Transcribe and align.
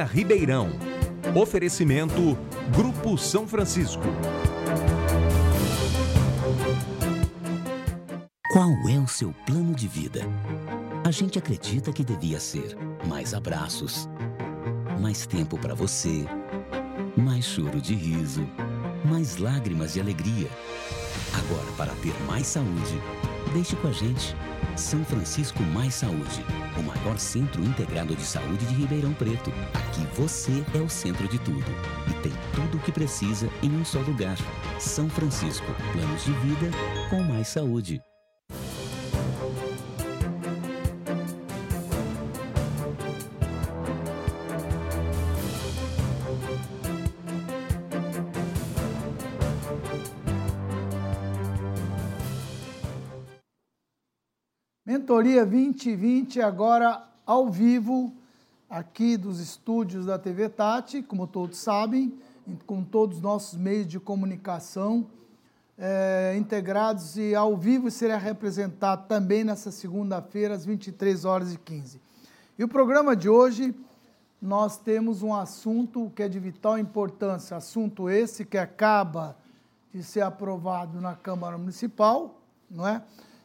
Ribeirão. 0.00 0.70
Oferecimento 1.34 2.36
Grupo 2.74 3.18
São 3.18 3.46
Francisco. 3.46 4.02
Qual 8.50 8.70
é 8.88 8.98
o 8.98 9.06
seu 9.06 9.34
plano 9.46 9.74
de 9.74 9.86
vida? 9.86 10.22
A 11.04 11.10
gente 11.10 11.38
acredita 11.38 11.92
que 11.92 12.02
devia 12.02 12.40
ser 12.40 12.76
mais 13.06 13.34
abraços, 13.34 14.08
mais 14.98 15.26
tempo 15.26 15.58
para 15.58 15.74
você, 15.74 16.24
mais 17.14 17.44
choro 17.44 17.80
de 17.80 17.94
riso, 17.94 18.48
mais 19.04 19.36
lágrimas 19.36 19.92
de 19.92 20.00
alegria. 20.00 20.48
Agora, 21.34 21.70
para 21.76 21.92
ter 21.96 22.14
mais 22.26 22.46
saúde, 22.46 22.98
deixe 23.52 23.76
com 23.76 23.88
a 23.88 23.92
gente. 23.92 24.34
São 24.76 25.04
Francisco 25.04 25.62
Mais 25.62 25.94
Saúde, 25.94 26.44
o 26.78 26.82
maior 26.82 27.18
centro 27.18 27.62
integrado 27.62 28.16
de 28.16 28.22
saúde 28.22 28.64
de 28.66 28.74
Ribeirão 28.74 29.12
Preto. 29.12 29.52
Aqui 29.74 30.06
você 30.14 30.64
é 30.74 30.78
o 30.78 30.88
centro 30.88 31.28
de 31.28 31.38
tudo 31.38 31.70
e 32.08 32.22
tem 32.22 32.32
tudo 32.54 32.78
o 32.78 32.80
que 32.80 32.90
precisa 32.90 33.48
em 33.62 33.70
um 33.70 33.84
só 33.84 34.00
lugar. 34.00 34.36
São 34.78 35.08
Francisco, 35.08 35.66
planos 35.92 36.24
de 36.24 36.32
vida 36.32 36.70
com 37.10 37.22
mais 37.22 37.48
saúde. 37.48 38.02
Mentoria 55.22 55.46
2020 55.46 56.42
agora 56.42 57.00
ao 57.24 57.48
vivo 57.48 58.12
aqui 58.68 59.16
dos 59.16 59.38
estúdios 59.38 60.06
da 60.06 60.18
TV 60.18 60.48
Tati, 60.48 61.00
como 61.00 61.28
todos 61.28 61.58
sabem, 61.58 62.12
com 62.66 62.82
todos 62.82 63.18
os 63.18 63.22
nossos 63.22 63.56
meios 63.56 63.86
de 63.86 64.00
comunicação 64.00 65.06
é, 65.78 66.34
integrados 66.36 67.16
e 67.16 67.36
ao 67.36 67.56
vivo 67.56 67.88
será 67.88 68.16
representado 68.16 69.06
também 69.06 69.44
nessa 69.44 69.70
segunda-feira 69.70 70.54
às 70.54 70.66
23 70.66 71.24
horas 71.24 71.54
e 71.54 71.56
15. 71.56 72.00
E 72.58 72.64
o 72.64 72.68
programa 72.68 73.14
de 73.14 73.28
hoje 73.28 73.72
nós 74.40 74.76
temos 74.76 75.22
um 75.22 75.32
assunto 75.32 76.10
que 76.16 76.24
é 76.24 76.28
de 76.28 76.40
vital 76.40 76.76
importância, 76.76 77.56
assunto 77.56 78.10
esse 78.10 78.44
que 78.44 78.58
acaba 78.58 79.36
de 79.94 80.02
ser 80.02 80.22
aprovado 80.22 81.00
na 81.00 81.14
Câmara 81.14 81.56
Municipal, 81.56 82.40
não 82.68 82.88
é? 82.88 83.00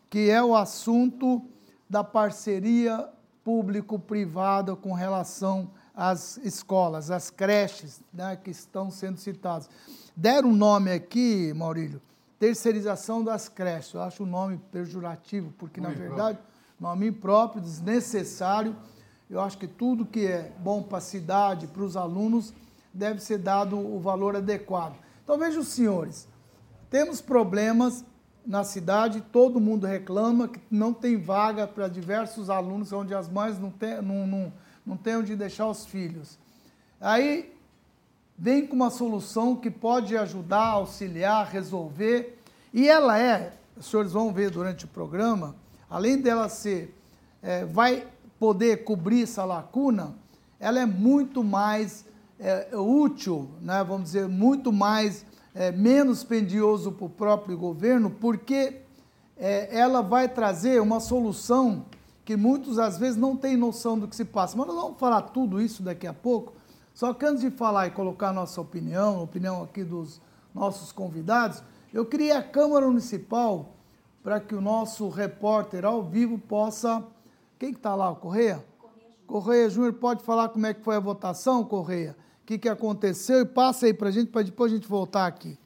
Que 0.10 0.32
é 0.32 0.42
o 0.42 0.56
assunto 0.56 1.46
da 1.90 2.04
parceria 2.04 3.10
público-privada 3.44 4.76
com 4.76 4.94
relação 4.94 5.72
às 5.96 6.38
escolas, 6.38 7.10
às 7.10 7.30
creches 7.30 8.02
né, 8.14 8.36
que 8.36 8.52
estão 8.52 8.92
sendo 8.92 9.18
citadas. 9.18 9.70
Deram 10.16 10.50
um 10.50 10.56
nome 10.56 10.92
aqui, 10.92 11.54
Maurílio, 11.54 12.02
terceirização 12.38 13.24
das 13.24 13.48
creches. 13.48 13.94
Eu 13.94 14.02
acho 14.02 14.24
o 14.24 14.26
um 14.26 14.30
nome 14.30 14.58
pejorativo, 14.72 15.54
porque, 15.58 15.80
na 15.80 15.90
verdade, 15.90 16.40
nome 16.80 17.08
impróprio, 17.08 17.62
desnecessário. 17.62 18.76
Eu 19.30 19.42
acho 19.42 19.58
que 19.58 19.68
tudo 19.68 20.06
que 20.06 20.26
é 20.26 20.52
bom 20.60 20.84
para 20.84 21.00
a 21.00 21.02
cidade, 21.02 21.68
para 21.68 21.84
os 21.84 21.96
alunos, 21.96 22.54
deve 22.94 23.20
ser 23.20 23.38
dado 23.38 23.78
o 23.78 24.00
valor 24.00 24.36
adequado. 24.36 24.96
Então, 25.24 25.38
vejam 25.38 25.62
os 25.62 25.68
senhores, 25.70 26.28
temos 26.90 27.22
problemas 27.22 28.04
na 28.48 28.64
cidade, 28.64 29.20
todo 29.20 29.60
mundo 29.60 29.86
reclama 29.86 30.48
que 30.48 30.60
não 30.72 30.94
tem 30.94 31.18
vaga 31.18 31.68
para 31.68 31.90
diversos 31.90 32.50
alunos, 32.50 32.94
onde 32.94 33.14
as 33.14 33.28
mães 33.28 33.60
não 33.60 33.70
têm, 33.70 34.02
não, 34.02 34.26
não, 34.26 34.54
não 34.86 34.96
têm 34.96 35.18
onde 35.18 35.36
deixar 35.36 35.68
os 35.68 35.86
filhos. 35.86 36.40
Aí 37.02 37.54
vem 38.38 38.66
com 38.66 38.74
uma 38.74 38.90
solução 38.90 39.54
que 39.54 39.70
pode 39.70 40.16
ajudar, 40.16 40.66
auxiliar, 40.66 41.50
resolver, 41.52 42.42
e 42.74 42.88
ela 42.88 43.20
é, 43.20 43.54
os 43.76 43.88
senhores 43.88 44.14
vão 44.14 44.32
ver 44.32 44.50
durante 44.50 44.86
o 44.86 44.88
programa, 44.88 45.54
além 45.90 46.22
dela 46.22 46.48
ser, 46.48 46.96
é, 47.44 47.66
vai 47.66 48.08
poder 48.40 48.86
cobrir 48.86 49.24
essa 49.24 49.44
lacuna, 49.44 50.16
ela 50.58 50.80
é 50.80 50.86
muito 50.86 51.44
mais 51.44 52.06
é, 52.40 52.70
útil, 52.74 53.50
né, 53.62 53.84
vamos 53.84 54.04
dizer, 54.04 54.26
muito 54.30 54.72
mais 54.72 55.26
é, 55.58 55.72
menos 55.72 56.24
pendioso 56.24 56.92
para 56.92 57.06
o 57.06 57.10
próprio 57.10 57.58
governo, 57.58 58.12
porque 58.12 58.82
é, 59.36 59.76
ela 59.76 60.02
vai 60.02 60.30
trazer 60.30 60.80
uma 60.80 61.00
solução 61.00 61.86
que 62.24 62.38
muitos 62.38 62.78
às 62.78 63.00
vezes 63.00 63.18
não 63.18 63.36
têm 63.36 63.58
noção 63.58 63.98
do 63.98 64.08
que 64.08 64.16
se 64.16 64.24
passa. 64.24 64.56
Mas 64.56 64.68
nós 64.68 64.76
vamos 64.76 65.00
falar 65.00 65.24
tudo 65.24 65.60
isso 65.60 65.82
daqui 65.82 66.06
a 66.06 66.14
pouco. 66.14 66.54
Só 66.94 67.12
que 67.12 67.26
antes 67.26 67.42
de 67.42 67.50
falar 67.50 67.88
e 67.88 67.92
colocar 67.92 68.30
a 68.30 68.34
nossa 68.34 68.62
opinião, 68.62 69.18
a 69.18 69.24
opinião 69.24 69.64
aqui 69.64 69.84
dos 69.84 70.22
nossos 70.54 70.92
convidados, 70.92 71.64
eu 71.92 72.06
queria 72.06 72.38
a 72.38 72.44
Câmara 72.44 72.86
Municipal 72.86 73.74
para 74.24 74.40
que 74.40 74.54
o 74.54 74.62
nosso 74.62 75.10
repórter 75.10 75.86
ao 75.86 76.04
vivo 76.04 76.38
possa. 76.38 77.04
Quem 77.58 77.72
que 77.72 77.80
está 77.80 77.96
lá, 77.96 78.12
o 78.12 78.16
Correia? 78.16 78.64
Correia 79.26 79.70
Júnior 79.70 79.94
pode 79.94 80.24
falar 80.24 80.50
como 80.50 80.68
é 80.68 80.74
que 80.74 80.84
foi 80.84 80.96
a 80.96 81.00
votação, 81.00 81.64
Correia? 81.64 82.16
Que, 82.48 82.58
que 82.58 82.70
aconteceu 82.70 83.42
e 83.42 83.46
passa 83.46 83.88
aí 83.88 83.94
para 83.94 84.08
a 84.08 84.12
gente, 84.12 84.32
para 84.32 84.42
depois 84.42 84.72
a 84.72 84.76
gente 84.76 84.88
voltar 84.88 85.28
aqui. 85.28 85.60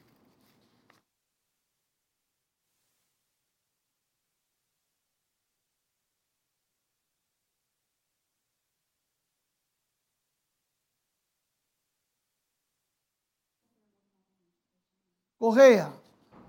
Correia, 15.38 15.92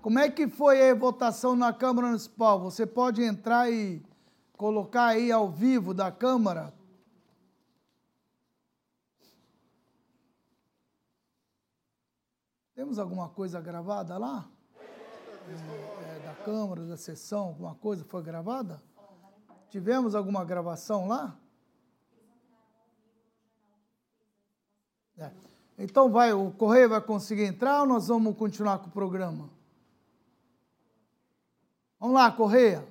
como 0.02 0.18
é 0.18 0.28
que 0.28 0.48
foi 0.48 0.90
a 0.90 0.94
votação 0.94 1.54
na 1.54 1.72
Câmara 1.72 2.08
Municipal? 2.08 2.60
Você 2.60 2.84
pode 2.84 3.22
entrar 3.22 3.70
e 3.70 4.02
colocar 4.56 5.06
aí 5.06 5.30
ao 5.30 5.48
vivo 5.48 5.94
da 5.94 6.10
Câmara 6.10 6.72
Temos 12.74 12.98
alguma 12.98 13.28
coisa 13.28 13.60
gravada 13.60 14.18
lá? 14.18 14.48
É, 15.46 16.26
da 16.26 16.34
Câmara, 16.44 16.84
da 16.84 16.96
sessão, 16.96 17.46
alguma 17.46 17.74
coisa 17.76 18.04
foi 18.04 18.22
gravada? 18.22 18.82
Tivemos 19.70 20.14
alguma 20.14 20.44
gravação 20.44 21.06
lá? 21.06 21.38
É. 25.16 25.30
Então 25.78 26.10
vai, 26.10 26.32
o 26.32 26.50
Correio 26.50 26.88
vai 26.88 27.00
conseguir 27.00 27.44
entrar 27.44 27.82
ou 27.82 27.86
nós 27.86 28.08
vamos 28.08 28.36
continuar 28.36 28.78
com 28.78 28.88
o 28.88 28.92
programa? 28.92 29.48
Vamos 32.00 32.16
lá, 32.16 32.30
Correia. 32.32 32.86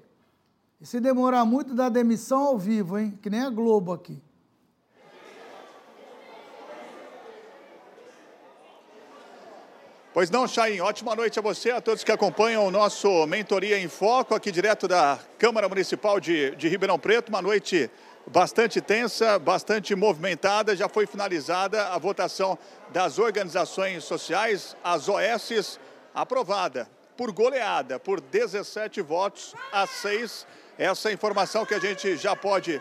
E 0.79 0.85
se 0.85 0.99
demorar 0.99 1.43
muito, 1.45 1.75
dá 1.75 1.89
demissão 1.89 2.43
ao 2.43 2.57
vivo, 2.57 2.97
hein? 2.97 3.17
Que 3.21 3.29
nem 3.29 3.41
a 3.41 3.49
Globo 3.49 3.91
aqui. 3.91 4.21
Pois 10.13 10.29
não, 10.29 10.47
Chain, 10.47 10.79
ótima 10.79 11.15
noite 11.15 11.39
a 11.39 11.41
você, 11.41 11.71
a 11.71 11.81
todos 11.81 12.03
que 12.03 12.11
acompanham 12.11 12.67
o 12.67 12.69
nosso 12.69 13.25
Mentoria 13.25 13.79
em 13.79 13.87
Foco, 13.87 14.35
aqui 14.35 14.51
direto 14.51 14.87
da 14.87 15.17
Câmara 15.39 15.67
Municipal 15.67 16.19
de, 16.19 16.55
de 16.55 16.67
Ribeirão 16.67 16.99
Preto. 16.99 17.29
Uma 17.29 17.41
noite 17.41 17.89
bastante 18.27 18.79
tensa, 18.79 19.39
bastante 19.39 19.95
movimentada. 19.95 20.75
Já 20.75 20.87
foi 20.87 21.07
finalizada 21.07 21.87
a 21.87 21.97
votação 21.97 22.59
das 22.91 23.17
organizações 23.17 24.03
sociais, 24.03 24.77
as 24.83 25.09
OS, 25.09 25.79
aprovada 26.13 26.87
por 27.17 27.31
goleada, 27.31 27.99
por 27.99 28.21
17 28.21 29.01
votos 29.01 29.55
a 29.71 29.87
6. 29.87 30.45
Essa 30.77 31.11
informação 31.11 31.65
que 31.65 31.73
a 31.73 31.79
gente 31.79 32.17
já 32.17 32.35
pode 32.35 32.79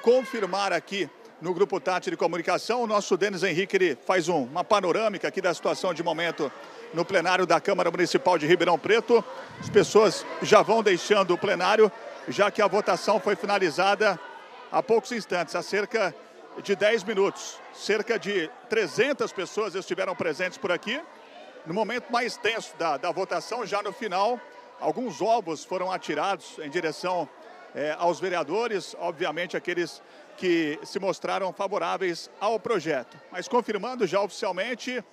confirmar 0.00 0.72
aqui 0.72 1.10
no 1.40 1.54
Grupo 1.54 1.78
Tati 1.78 2.10
de 2.10 2.16
Comunicação. 2.16 2.82
O 2.82 2.86
nosso 2.86 3.16
Denis 3.16 3.42
Henrique 3.42 3.96
faz 4.04 4.28
um, 4.28 4.44
uma 4.44 4.64
panorâmica 4.64 5.28
aqui 5.28 5.40
da 5.40 5.54
situação 5.54 5.94
de 5.94 6.02
momento 6.02 6.50
no 6.92 7.04
plenário 7.04 7.46
da 7.46 7.60
Câmara 7.60 7.90
Municipal 7.90 8.36
de 8.36 8.46
Ribeirão 8.46 8.78
Preto. 8.78 9.24
As 9.60 9.70
pessoas 9.70 10.26
já 10.42 10.62
vão 10.62 10.82
deixando 10.82 11.32
o 11.32 11.38
plenário, 11.38 11.90
já 12.28 12.50
que 12.50 12.60
a 12.60 12.66
votação 12.66 13.20
foi 13.20 13.36
finalizada 13.36 14.18
há 14.70 14.82
poucos 14.82 15.12
instantes, 15.12 15.54
há 15.54 15.62
cerca 15.62 16.14
de 16.62 16.74
10 16.74 17.04
minutos. 17.04 17.58
Cerca 17.72 18.18
de 18.18 18.50
300 18.68 19.32
pessoas 19.32 19.74
estiveram 19.74 20.16
presentes 20.16 20.58
por 20.58 20.72
aqui. 20.72 21.00
No 21.64 21.74
momento 21.74 22.10
mais 22.10 22.36
tenso 22.36 22.76
da, 22.76 22.96
da 22.96 23.12
votação, 23.12 23.64
já 23.64 23.82
no 23.82 23.92
final, 23.92 24.40
alguns 24.80 25.22
ovos 25.22 25.64
foram 25.64 25.92
atirados 25.92 26.58
em 26.58 26.68
direção 26.68 27.28
é, 27.74 27.94
aos 27.98 28.18
vereadores, 28.18 28.96
obviamente 28.98 29.56
aqueles 29.56 30.02
que 30.38 30.78
se 30.84 30.98
mostraram 30.98 31.52
favoráveis 31.52 32.30
ao 32.40 32.58
projeto. 32.58 33.20
Mas 33.30 33.48
confirmando 33.48 34.06
já 34.06 34.20
oficialmente, 34.20 35.04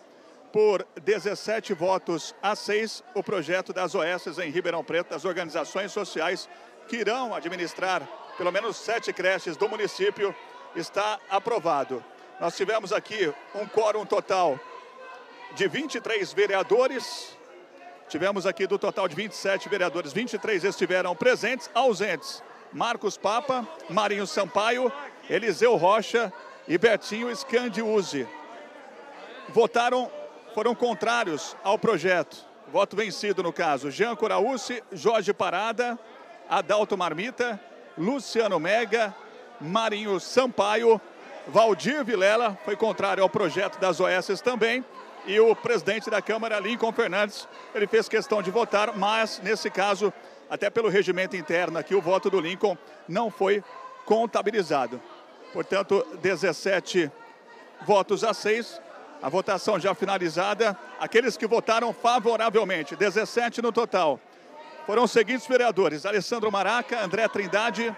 por 0.54 0.88
17 1.04 1.74
votos 1.74 2.34
a 2.42 2.56
6, 2.56 3.04
o 3.14 3.22
projeto 3.22 3.74
das 3.74 3.94
OS 3.94 4.38
em 4.38 4.50
Ribeirão 4.50 4.84
Preto, 4.84 5.10
das 5.10 5.26
organizações 5.26 5.92
sociais 5.92 6.48
que 6.88 6.96
irão 6.96 7.36
administrar 7.36 8.08
pelo 8.38 8.52
menos 8.52 8.78
sete 8.78 9.12
creches 9.12 9.58
do 9.58 9.68
município, 9.68 10.36
está 10.76 11.20
aprovado. 11.30 12.04
Nós 12.40 12.56
tivemos 12.56 12.92
aqui 12.92 13.34
um 13.54 13.66
quórum 13.66 14.06
total 14.06 14.60
de 15.56 15.68
23 15.68 16.34
vereadores. 16.34 17.36
Tivemos 18.10 18.46
aqui 18.46 18.68
do 18.68 18.78
total 18.78 19.08
de 19.08 19.16
27 19.16 19.68
vereadores, 19.70 20.14
23 20.14 20.64
estiveram 20.64 21.16
presentes, 21.16 21.70
ausentes. 21.74 22.44
Marcos 22.74 23.18
Papa, 23.18 23.66
Marinho 23.90 24.28
Sampaio, 24.28 24.92
Eliseu 25.30 25.76
Rocha 25.76 26.32
e 26.68 26.78
Betinho 26.78 27.34
Scandiuzzi. 27.36 28.28
Votaram, 29.50 30.12
foram 30.54 30.76
contrários 30.76 31.56
ao 31.64 31.78
projeto. 31.78 32.38
Voto 32.72 32.96
vencido 32.96 33.44
no 33.44 33.54
caso. 33.54 33.92
Jean 33.92 34.16
Coraúci, 34.16 34.84
Jorge 34.92 35.34
Parada, 35.34 35.98
Adalto 36.50 36.98
Marmita, 36.98 37.60
Luciano 37.98 38.60
Mega, 38.60 39.16
Marinho 39.62 40.20
Sampaio, 40.20 41.00
Valdir 41.48 42.04
Vilela, 42.04 42.58
foi 42.66 42.76
contrário 42.76 43.24
ao 43.24 43.30
projeto 43.30 43.80
das 43.80 44.00
OS 44.00 44.42
também. 44.42 44.84
E 45.28 45.40
o 45.40 45.56
presidente 45.56 46.10
da 46.10 46.22
Câmara, 46.22 46.60
Lincoln 46.60 46.92
Fernandes, 46.92 47.48
ele 47.74 47.88
fez 47.88 48.08
questão 48.08 48.44
de 48.44 48.52
votar, 48.52 48.96
mas 48.96 49.40
nesse 49.44 49.72
caso, 49.72 50.14
até 50.50 50.70
pelo 50.70 50.90
regimento 50.90 51.36
interno 51.36 51.80
aqui, 51.80 51.96
o 51.96 52.02
voto 52.02 52.30
do 52.30 52.40
Lincoln 52.40 52.78
não 53.08 53.32
foi 53.32 53.64
contabilizado. 54.06 55.02
Portanto, 55.56 56.06
17 56.22 57.10
votos 57.88 58.26
a 58.26 58.34
6. 58.34 58.82
A 59.22 59.30
votação 59.30 59.80
já 59.80 59.96
finalizada. 59.96 60.78
Aqueles 61.00 61.38
que 61.38 61.48
votaram 61.48 61.94
favoravelmente, 61.94 62.94
17 62.94 63.62
no 63.62 63.72
total. 63.72 64.20
Foram 64.86 65.06
os 65.06 65.12
seguintes 65.12 65.48
vereadores: 65.48 66.06
Alessandro 66.06 66.52
Maraca, 66.52 67.02
André 67.02 67.26
Trindade, 67.30 67.96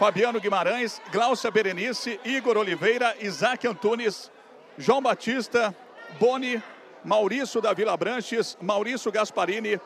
Fabiano 0.00 0.40
Guimarães, 0.40 1.00
Glaucia 1.12 1.48
Berenice, 1.48 2.18
Igor 2.24 2.56
Oliveira, 2.56 3.14
Isaac 3.20 3.64
Antunes, 3.68 4.28
João 4.76 5.00
Batista, 5.00 5.72
Boni, 6.18 6.60
Maurício 7.04 7.60
da 7.60 7.72
Vila 7.72 7.96
Branches, 7.96 8.58
Maurício 8.60 9.12
Gasparini, 9.12 9.80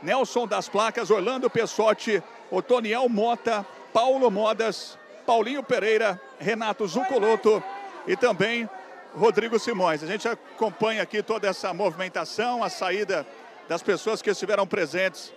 Nelson 0.00 0.46
das 0.46 0.68
Placas, 0.68 1.10
Orlando 1.10 1.50
Pessotti, 1.50 2.22
Otoniel 2.48 3.08
Mota, 3.08 3.66
Paulo 3.92 4.30
Modas, 4.30 4.96
Paulinho 5.28 5.62
Pereira, 5.62 6.18
Renato 6.38 6.88
Zucoloto 6.88 7.62
e 8.06 8.16
também 8.16 8.66
Rodrigo 9.14 9.58
Simões. 9.58 10.02
A 10.02 10.06
gente 10.06 10.26
acompanha 10.26 11.02
aqui 11.02 11.22
toda 11.22 11.46
essa 11.46 11.74
movimentação, 11.74 12.64
a 12.64 12.70
saída 12.70 13.26
das 13.68 13.82
pessoas 13.82 14.22
que 14.22 14.30
estiveram 14.30 14.66
presentes 14.66 15.34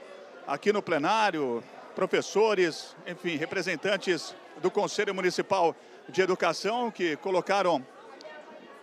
aqui 0.48 0.72
no 0.72 0.82
plenário, 0.82 1.62
professores, 1.94 2.96
enfim, 3.06 3.36
representantes 3.36 4.34
do 4.62 4.72
Conselho 4.72 5.14
Municipal 5.14 5.76
de 6.08 6.22
Educação 6.22 6.90
que 6.90 7.18
colocaram 7.18 7.86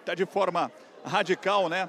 até 0.02 0.14
de 0.14 0.26
forma 0.26 0.70
radical, 1.02 1.70
né, 1.70 1.88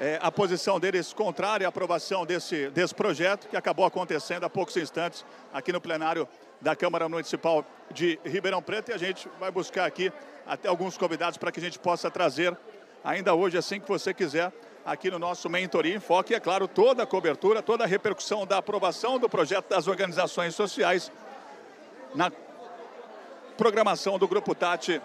é, 0.00 0.18
a 0.20 0.32
posição 0.32 0.80
deles 0.80 1.12
contrária 1.12 1.68
à 1.68 1.68
aprovação 1.68 2.26
desse, 2.26 2.68
desse 2.70 2.96
projeto 2.96 3.46
que 3.46 3.56
acabou 3.56 3.84
acontecendo 3.84 4.42
há 4.42 4.50
poucos 4.50 4.76
instantes 4.76 5.24
aqui 5.52 5.72
no 5.72 5.80
plenário 5.80 6.26
da 6.60 6.76
Câmara 6.76 7.08
Municipal 7.08 7.64
de 7.92 8.18
Ribeirão 8.24 8.62
Preto 8.62 8.90
e 8.90 8.94
a 8.94 8.98
gente 8.98 9.28
vai 9.38 9.50
buscar 9.50 9.86
aqui 9.86 10.12
até 10.46 10.68
alguns 10.68 10.98
convidados 10.98 11.38
para 11.38 11.50
que 11.50 11.60
a 11.60 11.62
gente 11.62 11.78
possa 11.78 12.10
trazer 12.10 12.56
ainda 13.02 13.34
hoje, 13.34 13.56
assim 13.56 13.80
que 13.80 13.88
você 13.88 14.12
quiser, 14.12 14.52
aqui 14.84 15.10
no 15.10 15.18
nosso 15.18 15.48
Mentoria 15.48 15.94
em 15.94 16.00
Foque. 16.00 16.32
E, 16.32 16.36
é 16.36 16.40
claro, 16.40 16.68
toda 16.68 17.02
a 17.02 17.06
cobertura, 17.06 17.62
toda 17.62 17.84
a 17.84 17.86
repercussão 17.86 18.46
da 18.46 18.58
aprovação 18.58 19.18
do 19.18 19.28
projeto 19.28 19.68
das 19.68 19.86
organizações 19.86 20.54
sociais 20.54 21.10
na 22.14 22.30
programação 23.56 24.18
do 24.18 24.26
Grupo 24.26 24.54
Tati 24.54 25.00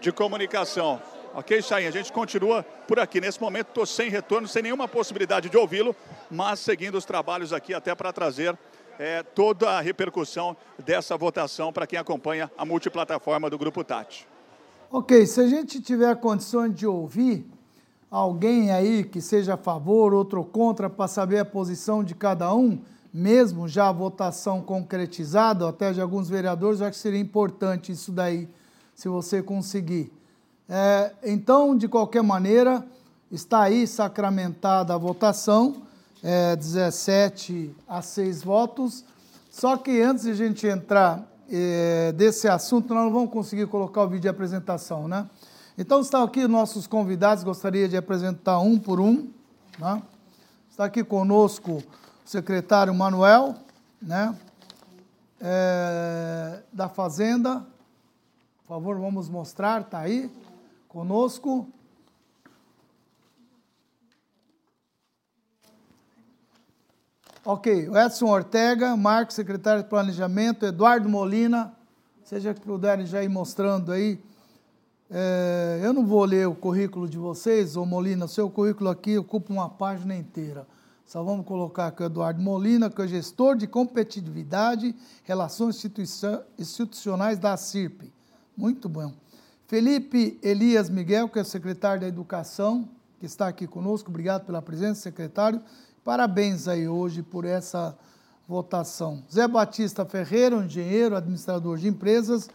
de 0.00 0.10
Comunicação. 0.12 1.00
Ok, 1.34 1.62
Chain, 1.62 1.86
a 1.86 1.90
gente 1.92 2.12
continua 2.12 2.64
por 2.88 2.98
aqui. 2.98 3.20
Nesse 3.20 3.40
momento 3.40 3.68
estou 3.68 3.86
sem 3.86 4.08
retorno, 4.08 4.48
sem 4.48 4.62
nenhuma 4.62 4.88
possibilidade 4.88 5.48
de 5.48 5.56
ouvi-lo, 5.56 5.94
mas 6.28 6.58
seguindo 6.58 6.96
os 6.96 7.04
trabalhos 7.04 7.52
aqui 7.52 7.72
até 7.72 7.94
para 7.94 8.12
trazer 8.12 8.58
é, 9.00 9.22
toda 9.22 9.70
a 9.70 9.80
repercussão 9.80 10.54
dessa 10.84 11.16
votação 11.16 11.72
para 11.72 11.86
quem 11.86 11.98
acompanha 11.98 12.52
a 12.56 12.66
multiplataforma 12.66 13.48
do 13.48 13.56
Grupo 13.56 13.82
Tati. 13.82 14.28
Ok, 14.92 15.24
se 15.24 15.40
a 15.40 15.46
gente 15.46 15.80
tiver 15.80 16.14
condições 16.16 16.74
de 16.74 16.86
ouvir 16.86 17.46
alguém 18.10 18.70
aí 18.70 19.02
que 19.02 19.22
seja 19.22 19.54
a 19.54 19.56
favor, 19.56 20.12
outro 20.12 20.44
contra, 20.44 20.90
para 20.90 21.08
saber 21.08 21.38
a 21.38 21.44
posição 21.46 22.04
de 22.04 22.14
cada 22.14 22.54
um, 22.54 22.78
mesmo 23.10 23.66
já 23.66 23.88
a 23.88 23.92
votação 23.92 24.60
concretizada, 24.60 25.66
até 25.66 25.94
de 25.94 26.00
alguns 26.02 26.28
vereadores, 26.28 26.80
eu 26.80 26.86
acho 26.86 26.98
que 26.98 27.02
seria 27.02 27.20
importante 27.20 27.92
isso 27.92 28.12
daí, 28.12 28.50
se 28.94 29.08
você 29.08 29.42
conseguir. 29.42 30.12
É, 30.68 31.14
então, 31.24 31.74
de 31.74 31.88
qualquer 31.88 32.22
maneira, 32.22 32.84
está 33.30 33.62
aí 33.62 33.86
sacramentada 33.86 34.94
a 34.94 34.98
votação, 34.98 35.86
é, 36.22 36.56
17 36.56 37.74
a 37.88 38.02
6 38.02 38.42
votos. 38.42 39.04
Só 39.50 39.76
que 39.76 40.00
antes 40.00 40.24
de 40.24 40.30
a 40.30 40.34
gente 40.34 40.66
entrar 40.66 41.26
é, 41.50 42.12
desse 42.12 42.48
assunto, 42.48 42.94
nós 42.94 43.04
não 43.04 43.12
vamos 43.12 43.30
conseguir 43.30 43.66
colocar 43.66 44.02
o 44.02 44.08
vídeo 44.08 44.22
de 44.22 44.28
apresentação, 44.28 45.08
né? 45.08 45.28
Então 45.76 46.00
estão 46.00 46.22
aqui 46.22 46.46
nossos 46.46 46.86
convidados, 46.86 47.42
gostaria 47.42 47.88
de 47.88 47.96
apresentar 47.96 48.58
um 48.60 48.78
por 48.78 49.00
um. 49.00 49.30
Né? 49.78 50.02
Está 50.70 50.84
aqui 50.84 51.02
conosco 51.02 51.72
o 51.72 51.82
secretário 52.24 52.94
Manuel, 52.94 53.54
né? 54.00 54.36
É, 55.40 56.60
da 56.72 56.88
Fazenda. 56.88 57.66
Por 58.66 58.74
favor, 58.74 58.98
vamos 58.98 59.28
mostrar, 59.28 59.80
está 59.80 60.00
aí 60.00 60.30
conosco. 60.86 61.66
Ok, 67.42 67.88
o 67.88 67.96
Edson 67.96 68.26
Ortega, 68.26 68.94
Marcos, 68.98 69.34
secretário 69.34 69.82
de 69.82 69.88
Planejamento, 69.88 70.66
Eduardo 70.66 71.08
Molina, 71.08 71.72
seja 72.22 72.52
que 72.52 72.60
puderem 72.60 73.06
já 73.06 73.24
ir 73.24 73.30
mostrando 73.30 73.92
aí. 73.92 74.20
É, 75.08 75.80
eu 75.82 75.94
não 75.94 76.04
vou 76.04 76.22
ler 76.26 76.46
o 76.46 76.54
currículo 76.54 77.08
de 77.08 77.16
vocês, 77.16 77.76
ô 77.76 77.86
Molina, 77.86 78.28
seu 78.28 78.50
currículo 78.50 78.90
aqui 78.90 79.16
ocupa 79.16 79.50
uma 79.54 79.70
página 79.70 80.14
inteira. 80.14 80.66
Só 81.06 81.24
vamos 81.24 81.46
colocar 81.46 81.86
aqui 81.86 82.02
o 82.02 82.06
Eduardo 82.06 82.42
Molina, 82.42 82.90
que 82.90 83.00
é 83.00 83.08
gestor 83.08 83.56
de 83.56 83.66
competitividade, 83.66 84.94
relações 85.24 85.82
institucionais 86.58 87.38
da 87.38 87.56
CIRP. 87.56 88.12
Muito 88.54 88.86
bom. 88.86 89.14
Felipe 89.66 90.38
Elias 90.42 90.90
Miguel, 90.90 91.26
que 91.26 91.38
é 91.38 91.44
secretário 91.44 92.02
da 92.02 92.06
Educação, 92.08 92.86
que 93.18 93.24
está 93.24 93.48
aqui 93.48 93.66
conosco. 93.66 94.10
Obrigado 94.10 94.44
pela 94.44 94.60
presença, 94.60 95.00
secretário. 95.00 95.62
Parabéns 96.04 96.66
aí 96.66 96.88
hoje 96.88 97.22
por 97.22 97.44
essa 97.44 97.96
votação. 98.48 99.22
Zé 99.30 99.46
Batista 99.46 100.04
Ferreira, 100.06 100.56
um 100.56 100.64
engenheiro, 100.64 101.14
administrador 101.14 101.76
de 101.76 101.88
empresas, 101.88 102.48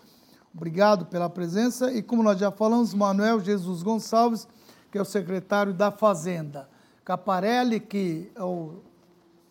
obrigado 0.53 1.05
pela 1.05 1.29
presença. 1.29 1.91
E 1.91 2.01
como 2.01 2.23
nós 2.23 2.39
já 2.39 2.49
falamos, 2.49 2.93
Manuel 2.93 3.39
Jesus 3.39 3.83
Gonçalves, 3.83 4.47
que 4.91 4.97
é 4.97 5.01
o 5.01 5.05
secretário 5.05 5.73
da 5.73 5.91
Fazenda. 5.91 6.67
Caparelli, 7.03 7.79
que 7.79 8.31
é 8.35 8.41
o 8.41 8.79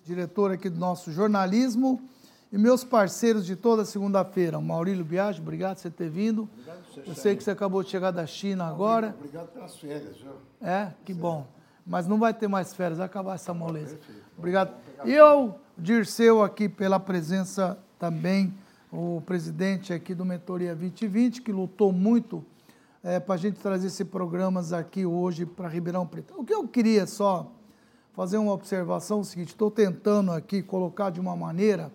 diretor 0.05 0.51
aqui 0.51 0.69
do 0.69 0.79
nosso 0.79 1.13
jornalismo. 1.13 2.01
E 2.53 2.59
meus 2.59 2.83
parceiros 2.83 3.47
de 3.47 3.55
toda 3.55 3.85
segunda-feira, 3.85 4.61
Maurílio 4.61 5.05
Biagi, 5.05 5.41
obrigado 5.41 5.77
por 5.77 5.83
você 5.83 5.91
ter 5.91 6.09
vindo. 6.09 6.49
Obrigado, 6.53 7.09
Eu 7.09 7.15
sei 7.15 7.37
que 7.37 7.45
você 7.45 7.53
acabou 7.53 7.83
de 7.83 7.91
chegar 7.91 8.11
da 8.11 8.27
China 8.27 8.67
agora. 8.67 9.15
Obrigado 9.19 9.49
pelas 9.49 9.77
férias. 9.77 10.17
Viu? 10.17 10.33
É, 10.61 10.93
que 11.05 11.15
bom 11.15 11.47
mas 11.87 12.07
não 12.07 12.19
vai 12.19 12.33
ter 12.33 12.49
mais 12.49 12.73
férias, 12.73 12.99
vai 12.99 13.07
acabar 13.07 13.35
essa 13.35 13.53
moleza. 13.53 13.99
Obrigado. 14.37 14.75
E 15.05 15.13
eu, 15.13 15.55
Dirceu, 15.77 16.43
aqui 16.43 16.69
pela 16.69 16.99
presença 16.99 17.79
também, 17.99 18.55
o 18.93 19.21
presidente 19.27 19.93
aqui 19.93 20.15
do 20.15 20.25
Mentoria 20.25 20.75
2020, 20.75 21.43
que 21.43 21.53
lutou 21.53 21.93
muito 21.93 22.45
é, 23.03 23.21
para 23.21 23.35
a 23.35 23.39
gente 23.39 23.59
trazer 23.59 23.89
esses 23.89 24.07
programas 24.07 24.73
aqui 24.73 25.05
hoje 25.05 25.45
para 25.45 25.69
Ribeirão 25.69 26.07
Preto. 26.07 26.35
O 26.39 26.45
que 26.45 26.55
eu 26.55 26.67
queria 26.67 27.07
só 27.07 27.51
fazer 28.15 28.39
uma 28.39 28.53
observação 28.53 29.19
é 29.19 29.21
o 29.21 29.25
seguinte, 29.25 29.49
estou 29.49 29.71
tentando 29.71 30.31
aqui 30.31 30.63
colocar 30.63 31.11
de 31.11 31.21
uma 31.21 31.37
maneira 31.37 31.93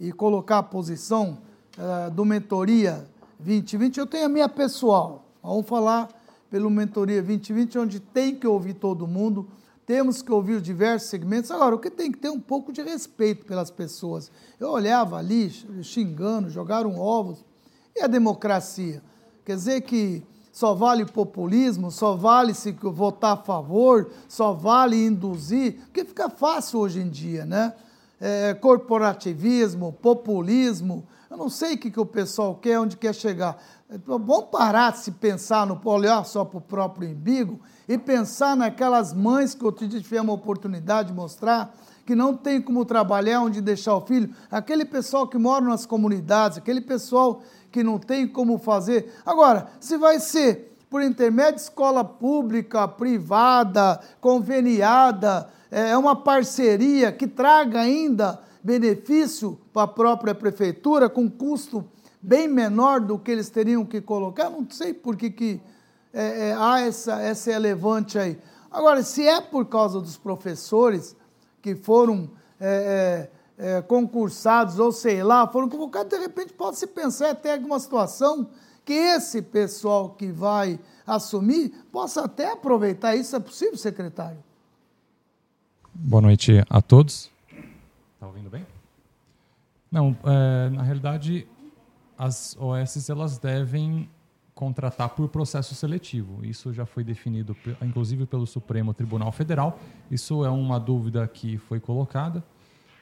e 0.00 0.10
colocar 0.10 0.58
a 0.58 0.62
posição 0.62 1.38
é, 1.78 2.10
do 2.10 2.24
Mentoria 2.24 3.06
2020, 3.38 3.98
eu 3.98 4.06
tenho 4.06 4.26
a 4.26 4.28
minha 4.28 4.48
pessoal, 4.48 5.24
vamos 5.42 5.68
falar 5.68 6.08
pelo 6.52 6.68
Mentoria 6.68 7.22
2020, 7.22 7.78
onde 7.78 7.98
tem 7.98 8.34
que 8.34 8.46
ouvir 8.46 8.74
todo 8.74 9.06
mundo, 9.06 9.48
temos 9.86 10.20
que 10.20 10.30
ouvir 10.30 10.60
diversos 10.60 11.08
segmentos. 11.08 11.50
Agora, 11.50 11.74
o 11.74 11.78
que 11.78 11.88
tem 11.88 12.12
que 12.12 12.18
ter 12.18 12.28
um 12.28 12.38
pouco 12.38 12.70
de 12.70 12.82
respeito 12.82 13.46
pelas 13.46 13.70
pessoas. 13.70 14.30
Eu 14.60 14.68
olhava 14.68 15.16
ali, 15.16 15.48
xingando, 15.82 16.50
jogaram 16.50 16.98
ovos. 16.98 17.42
E 17.96 18.02
a 18.02 18.06
democracia? 18.06 19.02
Quer 19.46 19.56
dizer 19.56 19.80
que 19.80 20.22
só 20.52 20.74
vale 20.74 21.06
populismo, 21.06 21.90
só 21.90 22.14
vale 22.14 22.52
se 22.52 22.70
votar 22.72 23.32
a 23.32 23.42
favor, 23.42 24.10
só 24.28 24.52
vale 24.52 25.02
induzir, 25.06 25.78
porque 25.86 26.04
fica 26.04 26.28
fácil 26.28 26.80
hoje 26.80 27.00
em 27.00 27.08
dia, 27.08 27.46
né? 27.46 27.72
É, 28.20 28.52
corporativismo, 28.52 29.94
populismo, 29.94 31.08
eu 31.32 31.38
não 31.38 31.48
sei 31.48 31.76
o 31.76 31.78
que, 31.78 31.90
que 31.90 31.98
o 31.98 32.04
pessoal 32.04 32.54
quer, 32.54 32.78
onde 32.78 32.94
quer 32.94 33.14
chegar. 33.14 33.56
Vamos 34.06 34.44
parar 34.50 34.92
de 34.92 35.00
se 35.00 35.10
pensar 35.10 35.66
no 35.66 35.78
olhar 35.84 36.24
só 36.24 36.46
para 36.46 36.56
o 36.56 36.62
próprio 36.62 37.10
umbigo 37.10 37.60
e 37.86 37.98
pensar 37.98 38.56
naquelas 38.56 39.12
mães 39.12 39.54
que 39.54 39.64
outro 39.64 39.86
dia 39.86 40.00
tivemos 40.00 40.30
a 40.30 40.34
oportunidade 40.34 41.08
de 41.08 41.14
mostrar 41.14 41.74
que 42.06 42.14
não 42.14 42.34
tem 42.34 42.60
como 42.60 42.86
trabalhar, 42.86 43.42
onde 43.42 43.60
deixar 43.60 43.94
o 43.94 44.00
filho, 44.00 44.34
aquele 44.50 44.86
pessoal 44.86 45.28
que 45.28 45.36
mora 45.36 45.64
nas 45.64 45.84
comunidades, 45.84 46.56
aquele 46.56 46.80
pessoal 46.80 47.42
que 47.70 47.82
não 47.82 47.98
tem 47.98 48.26
como 48.26 48.58
fazer. 48.58 49.12
Agora, 49.26 49.68
se 49.78 49.98
vai 49.98 50.18
ser 50.18 50.74
por 50.88 51.02
intermédio 51.02 51.56
de 51.56 51.60
escola 51.60 52.02
pública, 52.02 52.88
privada, 52.88 54.00
conveniada, 54.20 55.48
é 55.70 55.96
uma 55.96 56.16
parceria 56.16 57.12
que 57.12 57.26
traga 57.26 57.80
ainda 57.80 58.40
benefício 58.64 59.58
para 59.72 59.82
a 59.82 59.88
própria 59.88 60.34
prefeitura, 60.34 61.08
com 61.08 61.30
custo 61.30 61.84
bem 62.22 62.46
menor 62.46 63.00
do 63.00 63.18
que 63.18 63.30
eles 63.30 63.50
teriam 63.50 63.84
que 63.84 64.00
colocar. 64.00 64.48
Não 64.48 64.66
sei 64.70 64.94
por 64.94 65.16
que, 65.16 65.30
que 65.30 65.60
é, 66.12 66.50
é, 66.50 66.54
há 66.56 66.80
essa, 66.80 67.20
essa 67.20 67.50
elevante 67.50 68.18
aí. 68.18 68.38
Agora, 68.70 69.02
se 69.02 69.26
é 69.26 69.40
por 69.40 69.66
causa 69.66 70.00
dos 70.00 70.16
professores 70.16 71.16
que 71.60 71.74
foram 71.74 72.30
é, 72.60 73.28
é, 73.58 73.76
é 73.76 73.82
concursados 73.82 74.78
ou 74.78 74.92
sei 74.92 75.22
lá, 75.22 75.46
foram 75.46 75.68
convocados, 75.68 76.10
de 76.10 76.18
repente 76.18 76.52
pode 76.52 76.78
se 76.78 76.86
pensar 76.86 77.30
até 77.30 77.54
alguma 77.54 77.78
situação 77.80 78.48
que 78.84 78.92
esse 78.92 79.42
pessoal 79.42 80.10
que 80.10 80.30
vai 80.30 80.78
assumir 81.06 81.70
possa 81.90 82.22
até 82.24 82.52
aproveitar 82.52 83.14
isso. 83.16 83.34
É 83.36 83.40
possível, 83.40 83.76
secretário? 83.76 84.38
Boa 85.94 86.22
noite 86.22 86.64
a 86.70 86.80
todos. 86.80 87.30
Está 88.14 88.26
ouvindo 88.26 88.48
bem? 88.48 88.66
Não, 89.90 90.16
é, 90.24 90.70
na 90.70 90.82
realidade, 90.82 91.46
as 92.16 92.56
OS 92.58 93.08
elas 93.08 93.38
devem 93.38 94.08
contratar 94.54 95.10
por 95.10 95.28
processo 95.28 95.74
seletivo. 95.74 96.44
Isso 96.44 96.72
já 96.72 96.84
foi 96.84 97.02
definido, 97.02 97.56
inclusive, 97.80 98.26
pelo 98.26 98.46
Supremo 98.46 98.92
Tribunal 98.92 99.32
Federal. 99.32 99.78
Isso 100.10 100.44
é 100.44 100.50
uma 100.50 100.78
dúvida 100.78 101.26
que 101.26 101.58
foi 101.58 101.80
colocada. 101.80 102.44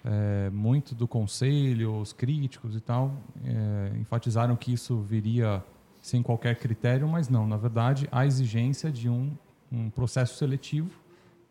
É, 0.03 0.49
muito 0.51 0.95
do 0.95 1.07
conselho, 1.07 2.01
os 2.01 2.13
críticos 2.13 2.75
e 2.75 2.81
tal, 2.81 3.13
é, 3.45 3.99
enfatizaram 3.99 4.57
que 4.57 4.73
isso 4.73 4.99
viria 5.01 5.63
sem 6.01 6.23
qualquer 6.23 6.57
critério, 6.57 7.07
mas 7.07 7.29
não. 7.29 7.47
Na 7.47 7.59
verdade, 7.59 8.09
há 8.11 8.25
exigência 8.25 8.91
de 8.91 9.11
um, 9.11 9.37
um 9.71 9.91
processo 9.91 10.39
seletivo 10.39 10.91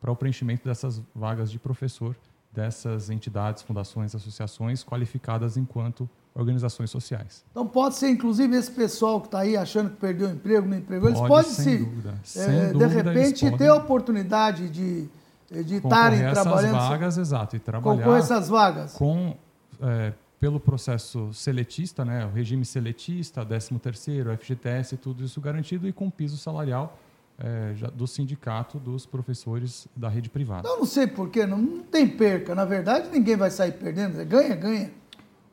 para 0.02 0.12
o 0.12 0.16
preenchimento 0.16 0.64
dessas 0.64 1.00
vagas 1.14 1.52
de 1.52 1.60
professor 1.60 2.16
dessas 2.52 3.10
entidades, 3.10 3.62
fundações, 3.62 4.16
associações 4.16 4.84
qualificadas 4.84 5.58
enquanto 5.58 6.10
organizações 6.40 6.90
sociais. 6.90 7.44
Então 7.52 7.68
pode 7.68 7.96
ser, 7.96 8.10
inclusive, 8.10 8.56
esse 8.56 8.72
pessoal 8.72 9.20
que 9.22 9.28
está 9.28 9.40
aí 9.40 9.56
achando 9.56 9.92
que 9.92 9.98
perdeu 9.98 10.30
o 10.30 10.32
emprego, 10.32 10.68
não 10.68 10.78
empregou, 10.78 11.10
eles 11.10 11.22
podem 11.22 11.52
se, 11.52 11.78
dúvida, 11.78 12.20
é, 12.36 12.74
de 12.74 12.86
repente, 12.86 13.58
ter 13.58 13.68
a 13.68 13.76
oportunidade 13.76 14.70
de 14.70 15.10
de 15.52 15.76
estarem 15.78 16.20
trabalhando. 16.32 16.76
essas 16.76 16.90
vagas, 16.90 17.18
exato, 17.18 17.56
e 17.56 17.60
trabalhar 17.60 17.98
concorrer 17.98 18.20
essas 18.20 18.50
vagas. 18.50 18.94
com 18.94 19.36
é, 19.82 20.14
pelo 20.40 20.60
processo 20.60 21.34
seletista, 21.34 22.06
né, 22.06 22.26
o 22.26 22.30
regime 22.30 22.64
seletista, 22.64 23.46
13 23.46 23.80
terceiro, 23.80 24.38
FGTS, 24.38 24.98
tudo 24.98 25.24
isso 25.24 25.42
garantido 25.42 25.88
e 25.88 25.94
com 25.94 26.10
piso 26.10 26.38
salarial 26.38 26.98
é, 27.38 27.74
já, 27.76 27.88
do 27.88 28.06
sindicato 28.06 28.78
dos 28.78 29.06
professores 29.06 29.88
da 29.96 30.08
rede 30.08 30.30
privada. 30.30 30.68
Eu 30.68 30.78
não 30.78 30.86
sei 30.86 31.08
porquê, 31.08 31.46
não, 31.46 31.58
não 31.58 31.84
tem 31.84 32.08
perca. 32.08 32.54
Na 32.54 32.66
verdade, 32.66 33.10
ninguém 33.10 33.36
vai 33.36 33.50
sair 33.50 33.74
perdendo, 33.74 34.24
ganha, 34.26 34.56
ganha 34.56 34.92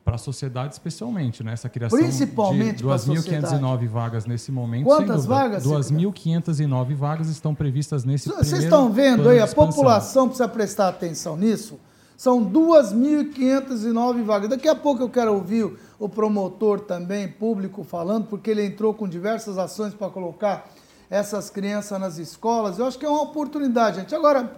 para 0.07 0.15
a 0.15 0.17
sociedade 0.17 0.71
especialmente, 0.71 1.43
né? 1.43 1.51
Essa 1.51 1.67
criação 1.67 1.99
Principalmente 1.99 2.77
de 2.77 2.83
2.509 2.85 3.87
vagas 3.89 4.25
nesse 4.25 4.53
momento. 4.53 4.85
Quantas 4.85 5.25
vagas? 5.25 5.65
2.509 5.65 6.95
vagas 6.95 7.27
estão 7.27 7.53
previstas 7.53 8.05
nesse 8.05 8.29
Vocês 8.29 8.63
estão 8.63 8.89
vendo 8.89 9.27
aí, 9.27 9.41
a 9.41 9.47
população 9.47 10.29
precisa 10.29 10.47
prestar 10.47 10.87
atenção 10.87 11.35
nisso. 11.35 11.77
São 12.15 12.41
2.509 12.49 14.23
vagas. 14.23 14.49
Daqui 14.49 14.69
a 14.69 14.75
pouco 14.75 15.03
eu 15.03 15.09
quero 15.09 15.33
ouvir 15.33 15.77
o 15.99 16.07
promotor 16.07 16.79
também, 16.79 17.27
público, 17.27 17.83
falando, 17.83 18.27
porque 18.27 18.49
ele 18.49 18.65
entrou 18.65 18.93
com 18.93 19.09
diversas 19.09 19.57
ações 19.57 19.93
para 19.93 20.09
colocar 20.09 20.69
essas 21.09 21.49
crianças 21.49 21.99
nas 21.99 22.17
escolas. 22.17 22.79
Eu 22.79 22.85
acho 22.85 22.97
que 22.97 23.05
é 23.05 23.09
uma 23.09 23.23
oportunidade, 23.23 23.99
gente. 23.99 24.15
Agora, 24.15 24.57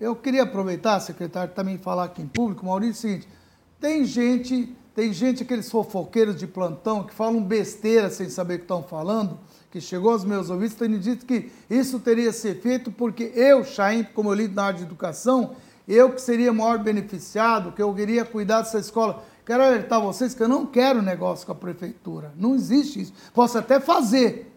eu 0.00 0.16
queria 0.16 0.42
aproveitar, 0.42 0.98
secretário, 0.98 1.54
também 1.54 1.78
falar 1.78 2.06
aqui 2.06 2.20
em 2.20 2.26
público, 2.26 2.66
Maurício, 2.66 3.08
é 3.08 3.12
o 3.12 3.12
seguinte, 3.12 3.28
tem 3.80 4.04
gente 4.04 4.76
tem 4.98 5.12
gente, 5.12 5.44
aqueles 5.44 5.70
fofoqueiros 5.70 6.34
de 6.34 6.44
plantão, 6.44 7.04
que 7.04 7.14
falam 7.14 7.40
besteira 7.40 8.10
sem 8.10 8.28
saber 8.28 8.54
o 8.54 8.58
que 8.58 8.64
estão 8.64 8.82
falando, 8.82 9.38
que 9.70 9.80
chegou 9.80 10.10
aos 10.10 10.24
meus 10.24 10.50
ouvidos, 10.50 10.74
tendo 10.74 10.98
dito 10.98 11.24
que 11.24 11.52
isso 11.70 12.00
teria 12.00 12.32
ser 12.32 12.60
feito 12.60 12.90
porque 12.90 13.30
eu, 13.36 13.62
Chaim, 13.62 14.02
como 14.02 14.30
eu 14.30 14.34
lido 14.34 14.56
na 14.56 14.64
área 14.64 14.78
de 14.78 14.84
educação, 14.84 15.54
eu 15.86 16.10
que 16.10 16.20
seria 16.20 16.52
maior 16.52 16.80
beneficiado, 16.80 17.70
que 17.70 17.80
eu 17.80 17.94
queria 17.94 18.24
cuidar 18.24 18.62
dessa 18.62 18.80
escola. 18.80 19.22
Quero 19.46 19.62
alertar 19.62 20.02
vocês 20.02 20.34
que 20.34 20.42
eu 20.42 20.48
não 20.48 20.66
quero 20.66 21.00
negócio 21.00 21.46
com 21.46 21.52
a 21.52 21.54
prefeitura. 21.54 22.34
Não 22.36 22.56
existe 22.56 23.02
isso. 23.02 23.12
Posso 23.32 23.56
até 23.56 23.78
fazer. 23.78 24.52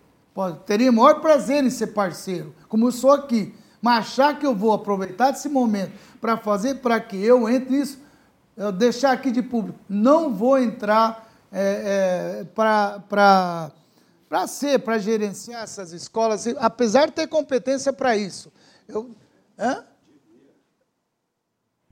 Teria 0.65 0.91
maior 0.91 1.21
prazer 1.21 1.63
em 1.63 1.69
ser 1.69 1.93
parceiro, 1.93 2.51
como 2.67 2.87
eu 2.87 2.91
sou 2.91 3.11
aqui. 3.11 3.53
Mas 3.79 4.07
achar 4.07 4.39
que 4.39 4.45
eu 4.47 4.55
vou 4.55 4.73
aproveitar 4.73 5.29
desse 5.29 5.49
momento 5.49 5.91
para 6.19 6.35
fazer 6.35 6.79
para 6.79 6.99
que 6.99 7.23
eu 7.23 7.47
entre 7.47 7.77
nisso, 7.77 7.99
eu 8.55 8.71
deixar 8.71 9.11
aqui 9.11 9.31
de 9.31 9.41
público, 9.41 9.79
não 9.89 10.33
vou 10.33 10.57
entrar 10.57 11.29
é, 11.51 12.41
é, 12.41 12.45
para 12.53 13.71
ser, 14.47 14.79
para 14.79 14.97
gerenciar 14.97 15.63
essas 15.63 15.91
escolas, 15.91 16.47
apesar 16.59 17.07
de 17.07 17.13
ter 17.13 17.27
competência 17.27 17.91
para 17.91 18.15
isso. 18.15 18.51
Eu, 18.87 19.11
hã? 19.59 19.83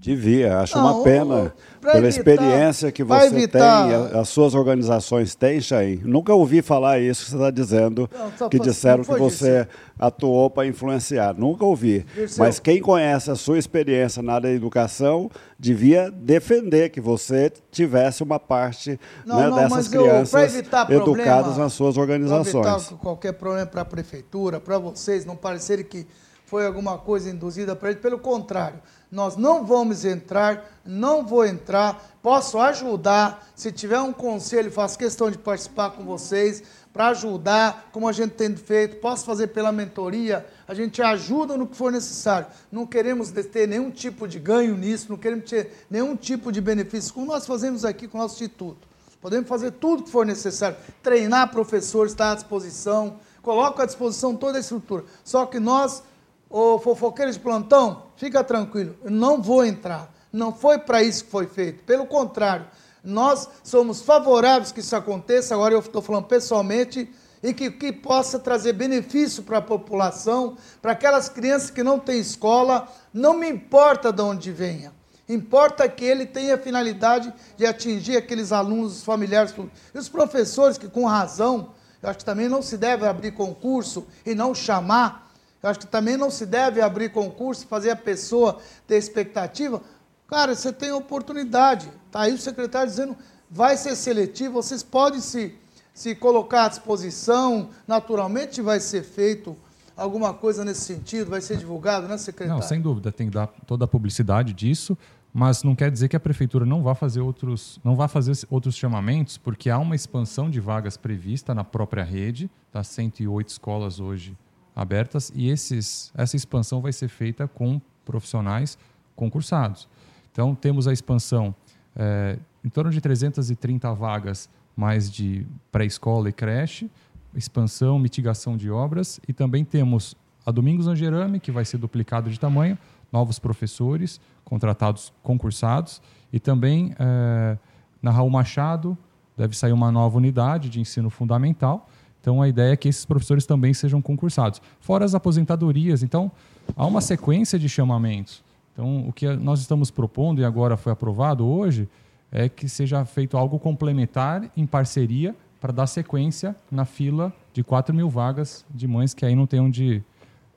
Devia, 0.02 0.60
acho 0.60 0.78
não, 0.78 0.86
uma 0.86 1.04
pena, 1.04 1.54
pela 1.82 1.98
evitar, 1.98 2.08
experiência 2.08 2.90
que 2.90 3.04
você 3.04 3.26
evitar, 3.26 3.86
tem, 3.86 4.18
as 4.18 4.30
suas 4.30 4.56
organizações 4.56 5.36
têm, 5.36 5.60
Chain. 5.60 6.00
Nunca 6.06 6.34
ouvi 6.34 6.62
falar 6.62 7.00
isso 7.00 7.26
que 7.26 7.32
você 7.32 7.36
está 7.36 7.52
dizendo, 7.52 8.10
não, 8.40 8.48
que 8.48 8.58
disseram 8.60 9.04
que 9.04 9.14
você 9.14 9.60
isso. 9.60 9.68
atuou 10.00 10.50
para 10.50 10.66
influenciar. 10.66 11.34
Nunca 11.38 11.66
ouvi. 11.66 12.06
Mas 12.38 12.62
quem 12.62 12.82
conhece 12.82 13.30
a 13.30 13.36
sua 13.36 13.58
experiência 13.58 14.24
na 14.24 14.36
área 14.36 14.50
da 14.50 14.56
educação 14.56 15.30
devia 15.60 16.10
defender 16.10 16.92
que 16.92 17.02
você 17.02 17.52
tivesse 17.70 18.24
uma 18.24 18.40
parte 18.40 18.98
não, 19.26 19.36
né, 19.36 19.64
dessas 19.64 19.90
crianças 19.90 20.56
eu, 20.56 21.02
educadas 21.02 21.44
problema, 21.44 21.64
nas 21.66 21.74
suas 21.74 21.98
organizações. 21.98 22.66
Para 22.66 22.78
evitar 22.78 22.98
qualquer 23.00 23.34
problema 23.34 23.66
para 23.66 23.82
a 23.82 23.86
prefeitura, 23.86 24.62
para 24.62 24.78
vocês, 24.78 25.26
não 25.26 25.36
parecerem 25.36 25.84
que 25.84 26.08
foi 26.46 26.66
alguma 26.66 26.98
coisa 26.98 27.30
induzida 27.30 27.76
para 27.76 27.90
ele, 27.90 28.00
pelo 28.00 28.18
contrário 28.18 28.80
nós 29.12 29.36
não 29.36 29.66
vamos 29.66 30.06
entrar, 30.06 30.80
não 30.86 31.26
vou 31.26 31.46
entrar, 31.46 32.18
posso 32.22 32.60
ajudar, 32.60 33.48
se 33.56 33.72
tiver 33.72 34.00
um 34.00 34.14
conselho, 34.14 34.72
faço 34.72 34.98
questão 34.98 35.32
de 35.32 35.38
participar 35.38 35.92
com 35.92 36.04
vocês, 36.04 36.64
para 36.94 37.10
ajudar, 37.10 37.90
como 37.92 38.08
a 38.08 38.12
gente 38.12 38.32
tem 38.32 38.56
feito, 38.56 38.98
posso 38.98 39.26
fazer 39.26 39.48
pela 39.48 39.72
mentoria, 39.72 40.46
a 40.68 40.74
gente 40.74 41.02
ajuda 41.02 41.58
no 41.58 41.68
que 41.68 41.76
for 41.76 41.92
necessário. 41.92 42.48
Não 42.72 42.86
queremos 42.86 43.32
ter 43.32 43.68
nenhum 43.68 43.92
tipo 43.92 44.28
de 44.28 44.40
ganho 44.40 44.76
nisso, 44.76 45.08
não 45.10 45.18
queremos 45.18 45.50
ter 45.50 45.86
nenhum 45.90 46.16
tipo 46.16 46.52
de 46.52 46.62
benefício, 46.62 47.14
como 47.14 47.28
nós 47.28 47.46
fazemos 47.46 47.86
aqui 47.86 48.08
com 48.08 48.18
o 48.18 48.22
nosso 48.22 48.36
instituto. 48.36 48.88
Podemos 49.22 49.50
fazer 49.50 49.72
tudo 49.72 50.04
que 50.04 50.12
for 50.12 50.26
necessário, 50.26 50.78
treinar 51.04 51.52
professores, 51.52 52.12
estar 52.12 52.32
à 52.32 52.36
disposição, 52.36 53.20
coloco 53.42 53.82
à 53.82 53.86
disposição 53.86 54.36
toda 54.36 54.58
a 54.58 54.62
estrutura. 54.62 55.04
Só 55.24 55.46
que 55.46 55.60
nós 55.60 56.04
Ô 56.50 56.80
fofoqueiro 56.80 57.32
de 57.32 57.40
plantão, 57.40 58.08
fica 58.20 58.44
tranquilo, 58.44 58.96
eu 59.04 59.10
não 59.10 59.42
vou 59.42 59.66
entrar. 59.66 60.14
Não 60.32 60.54
foi 60.54 60.78
para 60.78 61.02
isso 61.02 61.24
que 61.26 61.32
foi 61.32 61.48
feito. 61.48 61.84
Pelo 61.86 62.06
contrário, 62.06 62.68
nós 63.04 63.50
somos 63.64 64.02
favoráveis 64.02 64.72
que 64.72 64.82
isso 64.82 64.96
aconteça, 64.96 65.56
agora 65.56 65.74
eu 65.74 65.80
estou 65.80 66.02
falando 66.02 66.26
pessoalmente, 66.26 67.10
e 67.42 67.54
que, 67.54 67.72
que 67.72 67.94
possa 67.94 68.38
trazer 68.38 68.74
benefício 68.74 69.42
para 69.44 69.60
a 69.60 69.62
população, 69.62 70.58
para 70.82 70.92
aquelas 70.92 71.30
crianças 71.30 71.70
que 71.70 71.82
não 71.82 71.98
têm 71.98 72.20
escola, 72.20 72.88
não 73.14 73.34
me 73.34 73.50
importa 73.50 74.12
de 74.12 74.22
onde 74.22 74.52
venha. 74.52 74.92
Importa 75.28 75.88
que 75.88 76.04
ele 76.04 76.26
tenha 76.26 76.56
a 76.56 76.58
finalidade 76.58 77.34
de 77.56 77.66
atingir 77.66 78.18
aqueles 78.18 78.52
alunos, 78.52 78.98
os 78.98 79.04
familiares, 79.04 79.56
e 79.94 79.98
os 79.98 80.10
professores 80.10 80.78
que, 80.78 80.90
com 80.90 81.06
razão, 81.06 81.72
eu 82.04 82.10
acho 82.10 82.20
que 82.20 82.26
também 82.26 82.50
não 82.50 82.62
se 82.62 82.78
deve 82.78 83.08
abrir 83.08 83.32
concurso 83.32 84.06
e 84.26 84.36
não 84.36 84.54
chamar 84.54 85.29
eu 85.62 85.70
acho 85.70 85.80
que 85.80 85.88
também 85.88 86.16
não 86.16 86.30
se 86.32 86.46
deve 86.46 86.82
abrir 86.82 87.10
concurso, 87.10 87.68
fazer 87.68 87.92
a 87.92 87.96
pessoa 87.96 88.60
ter 88.88 88.96
expectativa. 88.96 89.82
Cara, 90.28 90.56
você 90.56 90.72
tem 90.72 90.92
oportunidade. 90.92 91.90
Está 92.08 92.22
aí 92.22 92.34
o 92.34 92.38
secretário 92.38 92.90
dizendo, 92.90 93.16
vai 93.52 93.76
ser 93.76 93.96
seletivo, 93.96 94.54
vocês 94.54 94.82
podem 94.82 95.20
se, 95.20 95.56
se 95.94 96.16
colocar 96.16 96.66
à 96.66 96.70
disposição, 96.70 97.70
naturalmente 97.88 98.62
vai 98.62 98.80
ser 98.80 99.04
feito 99.04 99.58
alguma 99.98 100.34
coisa 100.34 100.64
nesse 100.64 100.82
sentido, 100.82 101.30
vai 101.30 101.42
ser 101.42 101.58
divulgado, 101.58 102.08
né, 102.08 102.18
secretário? 102.18 102.62
Não, 102.62 102.68
sem 102.68 102.80
dúvida, 102.80 103.12
tem 103.12 103.28
que 103.28 103.34
dar 103.34 103.48
toda 103.68 103.84
a 103.84 103.88
publicidade 103.88 104.54
disso. 104.54 104.98
mas 105.34 105.62
não 105.62 105.76
quer 105.76 105.92
dizer 105.92 106.08
que 106.08 106.16
a 106.16 106.20
prefeitura 106.20 106.66
não 106.66 106.82
vá 106.82 106.96
fazer 106.96 107.20
outros, 107.20 107.80
não 107.84 107.96
vá 107.96 108.08
fazer 108.08 108.34
outros 108.50 108.76
chamamentos, 108.76 109.38
porque 109.38 109.70
há 109.70 109.78
uma 109.78 109.96
expansão 109.96 110.50
de 110.50 110.60
vagas 110.60 110.96
prevista 110.96 111.54
na 111.54 111.66
própria 111.66 112.04
rede, 112.04 112.50
tá 112.72 112.82
108 112.82 113.50
escolas 113.50 114.00
hoje 114.00 114.38
abertas 114.80 115.32
e 115.36 115.50
esses, 115.50 116.12
essa 116.16 116.36
expansão 116.36 116.80
vai 116.80 116.94
ser 116.94 117.10
feita 117.10 117.48
com 117.48 117.82
profissionais 118.06 118.78
concursados. 119.16 119.90
Então 120.32 120.56
temos 120.56 120.88
a 120.88 120.94
expansão 120.94 121.54
é, 121.96 122.40
em 122.64 122.70
torno 122.70 122.90
de 122.90 123.02
330 123.02 123.94
vagas 123.94 124.50
mais 124.76 125.12
de 125.12 125.46
pré-escola 125.72 126.30
e 126.30 126.34
creche, 126.34 126.90
expansão, 127.36 128.00
mitigação 128.00 128.56
de 128.56 128.72
obras 128.72 129.20
e 129.28 129.34
também 129.34 129.66
temos 129.66 130.16
a 130.46 130.52
Domingos 130.52 130.88
Angerame, 130.88 131.40
que 131.40 131.52
vai 131.52 131.66
ser 131.66 131.78
duplicado 131.78 132.30
de 132.30 132.40
tamanho, 132.40 132.78
novos 133.12 133.38
professores 133.38 134.22
contratados 134.46 135.12
concursados 135.22 136.02
e 136.32 136.40
também 136.40 136.96
é, 136.98 137.58
na 138.02 138.12
Raul 138.12 138.30
Machado 138.30 138.98
deve 139.36 139.56
sair 139.58 139.74
uma 139.74 139.92
nova 139.92 140.18
unidade 140.18 140.70
de 140.70 140.80
ensino 140.80 141.10
fundamental. 141.10 141.90
Então 142.22 142.42
a 142.42 142.48
ideia 142.48 142.74
é 142.74 142.78
que 142.78 142.88
esses 142.88 143.06
professores 143.06 143.46
também 143.46 143.74
sejam 143.74 144.02
concursados. 144.02 144.62
Fora 144.80 145.06
as 145.06 145.16
aposentadorias, 145.16 146.04
então 146.04 146.32
há 146.76 146.86
uma 146.86 147.02
sequência 147.02 147.58
de 147.58 147.70
chamamentos. 147.70 148.44
Então 148.74 149.08
o 149.08 149.14
que 149.14 149.28
nós 149.36 149.60
estamos 149.60 149.90
propondo 149.90 150.42
e 150.42 150.46
agora 150.46 150.78
foi 150.78 150.92
aprovado 150.92 151.46
hoje 151.46 151.88
é 152.32 152.48
que 152.48 152.70
seja 152.70 153.04
feito 153.06 153.38
algo 153.38 153.58
complementar 153.58 154.50
em 154.56 154.66
parceria 154.66 155.36
para 155.60 155.74
dar 155.74 155.88
sequência 155.88 156.56
na 156.72 156.86
fila 156.86 157.34
de 157.54 157.64
4 157.64 157.94
mil 157.94 158.10
vagas 158.10 158.66
de 158.70 158.88
mães 158.88 159.14
que 159.14 159.26
aí 159.26 159.36
não 159.36 159.48
têm 159.48 159.60
onde 159.60 160.04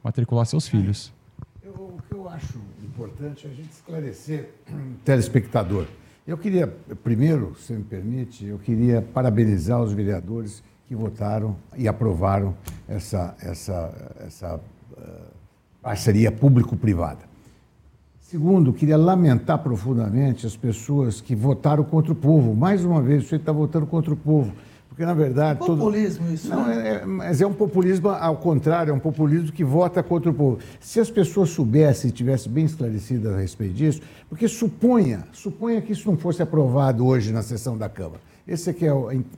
matricular 0.03 0.47
seus 0.47 0.69
filhos. 0.69 1.13
Eu, 1.63 1.73
o 1.73 1.99
que 2.09 2.15
eu 2.15 2.29
acho 2.29 2.59
importante 2.83 3.47
é 3.47 3.51
a 3.51 3.55
gente 3.55 3.71
esclarecer 3.71 4.51
telespectador. 5.05 5.87
Eu 6.27 6.39
queria, 6.39 6.69
primeiro, 7.03 7.57
se 7.59 7.73
me 7.73 7.83
permite, 7.83 8.47
eu 8.47 8.59
queria 8.59 9.03
parabenizar 9.03 9.83
os 9.83 9.93
vereadores 9.93 10.63
que 10.93 10.97
votaram 10.97 11.57
e 11.75 11.89
aprovaram 11.89 12.55
essa, 12.87 13.35
essa, 13.41 13.91
essa 14.27 14.61
uh, 14.93 15.01
parceria 15.81 16.31
público-privada. 16.31 17.21
Segundo, 18.21 18.75
queria 18.75 18.99
lamentar 18.99 19.59
profundamente 19.63 20.47
as 20.47 20.55
pessoas 20.55 21.19
que 21.19 21.35
votaram 21.35 21.83
contra 21.83 22.13
o 22.13 22.15
povo. 22.15 22.55
Mais 22.55 22.85
uma 22.85 23.01
vez, 23.01 23.27
você 23.27 23.37
está 23.37 23.53
votando 23.53 23.87
contra 23.87 24.13
o 24.13 24.17
povo. 24.17 24.53
Porque, 24.87 25.07
na 25.07 25.15
verdade. 25.15 25.63
É 25.63 25.67
populismo 25.67 26.27
todo... 26.27 26.35
isso. 26.35 26.51
Não, 26.51 26.67
né? 26.67 26.89
é, 26.89 26.95
é, 26.97 27.07
mas 27.07 27.41
é 27.41 27.47
um 27.47 27.55
populismo 27.55 28.11
ao 28.11 28.37
contrário, 28.37 28.91
é 28.91 28.95
um 28.95 29.01
populismo 29.01 29.51
que 29.51 29.65
vota 29.65 30.03
contra 30.03 30.31
o 30.31 30.35
povo. 30.35 30.59
Se 30.79 31.01
as 31.01 31.11
pessoas 31.11 31.49
soubessem 31.49 32.11
e 32.11 32.13
tivessem 32.13 32.53
bem 32.53 32.67
esclarecidas 32.67 33.35
a 33.35 33.39
respeito 33.39 33.73
disso, 33.73 34.03
porque 34.29 34.47
suponha, 34.47 35.25
suponha 35.33 35.81
que 35.81 35.93
isso 35.93 36.07
não 36.07 36.19
fosse 36.19 36.43
aprovado 36.43 37.07
hoje 37.07 37.33
na 37.33 37.43
sessão 37.43 37.79
da 37.79 37.89
Câmara. 37.89 38.21
Esse 38.47 38.71
aqui 38.71 38.87
é 38.87 38.93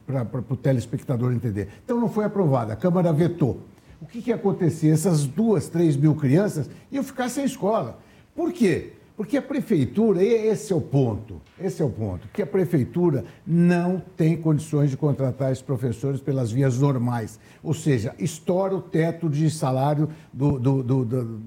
para 0.06 0.44
o 0.48 0.56
telespectador 0.56 1.32
entender. 1.32 1.68
Então 1.84 2.00
não 2.00 2.08
foi 2.08 2.24
aprovado, 2.24 2.72
a 2.72 2.76
Câmara 2.76 3.12
vetou. 3.12 3.60
O 4.00 4.06
que, 4.06 4.20
que 4.20 4.30
ia 4.30 4.36
acontecer? 4.36 4.88
Essas 4.88 5.24
duas, 5.24 5.68
três 5.68 5.96
mil 5.96 6.14
crianças 6.14 6.68
iam 6.90 7.02
ficar 7.02 7.28
sem 7.28 7.44
escola. 7.44 7.98
Por 8.34 8.52
quê? 8.52 8.92
Porque 9.16 9.36
a 9.36 9.42
prefeitura, 9.42 10.22
esse 10.22 10.72
é 10.72 10.76
o 10.76 10.80
ponto, 10.80 11.40
esse 11.60 11.80
é 11.80 11.84
o 11.84 11.90
ponto, 11.90 12.26
que 12.32 12.42
a 12.42 12.46
prefeitura 12.46 13.24
não 13.46 14.02
tem 14.16 14.36
condições 14.36 14.90
de 14.90 14.96
contratar 14.96 15.52
esses 15.52 15.62
professores 15.62 16.20
pelas 16.20 16.50
vias 16.50 16.78
normais. 16.78 17.38
Ou 17.62 17.72
seja, 17.72 18.12
estoura 18.18 18.74
o 18.74 18.82
teto 18.82 19.30
de 19.30 19.48
salário 19.50 20.08
do, 20.32 20.58
do, 20.58 20.82
do, 20.82 21.04
do 21.04 21.40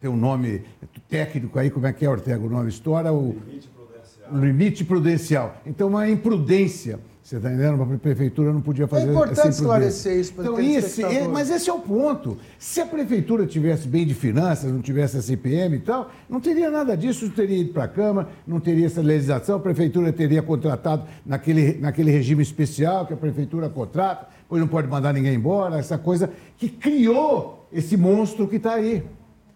tem 0.00 0.10
um 0.10 0.16
nome 0.16 0.64
técnico 1.08 1.56
aí, 1.60 1.70
como 1.70 1.86
é 1.86 1.92
que 1.92 2.04
é, 2.04 2.10
Ortega, 2.10 2.44
o 2.44 2.50
nome? 2.50 2.68
Estoura 2.70 3.12
o. 3.12 3.36
Limite 4.32 4.84
prudencial. 4.84 5.56
Então, 5.66 5.88
uma 5.88 6.08
imprudência 6.08 6.98
você 7.22 7.36
está 7.36 7.52
entendendo? 7.52 7.80
A 7.80 7.98
prefeitura 7.98 8.52
não 8.52 8.60
podia 8.60 8.88
fazer 8.88 9.06
É 9.06 9.10
importante 9.10 9.50
esclarecer 9.50 10.18
isso 10.18 10.34
para 10.34 10.42
então, 10.42 10.58
esse, 10.58 11.04
é, 11.04 11.28
Mas 11.28 11.50
esse 11.50 11.70
é 11.70 11.72
o 11.72 11.78
ponto. 11.78 12.36
Se 12.58 12.80
a 12.80 12.86
prefeitura 12.86 13.46
tivesse 13.46 13.86
bem 13.86 14.04
de 14.04 14.12
finanças, 14.12 14.72
não 14.72 14.82
tivesse 14.82 15.16
a 15.16 15.22
CPM 15.22 15.76
e 15.76 15.78
tal, 15.78 16.10
não 16.28 16.40
teria 16.40 16.68
nada 16.68 16.96
disso, 16.96 17.26
não 17.26 17.32
teria 17.32 17.58
ido 17.58 17.72
para 17.72 17.84
a 17.84 17.88
Câmara, 17.88 18.28
não 18.44 18.58
teria 18.58 18.86
essa 18.86 19.00
legislação, 19.00 19.56
a 19.56 19.60
prefeitura 19.60 20.12
teria 20.12 20.42
contratado 20.42 21.06
naquele, 21.24 21.78
naquele 21.78 22.10
regime 22.10 22.42
especial 22.42 23.06
que 23.06 23.14
a 23.14 23.16
prefeitura 23.16 23.68
contrata, 23.68 24.26
pois 24.48 24.60
não 24.60 24.66
pode 24.66 24.88
mandar 24.88 25.14
ninguém 25.14 25.34
embora, 25.34 25.78
essa 25.78 25.96
coisa 25.96 26.28
que 26.58 26.68
criou 26.68 27.68
esse 27.72 27.96
monstro 27.96 28.48
que 28.48 28.56
está 28.56 28.74
aí. 28.74 29.04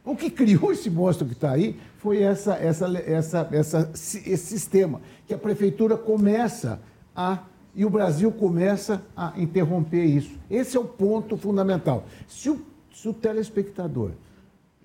O 0.06 0.14
que 0.14 0.30
criou 0.30 0.70
esse 0.70 0.88
monstro 0.88 1.26
que 1.26 1.32
está 1.32 1.50
aí 1.50 1.76
foi 1.98 2.22
essa, 2.22 2.54
essa, 2.54 2.86
essa, 2.96 3.48
essa, 3.50 3.90
esse 3.92 4.36
sistema, 4.36 5.00
que 5.26 5.34
a 5.34 5.38
prefeitura 5.38 5.96
começa 5.96 6.80
a 7.14 7.40
e 7.74 7.84
o 7.84 7.90
Brasil 7.90 8.32
começa 8.32 9.02
a 9.14 9.34
interromper 9.36 10.02
isso. 10.02 10.30
Esse 10.50 10.78
é 10.78 10.80
o 10.80 10.84
ponto 10.84 11.36
fundamental. 11.36 12.06
Se 12.26 12.48
o, 12.48 12.58
se 12.94 13.06
o 13.06 13.12
telespectador 13.12 14.12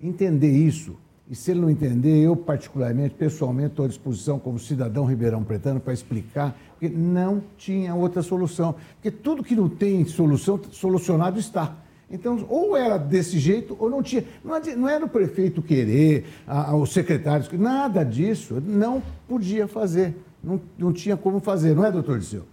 entender 0.02 0.50
isso, 0.50 0.94
e 1.30 1.34
se 1.34 1.52
ele 1.52 1.60
não 1.60 1.70
entender, 1.70 2.20
eu 2.22 2.36
particularmente, 2.36 3.14
pessoalmente, 3.14 3.70
estou 3.70 3.86
à 3.86 3.88
disposição 3.88 4.38
como 4.38 4.58
cidadão 4.58 5.06
ribeirão 5.06 5.42
pretano 5.42 5.80
para 5.80 5.94
explicar, 5.94 6.54
porque 6.72 6.94
não 6.94 7.42
tinha 7.56 7.94
outra 7.94 8.20
solução. 8.20 8.74
Porque 8.96 9.10
tudo 9.10 9.42
que 9.42 9.56
não 9.56 9.70
tem 9.70 10.04
solução, 10.04 10.60
solucionado 10.70 11.38
está. 11.38 11.74
Então, 12.12 12.44
ou 12.48 12.76
era 12.76 12.98
desse 12.98 13.38
jeito, 13.38 13.74
ou 13.80 13.88
não 13.88 14.02
tinha. 14.02 14.22
Não 14.76 14.88
era 14.88 15.04
o 15.04 15.08
prefeito 15.08 15.62
querer, 15.62 16.26
os 16.78 16.92
secretários, 16.92 17.50
nada 17.52 18.04
disso, 18.04 18.62
não 18.64 19.02
podia 19.26 19.66
fazer. 19.66 20.14
Não, 20.44 20.60
não 20.76 20.92
tinha 20.92 21.16
como 21.16 21.40
fazer, 21.40 21.74
não 21.74 21.84
é, 21.84 21.90
doutor 21.90 22.18
Disseu? 22.18 22.44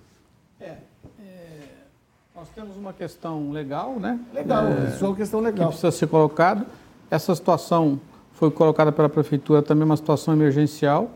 Nós 2.40 2.48
temos 2.56 2.78
uma 2.78 2.94
questão 2.94 3.52
legal, 3.52 4.00
né? 4.00 4.18
Legal, 4.34 4.66
é, 4.66 4.92
só 4.92 5.08
uma 5.08 5.16
questão 5.16 5.42
legal. 5.42 5.68
Que 5.68 5.74
precisa 5.74 5.92
ser 5.92 6.08
colocado. 6.08 6.66
Essa 7.12 7.36
situação 7.36 8.00
foi 8.32 8.50
colocada 8.50 8.94
pela 8.94 9.10
Prefeitura 9.10 9.62
também 9.62 9.84
uma 9.84 9.98
situação 9.98 10.34
emergencial 10.34 11.12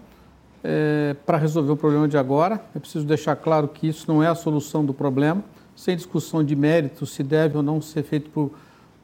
é, 0.62 1.16
para 1.26 1.38
resolver 1.38 1.72
o 1.72 1.78
problema 1.78 2.10
de 2.10 2.18
agora. 2.18 2.62
É 2.76 2.80
preciso 2.80 3.06
deixar 3.06 3.38
claro 3.38 3.70
que 3.70 3.88
isso 3.88 4.12
não 4.12 4.22
é 4.22 4.28
a 4.28 4.36
solução 4.36 4.84
do 4.84 4.94
problema, 4.94 5.42
sem 5.76 5.96
discussão 5.96 6.44
de 6.44 6.56
mérito 6.56 7.06
se 7.06 7.24
deve 7.24 7.58
ou 7.58 7.64
não 7.64 7.82
ser 7.82 8.04
feito 8.04 8.30
por, 8.30 8.52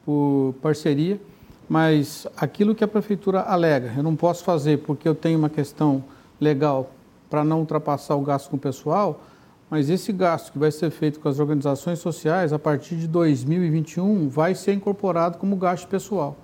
por 0.04 0.54
parceria, 0.62 1.20
mas 1.68 2.26
aquilo 2.36 2.74
que 2.74 2.82
a 2.82 2.88
Prefeitura 2.88 3.42
alega, 3.42 3.92
eu 3.96 4.02
não 4.02 4.16
posso 4.16 4.42
fazer 4.42 4.78
porque 4.78 5.08
eu 5.08 5.14
tenho 5.14 5.38
uma 5.38 5.48
questão 5.48 6.02
legal 6.40 6.90
para 7.28 7.44
não 7.44 7.60
ultrapassar 7.60 8.16
o 8.16 8.22
gasto 8.22 8.50
com 8.50 8.56
o 8.56 8.58
pessoal, 8.58 9.22
mas 9.70 9.88
esse 9.88 10.12
gasto 10.12 10.50
que 10.50 10.58
vai 10.58 10.72
ser 10.72 10.90
feito 10.90 11.20
com 11.20 11.28
as 11.28 11.38
organizações 11.38 12.00
sociais, 12.00 12.52
a 12.52 12.58
partir 12.58 12.96
de 12.96 13.06
2021, 13.06 14.28
vai 14.28 14.52
ser 14.52 14.72
incorporado 14.72 15.38
como 15.38 15.54
gasto 15.54 15.86
pessoal. 15.86 16.36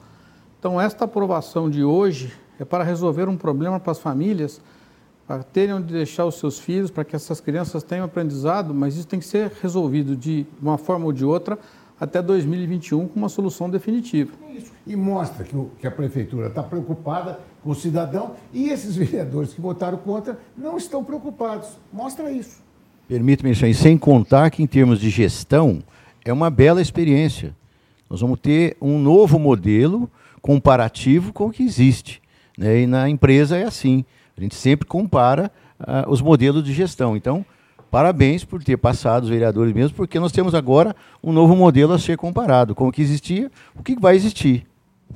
Então, 0.61 0.81
esta 0.81 1.07
aprovação 1.07 1.69
de 1.69 1.83
hoje 1.83 2.33
é 2.59 2.65
para 2.65 2.85
resolver 2.85 3.29
um 3.29 3.37
problema 3.37 3.81
para 3.81 3.91
as 3.91 3.99
famílias, 3.99 4.61
para 5.27 5.43
terem 5.43 5.75
onde 5.75 5.93
deixar 5.93 6.25
os 6.25 6.37
seus 6.37 6.59
filhos, 6.59 6.91
para 6.91 7.05
que 7.05 7.17
essas 7.17 7.41
crianças 7.41 7.83
tenham 7.83 8.05
aprendizado, 8.05 8.73
mas 8.73 8.97
isso 8.97 9.07
tem 9.07 9.19
que 9.19 9.27
ser 9.27 9.51
resolvido 9.61 10.17
de 10.17 10.47
uma 10.62 10.79
forma 10.79 11.07
ou 11.07 11.12
de 11.12 11.25
outra 11.25 11.59
até 11.99 12.23
2021 12.23 13.09
com 13.09 13.19
uma 13.19 13.29
solução 13.29 13.69
definitiva. 13.69 14.33
Isso. 14.55 14.71
E 14.87 14.95
mostra 14.95 15.45
que, 15.45 15.57
o, 15.57 15.71
que 15.81 15.87
a 15.87 15.91
prefeitura 15.91 16.49
está 16.49 16.62
preocupada 16.62 17.41
com 17.62 17.71
o 17.71 17.75
cidadão 17.75 18.37
e 18.53 18.69
esses 18.69 18.95
vereadores 18.95 19.53
que 19.53 19.61
votaram 19.61 19.99
contra 19.99 20.39
não 20.57 20.77
estão 20.77 21.03
preocupados. 21.03 21.71
Mostra 21.93 22.31
isso. 22.31 22.65
Permita-me, 23.09 23.55
sem 23.75 23.97
contar 23.97 24.51
que 24.51 24.62
em 24.62 24.67
termos 24.67 25.01
de 25.01 25.11
gestão, 25.11 25.83
é 26.25 26.33
uma 26.33 26.51
bela 26.51 26.83
experiência. 26.83 27.55
Nós 28.11 28.21
vamos 28.21 28.39
ter 28.41 28.77
um 28.81 28.99
novo 28.99 29.39
modelo 29.39 30.11
comparativo 30.43 31.33
com 31.33 31.47
o 31.47 31.51
que 31.51 31.62
existe. 31.62 32.21
Né? 32.59 32.83
E 32.83 32.87
na 32.87 33.09
empresa 33.09 33.57
é 33.57 33.65
assim. 33.65 34.05
A 34.37 34.40
gente 34.40 34.55
sempre 34.55 34.87
compara 34.87 35.51
uh, 35.81 36.11
os 36.11 36.20
modelos 36.20 36.62
de 36.62 36.72
gestão. 36.72 37.16
Então, 37.16 37.44
parabéns 37.90 38.44
por 38.44 38.62
ter 38.62 38.77
passado 38.77 39.25
os 39.25 39.31
vereadores 39.31 39.72
mesmo, 39.72 39.96
porque 39.96 40.20
nós 40.20 40.33
temos 40.33 40.55
agora 40.55 40.94
um 41.22 41.33
novo 41.33 41.57
modelo 41.57 41.92
a 41.92 41.99
ser 41.99 42.16
comparado 42.16 42.75
com 42.75 42.88
o 42.88 42.92
que 42.92 43.01
existia, 43.01 43.51
o 43.75 43.83
que 43.83 43.99
vai 43.99 44.14
existir. 44.14 44.66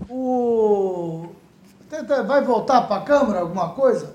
O... 0.08 1.26
Vai 2.26 2.42
voltar 2.42 2.82
para 2.82 2.96
a 2.96 3.04
Câmara 3.04 3.40
alguma 3.40 3.70
coisa? 3.70 4.14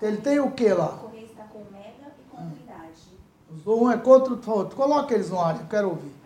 Ele 0.00 0.18
tem 0.18 0.38
o 0.38 0.50
que 0.50 0.68
lá? 0.68 0.98
Um 3.66 3.90
é 3.90 3.96
contra 3.96 4.34
o 4.34 4.50
outro. 4.50 4.76
Coloca 4.76 5.14
eles 5.14 5.30
no 5.30 5.40
ar, 5.40 5.56
eu 5.56 5.66
quero 5.66 5.88
ouvir. 5.90 6.21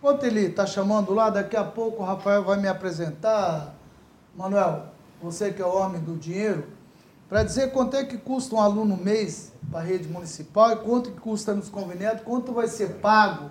Enquanto 0.00 0.24
ele 0.24 0.46
está 0.46 0.64
chamando 0.64 1.12
lá, 1.12 1.28
daqui 1.28 1.54
a 1.54 1.62
pouco 1.62 2.02
o 2.02 2.06
Rafael 2.06 2.42
vai 2.42 2.58
me 2.58 2.66
apresentar. 2.66 3.74
Manuel, 4.34 4.86
você 5.22 5.52
que 5.52 5.60
é 5.60 5.66
o 5.66 5.76
homem 5.76 6.00
do 6.00 6.16
dinheiro, 6.16 6.64
para 7.28 7.42
dizer 7.42 7.70
quanto 7.70 7.98
é 7.98 8.04
que 8.06 8.16
custa 8.16 8.54
um 8.54 8.60
aluno 8.62 8.96
mês 8.96 9.52
para 9.70 9.80
a 9.80 9.82
rede 9.82 10.08
municipal 10.08 10.72
e 10.72 10.76
quanto 10.76 11.10
que 11.10 11.20
custa 11.20 11.52
nos 11.52 11.68
conveniados, 11.68 12.22
quanto 12.22 12.50
vai 12.50 12.66
ser 12.66 12.94
pago 12.94 13.50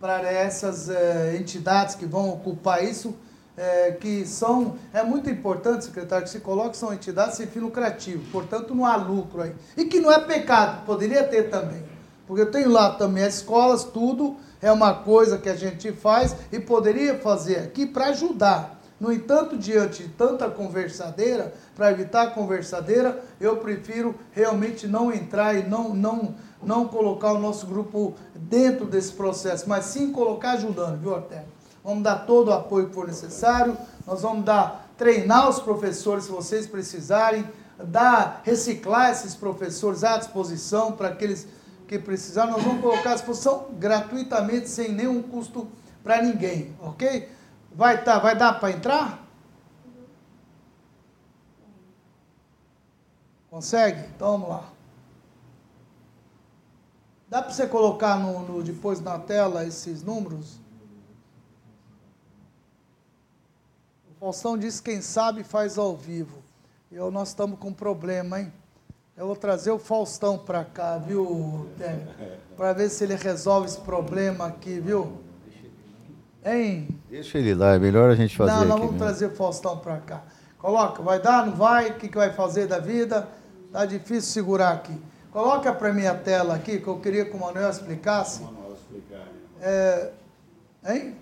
para 0.00 0.32
essas 0.32 0.88
eh, 0.88 1.36
entidades 1.38 1.94
que 1.94 2.06
vão 2.06 2.30
ocupar 2.30 2.82
isso 2.82 3.14
é, 3.54 3.92
que 3.92 4.24
são. 4.24 4.76
É 4.94 5.02
muito 5.02 5.28
importante, 5.28 5.84
secretário, 5.84 6.24
que 6.24 6.30
se 6.30 6.40
coloque 6.40 6.74
são 6.74 6.90
entidades 6.94 7.36
sem 7.36 7.46
fim 7.46 7.58
lucrativo, 7.58 8.24
portanto 8.32 8.74
não 8.74 8.86
há 8.86 8.96
lucro 8.96 9.42
aí. 9.42 9.54
E 9.76 9.84
que 9.84 10.00
não 10.00 10.10
é 10.10 10.20
pecado, 10.20 10.86
poderia 10.86 11.22
ter 11.24 11.50
também. 11.50 11.84
Porque 12.26 12.40
eu 12.40 12.50
tenho 12.50 12.70
lá 12.70 12.94
também 12.94 13.24
as 13.24 13.36
escolas, 13.36 13.84
tudo 13.84 14.36
é 14.66 14.72
uma 14.72 14.92
coisa 14.92 15.38
que 15.38 15.48
a 15.48 15.54
gente 15.54 15.92
faz 15.92 16.34
e 16.50 16.58
poderia 16.58 17.16
fazer 17.16 17.58
aqui 17.58 17.86
para 17.86 18.06
ajudar. 18.06 18.80
No 18.98 19.12
entanto, 19.12 19.56
diante 19.56 20.02
de 20.02 20.08
tanta 20.08 20.50
conversadeira, 20.50 21.54
para 21.76 21.92
evitar 21.92 22.34
conversadeira, 22.34 23.22
eu 23.40 23.58
prefiro 23.58 24.16
realmente 24.32 24.88
não 24.88 25.12
entrar 25.12 25.54
e 25.54 25.68
não, 25.68 25.94
não, 25.94 26.34
não 26.60 26.88
colocar 26.88 27.32
o 27.32 27.38
nosso 27.38 27.64
grupo 27.66 28.14
dentro 28.34 28.86
desse 28.86 29.12
processo, 29.12 29.68
mas 29.68 29.84
sim 29.84 30.10
colocar 30.10 30.52
ajudando, 30.52 30.98
viu, 30.98 31.12
Ortega? 31.12 31.44
Vamos 31.84 32.02
dar 32.02 32.26
todo 32.26 32.48
o 32.48 32.52
apoio 32.52 32.88
que 32.88 32.94
for 32.94 33.06
necessário, 33.06 33.76
nós 34.04 34.22
vamos 34.22 34.44
dar, 34.44 34.90
treinar 34.98 35.48
os 35.48 35.60
professores 35.60 36.24
se 36.24 36.30
vocês 36.32 36.66
precisarem, 36.66 37.48
dar, 37.78 38.40
reciclar 38.42 39.12
esses 39.12 39.36
professores 39.36 40.02
à 40.02 40.16
disposição 40.16 40.90
para 40.90 41.08
aqueles 41.08 41.46
que 41.86 41.98
precisarem, 41.98 42.52
nós 42.52 42.62
vamos 42.62 42.80
colocar 42.80 43.12
à 43.12 43.14
disposição 43.14 43.68
gratuitamente, 43.78 44.68
sem 44.68 44.92
nenhum 44.92 45.22
custo 45.22 45.68
para 46.02 46.22
ninguém, 46.22 46.76
ok? 46.80 47.28
Vai, 47.72 48.02
tá, 48.02 48.18
vai 48.18 48.36
dar 48.36 48.58
para 48.58 48.72
entrar? 48.72 49.26
Consegue? 53.50 54.00
Então 54.14 54.32
vamos 54.32 54.48
lá. 54.48 54.72
Dá 57.28 57.42
para 57.42 57.52
você 57.52 57.66
colocar 57.66 58.18
no, 58.18 58.40
no, 58.40 58.62
depois 58.62 59.00
na 59.00 59.18
tela 59.18 59.64
esses 59.64 60.02
números? 60.02 60.60
O 64.10 64.14
Faustão 64.18 64.56
disse 64.56 64.82
quem 64.82 65.00
sabe 65.00 65.42
faz 65.42 65.76
ao 65.76 65.96
vivo. 65.96 66.42
Eu, 66.90 67.10
nós 67.10 67.28
estamos 67.28 67.58
com 67.58 67.72
problema, 67.72 68.40
hein? 68.40 68.52
Eu 69.16 69.26
vou 69.26 69.34
trazer 69.34 69.70
o 69.70 69.78
Faustão 69.78 70.36
para 70.36 70.62
cá, 70.62 70.98
viu, 70.98 71.66
Para 72.54 72.74
ver 72.74 72.90
se 72.90 73.02
ele 73.02 73.14
resolve 73.14 73.66
esse 73.66 73.80
problema 73.80 74.46
aqui, 74.46 74.78
viu? 74.78 75.10
Hein? 76.44 76.88
Deixa 77.08 77.38
ele 77.38 77.54
lá, 77.54 77.74
é 77.74 77.78
melhor 77.78 78.10
a 78.10 78.14
gente 78.14 78.36
fazer 78.36 78.52
Não, 78.52 78.58
nós 78.60 78.68
vamos 78.68 78.92
mesmo. 78.92 78.98
trazer 78.98 79.26
o 79.26 79.34
Faustão 79.34 79.78
para 79.78 79.96
cá. 80.00 80.22
Coloca, 80.58 81.02
vai 81.02 81.18
dar, 81.18 81.46
não 81.46 81.54
vai? 81.54 81.92
O 81.92 81.94
que, 81.94 82.08
que 82.08 82.16
vai 82.16 82.30
fazer 82.30 82.66
da 82.66 82.78
vida? 82.78 83.26
Tá 83.72 83.86
difícil 83.86 84.30
segurar 84.32 84.72
aqui. 84.72 85.00
Coloca 85.32 85.72
para 85.72 85.94
mim 85.94 86.04
a 86.04 86.14
tela 86.14 86.54
aqui, 86.54 86.78
que 86.78 86.86
eu 86.86 87.00
queria 87.00 87.24
que 87.24 87.34
o 87.34 87.40
Manuel 87.40 87.70
explicasse. 87.70 88.42
É, 89.62 90.10
hein? 90.88 91.16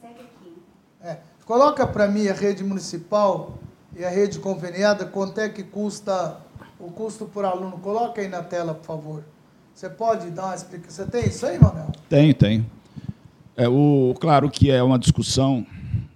Segue 0.00 0.20
aqui. 0.20 0.62
É. 1.00 1.18
Coloca 1.46 1.86
para 1.86 2.08
mim 2.08 2.26
a 2.26 2.34
rede 2.34 2.64
municipal 2.64 3.54
e 3.94 4.04
a 4.04 4.08
rede 4.08 4.40
conveniada, 4.40 5.06
quanto 5.06 5.40
é 5.40 5.48
que 5.48 5.62
custa 5.62 6.47
o 6.80 6.90
custo 6.90 7.24
por 7.26 7.44
aluno. 7.44 7.78
Coloca 7.78 8.20
aí 8.20 8.28
na 8.28 8.42
tela, 8.42 8.74
por 8.74 8.86
favor. 8.86 9.24
Você 9.74 9.88
pode 9.88 10.30
dar 10.30 10.46
uma 10.46 10.54
explicação? 10.54 11.04
Você 11.04 11.10
tem 11.10 11.28
isso 11.28 11.46
aí, 11.46 11.58
Manuel? 11.58 11.92
Tenho, 12.08 12.34
tenho. 12.34 12.66
É, 13.56 13.68
o, 13.68 14.14
claro 14.20 14.50
que 14.50 14.70
é 14.70 14.82
uma 14.82 14.98
discussão 14.98 15.66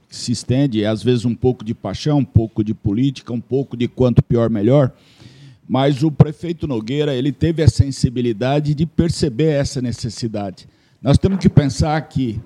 que 0.09 0.17
se 0.17 0.33
estende, 0.33 0.85
às 0.85 1.03
vezes 1.03 1.25
um 1.25 1.35
pouco 1.35 1.65
de 1.65 1.75
paixão, 1.75 2.19
um 2.19 2.25
pouco 2.25 2.63
de 2.63 2.75
política, 2.75 3.33
um 3.33 3.41
pouco 3.41 3.77
de 3.77 3.89
quanto 3.89 4.23
pior, 4.23 4.51
melhor. 4.51 4.93
Mas 5.69 6.03
o 6.03 6.11
prefeito 6.11 6.67
Nogueira 6.67 7.15
ele 7.15 7.33
teve 7.33 7.63
a 7.63 7.69
sensibilidade 7.69 8.75
de 8.75 8.85
perceber 8.85 9.53
essa 9.53 9.81
necessidade. 9.81 10.69
Nós 11.01 11.19
temos 11.19 11.39
que 11.39 11.49
pensar 11.49 12.01
que 12.03 12.41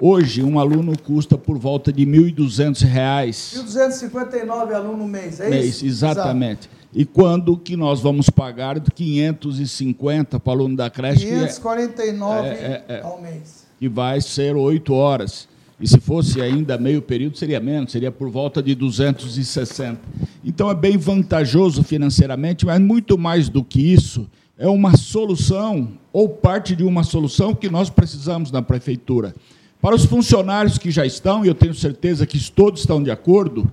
hoje 0.00 0.42
um 0.42 0.58
aluno 0.58 0.98
custa 0.98 1.36
por 1.36 1.58
volta 1.58 1.92
de 1.92 2.04
R$ 2.04 2.32
1.200. 2.32 3.56
R$ 3.56 3.62
1.259 3.62 4.72
aluno 4.72 5.06
mês, 5.06 5.40
é 5.40 5.50
mês, 5.50 5.76
isso? 5.76 5.86
Exatamente. 5.86 6.68
Exato. 6.68 6.79
E 6.92 7.04
quando 7.04 7.56
que 7.56 7.76
nós 7.76 8.00
vamos 8.00 8.28
pagar 8.28 8.80
550 8.80 10.40
para 10.40 10.50
o 10.50 10.52
aluno 10.52 10.76
da 10.76 10.90
creche? 10.90 11.26
549 11.26 12.48
é, 12.48 12.52
é, 12.52 12.84
é, 12.88 13.00
ao 13.02 13.20
mês 13.20 13.60
que 13.80 13.88
vai 13.88 14.20
ser 14.20 14.54
oito 14.54 14.92
horas. 14.92 15.48
E 15.80 15.88
se 15.88 15.98
fosse 15.98 16.42
ainda 16.42 16.76
meio 16.76 17.00
período, 17.00 17.38
seria 17.38 17.58
menos, 17.58 17.92
seria 17.92 18.12
por 18.12 18.28
volta 18.28 18.62
de 18.62 18.74
260. 18.74 19.98
Então 20.44 20.70
é 20.70 20.74
bem 20.74 20.98
vantajoso 20.98 21.82
financeiramente, 21.82 22.66
mas 22.66 22.78
muito 22.78 23.16
mais 23.16 23.48
do 23.48 23.64
que 23.64 23.80
isso, 23.80 24.28
é 24.58 24.68
uma 24.68 24.94
solução, 24.98 25.92
ou 26.12 26.28
parte 26.28 26.76
de 26.76 26.84
uma 26.84 27.02
solução 27.02 27.54
que 27.54 27.70
nós 27.70 27.88
precisamos 27.88 28.50
na 28.50 28.60
prefeitura. 28.60 29.34
Para 29.80 29.94
os 29.94 30.04
funcionários 30.04 30.76
que 30.76 30.90
já 30.90 31.06
estão, 31.06 31.42
e 31.42 31.48
eu 31.48 31.54
tenho 31.54 31.72
certeza 31.72 32.26
que 32.26 32.38
todos 32.50 32.80
estão 32.80 33.02
de 33.02 33.10
acordo, 33.10 33.66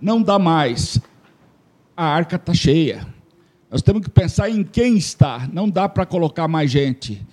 não 0.00 0.22
dá 0.22 0.38
mais. 0.38 1.00
A 1.98 2.04
arca 2.04 2.36
está 2.36 2.54
cheia. 2.54 3.04
Nós 3.70 3.82
temos 3.82 4.02
que 4.02 4.10
pensar 4.10 4.48
em 4.48 4.62
quem 4.62 4.96
está, 4.96 5.48
não 5.52 5.68
dá 5.68 5.88
para 5.88 6.06
colocar 6.06 6.46
mais 6.46 6.70
gente 6.70 7.26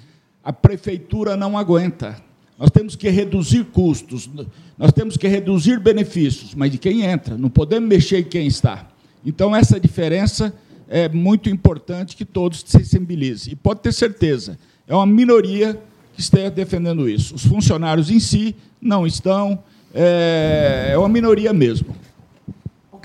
a 0.45 0.54
prefeitura 0.54 1.36
não 1.36 1.58
aguenta. 1.58 2.15
Nós 2.58 2.69
temos 2.69 2.95
que 2.95 3.10
reduzir 3.10 3.65
custos, 3.65 4.30
nós 4.78 4.93
temos 4.93 5.17
que 5.17 5.28
reduzir 5.28 5.80
benefícios, 5.80 6.54
mas 6.54 6.71
de 6.71 6.78
quem 6.78 7.01
entra, 7.01 7.36
não 7.36 7.49
podemos 7.49 7.89
mexer 7.89 8.19
em 8.19 8.23
quem 8.23 8.45
está. 8.45 8.88
Então, 9.25 9.56
essa 9.56 9.80
diferença 9.80 10.54
é 10.88 11.10
muito 11.10 11.49
importante 11.49 12.15
que 12.15 12.23
todos 12.23 12.60
se 12.62 12.78
sensibilizem. 12.78 13.54
E 13.54 13.56
pode 13.56 13.80
ter 13.80 13.91
certeza, 13.91 14.58
é 14.88 14.93
uma 14.93 15.08
minoria 15.08 15.82
que 16.13 16.21
esteja 16.21 16.51
defendendo 16.51 17.10
isso. 17.10 17.34
Os 17.34 17.43
funcionários 17.43 18.12
em 18.12 18.19
si 18.19 18.56
não 18.80 19.06
estão, 19.06 19.63
é, 19.93 20.91
é 20.93 20.97
uma 20.97 21.10
minoria 21.10 21.51
mesmo. 21.51 21.95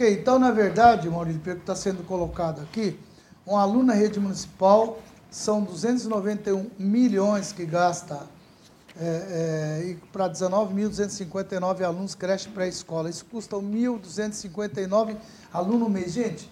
Ok, 0.00 0.14
então, 0.14 0.38
na 0.38 0.50
verdade, 0.50 1.10
Maurício, 1.10 1.42
pelo 1.42 1.56
que 1.56 1.62
está 1.62 1.76
sendo 1.76 2.02
colocado 2.04 2.62
aqui, 2.62 2.98
um 3.46 3.54
aluno 3.54 3.82
na 3.82 3.92
rede 3.92 4.18
municipal 4.18 4.98
são 5.30 5.62
291 5.62 6.70
milhões 6.78 7.52
que 7.52 7.66
gasta 7.66 8.22
é, 8.98 9.92
é, 9.92 9.96
para 10.10 10.30
19.259 10.30 11.82
alunos 11.82 12.14
creche 12.14 12.48
pré-escola. 12.48 13.10
Isso 13.10 13.26
custa 13.26 13.56
1.259 13.56 15.16
alunos 15.52 15.90
mês. 15.90 16.12
Gente, 16.12 16.50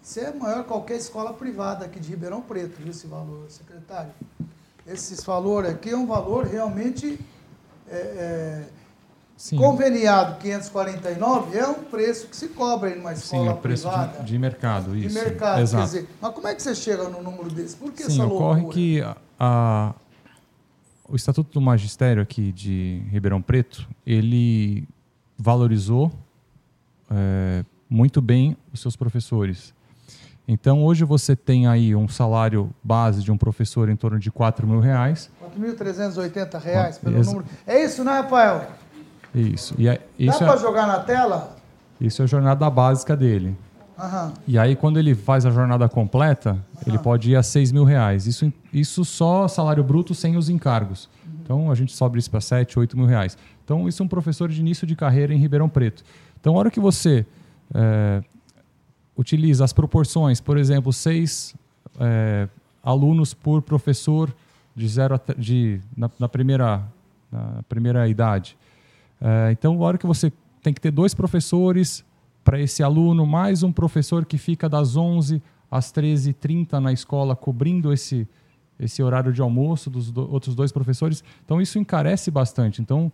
isso 0.00 0.20
é 0.20 0.32
maior 0.32 0.62
que 0.62 0.68
qualquer 0.68 0.96
escola 0.96 1.34
privada 1.34 1.86
aqui 1.86 1.98
de 1.98 2.10
Ribeirão 2.10 2.42
Preto, 2.42 2.76
viu, 2.78 2.92
esse 2.92 3.08
valor, 3.08 3.50
secretário? 3.50 4.12
Esse 4.86 5.20
valor 5.24 5.66
aqui 5.66 5.90
é 5.90 5.96
um 5.96 6.06
valor 6.06 6.44
realmente 6.44 7.18
é, 7.88 7.96
é 7.96 8.83
Sim. 9.44 9.58
Conveniado 9.58 10.38
549 10.38 11.58
é 11.58 11.68
um 11.68 11.74
preço 11.74 12.28
que 12.28 12.34
se 12.34 12.48
cobra 12.48 12.96
em 12.96 12.98
uma 12.98 13.12
escola 13.12 13.52
Sim, 13.52 13.58
é 13.58 13.60
preço 13.60 13.86
privada. 13.86 14.18
De, 14.20 14.24
de 14.24 14.38
mercado, 14.38 14.96
isso. 14.96 15.08
De 15.08 15.14
mercado, 15.22 15.60
Exato. 15.60 15.82
quer 15.82 15.98
dizer, 15.98 16.08
mas 16.18 16.34
como 16.34 16.48
é 16.48 16.54
que 16.54 16.62
você 16.62 16.74
chega 16.74 17.10
no 17.10 17.22
número 17.22 17.50
desse? 17.50 17.76
Por 17.76 17.92
que 17.92 18.04
Sim, 18.04 18.12
essa 18.12 18.24
loucura? 18.24 18.62
ocorre 18.62 18.72
que 18.72 19.02
a, 19.02 19.14
a, 19.38 19.94
o 21.06 21.14
Estatuto 21.14 21.52
do 21.52 21.60
Magistério 21.60 22.22
aqui 22.22 22.52
de 22.52 23.02
Ribeirão 23.10 23.42
Preto, 23.42 23.86
ele 24.06 24.88
valorizou 25.36 26.10
é, 27.10 27.66
muito 27.86 28.22
bem 28.22 28.56
os 28.72 28.80
seus 28.80 28.96
professores. 28.96 29.74
Então, 30.48 30.82
hoje 30.82 31.04
você 31.04 31.36
tem 31.36 31.66
aí 31.66 31.94
um 31.94 32.08
salário 32.08 32.70
base 32.82 33.22
de 33.22 33.30
um 33.30 33.36
professor 33.36 33.90
em 33.90 33.96
torno 33.96 34.18
de 34.18 34.30
4 34.30 34.66
mil 34.66 34.80
reais. 34.80 35.30
4.380 35.58 36.62
reais 36.62 36.96
pelo 36.96 37.22
número. 37.22 37.44
É 37.66 37.84
isso, 37.84 38.02
né, 38.02 38.20
Rafael? 38.20 38.83
Isso. 39.34 39.74
E 39.76 39.88
é, 39.88 40.00
isso 40.18 40.38
Dá 40.40 40.46
para 40.46 40.54
é, 40.54 40.62
jogar 40.62 40.86
na 40.86 41.00
tela? 41.00 41.56
Isso 42.00 42.22
é 42.22 42.24
a 42.24 42.28
jornada 42.28 42.68
básica 42.70 43.16
dele. 43.16 43.56
E 44.46 44.58
aí, 44.58 44.74
quando 44.74 44.98
ele 44.98 45.14
faz 45.14 45.46
a 45.46 45.50
jornada 45.50 45.88
completa, 45.88 46.58
ele 46.86 46.98
pode 46.98 47.30
ir 47.30 47.36
a 47.36 47.42
6 47.42 47.70
mil 47.70 47.84
reais. 47.84 48.26
Isso, 48.26 48.52
isso 48.72 49.04
só 49.04 49.46
salário 49.46 49.84
bruto 49.84 50.14
sem 50.14 50.36
os 50.36 50.48
encargos. 50.48 51.08
Uhum. 51.24 51.32
Então, 51.42 51.70
a 51.70 51.74
gente 51.74 51.92
sobe 51.92 52.18
isso 52.18 52.30
para 52.30 52.40
7, 52.40 52.78
8 52.78 52.96
mil 52.96 53.06
reais. 53.06 53.38
Então, 53.64 53.88
isso 53.88 54.02
é 54.02 54.04
um 54.04 54.08
professor 54.08 54.48
de 54.48 54.60
início 54.60 54.86
de 54.86 54.96
carreira 54.96 55.32
em 55.32 55.38
Ribeirão 55.38 55.68
Preto. 55.68 56.02
Então, 56.40 56.56
a 56.56 56.58
hora 56.58 56.70
que 56.70 56.80
você 56.80 57.24
é, 57.72 58.22
utiliza 59.16 59.64
as 59.64 59.72
proporções, 59.72 60.40
por 60.40 60.58
exemplo, 60.58 60.92
seis 60.92 61.54
é, 62.00 62.48
alunos 62.82 63.32
por 63.32 63.62
professor 63.62 64.34
de 64.74 64.88
zero 64.88 65.14
a, 65.14 65.20
de, 65.38 65.80
na, 65.96 66.10
na, 66.18 66.28
primeira, 66.28 66.82
na 67.30 67.62
primeira 67.68 68.08
idade, 68.08 68.56
é, 69.26 69.52
então, 69.52 69.82
a 69.82 69.86
hora 69.86 69.96
que 69.96 70.06
você 70.06 70.30
tem 70.62 70.74
que 70.74 70.80
ter 70.82 70.90
dois 70.90 71.14
professores 71.14 72.04
para 72.44 72.60
esse 72.60 72.82
aluno, 72.82 73.26
mais 73.26 73.62
um 73.62 73.72
professor 73.72 74.26
que 74.26 74.36
fica 74.36 74.68
das 74.68 74.98
11 74.98 75.42
às 75.70 75.90
13h30 75.90 76.74
na 76.74 76.92
escola, 76.92 77.34
cobrindo 77.34 77.90
esse, 77.90 78.28
esse 78.78 79.02
horário 79.02 79.32
de 79.32 79.40
almoço 79.40 79.88
dos 79.88 80.12
do, 80.12 80.30
outros 80.30 80.54
dois 80.54 80.70
professores. 80.70 81.24
Então, 81.42 81.58
isso 81.58 81.78
encarece 81.78 82.30
bastante. 82.30 82.82
Então, 82.82 83.10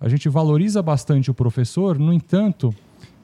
a 0.00 0.08
gente 0.08 0.26
valoriza 0.26 0.80
bastante 0.80 1.30
o 1.30 1.34
professor, 1.34 1.98
no 1.98 2.14
entanto, 2.14 2.74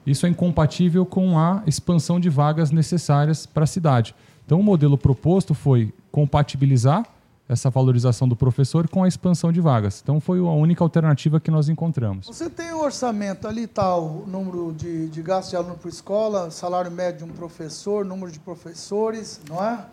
isso 0.06 0.26
é 0.26 0.28
incompatível 0.28 1.06
com 1.06 1.38
a 1.38 1.62
expansão 1.66 2.20
de 2.20 2.28
vagas 2.28 2.70
necessárias 2.70 3.46
para 3.46 3.64
a 3.64 3.66
cidade. 3.66 4.14
Então, 4.44 4.60
o 4.60 4.62
modelo 4.62 4.98
proposto 4.98 5.54
foi 5.54 5.94
compatibilizar 6.12 7.06
essa 7.48 7.70
valorização 7.70 8.28
do 8.28 8.36
professor 8.36 8.88
com 8.88 9.02
a 9.02 9.08
expansão 9.08 9.50
de 9.50 9.60
vagas. 9.60 10.00
Então 10.02 10.20
foi 10.20 10.38
a 10.38 10.42
única 10.42 10.84
alternativa 10.84 11.40
que 11.40 11.50
nós 11.50 11.68
encontramos. 11.68 12.26
Você 12.26 12.50
tem 12.50 12.74
um 12.74 12.80
orçamento, 12.80 13.48
ali 13.48 13.64
está 13.64 13.96
o 13.96 14.26
número 14.26 14.72
de, 14.72 15.08
de 15.08 15.22
gastos 15.22 15.50
de 15.50 15.56
aluno 15.56 15.76
por 15.76 15.88
escola, 15.88 16.50
salário 16.50 16.90
médio 16.90 17.26
de 17.26 17.32
um 17.32 17.34
professor, 17.34 18.04
número 18.04 18.30
de 18.30 18.38
professores, 18.38 19.40
não 19.48 19.64
é? 19.64 19.84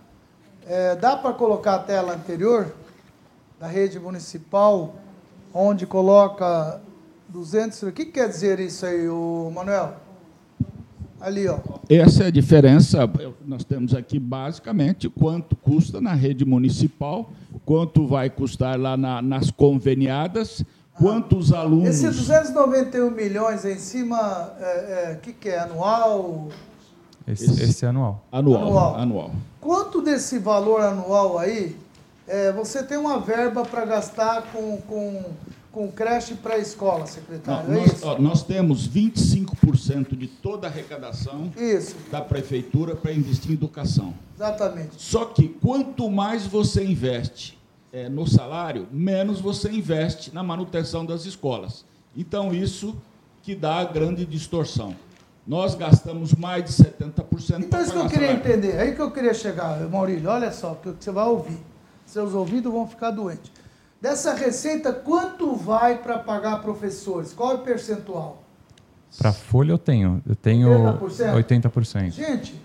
é 0.66 0.96
dá 0.96 1.16
para 1.16 1.34
colocar 1.34 1.76
a 1.76 1.80
tela 1.80 2.14
anterior 2.14 2.74
da 3.58 3.68
rede 3.68 4.00
municipal, 4.00 4.96
onde 5.54 5.88
coloca 5.88 6.82
200... 7.30 7.84
O 7.84 7.92
que 7.94 8.06
quer 8.06 8.28
dizer 8.28 8.60
isso 8.60 8.86
aí, 8.86 9.08
o 9.08 9.50
Manuel? 9.56 10.05
Ali, 11.26 11.48
ó. 11.48 11.58
Essa 11.90 12.26
é 12.26 12.28
a 12.28 12.30
diferença. 12.30 13.00
Nós 13.44 13.64
temos 13.64 13.96
aqui 13.96 14.20
basicamente 14.20 15.10
quanto 15.10 15.56
custa 15.56 16.00
na 16.00 16.14
rede 16.14 16.46
municipal, 16.46 17.32
quanto 17.66 18.06
vai 18.06 18.30
custar 18.30 18.80
lá 18.80 18.96
na, 18.96 19.24
nas 19.24 19.50
conveniadas, 19.50 20.64
quantos 20.94 21.52
ah, 21.52 21.62
alunos. 21.62 21.90
Esse 21.90 22.06
291 22.06 23.10
milhões 23.10 23.66
em 23.66 23.80
cima, 23.80 24.54
o 24.56 24.64
é, 24.64 25.14
é, 25.14 25.20
que, 25.20 25.34
que 25.34 25.50
é? 25.50 25.62
Anual? 25.62 26.50
Esse, 27.28 27.46
esse, 27.46 27.64
esse 27.64 27.86
é 27.86 27.88
anual. 27.88 28.24
anual. 28.32 28.62
Anual. 28.62 28.96
Anual. 28.96 29.32
Quanto 29.60 30.04
desse 30.04 30.38
valor 30.38 30.82
anual 30.82 31.40
aí, 31.40 31.76
é, 32.28 32.52
você 32.52 32.84
tem 32.84 33.00
uma 33.00 33.20
verba 33.20 33.64
para 33.66 33.84
gastar 33.84 34.44
com, 34.54 34.78
com 34.88 35.24
com 35.76 35.92
creche 35.92 36.36
pré-escola, 36.36 37.06
secretário. 37.06 37.70
Não, 37.70 37.76
é 37.76 37.82
nós, 37.82 38.02
ó, 38.02 38.18
nós, 38.18 38.44
temos 38.44 38.88
25% 38.88 40.16
de 40.16 40.26
toda 40.26 40.68
a 40.68 40.70
arrecadação 40.70 41.52
isso. 41.58 41.98
da 42.10 42.22
prefeitura 42.22 42.96
para 42.96 43.12
investir 43.12 43.52
em 43.52 43.56
educação. 43.56 44.14
Exatamente. 44.38 44.92
Só 44.98 45.26
que 45.26 45.50
quanto 45.50 46.10
mais 46.10 46.48
você 46.48 46.82
investe 46.82 47.60
é, 47.92 48.08
no 48.08 48.26
salário, 48.26 48.88
menos 48.90 49.42
você 49.42 49.70
investe 49.70 50.34
na 50.34 50.42
manutenção 50.42 51.06
das 51.06 51.26
escolas. 51.26 51.84
Então, 52.16 52.54
isso 52.54 52.96
que 53.44 53.54
dá 53.54 53.76
a 53.76 53.84
grande 53.84 54.26
distorção. 54.26 54.96
Nós 55.46 55.76
gastamos 55.76 56.34
mais 56.34 56.64
de 56.64 56.72
70%. 56.72 57.66
Então, 57.66 57.82
isso 57.82 57.92
que 57.92 57.98
eu 57.98 58.08
queria 58.08 58.28
salário. 58.28 58.50
entender, 58.50 58.76
é 58.76 58.82
aí 58.82 58.96
que 58.96 59.02
eu 59.02 59.12
queria 59.12 59.34
chegar, 59.34 59.78
Maurílio, 59.90 60.30
olha 60.30 60.54
só, 60.54 60.72
o 60.72 60.76
que 60.78 61.04
você 61.04 61.12
vai 61.12 61.26
ouvir. 61.28 61.60
Seus 62.06 62.34
ouvidos 62.34 62.72
vão 62.72 62.88
ficar 62.88 63.12
doentes. 63.12 63.52
Dessa 64.06 64.36
receita, 64.36 64.94
quanto 64.94 65.56
vai 65.56 65.98
para 65.98 66.20
pagar 66.20 66.62
professores? 66.62 67.34
Qual 67.34 67.54
é 67.54 67.56
o 67.56 67.58
percentual? 67.58 68.44
Para 69.18 69.34
folha 69.34 69.72
eu 69.72 69.80
tenho. 69.80 70.22
Eu 70.30 70.36
tenho 70.36 70.70
80%. 70.70 71.72
80%. 71.72 72.12
Gente, 72.12 72.62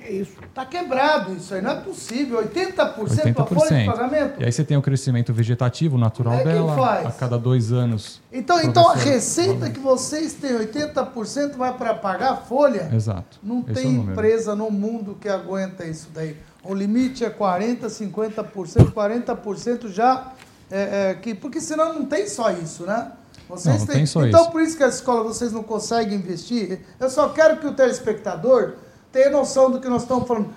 é 0.00 0.12
isso. 0.12 0.34
Está 0.40 0.64
quebrado 0.64 1.34
isso 1.34 1.52
aí, 1.52 1.60
não 1.60 1.72
é 1.72 1.80
possível. 1.80 2.40
80%, 2.44 2.94
80%. 2.94 3.40
a 3.40 3.44
folha 3.44 3.80
de 3.80 3.86
pagamento? 3.86 4.40
E 4.40 4.44
aí 4.44 4.52
você 4.52 4.62
tem 4.62 4.76
o 4.76 4.82
crescimento 4.82 5.32
vegetativo 5.32 5.98
natural 5.98 6.34
é 6.34 6.44
dela 6.44 6.76
faz? 6.76 7.06
a 7.06 7.10
cada 7.10 7.38
dois 7.40 7.72
anos. 7.72 8.22
Então, 8.32 8.62
então 8.62 8.88
a 8.88 8.94
receita 8.94 9.68
que 9.70 9.80
vocês 9.80 10.34
têm, 10.34 10.52
80% 10.52 11.56
vai 11.56 11.76
para 11.76 11.94
pagar 11.94 12.34
a 12.34 12.36
folha? 12.36 12.88
Exato. 12.94 13.40
Não 13.42 13.64
Esse 13.66 13.82
tem 13.82 13.96
é 13.96 13.98
empresa 13.98 14.54
no 14.54 14.70
mundo 14.70 15.16
que 15.20 15.28
aguenta 15.28 15.84
isso 15.84 16.10
daí. 16.14 16.36
O 16.62 16.72
limite 16.72 17.24
é 17.24 17.30
40%, 17.30 17.80
50%, 17.86 18.92
40% 18.92 19.88
já 19.88 20.32
é, 20.70 21.10
é, 21.10 21.14
que, 21.14 21.34
porque 21.34 21.60
senão 21.60 21.92
não 21.92 22.06
tem 22.06 22.26
só 22.26 22.50
isso, 22.50 22.84
né? 22.84 23.12
Vocês 23.48 23.80
não, 23.80 23.86
não 23.86 23.86
têm, 23.86 24.04
então, 24.04 24.42
isso. 24.42 24.50
por 24.50 24.62
isso 24.62 24.76
que 24.76 24.82
a 24.84 24.88
escola 24.88 25.22
vocês 25.22 25.52
não 25.52 25.62
conseguem 25.62 26.18
investir. 26.18 26.80
Eu 26.98 27.10
só 27.10 27.28
quero 27.28 27.58
que 27.58 27.66
o 27.66 27.74
telespectador 27.74 28.74
tenha 29.12 29.30
noção 29.30 29.70
do 29.70 29.80
que 29.80 29.88
nós 29.88 30.02
estamos 30.02 30.26
falando. 30.26 30.50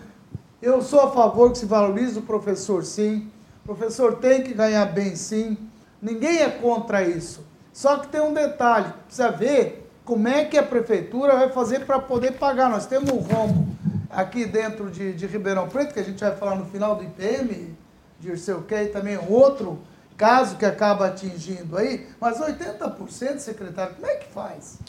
Eu 0.62 0.82
sou 0.82 1.02
a 1.02 1.12
favor 1.12 1.52
que 1.52 1.58
se 1.58 1.66
valorize 1.66 2.18
o 2.18 2.22
professor, 2.22 2.84
sim. 2.84 3.30
O 3.64 3.68
professor 3.68 4.16
tem 4.16 4.42
que 4.42 4.54
ganhar 4.54 4.86
bem, 4.86 5.16
sim. 5.16 5.58
Ninguém 6.02 6.40
é 6.40 6.50
contra 6.50 7.04
isso. 7.04 7.46
Só 7.74 7.98
que 7.98 8.08
tem 8.08 8.22
um 8.22 8.34
detalhe: 8.34 8.92
precisa 9.06 9.30
ver 9.30 9.88
como 10.06 10.28
é 10.28 10.46
que 10.46 10.58
a 10.58 10.64
prefeitura 10.64 11.36
vai 11.36 11.50
fazer 11.50 11.86
para 11.86 12.00
poder 12.00 12.34
pagar. 12.34 12.70
Nós 12.70 12.86
temos 12.86 13.12
um 13.12 13.20
rombo 13.20 13.68
aqui 14.10 14.46
dentro 14.46 14.90
de, 14.90 15.14
de 15.14 15.28
Ribeirão 15.28 15.68
Preto, 15.68 15.94
que 15.94 16.00
a 16.00 16.04
gente 16.04 16.20
vai 16.20 16.36
falar 16.36 16.56
no 16.56 16.66
final 16.66 16.96
do 16.96 17.04
IPM, 17.04 17.76
Dirceu 18.20 18.62
Key, 18.64 18.88
também 18.88 19.20
outro 19.30 19.80
caso 20.18 20.58
que 20.58 20.66
acaba 20.66 21.08
atingindo 21.08 21.78
aí, 21.78 22.08
mas 22.20 22.40
80%, 22.40 23.38
secretário, 23.38 23.96
como 23.96 24.08
é 24.08 24.16
que 24.16 24.28
faz? 24.28 24.80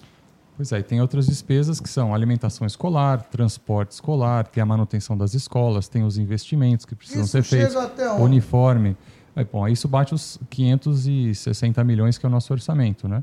Pois 0.56 0.72
é, 0.72 0.82
tem 0.82 1.00
outras 1.00 1.26
despesas 1.26 1.78
que 1.78 1.88
são 1.88 2.12
alimentação 2.12 2.66
escolar, 2.66 3.22
transporte 3.22 3.92
escolar, 3.92 4.44
tem 4.48 4.60
a 4.60 4.66
manutenção 4.66 5.16
das 5.16 5.34
escolas, 5.34 5.86
tem 5.86 6.02
os 6.02 6.18
investimentos 6.18 6.84
que 6.84 6.96
precisam 6.96 7.22
isso 7.22 7.30
ser 7.30 7.42
feitos, 7.44 7.76
uniforme. 8.18 8.96
Aí, 9.36 9.44
bom, 9.44 9.68
isso 9.68 9.86
bate 9.86 10.14
os 10.14 10.40
560 10.50 11.84
milhões 11.84 12.18
que 12.18 12.26
é 12.26 12.28
o 12.28 12.32
nosso 12.32 12.52
orçamento, 12.52 13.06
né? 13.06 13.22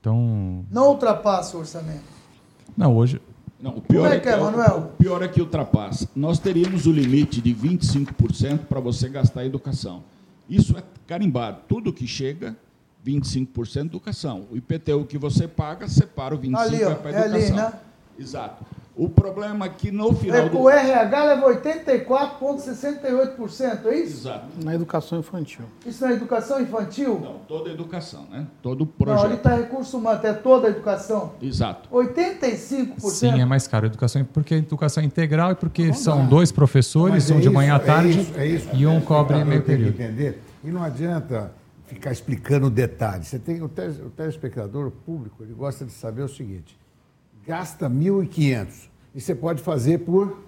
Então... 0.00 0.64
Não 0.70 0.88
ultrapassa 0.88 1.56
o 1.56 1.60
orçamento? 1.60 2.04
Não, 2.74 2.96
hoje... 2.96 3.20
Não, 3.60 3.72
o 3.76 3.80
pior 3.80 4.02
Como 4.02 4.14
é, 4.14 4.16
é 4.16 4.20
que 4.20 4.28
é, 4.28 4.36
Manuel? 4.36 4.78
O 4.78 4.96
pior 4.96 5.22
é 5.22 5.28
que 5.28 5.40
ultrapassa. 5.40 6.08
Nós 6.14 6.38
teríamos 6.38 6.86
o 6.86 6.92
limite 6.92 7.40
de 7.40 7.54
25% 7.54 8.60
para 8.68 8.80
você 8.80 9.08
gastar 9.08 9.42
em 9.42 9.46
educação. 9.46 10.02
Isso 10.48 10.76
é 10.76 10.82
carimbado. 11.06 11.62
Tudo 11.68 11.92
que 11.92 12.06
chega, 12.06 12.56
25% 13.04 13.86
educação. 13.86 14.46
O 14.50 14.56
IPTU 14.56 15.04
que 15.04 15.18
você 15.18 15.46
paga, 15.46 15.88
separa 15.88 16.34
o 16.34 16.38
25% 16.38 16.58
ali, 16.58 16.82
é 16.82 16.94
para 16.94 17.10
a 17.10 17.26
educação. 17.26 17.36
É 17.36 17.42
ali, 17.42 17.52
né? 17.52 17.80
Exato. 18.18 18.64
O 18.96 19.08
problema 19.08 19.66
é 19.66 19.68
que 19.68 19.90
no 19.90 20.14
final. 20.14 20.38
É, 20.38 20.48
do... 20.48 20.60
O 20.60 20.70
RH 20.70 21.24
leva 21.24 21.52
84,68%, 21.54 23.86
é 23.86 23.96
isso? 23.96 24.20
Exato. 24.20 24.46
Na 24.62 24.72
educação 24.72 25.18
infantil. 25.18 25.64
Isso 25.84 26.04
na 26.04 26.12
educação 26.12 26.60
infantil? 26.60 27.18
Não, 27.20 27.40
toda 27.40 27.70
a 27.70 27.72
educação, 27.72 28.24
né? 28.30 28.46
Todo 28.62 28.82
o 28.82 28.86
projeto. 28.86 29.18
Não, 29.18 29.26
ali 29.26 29.34
está 29.34 29.56
recurso 29.56 29.98
humano, 29.98 30.20
é 30.22 30.32
toda 30.32 30.68
a 30.68 30.70
educação. 30.70 31.32
Exato. 31.42 31.88
85%. 31.90 33.10
Sim, 33.10 33.40
é 33.40 33.44
mais 33.44 33.66
caro 33.66 33.86
a 33.86 33.88
educação, 33.88 34.24
porque 34.32 34.54
a 34.54 34.58
educação 34.58 35.02
é 35.02 35.06
integral 35.06 35.50
e 35.50 35.56
porque 35.56 35.88
Não 35.88 35.94
são 35.94 36.18
dá. 36.20 36.26
dois 36.26 36.52
professores, 36.52 37.28
um 37.30 37.38
é 37.38 37.40
de 37.40 37.50
manhã 37.50 37.74
à 37.74 37.80
tarde 37.80 38.18
é 38.18 38.22
isso, 38.22 38.38
é 38.38 38.46
isso. 38.46 38.68
e 38.74 38.86
um 38.86 39.00
cobre 39.00 39.44
meio 39.44 39.62
período. 39.62 40.00
Entender 40.00 40.40
e 40.62 40.70
não 40.70 40.82
adianta 40.82 41.52
ficar 41.86 42.12
explicando 42.12 42.70
detalhes. 42.70 43.28
Você 43.28 43.38
tem 43.38 43.62
o, 43.62 43.68
telespectador, 43.68 44.86
o 44.86 44.90
público, 44.90 45.42
ele 45.42 45.52
gosta 45.52 45.84
de 45.84 45.92
saber 45.92 46.22
o 46.22 46.28
seguinte: 46.28 46.78
gasta 47.46 47.88
1.500 47.88 48.66
e 49.14 49.20
você 49.20 49.34
pode 49.34 49.62
fazer 49.62 49.98
por 49.98 50.44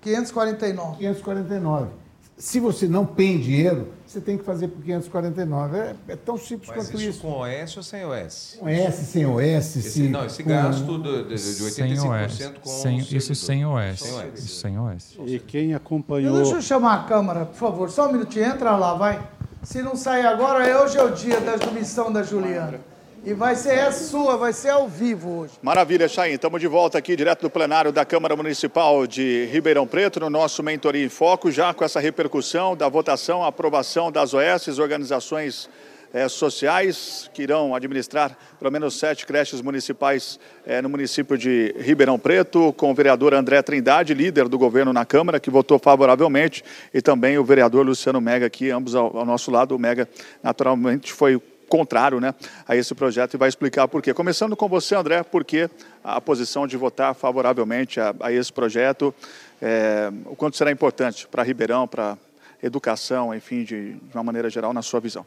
549. 0.00 0.98
549. 0.98 2.00
Se 2.36 2.58
você 2.58 2.88
não 2.88 3.04
tem 3.04 3.38
dinheiro, 3.38 3.88
você 4.06 4.18
tem 4.18 4.38
que 4.38 4.44
fazer 4.44 4.68
por 4.68 4.82
549. 4.82 5.76
É, 5.76 5.94
é 6.08 6.16
tão 6.16 6.38
simples 6.38 6.70
Mas 6.70 6.86
quanto 6.86 6.96
isso. 6.96 7.10
isso. 7.10 7.20
com 7.20 7.32
OS 7.32 7.76
ou 7.76 7.82
sem 7.82 8.04
OS? 8.06 8.56
Com 8.58 8.68
S, 8.68 9.04
sem 9.04 9.26
OS. 9.26 9.42
Esse, 9.42 9.82
se, 9.82 10.08
não, 10.08 10.24
esse 10.24 10.42
gasto 10.42 10.98
de, 10.98 11.24
de 11.24 11.34
85% 11.34 12.60
com 12.60 12.70
sem, 12.70 12.98
Isso 12.98 13.34
sem 13.34 13.66
OS. 13.66 14.00
Sem 14.00 14.12
OS. 14.14 14.38
Isso 14.38 14.60
sem 14.60 14.78
OS. 14.78 15.18
E 15.26 15.38
quem 15.38 15.74
acompanhou... 15.74 16.34
Deixa 16.36 16.54
eu 16.54 16.62
chamar 16.62 17.00
a 17.00 17.04
câmera, 17.04 17.44
por 17.44 17.56
favor. 17.56 17.90
Só 17.90 18.08
um 18.08 18.12
minutinho. 18.12 18.46
Entra 18.46 18.74
lá, 18.74 18.94
vai. 18.94 19.22
Se 19.62 19.82
não 19.82 19.94
sair 19.94 20.24
agora, 20.24 20.82
hoje 20.82 20.96
é 20.96 21.04
o 21.04 21.10
dia 21.10 21.38
da 21.42 21.58
missão 21.72 22.10
da 22.10 22.22
Juliana. 22.22 22.80
E 23.22 23.34
vai 23.34 23.54
ser 23.54 23.74
é 23.74 23.90
sua, 23.90 24.38
vai 24.38 24.52
ser 24.52 24.70
ao 24.70 24.88
vivo 24.88 25.40
hoje. 25.40 25.52
Maravilha, 25.60 26.08
Chain. 26.08 26.32
Estamos 26.32 26.58
de 26.58 26.66
volta 26.66 26.96
aqui, 26.96 27.14
direto 27.14 27.42
do 27.42 27.50
plenário 27.50 27.92
da 27.92 28.02
Câmara 28.02 28.34
Municipal 28.34 29.06
de 29.06 29.44
Ribeirão 29.52 29.86
Preto, 29.86 30.18
no 30.18 30.30
nosso 30.30 30.62
Mentoria 30.62 31.04
em 31.04 31.08
Foco, 31.10 31.50
já 31.50 31.74
com 31.74 31.84
essa 31.84 32.00
repercussão 32.00 32.74
da 32.74 32.88
votação, 32.88 33.44
aprovação 33.44 34.10
das 34.10 34.32
OS, 34.32 34.78
organizações 34.78 35.68
é, 36.14 36.28
sociais, 36.28 37.30
que 37.34 37.42
irão 37.42 37.74
administrar 37.74 38.36
pelo 38.58 38.70
menos 38.70 38.98
sete 38.98 39.26
creches 39.26 39.60
municipais 39.60 40.40
é, 40.66 40.80
no 40.80 40.88
município 40.88 41.36
de 41.36 41.74
Ribeirão 41.78 42.18
Preto, 42.18 42.72
com 42.72 42.90
o 42.90 42.94
vereador 42.94 43.34
André 43.34 43.60
Trindade, 43.60 44.14
líder 44.14 44.48
do 44.48 44.58
governo 44.58 44.94
na 44.94 45.04
Câmara, 45.04 45.38
que 45.38 45.50
votou 45.50 45.78
favoravelmente, 45.78 46.64
e 46.92 47.02
também 47.02 47.36
o 47.36 47.44
vereador 47.44 47.84
Luciano 47.84 48.20
Mega, 48.20 48.46
aqui, 48.46 48.70
ambos 48.70 48.94
ao, 48.94 49.14
ao 49.14 49.26
nosso 49.26 49.50
lado. 49.50 49.76
O 49.76 49.78
Mega, 49.78 50.08
naturalmente, 50.42 51.12
foi 51.12 51.40
contrário 51.70 52.20
né, 52.20 52.34
a 52.66 52.74
esse 52.74 52.94
projeto 52.94 53.34
e 53.34 53.36
vai 53.36 53.48
explicar 53.48 53.86
por 53.86 54.02
quê. 54.02 54.12
Começando 54.12 54.56
com 54.56 54.68
você, 54.68 54.96
André, 54.96 55.22
por 55.22 55.44
que 55.44 55.70
a 56.02 56.20
posição 56.20 56.66
de 56.66 56.76
votar 56.76 57.14
favoravelmente 57.14 58.00
a, 58.00 58.12
a 58.20 58.32
esse 58.32 58.52
projeto, 58.52 59.14
é, 59.62 60.10
o 60.26 60.34
quanto 60.34 60.56
será 60.56 60.72
importante 60.72 61.28
para 61.28 61.44
Ribeirão, 61.44 61.86
para 61.86 62.18
educação, 62.62 63.32
enfim, 63.34 63.62
de, 63.62 63.94
de 63.94 64.14
uma 64.14 64.24
maneira 64.24 64.50
geral, 64.50 64.74
na 64.74 64.82
sua 64.82 65.00
visão? 65.00 65.24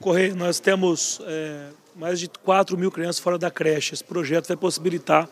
Correio, 0.00 0.36
nós 0.36 0.60
temos 0.60 1.20
é, 1.26 1.68
mais 1.96 2.20
de 2.20 2.28
4 2.28 2.76
mil 2.76 2.90
crianças 2.90 3.18
fora 3.18 3.38
da 3.38 3.50
creche. 3.50 3.94
Esse 3.94 4.04
projeto 4.04 4.46
vai 4.46 4.56
possibilitar 4.56 5.28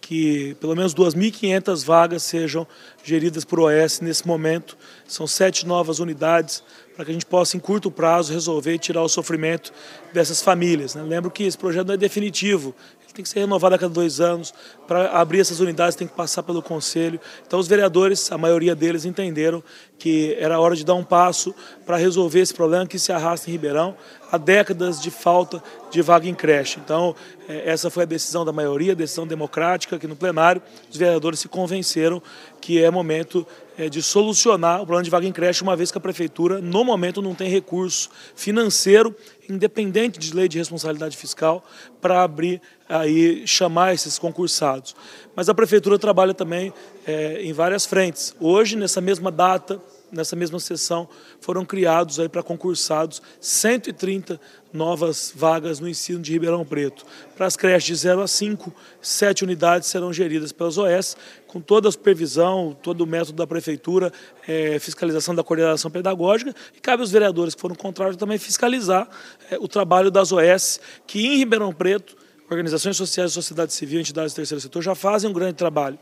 que 0.00 0.54
pelo 0.60 0.76
menos 0.76 0.94
2.500 0.94 1.84
vagas 1.84 2.22
sejam 2.24 2.66
geridas 3.02 3.44
por 3.44 3.60
OS 3.60 4.00
nesse 4.00 4.26
momento. 4.26 4.76
São 5.08 5.26
sete 5.26 5.66
novas 5.66 6.00
unidades 6.00 6.62
para 6.94 7.04
que 7.04 7.10
a 7.10 7.14
gente 7.14 7.26
possa, 7.26 7.56
em 7.56 7.60
curto 7.60 7.90
prazo, 7.90 8.32
resolver 8.32 8.74
e 8.74 8.78
tirar 8.78 9.02
o 9.02 9.08
sofrimento 9.08 9.72
dessas 10.12 10.40
famílias. 10.40 10.94
Né? 10.94 11.02
Lembro 11.02 11.30
que 11.30 11.44
esse 11.44 11.58
projeto 11.58 11.88
não 11.88 11.94
é 11.94 11.96
definitivo, 11.96 12.74
tem 13.14 13.22
que 13.22 13.28
ser 13.28 13.40
renovada 13.40 13.76
a 13.76 13.78
cada 13.78 13.94
dois 13.94 14.20
anos. 14.20 14.52
Para 14.88 15.10
abrir 15.12 15.40
essas 15.40 15.60
unidades 15.60 15.94
tem 15.94 16.06
que 16.06 16.14
passar 16.14 16.42
pelo 16.42 16.60
conselho. 16.60 17.20
Então 17.46 17.60
os 17.60 17.68
vereadores, 17.68 18.30
a 18.32 18.36
maioria 18.36 18.74
deles, 18.74 19.04
entenderam 19.04 19.62
que 19.96 20.36
era 20.38 20.58
hora 20.58 20.74
de 20.74 20.84
dar 20.84 20.94
um 20.94 21.04
passo 21.04 21.54
para 21.86 21.96
resolver 21.96 22.40
esse 22.40 22.52
problema 22.52 22.86
que 22.86 22.98
se 22.98 23.12
arrasta 23.12 23.48
em 23.48 23.52
Ribeirão 23.52 23.96
há 24.32 24.36
décadas 24.36 25.00
de 25.00 25.12
falta 25.12 25.62
de 25.92 26.02
vaga 26.02 26.28
em 26.28 26.34
creche. 26.34 26.80
Então, 26.84 27.14
é, 27.48 27.70
essa 27.70 27.88
foi 27.88 28.02
a 28.02 28.06
decisão 28.06 28.44
da 28.44 28.52
maioria, 28.52 28.96
decisão 28.96 29.26
democrática, 29.26 29.96
que 29.96 30.08
no 30.08 30.16
plenário 30.16 30.60
os 30.90 30.96
vereadores 30.96 31.38
se 31.38 31.48
convenceram 31.48 32.20
que 32.60 32.82
é 32.82 32.90
momento 32.90 33.46
é, 33.76 33.88
de 33.88 34.02
solucionar 34.02 34.76
o 34.76 34.86
problema 34.86 35.02
de 35.02 35.10
vaga 35.10 35.26
em 35.26 35.32
creche, 35.32 35.62
uma 35.62 35.76
vez 35.76 35.90
que 35.90 35.98
a 35.98 36.00
prefeitura, 36.00 36.60
no 36.60 36.84
momento, 36.84 37.20
não 37.20 37.34
tem 37.34 37.48
recurso 37.48 38.10
financeiro, 38.34 39.14
independente 39.48 40.18
de 40.18 40.34
lei 40.34 40.48
de 40.48 40.58
responsabilidade 40.58 41.16
fiscal, 41.16 41.64
para 42.00 42.22
abrir 42.22 42.60
aí 42.88 43.46
chamar 43.46 43.94
esses 43.94 44.18
concursados. 44.18 44.94
Mas 45.34 45.48
a 45.48 45.54
prefeitura 45.54 45.98
trabalha 45.98 46.34
também 46.34 46.72
é, 47.06 47.42
em 47.42 47.52
várias 47.52 47.86
frentes. 47.86 48.34
Hoje, 48.40 48.76
nessa 48.76 49.00
mesma 49.00 49.30
data, 49.30 49.80
nessa 50.14 50.36
mesma 50.36 50.58
sessão, 50.60 51.08
foram 51.40 51.64
criados 51.64 52.20
aí 52.20 52.28
para 52.28 52.42
concursados 52.42 53.20
130 53.40 54.40
novas 54.72 55.32
vagas 55.34 55.78
no 55.78 55.88
ensino 55.88 56.20
de 56.20 56.32
Ribeirão 56.32 56.64
Preto. 56.64 57.06
Para 57.36 57.46
as 57.46 57.56
creches 57.56 57.86
de 57.86 57.94
0 57.94 58.22
a 58.22 58.26
5, 58.26 58.74
sete 59.00 59.44
unidades 59.44 59.88
serão 59.88 60.12
geridas 60.12 60.50
pelas 60.50 60.76
OS, 60.76 61.16
com 61.46 61.60
toda 61.60 61.88
a 61.88 61.92
supervisão, 61.92 62.76
todo 62.82 63.02
o 63.02 63.06
método 63.06 63.34
da 63.34 63.46
prefeitura, 63.46 64.12
é, 64.48 64.78
fiscalização 64.80 65.34
da 65.34 65.44
coordenação 65.44 65.90
pedagógica, 65.90 66.54
e 66.76 66.80
cabe 66.80 67.02
aos 67.02 67.12
vereadores 67.12 67.54
que 67.54 67.60
foram 67.60 67.76
contrários 67.76 68.16
também 68.16 68.36
fiscalizar 68.36 69.08
é, 69.50 69.56
o 69.58 69.68
trabalho 69.68 70.10
das 70.10 70.32
OS, 70.32 70.80
que 71.06 71.24
em 71.24 71.36
Ribeirão 71.36 71.72
Preto, 71.72 72.16
organizações 72.50 72.96
sociais, 72.96 73.32
sociedade 73.32 73.72
civil, 73.72 74.00
entidades 74.00 74.32
do 74.32 74.36
terceiro 74.36 74.60
setor 74.60 74.82
já 74.82 74.94
fazem 74.94 75.30
um 75.30 75.32
grande 75.32 75.54
trabalho. 75.54 75.98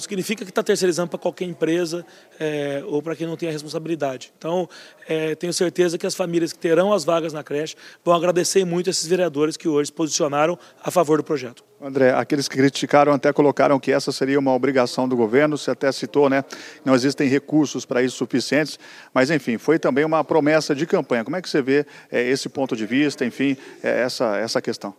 Não 0.00 0.02
significa 0.02 0.46
que 0.46 0.50
está 0.50 0.62
terceirizando 0.62 1.10
para 1.10 1.18
qualquer 1.18 1.44
empresa 1.44 2.06
é, 2.38 2.82
ou 2.86 3.02
para 3.02 3.14
quem 3.14 3.26
não 3.26 3.36
tem 3.36 3.50
a 3.50 3.52
responsabilidade. 3.52 4.32
Então, 4.38 4.66
é, 5.06 5.34
tenho 5.34 5.52
certeza 5.52 5.98
que 5.98 6.06
as 6.06 6.14
famílias 6.14 6.54
que 6.54 6.58
terão 6.58 6.90
as 6.90 7.04
vagas 7.04 7.34
na 7.34 7.44
creche 7.44 7.76
vão 8.02 8.14
agradecer 8.14 8.64
muito 8.64 8.88
esses 8.88 9.06
vereadores 9.06 9.58
que 9.58 9.68
hoje 9.68 9.88
se 9.88 9.92
posicionaram 9.92 10.58
a 10.82 10.90
favor 10.90 11.18
do 11.18 11.24
projeto. 11.24 11.62
André, 11.78 12.14
aqueles 12.14 12.48
que 12.48 12.56
criticaram 12.56 13.12
até 13.12 13.30
colocaram 13.30 13.78
que 13.78 13.92
essa 13.92 14.10
seria 14.10 14.38
uma 14.38 14.54
obrigação 14.54 15.06
do 15.06 15.14
governo, 15.14 15.58
você 15.58 15.70
até 15.70 15.92
citou, 15.92 16.30
né? 16.30 16.44
Não 16.82 16.94
existem 16.94 17.28
recursos 17.28 17.84
para 17.84 18.02
isso 18.02 18.16
suficientes, 18.16 18.78
mas 19.12 19.30
enfim, 19.30 19.58
foi 19.58 19.78
também 19.78 20.06
uma 20.06 20.24
promessa 20.24 20.74
de 20.74 20.86
campanha. 20.86 21.24
Como 21.24 21.36
é 21.36 21.42
que 21.42 21.48
você 21.50 21.60
vê 21.60 21.84
é, 22.10 22.26
esse 22.26 22.48
ponto 22.48 22.74
de 22.74 22.86
vista, 22.86 23.22
enfim, 23.22 23.54
é, 23.82 24.00
essa, 24.00 24.38
essa 24.38 24.62
questão? 24.62 24.94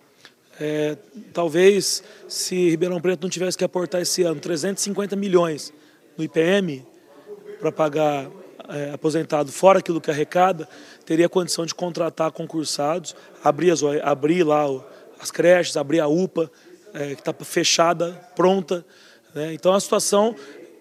É, 0.63 0.95
talvez 1.33 2.03
se 2.27 2.69
Ribeirão 2.69 3.01
Preto 3.01 3.23
não 3.23 3.29
tivesse 3.31 3.57
que 3.57 3.63
aportar 3.63 3.99
esse 3.99 4.21
ano 4.21 4.39
350 4.39 5.15
milhões 5.15 5.73
no 6.15 6.23
IPM 6.23 6.85
para 7.59 7.71
pagar 7.71 8.29
é, 8.69 8.91
aposentado 8.93 9.51
fora 9.51 9.79
aquilo 9.79 9.99
que 9.99 10.11
arrecada, 10.11 10.69
teria 11.03 11.27
condição 11.27 11.65
de 11.65 11.73
contratar 11.73 12.31
concursados, 12.31 13.15
abrir, 13.43 13.71
as, 13.71 13.81
abrir 14.03 14.43
lá 14.43 14.65
as 15.19 15.31
creches, 15.31 15.75
abrir 15.75 15.99
a 15.99 16.07
UPA, 16.07 16.51
é, 16.93 17.15
que 17.15 17.21
está 17.21 17.33
fechada, 17.43 18.11
pronta. 18.35 18.85
Né? 19.33 19.55
Então 19.55 19.73
a 19.73 19.79
situação 19.79 20.35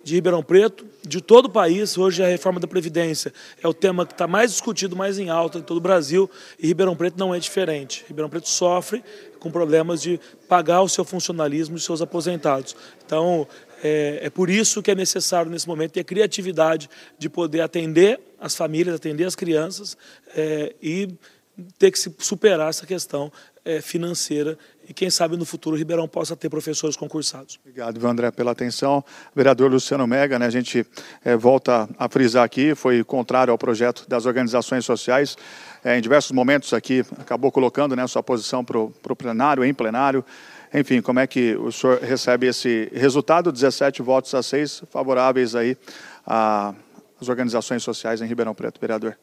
de 0.05 0.15
Ribeirão 0.15 0.43
Preto, 0.43 0.87
de 1.07 1.21
todo 1.21 1.47
o 1.47 1.51
país. 1.51 1.97
Hoje 1.97 2.23
a 2.23 2.27
reforma 2.27 2.61
da 2.61 2.67
Previdência 2.67 3.33
é 3.63 3.69
o 3.69 3.75
tema 3.75 4.07
que 4.07 4.13
está 4.13 4.27
mais 4.27 4.51
discutido, 4.51 4.97
mais 4.97 5.19
em 5.19 5.31
alta 5.31 5.59
em 5.59 5.63
todo 5.63 5.77
o 5.79 5.81
Brasil, 5.81 6.31
e 6.59 6.67
Ribeirão 6.67 6.97
Preto 6.97 7.19
não 7.19 7.35
é 7.35 7.39
diferente. 7.39 8.05
Ribeirão 8.09 8.29
Preto 8.29 8.49
sofre 8.49 9.03
com 9.41 9.51
problemas 9.51 10.01
de 10.01 10.21
pagar 10.49 10.83
o 10.83 10.89
seu 10.89 11.05
funcionalismo 11.05 11.77
e 11.77 11.81
seus 11.81 12.01
aposentados. 12.01 12.77
Então, 13.05 13.49
é, 13.83 14.21
é, 14.23 14.31
por 14.31 14.49
isso 14.49 14.83
que 14.83 14.91
é 14.91 14.95
necessário, 14.95 15.51
nesse 15.51 15.67
momento, 15.67 15.93
ter 15.93 16.05
criatividade 16.05 16.89
de 17.19 17.29
poder 17.29 17.63
atender 17.63 18.21
as 18.39 18.55
famílias, 18.55 18.95
atender 18.95 19.25
as 19.25 19.35
crianças 19.35 19.97
é, 20.37 20.75
e 20.83 21.09
ter 21.79 21.91
que 21.91 21.99
superar 21.99 22.71
essa 22.71 22.87
questão 22.87 23.33
é, 23.65 23.81
financeira 23.81 24.57
e 24.91 24.93
quem 24.93 25.09
sabe 25.09 25.37
no 25.37 25.45
futuro 25.45 25.77
Ribeirão 25.77 26.09
possa 26.09 26.35
ter 26.35 26.49
professores 26.49 26.97
concursados. 26.97 27.61
Obrigado, 27.61 28.05
André, 28.05 28.33
pela 28.33 28.51
atenção. 28.51 29.05
Vereador 29.33 29.71
Luciano 29.71 30.05
Mega, 30.05 30.37
né, 30.37 30.47
a 30.47 30.51
gente 30.51 30.85
é, 31.25 31.37
volta 31.37 31.89
a 31.97 32.09
frisar 32.09 32.43
aqui, 32.43 32.75
foi 32.75 33.05
contrário 33.05 33.53
ao 33.53 33.59
projeto 33.59 34.05
das 34.09 34.27
organizações 34.27 34.85
sociais. 34.85 35.37
É, 35.83 35.97
em 35.97 36.01
diversos 36.01 36.33
momentos 36.33 36.75
aqui 36.75 37.05
acabou 37.19 37.51
colocando 37.51 37.97
né, 37.97 38.07
sua 38.07 38.23
posição 38.23 38.65
para 38.65 38.79
o 38.79 39.17
plenário, 39.17 39.65
em 39.65 39.73
plenário. 39.73 40.25
Enfim, 40.73 41.01
como 41.01 41.19
é 41.19 41.27
que 41.27 41.57
o 41.57 41.73
senhor 41.73 42.01
recebe 42.01 42.47
esse 42.47 42.91
resultado? 42.93 43.51
17 43.51 44.03
votos 44.03 44.35
a 44.35 44.43
6 44.43 44.85
favoráveis 44.91 45.57
aí 45.57 45.77
às 46.27 47.29
organizações 47.29 47.83
sociais 47.83 48.21
em 48.21 48.27
Ribeirão 48.27 48.55
Preto, 48.55 48.81
vereador. 48.81 49.19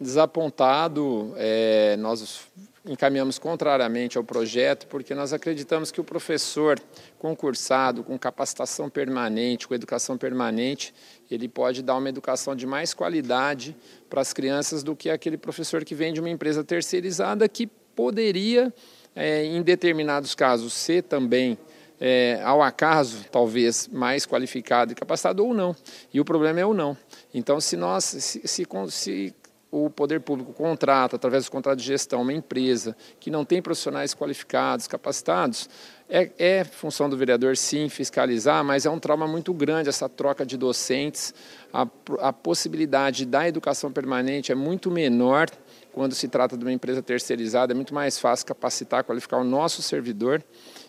Desapontado, 0.00 1.32
é, 1.36 1.96
nós 1.98 2.40
encaminhamos 2.84 3.38
contrariamente 3.38 4.16
ao 4.16 4.24
projeto, 4.24 4.86
porque 4.86 5.14
nós 5.14 5.32
acreditamos 5.32 5.90
que 5.90 6.00
o 6.00 6.04
professor 6.04 6.80
concursado, 7.18 8.02
com 8.02 8.18
capacitação 8.18 8.88
permanente, 8.88 9.68
com 9.68 9.74
educação 9.74 10.16
permanente, 10.16 10.94
ele 11.30 11.48
pode 11.48 11.82
dar 11.82 11.96
uma 11.96 12.08
educação 12.08 12.56
de 12.56 12.66
mais 12.66 12.92
qualidade 12.92 13.76
para 14.08 14.20
as 14.20 14.32
crianças 14.32 14.82
do 14.82 14.96
que 14.96 15.08
aquele 15.08 15.36
professor 15.36 15.84
que 15.84 15.94
vem 15.94 16.12
de 16.12 16.20
uma 16.20 16.30
empresa 16.30 16.64
terceirizada 16.64 17.48
que 17.48 17.66
poderia, 17.66 18.72
é, 19.14 19.44
em 19.44 19.62
determinados 19.62 20.34
casos, 20.34 20.72
ser 20.72 21.02
também 21.02 21.58
é, 22.00 22.40
ao 22.42 22.62
acaso, 22.62 23.26
talvez, 23.30 23.86
mais 23.88 24.26
qualificado 24.26 24.92
e 24.92 24.94
capacitado 24.94 25.44
ou 25.44 25.52
não. 25.52 25.76
E 26.12 26.20
o 26.20 26.24
problema 26.24 26.58
é 26.58 26.64
o 26.64 26.72
não. 26.72 26.96
Então, 27.32 27.60
se 27.60 27.76
nós 27.76 28.04
se, 28.04 28.20
se, 28.48 28.66
se 28.88 29.34
o 29.70 29.88
poder 29.88 30.20
público 30.20 30.52
contrata, 30.52 31.16
através 31.16 31.44
do 31.44 31.50
contrato 31.50 31.78
de 31.78 31.84
gestão, 31.84 32.22
uma 32.22 32.32
empresa 32.32 32.96
que 33.20 33.30
não 33.30 33.44
tem 33.44 33.62
profissionais 33.62 34.12
qualificados, 34.14 34.88
capacitados, 34.88 35.68
é, 36.08 36.30
é, 36.38 36.64
função 36.64 37.08
do 37.08 37.16
vereador, 37.16 37.56
sim, 37.56 37.88
fiscalizar, 37.88 38.64
mas 38.64 38.84
é 38.84 38.90
um 38.90 38.98
trauma 38.98 39.28
muito 39.28 39.54
grande 39.54 39.88
essa 39.88 40.08
troca 40.08 40.44
de 40.44 40.56
docentes. 40.56 41.32
A, 41.72 41.86
a 42.18 42.32
possibilidade 42.32 43.24
da 43.24 43.46
educação 43.46 43.92
permanente 43.92 44.50
é 44.50 44.56
muito 44.56 44.90
menor 44.90 45.48
quando 45.92 46.14
se 46.14 46.28
trata 46.28 46.56
de 46.56 46.64
uma 46.64 46.72
empresa 46.72 47.02
terceirizada, 47.02 47.72
é 47.72 47.74
muito 47.74 47.94
mais 47.94 48.18
fácil 48.18 48.46
capacitar, 48.46 49.04
qualificar 49.04 49.38
o 49.38 49.44
nosso 49.44 49.82
servidor. 49.82 50.42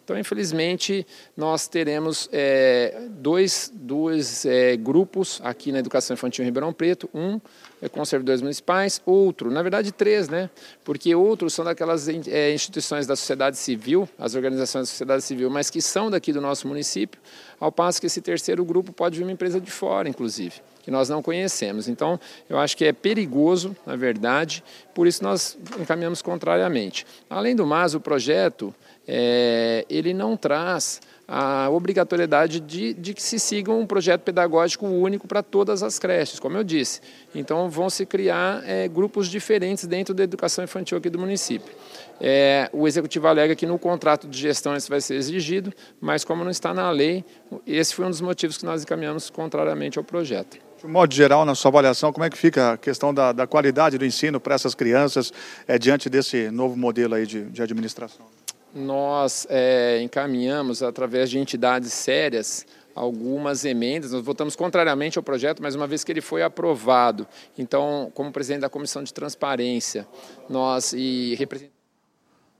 Então, 0.04 0.17
infelizmente, 0.17 1.06
nós 1.36 1.67
teremos 1.67 2.30
é, 2.32 3.08
dois, 3.10 3.72
dois 3.74 4.46
é, 4.46 4.76
grupos 4.76 5.39
aqui 5.44 5.72
na 5.72 5.80
Educação 5.80 6.13
Infantil 6.13 6.44
em 6.44 6.48
Ribeirão 6.48 6.74
Preto. 6.74 7.10
Um 7.13 7.39
com 7.89 8.04
servidores 8.06 8.41
municipais, 8.41 9.02
outro, 9.06 9.50
na 9.50 9.62
verdade 9.62 9.91
três, 9.91 10.30
né? 10.30 10.50
Porque 10.84 11.13
outros 11.15 11.54
são 11.54 11.65
daquelas 11.65 12.08
é, 12.08 12.54
instituições 12.54 13.08
da 13.08 13.15
sociedade 13.15 13.58
civil, 13.58 14.08
as 14.20 14.36
organizações 14.36 14.84
da 14.84 14.91
sociedade 14.91 15.24
civil, 15.24 15.50
mas 15.50 15.70
que 15.70 15.82
são 15.82 16.10
daqui 16.10 16.32
do 16.32 16.41
nosso 16.41 16.67
município, 16.67 17.20
ao 17.60 17.72
passo 17.72 18.00
que 18.00 18.08
esse 18.08 18.22
terceiro 18.22 18.63
grupo 18.63 18.91
pode 18.91 19.17
vir 19.17 19.24
uma 19.24 19.32
empresa 19.32 19.60
de 19.60 19.72
fora, 19.72 20.08
inclusive, 20.08 20.62
que 20.84 20.91
nós 20.91 21.10
não 21.10 21.22
conhecemos. 21.22 21.88
Então, 21.88 22.20
eu 22.50 22.58
acho 22.60 22.76
que 22.78 22.86
é 22.86 22.94
perigoso, 22.94 23.76
na 23.86 23.96
verdade, 23.96 24.63
por 24.94 25.08
isso 25.08 25.24
nós 25.24 25.58
encaminhamos 25.80 26.22
contrariamente. 26.22 27.06
Além 27.30 27.56
do 27.56 27.65
mais, 27.65 27.96
o 27.96 28.00
projeto, 28.00 28.74
é, 29.08 29.86
ele 29.90 30.14
não 30.14 30.38
traz 30.38 31.02
a 31.34 31.70
obrigatoriedade 31.70 32.60
de, 32.60 32.94
de 32.94 33.14
que 33.14 33.24
se 33.24 33.40
siga 33.40 33.72
um 33.72 33.86
projeto 33.86 34.22
pedagógico 34.22 34.86
único 34.86 35.28
para 35.30 35.42
todas 35.42 35.82
as 35.82 35.98
creches, 35.98 36.40
como 36.40 36.58
eu 36.58 36.64
disse. 36.64 37.00
Então, 37.34 37.70
vão 37.70 37.90
se 37.90 38.06
criar 38.06 38.62
é, 38.66 38.88
grupos 38.90 39.30
diferentes 39.30 39.88
dentro 39.88 40.14
da 40.14 40.24
educação 40.24 40.62
infantil 40.62 40.98
aqui 40.98 41.10
do 41.10 41.18
município. 41.18 41.74
É, 42.20 42.70
o 42.74 42.86
executivo 42.86 43.28
alega 43.28 43.56
que 43.56 43.66
no 43.66 43.80
contrato 43.80 44.28
de 44.28 44.38
gestão 44.38 44.76
isso 44.76 44.90
vai 44.90 45.00
ser 45.00 45.16
exigido, 45.16 45.74
mas 46.02 46.26
como 46.26 46.44
não 46.44 46.52
está 46.52 46.74
na 46.74 46.92
lei, 46.92 47.24
esse 47.66 47.96
foi 47.96 48.06
um 48.06 48.10
dos 48.10 48.20
motivos 48.20 48.58
que 48.58 48.66
nós 48.66 48.84
encaminhamos 48.84 49.30
contrariamente 49.30 49.98
ao 49.98 50.04
projeto. 50.04 50.58
De 50.82 50.88
modo 50.88 51.14
geral, 51.14 51.46
na 51.46 51.56
sua 51.56 51.70
avaliação, 51.70 52.12
como 52.12 52.26
é 52.26 52.30
que 52.30 52.38
fica 52.38 52.74
a 52.74 52.78
questão 52.78 53.14
da, 53.14 53.32
da 53.32 53.48
qualidade 53.48 53.98
do 53.98 54.06
ensino 54.06 54.40
para 54.40 54.56
essas 54.56 54.76
crianças 54.76 55.32
é, 55.68 55.80
diante 55.80 56.10
desse 56.10 56.52
novo 56.52 56.76
modelo 56.76 57.16
aí 57.16 57.26
de, 57.26 57.46
de 57.46 57.62
administração? 57.62 58.26
Nós 58.73 59.45
é, 59.49 60.01
encaminhamos, 60.01 60.81
através 60.81 61.29
de 61.29 61.38
entidades 61.38 61.93
sérias, 61.93 62.65
algumas 62.95 63.65
emendas. 63.65 64.11
Nós 64.11 64.24
votamos 64.24 64.55
contrariamente 64.55 65.17
ao 65.17 65.24
projeto, 65.24 65.61
mas 65.61 65.76
uma 65.76 65.88
vez 65.88 66.03
que 66.03 66.11
ele 66.11 66.22
foi 66.22 66.43
aprovado, 66.43 67.28
então, 67.57 68.11
como 68.13 68.32
presidente 68.32 68.61
da 68.61 68.69
Comissão 68.69 69.03
de 69.03 69.13
Transparência, 69.13 70.07
nós 70.49 70.93
e 70.93 71.36
representante. 71.36 71.82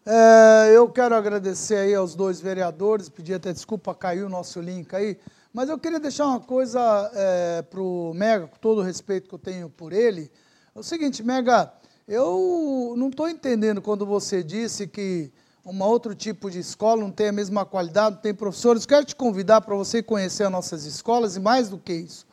É, 0.06 0.72
eu 0.76 0.90
quero 0.90 1.14
agradecer 1.14 1.76
aí 1.76 1.94
aos 1.94 2.16
dois 2.16 2.42
vereadores, 2.42 3.08
pedir 3.08 3.36
até 3.36 3.54
desculpa, 3.54 3.94
caiu 3.94 4.26
o 4.26 4.30
nosso 4.30 4.60
link 4.60 4.96
aí, 4.96 5.18
mas 5.54 5.70
eu 5.70 5.78
queria 5.78 6.00
deixar 6.00 6.26
uma 6.26 6.40
coisa 6.40 7.12
é, 7.14 7.62
para 7.62 7.82
o 7.82 8.12
Mega, 8.14 8.48
com 8.48 8.58
todo 8.58 8.80
o 8.80 8.84
respeito 8.84 9.30
que 9.30 9.36
eu 9.36 9.40
tenho 9.40 9.70
por 9.70 9.94
ele. 9.94 10.32
É 10.74 10.80
o 10.80 10.84
seguinte, 10.84 11.22
Mega, 11.22 11.72
eu 12.08 12.96
não 12.98 13.10
estou 13.10 13.30
entendendo 13.30 13.82
quando 13.82 14.06
você 14.06 14.42
disse 14.42 14.88
que 14.88 15.32
um 15.64 15.84
outro 15.84 16.16
tipo 16.16 16.50
de 16.50 16.60
escola, 16.60 17.02
não 17.02 17.12
tem 17.12 17.28
a 17.28 17.32
mesma 17.32 17.66
qualidade, 17.66 18.16
não 18.16 18.22
tem 18.22 18.34
professores. 18.34 18.86
Quero 18.86 19.06
te 19.06 19.16
convidar 19.16 19.62
para 19.62 19.76
você 19.76 20.02
conhecer 20.02 20.44
as 20.44 20.52
nossas 20.52 20.86
escolas 20.86 21.36
e 21.36 21.40
mais 21.40 21.70
do 21.70 21.78
que 21.78 21.94
isso. 21.94 22.26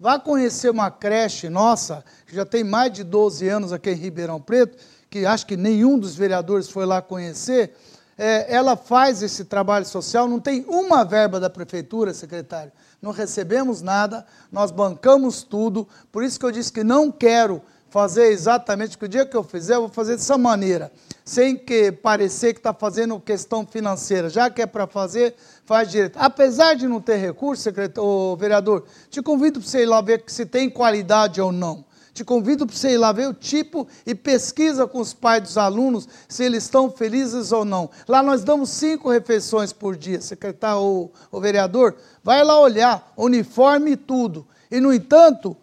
Vá 0.00 0.18
conhecer 0.18 0.68
uma 0.68 0.90
creche 0.90 1.48
nossa, 1.48 2.04
que 2.26 2.34
já 2.34 2.44
tem 2.44 2.64
mais 2.64 2.92
de 2.92 3.04
12 3.04 3.48
anos 3.48 3.72
aqui 3.72 3.90
em 3.90 3.94
Ribeirão 3.94 4.40
Preto, 4.40 4.76
que 5.08 5.24
acho 5.24 5.46
que 5.46 5.56
nenhum 5.56 5.96
dos 5.96 6.16
vereadores 6.16 6.68
foi 6.68 6.84
lá 6.84 7.00
conhecer. 7.00 7.72
É, 8.18 8.52
ela 8.52 8.76
faz 8.76 9.22
esse 9.22 9.44
trabalho 9.44 9.86
social, 9.86 10.26
não 10.26 10.40
tem 10.40 10.64
uma 10.66 11.04
verba 11.04 11.38
da 11.38 11.48
prefeitura, 11.48 12.12
secretário. 12.12 12.72
Não 13.00 13.12
recebemos 13.12 13.80
nada, 13.80 14.26
nós 14.50 14.72
bancamos 14.72 15.44
tudo. 15.44 15.86
Por 16.10 16.24
isso 16.24 16.38
que 16.38 16.44
eu 16.44 16.50
disse 16.50 16.72
que 16.72 16.82
não 16.82 17.12
quero 17.12 17.62
fazer 17.88 18.26
exatamente, 18.32 18.98
que 18.98 19.04
o 19.04 19.08
dia 19.08 19.24
que 19.24 19.36
eu 19.36 19.44
fizer, 19.44 19.76
eu 19.76 19.82
vou 19.82 19.88
fazer 19.88 20.16
dessa 20.16 20.36
maneira 20.36 20.90
sem 21.24 21.56
que 21.56 21.92
parecer 21.92 22.52
que 22.52 22.60
está 22.60 22.74
fazendo 22.74 23.18
questão 23.20 23.66
financeira. 23.66 24.28
Já 24.28 24.50
que 24.50 24.62
é 24.62 24.66
para 24.66 24.86
fazer, 24.86 25.34
faz 25.64 25.90
direito. 25.90 26.16
Apesar 26.18 26.74
de 26.74 26.86
não 26.86 27.00
ter 27.00 27.16
recurso, 27.16 27.62
secretário, 27.62 28.36
vereador, 28.36 28.84
te 29.10 29.22
convido 29.22 29.60
para 29.60 29.68
você 29.68 29.82
ir 29.82 29.86
lá 29.86 30.00
ver 30.00 30.24
se 30.26 30.44
tem 30.46 30.68
qualidade 30.68 31.40
ou 31.40 31.52
não. 31.52 31.84
Te 32.12 32.22
convido 32.22 32.66
para 32.66 32.76
você 32.76 32.90
ir 32.90 32.98
lá 32.98 33.10
ver 33.10 33.28
o 33.28 33.32
tipo 33.32 33.88
e 34.06 34.14
pesquisa 34.14 34.86
com 34.86 35.00
os 35.00 35.14
pais 35.14 35.42
dos 35.42 35.56
alunos 35.56 36.06
se 36.28 36.44
eles 36.44 36.64
estão 36.64 36.90
felizes 36.90 37.52
ou 37.52 37.64
não. 37.64 37.88
Lá 38.06 38.22
nós 38.22 38.44
damos 38.44 38.68
cinco 38.68 39.10
refeições 39.10 39.72
por 39.72 39.96
dia, 39.96 40.20
secretário 40.20 41.10
ou, 41.30 41.40
vereador. 41.40 41.96
Vai 42.22 42.44
lá 42.44 42.60
olhar, 42.60 43.12
uniforme 43.16 43.92
e 43.92 43.96
tudo. 43.96 44.46
E, 44.70 44.78
no 44.78 44.92
entanto, 44.92 45.56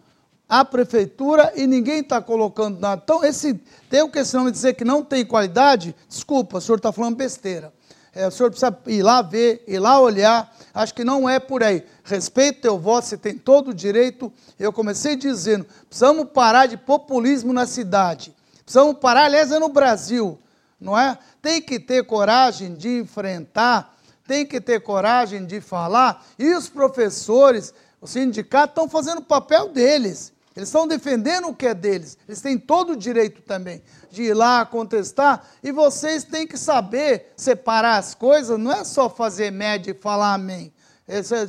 a 0.50 0.66
prefeitura 0.66 1.54
e 1.56 1.68
ninguém 1.68 2.00
está 2.00 2.20
colocando 2.20 2.80
nada. 2.80 3.00
Então, 3.04 3.24
esse 3.24 3.54
tem 3.88 4.02
o 4.02 4.10
questão 4.10 4.46
de 4.46 4.52
dizer 4.52 4.74
que 4.74 4.84
não 4.84 5.04
tem 5.04 5.24
qualidade, 5.24 5.96
desculpa, 6.08 6.58
o 6.58 6.62
senhor 6.62 6.78
está 6.78 6.92
falando 6.92 7.16
besteira. 7.16 7.72
É, 8.14 8.28
o 8.28 8.32
senhor 8.32 8.50
precisa 8.50 8.76
ir 8.88 9.04
lá 9.04 9.22
ver, 9.22 9.64
ir 9.68 9.78
lá 9.78 10.00
olhar. 10.00 10.52
Acho 10.74 10.96
que 10.96 11.04
não 11.04 11.30
é 11.30 11.40
por 11.40 11.64
aí. 11.64 11.86
Respeito 12.04 12.62
teu 12.62 12.80
voto, 12.80 13.06
você 13.06 13.18
tem 13.18 13.38
todo 13.38 13.70
o 13.70 13.74
direito. 13.74 14.34
Eu 14.58 14.74
comecei 14.74 15.16
dizendo: 15.16 15.66
precisamos 15.88 16.28
parar 16.34 16.66
de 16.66 16.76
populismo 16.76 17.54
na 17.54 17.68
cidade. 17.68 18.36
Precisamos 18.64 18.98
parar, 18.98 19.26
aliás, 19.26 19.52
é 19.52 19.60
no 19.60 19.70
Brasil, 19.70 20.40
não 20.82 20.98
é? 20.98 21.18
Tem 21.42 21.62
que 21.62 21.80
ter 21.80 22.04
coragem 22.04 22.74
de 22.74 23.00
enfrentar, 23.00 23.96
tem 24.28 24.46
que 24.46 24.60
ter 24.60 24.82
coragem 24.82 25.46
de 25.46 25.62
falar. 25.62 26.26
E 26.38 26.54
os 26.54 26.68
professores, 26.68 27.74
os 28.02 28.12
sindicatos 28.12 28.72
estão 28.72 28.90
fazendo 28.90 29.20
o 29.20 29.24
papel 29.24 29.70
deles. 29.70 30.34
Eles 30.60 30.68
estão 30.68 30.86
defendendo 30.86 31.48
o 31.48 31.56
que 31.56 31.68
é 31.68 31.74
deles. 31.74 32.18
Eles 32.28 32.42
têm 32.42 32.58
todo 32.58 32.92
o 32.92 32.96
direito 32.98 33.42
também 33.42 33.82
de 34.12 34.24
ir 34.24 34.34
lá 34.34 34.66
contestar. 34.66 35.48
E 35.64 35.72
vocês 35.72 36.26
têm 36.26 36.46
que 36.46 36.58
saber 36.58 37.32
separar 37.38 37.98
as 37.98 38.14
coisas. 38.14 38.60
Não 38.60 38.70
é 38.70 38.84
só 38.84 39.10
fazer 39.10 39.52
média 39.52 39.92
e 39.92 39.94
falar 39.94 40.34
amém. 40.34 40.74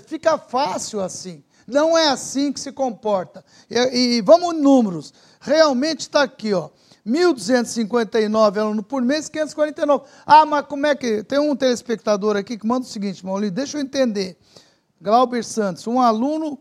fica 0.06 0.38
fácil 0.38 1.00
assim. 1.00 1.42
Não 1.66 1.98
é 1.98 2.08
assim 2.08 2.52
que 2.52 2.60
se 2.60 2.70
comporta. 2.70 3.44
E, 3.68 4.18
e 4.18 4.20
vamos 4.20 4.54
números. 4.54 5.12
Realmente 5.40 6.02
está 6.02 6.22
aqui, 6.22 6.54
ó. 6.54 6.70
1.259 7.04 8.58
alunos 8.58 8.84
por 8.86 9.02
mês, 9.02 9.28
549. 9.28 10.04
Ah, 10.24 10.46
mas 10.46 10.66
como 10.66 10.86
é 10.86 10.94
que. 10.94 11.24
Tem 11.24 11.40
um 11.40 11.56
telespectador 11.56 12.36
aqui 12.36 12.56
que 12.56 12.66
manda 12.66 12.86
o 12.86 12.88
seguinte, 12.88 13.26
Maurício, 13.26 13.54
deixa 13.54 13.76
eu 13.76 13.82
entender. 13.82 14.38
Glauber 15.02 15.42
Santos, 15.42 15.84
um 15.88 16.00
aluno 16.00 16.60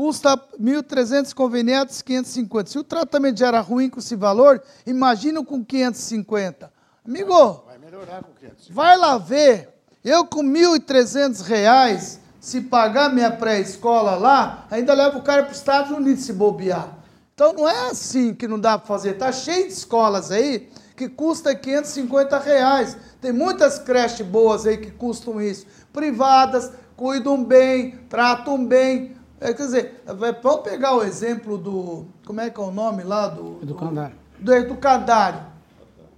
custa 0.00 0.34
1.300 0.58 1.34
convenientes, 1.34 2.00
550. 2.00 2.70
Se 2.70 2.78
o 2.78 2.82
tratamento 2.82 3.38
já 3.38 3.48
era 3.48 3.60
ruim 3.60 3.90
com 3.90 3.98
esse 3.98 4.16
valor, 4.16 4.62
imagina 4.86 5.44
com 5.44 5.62
550. 5.62 6.72
Amigo, 7.06 7.64
vai 7.66 7.76
melhorar 7.76 8.22
com 8.22 8.32
550. 8.32 8.72
Vai 8.72 8.96
lá 8.96 9.18
ver. 9.18 9.68
Eu 10.02 10.24
com 10.24 10.42
1.300 10.42 11.42
reais, 11.42 12.18
se 12.40 12.62
pagar 12.62 13.12
minha 13.12 13.30
pré-escola 13.30 14.14
lá, 14.16 14.66
ainda 14.70 14.94
levo 14.94 15.18
o 15.18 15.22
cara 15.22 15.42
para 15.42 15.52
os 15.52 15.58
Estados 15.58 15.90
Unidos 15.90 16.24
se 16.24 16.32
bobear. 16.32 16.96
Então 17.34 17.52
não 17.52 17.68
é 17.68 17.90
assim 17.90 18.32
que 18.32 18.48
não 18.48 18.58
dá 18.58 18.78
para 18.78 18.86
fazer. 18.86 19.10
Está 19.10 19.30
cheio 19.30 19.66
de 19.66 19.74
escolas 19.74 20.30
aí 20.30 20.70
que 20.96 21.10
custa 21.10 21.54
550 21.54 22.38
reais. 22.38 22.96
Tem 23.20 23.32
muitas 23.32 23.78
creches 23.78 24.26
boas 24.26 24.66
aí 24.66 24.78
que 24.78 24.92
custam 24.92 25.42
isso. 25.42 25.66
Privadas, 25.92 26.72
cuidam 26.96 27.44
bem, 27.44 27.98
tratam 28.08 28.64
bem. 28.64 29.19
É, 29.40 29.54
quer 29.54 29.64
dizer, 29.64 30.02
vamos 30.42 30.60
pegar 30.62 30.94
o 30.94 31.02
exemplo 31.02 31.56
do. 31.56 32.04
Como 32.26 32.42
é 32.42 32.50
que 32.50 32.60
é 32.60 32.62
o 32.62 32.70
nome 32.70 33.02
lá? 33.02 33.26
Do 33.26 33.58
educandário. 33.62 34.14
Do, 34.38 34.44
do 34.44 34.54
educandário. 34.54 35.40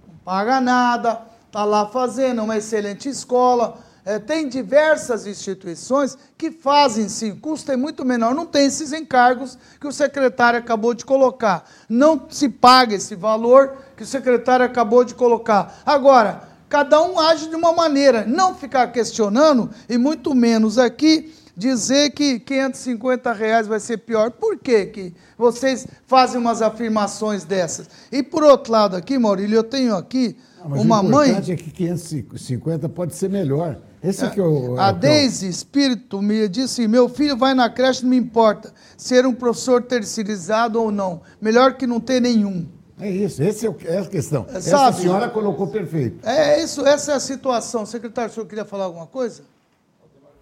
Não 0.05 0.17
paga 0.25 0.59
nada, 0.59 1.21
está 1.47 1.63
lá 1.63 1.85
fazendo, 1.85 2.41
é 2.41 2.43
uma 2.43 2.57
excelente 2.57 3.07
escola. 3.07 3.77
É, 4.05 4.19
tem 4.19 4.49
diversas 4.49 5.25
instituições 5.25 6.17
que 6.37 6.51
fazem 6.51 7.07
sim, 7.07 7.33
custo 7.37 7.71
é 7.71 7.77
muito 7.77 8.03
menor, 8.03 8.35
não 8.35 8.45
tem 8.45 8.65
esses 8.65 8.91
encargos 8.91 9.57
que 9.79 9.87
o 9.87 9.93
secretário 9.93 10.59
acabou 10.59 10.93
de 10.93 11.05
colocar. 11.05 11.63
Não 11.87 12.25
se 12.29 12.49
paga 12.49 12.95
esse 12.95 13.15
valor 13.15 13.77
que 13.95 14.03
o 14.03 14.05
secretário 14.05 14.65
acabou 14.65 15.05
de 15.05 15.15
colocar. 15.15 15.81
Agora, 15.85 16.41
cada 16.67 17.01
um 17.01 17.17
age 17.17 17.47
de 17.47 17.55
uma 17.55 17.71
maneira, 17.71 18.25
não 18.25 18.53
ficar 18.53 18.87
questionando, 18.87 19.69
e 19.87 19.97
muito 19.97 20.35
menos 20.35 20.77
aqui 20.77 21.33
dizer 21.55 22.11
que 22.11 22.39
550 22.39 23.31
reais 23.33 23.67
vai 23.67 23.79
ser 23.79 23.97
pior. 23.97 24.31
Por 24.31 24.57
quê 24.57 24.85
que 24.87 25.13
vocês 25.37 25.87
fazem 26.07 26.39
umas 26.39 26.61
afirmações 26.61 27.43
dessas? 27.43 27.89
E 28.11 28.23
por 28.23 28.43
outro 28.43 28.71
lado 28.71 28.95
aqui, 28.95 29.17
Maurílio, 29.17 29.57
eu 29.57 29.63
tenho 29.63 29.95
aqui 29.95 30.35
Não, 30.63 30.81
uma 30.81 31.01
o 31.01 31.03
mãe... 31.03 31.33
O 31.33 31.51
é 31.51 31.55
que 31.55 31.71
550 31.71 32.89
pode 32.89 33.15
ser 33.15 33.29
melhor. 33.29 33.79
Esse 34.03 34.25
é, 34.25 34.29
que 34.29 34.39
eu, 34.39 34.77
a 34.77 34.91
Deise 34.91 35.47
Espírito 35.47 36.21
me 36.21 36.49
disse: 36.49 36.89
meu 36.89 37.07
filho 37.07 37.37
vai 37.37 37.53
na 37.53 37.69
creche, 37.69 38.03
não 38.03 38.09
me 38.09 38.17
importa 38.17 38.73
ser 38.97 39.25
um 39.25 39.33
professor 39.33 39.81
terceirizado 39.81 40.81
ou 40.81 40.91
não. 40.91 41.21
Melhor 41.39 41.75
que 41.75 41.87
não 41.87 42.01
ter 42.01 42.19
nenhum. 42.19 42.67
É 42.99 43.09
isso, 43.09 43.41
essa 43.41 43.65
é 43.65 43.97
a 43.97 44.05
questão. 44.05 44.45
Sabe, 44.45 44.57
essa 44.57 44.93
senhora 44.93 45.29
colocou 45.29 45.67
perfeito. 45.67 46.27
É 46.27 46.61
isso, 46.61 46.85
essa 46.85 47.13
é 47.13 47.15
a 47.15 47.19
situação. 47.19 47.85
Secretário, 47.85 48.29
o 48.29 48.33
senhor 48.33 48.45
queria 48.45 48.65
falar 48.65 48.85
alguma 48.85 49.07
coisa? 49.07 49.43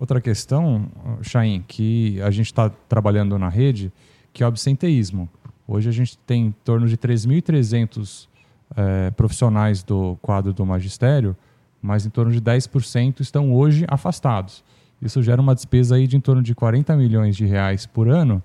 Outra 0.02 0.20
questão, 0.20 0.90
Chain, 1.22 1.64
que 1.68 2.20
a 2.24 2.32
gente 2.32 2.48
está 2.48 2.72
trabalhando 2.72 3.38
na 3.38 3.50
rede, 3.50 3.94
que 4.34 4.42
é 4.42 4.46
o 4.48 4.50
absenteísmo. 4.50 5.30
Hoje 5.68 5.90
a 5.90 5.92
gente 5.92 6.18
tem 6.18 6.48
em 6.48 6.52
torno 6.52 6.88
de 6.88 6.98
3.300 6.98 8.28
é, 8.76 9.12
profissionais 9.12 9.84
do 9.84 10.18
quadro 10.20 10.54
do 10.54 10.66
magistério, 10.66 11.38
mas 11.80 12.04
em 12.04 12.10
torno 12.10 12.32
de 12.32 12.42
10% 12.42 13.20
estão 13.20 13.54
hoje 13.54 13.86
afastados. 13.88 14.64
Isso 15.00 15.22
gera 15.22 15.40
uma 15.40 15.54
despesa 15.54 15.94
aí 15.94 16.08
de 16.08 16.18
em 16.18 16.20
torno 16.20 16.42
de 16.42 16.56
40 16.56 16.98
milhões 16.98 17.36
de 17.36 17.46
reais 17.46 17.86
por 17.86 18.10
ano 18.10 18.42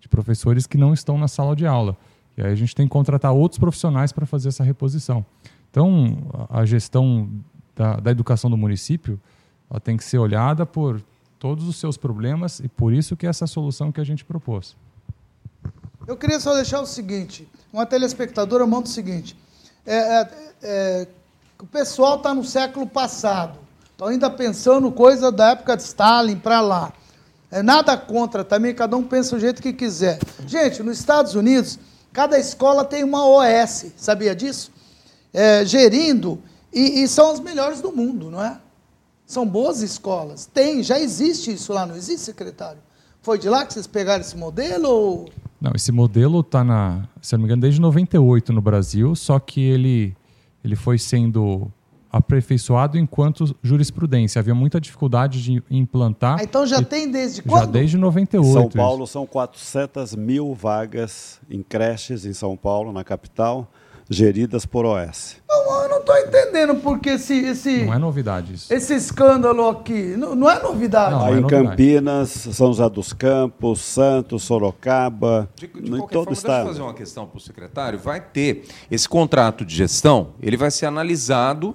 de 0.00 0.08
professores 0.08 0.66
que 0.66 0.76
não 0.76 0.92
estão 0.92 1.16
na 1.16 1.28
sala 1.28 1.54
de 1.54 1.68
aula. 1.68 1.96
E 2.36 2.42
aí 2.42 2.50
a 2.50 2.56
gente 2.56 2.74
tem 2.74 2.84
que 2.84 2.90
contratar 2.90 3.32
outros 3.32 3.60
profissionais 3.60 4.10
para 4.10 4.26
fazer 4.26 4.48
essa 4.48 4.64
reposição. 4.64 5.24
Então, 5.70 6.18
a 6.50 6.64
gestão 6.64 7.30
da, 7.76 7.94
da 7.94 8.10
educação 8.10 8.50
do 8.50 8.56
município 8.56 9.20
ela 9.70 9.80
tem 9.80 9.96
que 9.96 10.04
ser 10.04 10.18
olhada 10.18 10.64
por 10.64 11.02
todos 11.38 11.68
os 11.68 11.76
seus 11.76 11.96
problemas 11.96 12.60
e 12.60 12.68
por 12.68 12.92
isso 12.92 13.16
que 13.16 13.26
é 13.26 13.28
essa 13.28 13.46
solução 13.46 13.92
que 13.92 14.00
a 14.00 14.04
gente 14.04 14.24
propôs. 14.24 14.76
Eu 16.06 16.16
queria 16.16 16.38
só 16.38 16.54
deixar 16.54 16.80
o 16.80 16.86
seguinte, 16.86 17.48
uma 17.72 17.84
telespectadora 17.84 18.66
manda 18.66 18.86
o 18.86 18.90
seguinte, 18.90 19.36
é, 19.84 19.96
é, 19.96 20.28
é, 20.62 21.08
o 21.60 21.66
pessoal 21.66 22.16
está 22.16 22.32
no 22.32 22.44
século 22.44 22.86
passado, 22.86 23.58
estão 23.90 24.08
ainda 24.08 24.30
pensando 24.30 24.90
coisa 24.92 25.32
da 25.32 25.50
época 25.50 25.76
de 25.76 25.82
Stalin 25.82 26.36
para 26.36 26.60
lá. 26.60 26.92
É 27.50 27.62
nada 27.62 27.96
contra 27.96 28.44
também, 28.44 28.74
cada 28.74 28.96
um 28.96 29.02
pensa 29.02 29.36
do 29.36 29.40
jeito 29.40 29.62
que 29.62 29.72
quiser. 29.72 30.18
Gente, 30.46 30.82
nos 30.82 30.98
Estados 30.98 31.34
Unidos, 31.34 31.78
cada 32.12 32.38
escola 32.38 32.84
tem 32.84 33.04
uma 33.04 33.26
OS, 33.26 33.86
sabia 33.96 34.34
disso? 34.34 34.72
É, 35.32 35.64
gerindo, 35.64 36.42
e, 36.72 37.02
e 37.02 37.08
são 37.08 37.30
as 37.30 37.40
melhores 37.40 37.80
do 37.80 37.92
mundo, 37.92 38.30
não 38.30 38.42
é? 38.42 38.58
São 39.26 39.44
boas 39.44 39.82
escolas. 39.82 40.46
Tem, 40.46 40.84
já 40.84 41.00
existe 41.00 41.52
isso 41.52 41.72
lá, 41.72 41.84
não 41.84 41.96
existe, 41.96 42.24
secretário? 42.24 42.78
Foi 43.20 43.38
de 43.38 43.48
lá 43.48 43.66
que 43.66 43.72
vocês 43.72 43.88
pegaram 43.88 44.20
esse 44.20 44.36
modelo? 44.36 44.88
Ou... 44.88 45.28
Não, 45.60 45.72
esse 45.74 45.90
modelo 45.90 46.40
está, 46.40 46.62
na, 46.62 47.08
se 47.20 47.32
não 47.32 47.40
me 47.40 47.46
engano, 47.46 47.62
desde 47.62 47.80
98 47.80 48.52
no 48.52 48.62
Brasil, 48.62 49.16
só 49.16 49.40
que 49.40 49.60
ele, 49.60 50.16
ele 50.62 50.76
foi 50.76 50.96
sendo 50.96 51.68
aperfeiçoado 52.12 52.96
enquanto 52.96 53.56
jurisprudência. 53.60 54.38
Havia 54.38 54.54
muita 54.54 54.80
dificuldade 54.80 55.42
de 55.42 55.62
implantar. 55.68 56.38
Ah, 56.38 56.44
então 56.44 56.64
já 56.64 56.78
e, 56.78 56.84
tem 56.84 57.10
desde 57.10 57.42
quando? 57.42 57.64
Já 57.64 57.66
desde 57.66 57.96
98. 57.96 58.46
Em 58.46 58.52
São 58.52 58.70
Paulo 58.70 59.04
isso. 59.04 59.12
são 59.12 59.26
400 59.26 60.14
mil 60.14 60.54
vagas 60.54 61.40
em 61.50 61.64
creches 61.64 62.24
em 62.24 62.32
São 62.32 62.56
Paulo, 62.56 62.92
na 62.92 63.02
capital 63.02 63.68
geridas 64.08 64.64
por 64.64 64.84
OS. 64.84 65.36
Não, 65.48 65.82
eu 65.82 65.88
não 65.88 65.98
estou 65.98 66.16
entendendo 66.16 66.76
porque 66.76 67.10
esse, 67.10 67.34
esse. 67.34 67.84
Não 67.84 67.94
é 67.94 67.98
novidade 67.98 68.54
isso. 68.54 68.72
Esse 68.72 68.94
escândalo 68.94 69.68
aqui. 69.68 70.14
Não, 70.16 70.34
não 70.34 70.50
é 70.50 70.62
novidade. 70.62 71.12
Não, 71.12 71.24
Aí 71.24 71.34
é 71.34 71.36
em 71.38 71.40
novidade. 71.40 71.68
Campinas, 71.68 72.30
São 72.30 72.68
José 72.68 72.88
dos 72.88 73.12
Campos, 73.12 73.80
Santos, 73.80 74.44
Sorocaba. 74.44 75.48
De, 75.56 75.66
de 75.66 75.90
qualquer 75.90 76.12
todo 76.12 76.24
forma, 76.24 76.32
estado. 76.32 76.54
deixa 76.54 76.62
eu 76.62 76.66
fazer 76.66 76.82
uma 76.82 76.94
questão 76.94 77.26
para 77.26 77.38
o 77.38 77.40
secretário. 77.40 77.98
Vai 77.98 78.20
ter 78.20 78.64
esse 78.90 79.08
contrato 79.08 79.64
de 79.64 79.74
gestão, 79.74 80.34
ele 80.40 80.56
vai 80.56 80.70
ser 80.70 80.86
analisado 80.86 81.74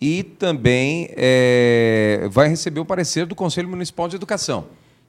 e 0.00 0.22
também 0.22 1.08
é, 1.12 2.28
vai 2.30 2.48
receber 2.48 2.80
o 2.80 2.84
parecer 2.84 3.26
do 3.26 3.34
Conselho 3.34 3.68
Municipal 3.68 4.08
de 4.08 4.16
Educação. 4.16 4.66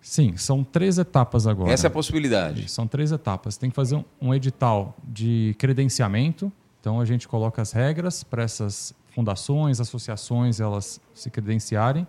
Sim, 0.07 0.37
são 0.37 0.63
três 0.63 0.97
etapas 0.97 1.45
agora. 1.45 1.69
Essa 1.69 1.87
é 1.87 1.89
a 1.89 1.91
possibilidade. 1.91 2.71
São 2.71 2.87
três 2.87 3.11
etapas. 3.11 3.57
Tem 3.57 3.69
que 3.69 3.75
fazer 3.75 3.97
um, 3.97 4.05
um 4.21 4.33
edital 4.33 4.95
de 5.03 5.53
credenciamento. 5.59 6.49
Então 6.79 7.01
a 7.01 7.05
gente 7.05 7.27
coloca 7.27 7.61
as 7.61 7.73
regras 7.73 8.23
para 8.23 8.41
essas 8.41 8.95
fundações, 9.13 9.81
associações, 9.81 10.61
elas 10.61 11.01
se 11.13 11.29
credenciarem. 11.29 12.07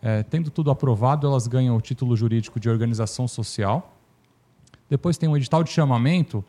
É, 0.00 0.22
tendo 0.22 0.48
tudo 0.48 0.70
aprovado, 0.70 1.26
elas 1.26 1.48
ganham 1.48 1.76
o 1.76 1.80
título 1.80 2.14
jurídico 2.14 2.60
de 2.60 2.70
organização 2.70 3.26
social. 3.26 3.96
Depois 4.88 5.18
tem 5.18 5.28
um 5.28 5.36
edital 5.36 5.64
de 5.64 5.72
chamamento, 5.72 6.44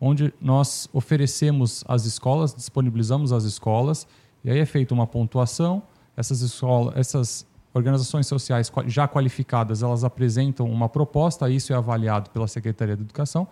onde 0.00 0.32
nós 0.40 0.88
oferecemos 0.92 1.82
às 1.88 2.04
escolas, 2.04 2.54
disponibilizamos 2.54 3.32
às 3.32 3.42
escolas, 3.42 4.06
e 4.44 4.50
aí 4.52 4.60
é 4.60 4.66
feita 4.66 4.94
uma 4.94 5.06
pontuação. 5.06 5.82
Essas 6.16 6.42
escolas, 6.42 6.96
essas 6.96 7.44
organizações 7.72 8.26
sociais 8.26 8.72
já 8.86 9.06
qualificadas, 9.06 9.82
elas 9.82 10.04
apresentam 10.04 10.70
uma 10.70 10.88
proposta, 10.88 11.48
isso 11.50 11.72
é 11.72 11.76
avaliado 11.76 12.30
pela 12.30 12.48
Secretaria 12.48 12.96
de 12.96 13.02
Educação, 13.02 13.46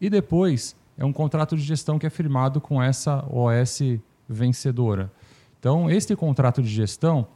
e 0.00 0.10
depois 0.10 0.76
é 0.96 1.04
um 1.04 1.12
contrato 1.12 1.56
de 1.56 1.62
gestão 1.62 1.98
que 1.98 2.06
é 2.06 2.10
firmado 2.10 2.60
com 2.60 2.82
essa 2.82 3.24
OS 3.30 3.80
vencedora. 4.28 5.10
Então, 5.58 5.90
este 5.90 6.14
contrato 6.16 6.62
de 6.62 6.68
gestão, 6.68 7.26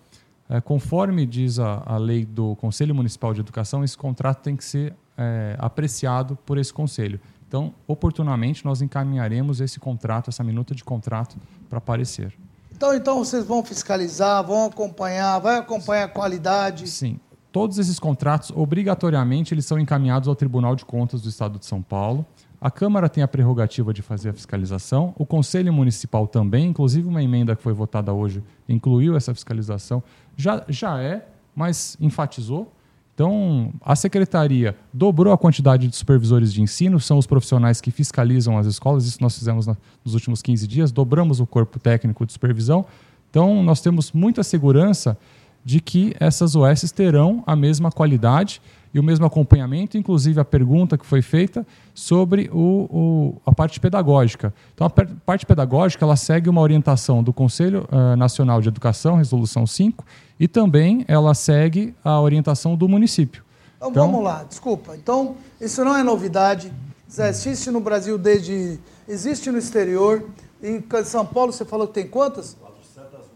é, 0.49 0.61
conforme 0.61 1.25
diz 1.25 1.59
a, 1.59 1.83
a, 1.87 1.97
lei 1.97 2.25
do 2.25 2.57
Conselho 2.57 2.95
Municipal 2.95 3.33
de 3.33 3.41
Educação, 3.41 3.85
esse 3.85 3.97
contrato 3.97 4.43
tem 4.43 4.57
que 4.57 4.65
ser 4.65 4.95
é, 5.17 5.57
apreciado 5.59 6.37
por 6.45 6.59
esse 6.59 6.73
conselho. 6.73 7.21
Então, 7.49 7.73
oportunamente, 7.87 8.65
nós 8.65 8.83
encaminharemos 8.83 9.61
esse 9.61 9.79
contrato, 9.79 10.29
essa 10.29 10.43
minuta 10.43 10.75
de 10.75 10.83
contrato, 10.83 11.37
para 11.69 11.79
aparecer. 11.79 12.37
Então, 12.77 12.95
então 12.95 13.19
vocês 13.25 13.47
vão 13.47 13.65
fiscalizar, 13.65 14.45
vão 14.45 14.67
acompanhar, 14.67 15.39
vai 15.39 15.57
acompanhar 15.57 16.05
a 16.05 16.09
qualidade. 16.09 16.87
Sim. 16.87 17.19
Todos 17.51 17.79
esses 17.79 17.99
contratos, 17.99 18.53
obrigatoriamente, 18.55 19.55
eles 19.55 19.65
são 19.65 19.79
encaminhados 19.79 20.29
ao 20.29 20.37
Tribunal 20.37 20.77
de 20.77 20.85
Contas 20.85 21.23
do 21.23 21.29
Estado 21.31 21.59
de 21.59 21.65
São 21.65 21.81
Paulo. 21.81 22.27
A 22.61 22.71
Câmara 22.71 23.09
tem 23.09 23.23
a 23.23 23.29
prerrogativa 23.29 23.95
de 23.95 24.03
fazer 24.03 24.29
a 24.29 24.33
fiscalização, 24.35 25.15
o 25.19 25.25
Conselho 25.25 25.73
Municipal 25.73 26.27
também, 26.27 26.69
inclusive 26.69 27.09
uma 27.09 27.23
emenda 27.23 27.57
que 27.57 27.63
foi 27.63 27.73
votada 27.73 28.13
hoje 28.13 28.45
incluiu 28.69 29.17
essa 29.17 29.33
fiscalização. 29.33 30.03
Já, 30.37 30.63
já 30.69 31.01
é, 31.01 31.27
mas 31.55 31.97
enfatizou. 31.99 32.71
Então, 33.17 33.73
a 33.81 33.97
secretaria 33.97 34.77
dobrou 34.93 35.33
a 35.33 35.39
quantidade 35.39 35.89
de 35.89 35.97
supervisores 35.97 36.53
de 36.53 36.61
ensino, 36.61 37.01
são 37.01 37.17
os 37.17 37.27
profissionais 37.27 37.81
que 37.81 37.91
fiscalizam 37.91 38.59
as 38.59 38.67
escolas, 38.67 39.07
isso 39.07 39.17
nós 39.23 39.39
fizemos 39.39 39.67
nos 40.05 40.13
últimos 40.13 40.43
15 40.43 40.67
dias, 40.69 40.93
dobramos 40.93 41.41
o 41.41 41.47
corpo 41.47 41.79
técnico 41.79 42.27
de 42.27 42.35
supervisão. 42.35 42.85
Então, 43.31 43.63
nós 43.63 43.81
temos 43.81 44.13
muita 44.13 44.43
segurança 44.43 45.17
de 45.65 45.81
que 45.81 46.15
essas 46.21 46.55
OS 46.55 46.93
terão 46.93 47.43
a 47.47 47.57
mesma 47.57 47.91
qualidade 47.91 48.61
e 48.97 48.99
o 48.99 49.03
mesmo 49.03 49.27
acompanhamento, 49.27 49.99
inclusive 49.99 50.41
a 50.41 50.45
pergunta 50.45 50.97
que 50.97 51.05
foi 51.05 51.21
feita 51.21 51.67
sobre 51.93 52.49
o, 52.51 52.89
o, 52.91 53.37
a 53.45 53.55
parte 53.55 53.79
pedagógica. 53.79 54.55
Então, 54.75 54.87
a 54.87 54.91
parte 54.91 55.45
pedagógica 55.45 56.03
ela 56.03 56.17
segue 56.17 56.49
uma 56.49 56.63
orientação 56.63 57.23
do 57.23 57.31
Conselho 57.31 57.87
uh, 57.93 58.17
Nacional 58.17 58.63
de 58.63 58.69
Educação, 58.69 59.17
Resolução 59.17 59.67
5, 59.67 60.03
e 60.41 60.49
também 60.49 61.05
ela 61.09 61.35
segue 61.35 61.95
a 62.03 62.19
orientação 62.19 62.75
do 62.75 62.89
município. 62.89 63.45
Então, 63.77 63.91
então 63.91 64.07
vamos 64.07 64.25
lá, 64.25 64.45
desculpa. 64.45 64.97
Então, 64.97 65.37
isso 65.61 65.85
não 65.85 65.95
é 65.95 66.03
novidade. 66.03 66.73
Existe 67.07 67.71
no 67.71 67.81
Brasil 67.81 68.17
desde. 68.17 68.81
Existe 69.07 69.51
no 69.51 69.59
exterior. 69.59 70.25
Em 70.63 70.83
São 71.05 71.27
Paulo, 71.27 71.53
você 71.53 71.67
falou 71.67 71.87
que 71.87 71.93
tem 71.93 72.09
quantas? 72.09 72.57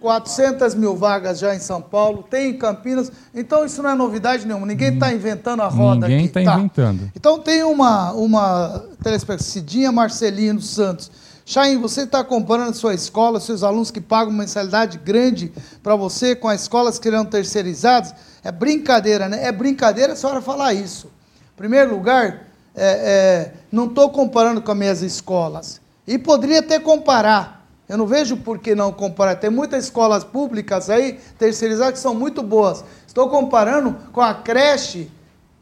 400 0.00 0.74
mil 0.74 0.96
vagas 0.96 1.38
já 1.38 1.54
em 1.54 1.58
São 1.58 1.80
Paulo, 1.80 2.24
tem 2.28 2.50
em 2.50 2.56
Campinas. 2.56 3.12
Então 3.34 3.64
isso 3.64 3.82
não 3.82 3.90
é 3.90 3.94
novidade 3.94 4.46
nenhuma. 4.46 4.66
Ninguém 4.66 4.94
está 4.94 5.12
inventando 5.12 5.60
a 5.60 5.68
roda 5.68 6.08
Ninguém 6.08 6.26
aqui. 6.26 6.38
Ninguém 6.38 6.42
está 6.42 6.52
tá. 6.52 6.58
inventando. 6.58 7.12
Então 7.14 7.38
tem 7.38 7.62
uma, 7.62 8.12
uma 8.12 8.84
telespectadora, 9.02 9.42
Cidinha 9.42 9.92
Marcelino 9.92 10.60
Santos. 10.60 11.10
Chain, 11.44 11.78
você 11.78 12.02
está 12.02 12.22
comparando 12.22 12.70
a 12.70 12.74
sua 12.74 12.94
escola, 12.94 13.40
seus 13.40 13.62
alunos 13.62 13.90
que 13.90 14.00
pagam 14.00 14.32
uma 14.32 14.42
mensalidade 14.42 14.98
grande 14.98 15.52
para 15.82 15.96
você 15.96 16.34
com 16.34 16.48
as 16.48 16.62
escolas 16.62 16.98
que 16.98 17.04
serão 17.04 17.24
terceirizadas? 17.24 18.14
É 18.44 18.52
brincadeira, 18.52 19.28
né? 19.28 19.44
É 19.44 19.52
brincadeira 19.52 20.12
a 20.12 20.16
senhora 20.16 20.40
falar 20.40 20.72
isso. 20.74 21.08
Em 21.54 21.56
primeiro 21.56 21.90
lugar, 21.90 22.46
é, 22.74 22.84
é, 22.84 23.52
não 23.70 23.86
estou 23.86 24.10
comparando 24.10 24.62
com 24.62 24.70
as 24.70 24.78
minhas 24.78 25.02
escolas. 25.02 25.80
E 26.06 26.18
poderia 26.18 26.60
até 26.60 26.78
comparar. 26.78 27.59
Eu 27.90 27.98
não 27.98 28.06
vejo 28.06 28.36
por 28.36 28.60
que 28.60 28.72
não 28.72 28.92
comparar. 28.92 29.34
Tem 29.34 29.50
muitas 29.50 29.86
escolas 29.86 30.22
públicas 30.22 30.88
aí, 30.88 31.18
terceirizadas, 31.36 31.94
que 31.94 31.98
são 31.98 32.14
muito 32.14 32.40
boas. 32.40 32.84
Estou 33.04 33.28
comparando 33.28 33.96
com 34.12 34.20
a 34.20 34.32
creche 34.32 35.10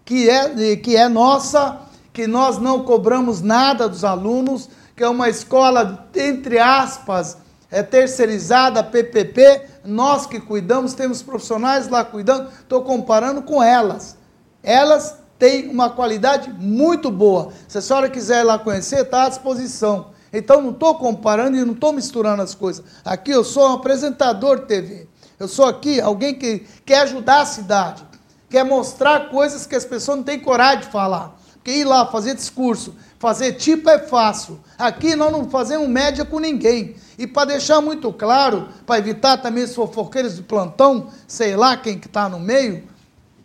que 0.04 0.28
é, 0.28 0.76
que 0.76 0.94
é 0.94 1.08
nossa, 1.08 1.80
que 2.12 2.26
nós 2.26 2.58
não 2.58 2.84
cobramos 2.84 3.40
nada 3.40 3.88
dos 3.88 4.04
alunos, 4.04 4.68
que 4.94 5.02
é 5.02 5.08
uma 5.08 5.30
escola, 5.30 6.06
entre 6.14 6.58
aspas, 6.58 7.38
é 7.70 7.82
terceirizada, 7.82 8.84
PPP, 8.84 9.62
nós 9.82 10.26
que 10.26 10.38
cuidamos, 10.38 10.92
temos 10.92 11.22
profissionais 11.22 11.88
lá 11.88 12.04
cuidando, 12.04 12.50
estou 12.60 12.82
comparando 12.82 13.40
com 13.40 13.62
elas. 13.62 14.18
Elas 14.62 15.16
têm 15.38 15.70
uma 15.70 15.88
qualidade 15.88 16.52
muito 16.52 17.10
boa. 17.10 17.52
Se 17.66 17.78
a 17.78 17.80
senhora 17.80 18.10
quiser 18.10 18.40
ir 18.40 18.44
lá 18.44 18.58
conhecer, 18.58 19.00
está 19.00 19.24
à 19.24 19.28
disposição. 19.30 20.17
Então 20.32 20.60
não 20.60 20.70
estou 20.70 20.94
comparando 20.96 21.56
e 21.56 21.64
não 21.64 21.74
estou 21.74 21.92
misturando 21.92 22.42
as 22.42 22.54
coisas. 22.54 22.84
Aqui 23.04 23.30
eu 23.30 23.44
sou 23.44 23.68
um 23.68 23.74
apresentador 23.74 24.60
de 24.60 24.66
TV. 24.66 25.06
Eu 25.38 25.48
sou 25.48 25.64
aqui 25.66 26.00
alguém 26.00 26.34
que 26.34 26.66
quer 26.84 27.00
ajudar 27.00 27.42
a 27.42 27.46
cidade, 27.46 28.04
quer 28.50 28.64
mostrar 28.64 29.30
coisas 29.30 29.66
que 29.66 29.76
as 29.76 29.84
pessoas 29.84 30.18
não 30.18 30.24
têm 30.24 30.40
coragem 30.40 30.80
de 30.80 30.86
falar. 30.88 31.36
Porque 31.54 31.70
ir 31.70 31.84
lá 31.84 32.06
fazer 32.06 32.34
discurso, 32.34 32.94
Fazer 33.18 33.54
tipo 33.54 33.90
é 33.90 33.98
fácil. 33.98 34.60
Aqui 34.78 35.16
nós 35.16 35.32
não 35.32 35.50
fazemos 35.50 35.88
média 35.88 36.24
com 36.24 36.38
ninguém. 36.38 36.94
E 37.18 37.26
para 37.26 37.48
deixar 37.48 37.80
muito 37.80 38.12
claro, 38.12 38.68
para 38.86 38.98
evitar 38.98 39.38
também 39.38 39.64
os 39.64 39.74
fofoqueiros 39.74 40.36
de 40.36 40.42
plantão, 40.42 41.08
sei 41.26 41.56
lá 41.56 41.76
quem 41.76 41.98
que 41.98 42.06
está 42.06 42.28
no 42.28 42.38
meio, 42.38 42.84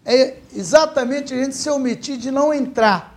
é 0.06 0.36
exatamente 0.56 1.34
a 1.34 1.44
gente 1.44 1.56
se 1.56 1.70
omitir 1.72 2.18
de 2.18 2.30
não 2.30 2.54
entrar, 2.54 3.13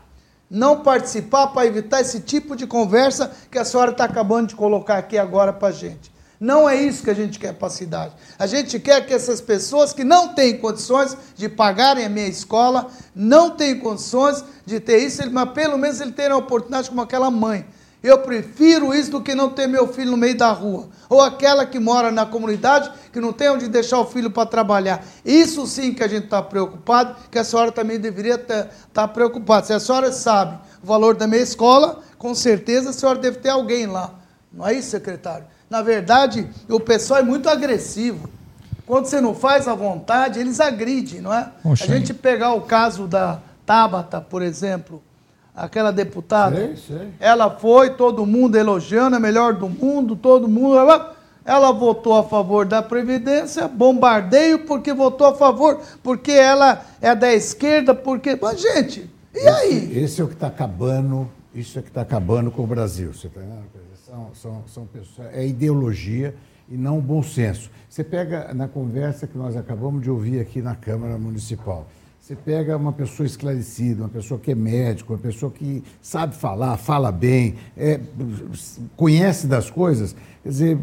não 0.51 0.80
participar 0.80 1.49
para 1.49 1.66
evitar 1.66 2.01
esse 2.01 2.20
tipo 2.20 2.55
de 2.55 2.66
conversa 2.66 3.30
que 3.51 3.59
a 3.59 3.64
senhora 3.64 3.90
está 3.90 4.05
acabando 4.05 4.49
de 4.49 4.57
colocar 4.57 4.99
aqui 4.99 5.18
agora 5.18 5.53
para 5.53 5.68
a 5.68 5.72
gente. 5.72 6.14
Não 6.38 6.68
é 6.68 6.76
isso 6.76 7.03
que 7.03 7.11
a 7.11 7.14
gente 7.14 7.38
quer 7.38 7.55
para 7.55 7.68
a 7.68 7.70
cidade. 7.70 8.14
A 8.38 8.47
gente 8.47 8.78
quer 8.78 9.07
que 9.07 9.14
essas 9.14 9.40
pessoas 9.40 9.92
que 9.92 10.05
não 10.05 10.34
têm 10.34 10.59
condições 10.59 11.16
de 11.34 11.49
pagarem 11.49 12.05
a 12.05 12.11
minha 12.11 12.28
escola, 12.28 12.88
não 13.14 13.51
têm 13.51 13.78
condições 13.78 14.44
de 14.64 14.78
ter 14.78 14.99
isso, 14.99 15.22
mas 15.30 15.51
pelo 15.51 15.78
menos 15.78 16.01
ele 16.01 16.12
tenha 16.12 16.32
a 16.32 16.36
oportunidade 16.36 16.90
como 16.90 17.01
aquela 17.01 17.30
mãe. 17.30 17.64
Eu 18.03 18.18
prefiro 18.18 18.94
isso 18.94 19.11
do 19.11 19.20
que 19.20 19.34
não 19.34 19.49
ter 19.49 19.66
meu 19.66 19.88
filho 19.88 20.12
no 20.12 20.16
meio 20.16 20.36
da 20.36 20.53
rua. 20.53 20.88
Ou 21.09 21.20
aquela 21.20 21.66
que 21.66 21.78
mora 21.78 22.11
na 22.11 22.24
comunidade 22.24 22.90
que 23.12 23.20
não 23.20 23.32
tem 23.32 23.49
onde 23.49 23.68
deixar 23.68 23.99
o 23.99 24.05
filho 24.05 24.30
para 24.30 24.47
trabalhar. 24.47 25.05
Isso 25.24 25.66
sim 25.66 25.92
que 25.92 26.05
a 26.05 26.09
gente 26.09 26.24
está 26.24 26.42
preocupado, 26.42 27.16
que 27.30 27.38
a 27.38 27.44
senhora 27.44 27.72
também 27.72 27.99
deveria 27.99 28.34
estar 28.34 28.68
tá 28.92 29.09
preocupada. 29.09 29.66
Se 29.66 29.72
a 29.72 29.80
senhora 29.80 30.12
sabe 30.12 30.59
o 30.82 30.86
valor 30.86 31.16
da 31.16 31.26
minha 31.26 31.42
escola, 31.42 32.01
com 32.18 32.34
certeza 32.34 32.90
a 32.90 32.92
senhora 32.92 33.18
deve 33.18 33.38
ter 33.38 33.49
alguém 33.49 33.86
lá. 33.86 34.14
Não 34.53 34.66
é 34.66 34.74
isso, 34.74 34.90
secretário? 34.90 35.47
Na 35.68 35.82
verdade, 35.82 36.49
o 36.68 36.78
pessoal 36.78 37.20
é 37.20 37.22
muito 37.22 37.49
agressivo. 37.49 38.28
Quando 38.86 39.07
você 39.07 39.20
não 39.20 39.34
faz 39.34 39.66
a 39.66 39.74
vontade, 39.74 40.38
eles 40.38 40.61
agridem, 40.61 41.20
não 41.20 41.34
é? 41.34 41.51
Oxe, 41.64 41.82
a 41.82 41.86
gente 41.86 42.14
pegar 42.14 42.53
o 42.53 42.62
caso 42.62 43.09
da 43.09 43.40
Tabata, 43.66 44.20
por 44.20 44.42
exemplo, 44.42 45.03
aquela 45.57 45.91
deputada, 45.91 46.57
sei, 46.57 46.77
sei. 46.77 47.09
ela 47.19 47.51
foi, 47.51 47.91
todo 47.91 48.27
mundo 48.27 48.57
elogiando, 48.57 49.17
a 49.17 49.21
melhor 49.21 49.55
do 49.55 49.69
mundo, 49.69 50.15
todo 50.15 50.47
mundo. 50.47 50.77
Ela, 50.77 51.17
ela 51.45 51.73
votou 51.73 52.19
a 52.19 52.23
favor 52.23 52.67
da 52.67 52.83
Previdência, 52.83 53.67
bombardeio 53.67 54.67
porque 54.67 54.93
votou 54.93 55.29
a 55.29 55.35
favor, 55.35 55.81
porque 56.03 56.33
ela 56.33 56.85
é 57.01 57.15
da 57.15 57.33
esquerda, 57.33 57.95
porque. 57.95 58.39
Mas, 58.41 58.61
gente, 58.61 59.11
e 59.35 59.49
aí? 59.49 59.77
Esse, 59.77 59.99
esse 59.99 60.21
é 60.21 60.25
o 60.25 60.29
que 60.29 60.35
está 60.35 60.49
acabando, 60.49 61.29
isso 61.55 61.79
é 61.79 61.83
que 61.83 61.89
está 61.89 62.03
acabando 62.03 62.51
com 62.51 62.63
o 62.63 62.67
Brasil. 62.67 63.15
Você 63.15 63.29
está 63.29 63.41
são, 64.07 64.31
são, 64.35 64.63
são 64.69 64.87
pessoas, 64.87 65.29
é 65.33 65.47
ideologia 65.47 66.35
e 66.69 66.77
não 66.77 67.01
bom 67.01 67.23
senso. 67.23 67.71
Você 67.89 68.05
pega 68.05 68.53
na 68.55 68.69
conversa 68.69 69.27
que 69.27 69.37
nós 69.37 69.57
acabamos 69.57 70.03
de 70.03 70.11
ouvir 70.11 70.41
aqui 70.41 70.63
na 70.63 70.75
Câmara 70.75 71.19
Municipal, 71.19 71.87
você 72.27 72.35
pega 72.35 72.77
uma 72.77 72.93
pessoa 72.93 73.24
esclarecida, 73.24 74.03
uma 74.03 74.09
pessoa 74.09 74.41
que 74.41 74.51
é 74.51 74.55
médico, 74.57 75.12
uma 75.12 75.18
pessoa 75.18 75.49
que 75.49 75.85
sabe 76.03 76.35
falar, 76.35 76.77
fala 76.77 77.12
bem, 77.12 77.55
é, 77.77 78.01
conhece 78.97 79.47
das 79.47 79.70
coisas, 79.70 80.16
quer 80.43 80.49
dizer, 80.49 80.79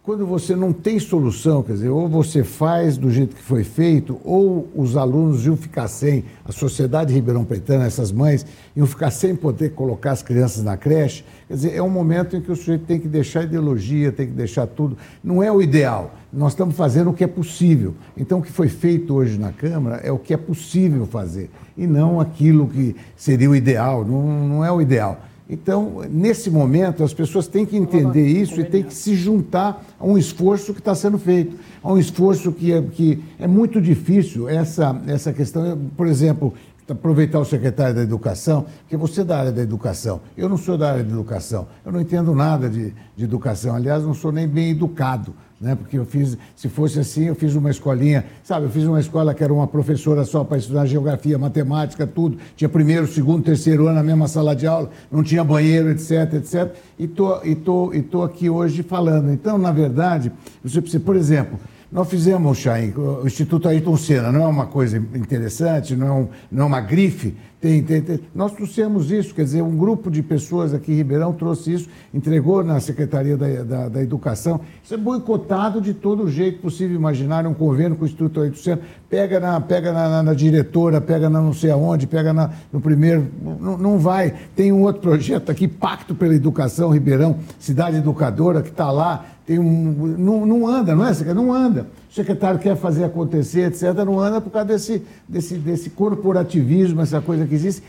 quando 0.00 0.24
você 0.24 0.54
não 0.54 0.72
tem 0.72 1.00
solução, 1.00 1.60
quer 1.64 1.72
dizer, 1.72 1.88
ou 1.88 2.08
você 2.08 2.44
faz 2.44 2.96
do 2.96 3.10
jeito 3.10 3.34
que 3.34 3.42
foi 3.42 3.64
feito, 3.64 4.20
ou 4.24 4.70
os 4.72 4.96
alunos 4.96 5.44
iam 5.44 5.56
ficar 5.56 5.88
sem, 5.88 6.24
a 6.44 6.52
sociedade 6.52 7.12
Ribeirão 7.12 7.44
Pretana, 7.44 7.84
essas 7.84 8.12
mães, 8.12 8.46
iam 8.76 8.86
ficar 8.86 9.10
sem 9.10 9.34
poder 9.34 9.70
colocar 9.70 10.12
as 10.12 10.22
crianças 10.22 10.62
na 10.62 10.76
creche. 10.76 11.24
Quer 11.50 11.54
dizer, 11.56 11.74
é 11.74 11.82
um 11.82 11.90
momento 11.90 12.36
em 12.36 12.40
que 12.40 12.52
o 12.52 12.54
sujeito 12.54 12.84
tem 12.84 13.00
que 13.00 13.08
deixar 13.08 13.42
ideologia, 13.42 14.12
tem 14.12 14.28
que 14.28 14.32
deixar 14.32 14.68
tudo. 14.68 14.96
Não 15.22 15.42
é 15.42 15.50
o 15.50 15.60
ideal. 15.60 16.14
Nós 16.32 16.52
estamos 16.52 16.76
fazendo 16.76 17.10
o 17.10 17.12
que 17.12 17.24
é 17.24 17.26
possível. 17.26 17.92
Então, 18.16 18.38
o 18.38 18.42
que 18.42 18.52
foi 18.52 18.68
feito 18.68 19.12
hoje 19.12 19.36
na 19.36 19.50
Câmara 19.50 19.96
é 19.96 20.12
o 20.12 20.16
que 20.16 20.32
é 20.32 20.36
possível 20.36 21.06
fazer, 21.06 21.50
e 21.76 21.88
não 21.88 22.20
aquilo 22.20 22.68
que 22.68 22.94
seria 23.16 23.50
o 23.50 23.56
ideal. 23.56 24.04
Não, 24.04 24.48
não 24.48 24.64
é 24.64 24.70
o 24.70 24.80
ideal. 24.80 25.22
Então, 25.48 26.02
nesse 26.08 26.48
momento, 26.52 27.02
as 27.02 27.12
pessoas 27.12 27.48
têm 27.48 27.66
que 27.66 27.76
entender 27.76 28.28
isso 28.28 28.60
e 28.60 28.64
têm 28.64 28.84
que 28.84 28.94
se 28.94 29.16
juntar 29.16 29.84
a 29.98 30.06
um 30.06 30.16
esforço 30.16 30.72
que 30.72 30.78
está 30.78 30.94
sendo 30.94 31.18
feito, 31.18 31.56
a 31.82 31.92
um 31.92 31.98
esforço 31.98 32.52
que 32.52 32.72
é, 32.72 32.80
que 32.80 33.20
é 33.40 33.48
muito 33.48 33.80
difícil. 33.80 34.48
Essa, 34.48 35.02
essa 35.08 35.32
questão, 35.32 35.76
por 35.96 36.06
exemplo, 36.06 36.54
aproveitar 36.92 37.38
o 37.38 37.44
secretário 37.44 37.94
da 37.94 38.02
Educação, 38.02 38.66
que 38.88 38.96
você 38.96 39.22
é 39.22 39.24
da 39.24 39.38
área 39.38 39.52
da 39.52 39.62
educação. 39.62 40.20
Eu 40.36 40.48
não 40.48 40.56
sou 40.56 40.76
da 40.76 40.92
área 40.92 41.04
da 41.04 41.10
educação, 41.10 41.66
eu 41.84 41.92
não 41.92 42.00
entendo 42.00 42.34
nada 42.34 42.68
de, 42.68 42.94
de 43.16 43.24
educação. 43.24 43.74
Aliás, 43.74 44.02
não 44.02 44.14
sou 44.14 44.32
nem 44.32 44.48
bem 44.48 44.70
educado 44.70 45.34
né? 45.60 45.74
Porque 45.74 45.98
eu 45.98 46.06
fiz, 46.06 46.38
se 46.56 46.68
fosse 46.68 46.98
assim, 46.98 47.24
eu 47.24 47.34
fiz 47.34 47.54
uma 47.54 47.70
escolinha, 47.70 48.24
sabe? 48.42 48.64
Eu 48.66 48.70
fiz 48.70 48.84
uma 48.84 48.98
escola 48.98 49.34
que 49.34 49.44
era 49.44 49.52
uma 49.52 49.66
professora 49.66 50.24
só 50.24 50.42
para 50.42 50.56
estudar 50.56 50.86
geografia, 50.86 51.38
matemática, 51.38 52.06
tudo. 52.06 52.38
Tinha 52.56 52.68
primeiro, 52.68 53.06
segundo, 53.06 53.44
terceiro 53.44 53.86
ano 53.86 53.96
na 53.96 54.02
mesma 54.02 54.26
sala 54.26 54.56
de 54.56 54.66
aula, 54.66 54.88
não 55.12 55.22
tinha 55.22 55.44
banheiro, 55.44 55.90
etc, 55.90 56.34
etc. 56.34 56.74
E 56.98 57.06
tô, 57.06 57.44
e 57.44 57.54
tô, 57.54 57.92
e 57.92 58.00
tô 58.00 58.22
aqui 58.22 58.48
hoje 58.48 58.82
falando. 58.82 59.30
Então, 59.30 59.58
na 59.58 59.70
verdade, 59.70 60.32
você 60.64 60.80
precisa, 60.80 61.04
por 61.04 61.14
exemplo, 61.14 61.58
nós 61.92 62.08
fizemos, 62.08 62.58
Chain, 62.58 62.92
o 62.96 63.26
Instituto 63.26 63.68
Ayrton 63.68 63.96
Senna, 63.96 64.30
não 64.30 64.44
é 64.44 64.46
uma 64.46 64.66
coisa 64.66 64.96
interessante, 64.96 65.96
não 65.96 66.06
é, 66.06 66.12
um, 66.12 66.28
não 66.52 66.62
é 66.62 66.66
uma 66.66 66.80
grife, 66.80 67.34
tem, 67.60 67.82
tem, 67.82 68.00
tem, 68.00 68.20
Nós 68.34 68.52
trouxemos 68.52 69.10
isso, 69.10 69.34
quer 69.34 69.42
dizer, 69.42 69.60
um 69.60 69.76
grupo 69.76 70.10
de 70.10 70.22
pessoas 70.22 70.72
aqui 70.72 70.92
em 70.92 70.94
Ribeirão 70.94 71.32
trouxe 71.32 71.74
isso, 71.74 71.88
entregou 72.14 72.64
na 72.64 72.80
Secretaria 72.80 73.36
da, 73.36 73.62
da, 73.64 73.88
da 73.88 74.02
Educação. 74.02 74.60
Isso 74.82 74.94
é 74.94 74.96
boicotado 74.96 75.78
de 75.78 75.92
todo 75.92 76.30
jeito 76.30 76.62
possível 76.62 76.96
imaginar, 76.96 77.46
um 77.46 77.52
convênio 77.52 77.96
com 77.96 78.04
o 78.04 78.06
Instituto 78.06 78.40
800, 78.40 78.82
pega 79.10 79.38
na, 79.38 79.60
pega 79.60 79.92
na, 79.92 80.08
na, 80.08 80.22
na, 80.22 80.32
diretora, 80.32 81.02
pega 81.02 81.28
na 81.28 81.38
não 81.40 81.52
sei 81.52 81.70
aonde, 81.70 82.06
pega 82.06 82.32
na, 82.32 82.50
no 82.72 82.80
primeiro, 82.80 83.28
não, 83.42 83.76
não 83.76 83.98
vai. 83.98 84.32
Tem 84.56 84.72
um 84.72 84.80
outro 84.80 85.02
projeto 85.02 85.50
aqui, 85.50 85.68
Pacto 85.68 86.14
pela 86.14 86.34
Educação 86.34 86.88
Ribeirão, 86.90 87.40
Cidade 87.58 87.98
Educadora, 87.98 88.62
que 88.62 88.70
está 88.70 88.90
lá, 88.90 89.26
tem 89.50 89.58
um, 89.58 90.14
não, 90.16 90.46
não 90.46 90.64
anda, 90.64 90.94
não 90.94 91.04
é? 91.04 91.34
Não 91.34 91.52
anda 91.52 91.88
o 92.08 92.14
secretário 92.14 92.60
quer 92.60 92.76
fazer 92.76 93.02
acontecer, 93.04 93.68
etc., 93.68 94.04
não 94.04 94.20
anda 94.20 94.40
por 94.40 94.50
causa 94.50 94.68
desse, 94.68 95.02
desse, 95.28 95.54
desse 95.54 95.90
corporativismo, 95.90 97.00
essa 97.00 97.20
coisa 97.20 97.44
que 97.44 97.54
existe, 97.54 97.82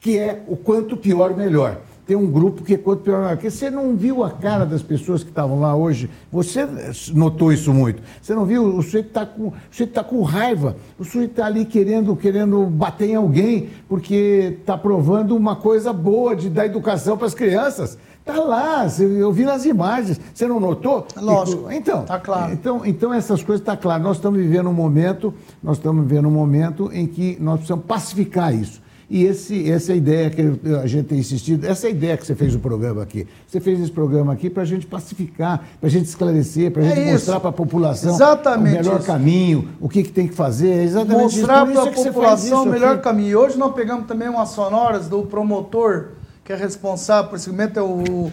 que 0.00 0.18
é 0.18 0.44
o 0.46 0.56
quanto 0.56 0.96
pior, 0.96 1.36
melhor. 1.36 1.80
Tem 2.06 2.16
um 2.16 2.30
grupo 2.30 2.62
que 2.62 2.74
é 2.74 2.78
quanto 2.78 3.02
pior, 3.02 3.18
melhor. 3.18 3.36
Porque 3.36 3.50
você 3.50 3.68
não 3.68 3.96
viu 3.96 4.22
a 4.22 4.30
cara 4.30 4.64
das 4.64 4.80
pessoas 4.80 5.24
que 5.24 5.28
estavam 5.28 5.60
lá 5.60 5.74
hoje, 5.74 6.08
você 6.30 6.66
notou 7.12 7.52
isso 7.52 7.74
muito. 7.74 8.00
Você 8.22 8.32
não 8.32 8.44
viu, 8.44 8.64
o 8.76 8.82
sujeito 8.82 9.08
está 9.08 9.26
com, 9.26 9.52
tá 9.92 10.04
com 10.04 10.22
raiva, 10.22 10.76
o 10.96 11.04
sujeito 11.04 11.30
está 11.30 11.46
ali 11.46 11.64
querendo, 11.64 12.14
querendo 12.14 12.64
bater 12.66 13.10
em 13.10 13.16
alguém, 13.16 13.70
porque 13.88 14.56
está 14.60 14.78
provando 14.78 15.36
uma 15.36 15.56
coisa 15.56 15.92
boa 15.92 16.34
de 16.36 16.48
dar 16.48 16.66
educação 16.66 17.16
para 17.16 17.26
as 17.26 17.34
crianças. 17.34 17.98
Está 18.26 18.40
lá, 18.42 18.84
eu 18.98 19.30
vi 19.30 19.44
nas 19.44 19.64
imagens. 19.64 20.20
Você 20.34 20.48
não 20.48 20.58
notou? 20.58 21.06
Lógico. 21.16 21.70
Então, 21.70 22.02
tá 22.04 22.18
claro. 22.18 22.52
Então, 22.52 22.84
então 22.84 23.14
essas 23.14 23.40
coisas 23.40 23.60
estão 23.60 23.76
tá 23.76 23.80
claras. 23.80 24.02
Nós 24.02 24.16
estamos 24.16 24.40
vivendo 24.40 24.68
um 24.68 24.72
momento, 24.72 25.32
nós 25.62 25.76
estamos 25.76 26.04
vivendo 26.04 26.26
um 26.26 26.32
momento 26.32 26.90
em 26.92 27.06
que 27.06 27.38
nós 27.40 27.58
precisamos 27.58 27.84
pacificar 27.84 28.52
isso. 28.52 28.82
E 29.08 29.22
esse, 29.22 29.70
essa 29.70 29.92
é 29.92 29.96
ideia 29.96 30.28
que 30.28 30.42
a 30.82 30.86
gente 30.88 31.06
tem 31.06 31.20
insistido, 31.20 31.64
essa 31.64 31.86
é 31.86 31.90
ideia 31.90 32.16
que 32.16 32.26
você 32.26 32.34
fez 32.34 32.52
o 32.56 32.58
programa 32.58 33.00
aqui. 33.00 33.28
Você 33.46 33.60
fez 33.60 33.80
esse 33.80 33.92
programa 33.92 34.32
aqui 34.32 34.50
para 34.50 34.64
a 34.64 34.66
gente 34.66 34.84
pacificar, 34.84 35.64
para 35.80 35.86
a 35.86 35.90
gente 35.90 36.06
esclarecer, 36.06 36.72
para 36.72 36.82
a 36.82 36.86
é 36.86 36.88
gente 36.88 37.02
isso. 37.02 37.12
mostrar 37.12 37.38
para 37.38 37.50
a 37.50 37.52
população 37.52 38.12
exatamente 38.12 38.74
o 38.74 38.78
melhor 38.78 38.98
isso. 38.98 39.06
caminho, 39.06 39.68
o 39.80 39.88
que, 39.88 40.02
que, 40.02 40.10
tem 40.10 40.26
que 40.26 40.34
fazer. 40.34 40.70
É 40.70 40.82
exatamente 40.82 41.22
mostrar 41.22 41.64
para 41.64 41.82
a 41.84 41.92
população 41.92 42.64
o 42.64 42.66
melhor 42.66 42.94
aqui. 42.94 43.04
caminho. 43.04 43.28
E 43.28 43.36
hoje 43.36 43.56
nós 43.56 43.72
pegamos 43.72 44.08
também 44.08 44.28
umas 44.28 44.48
sonoras 44.48 45.08
do 45.08 45.22
promotor 45.22 46.15
que 46.46 46.52
é 46.52 46.56
responsável 46.56 47.28
por 47.28 47.34
esse 47.34 47.46
segmento 47.46 47.76
é 47.76 47.82
o 47.82 48.30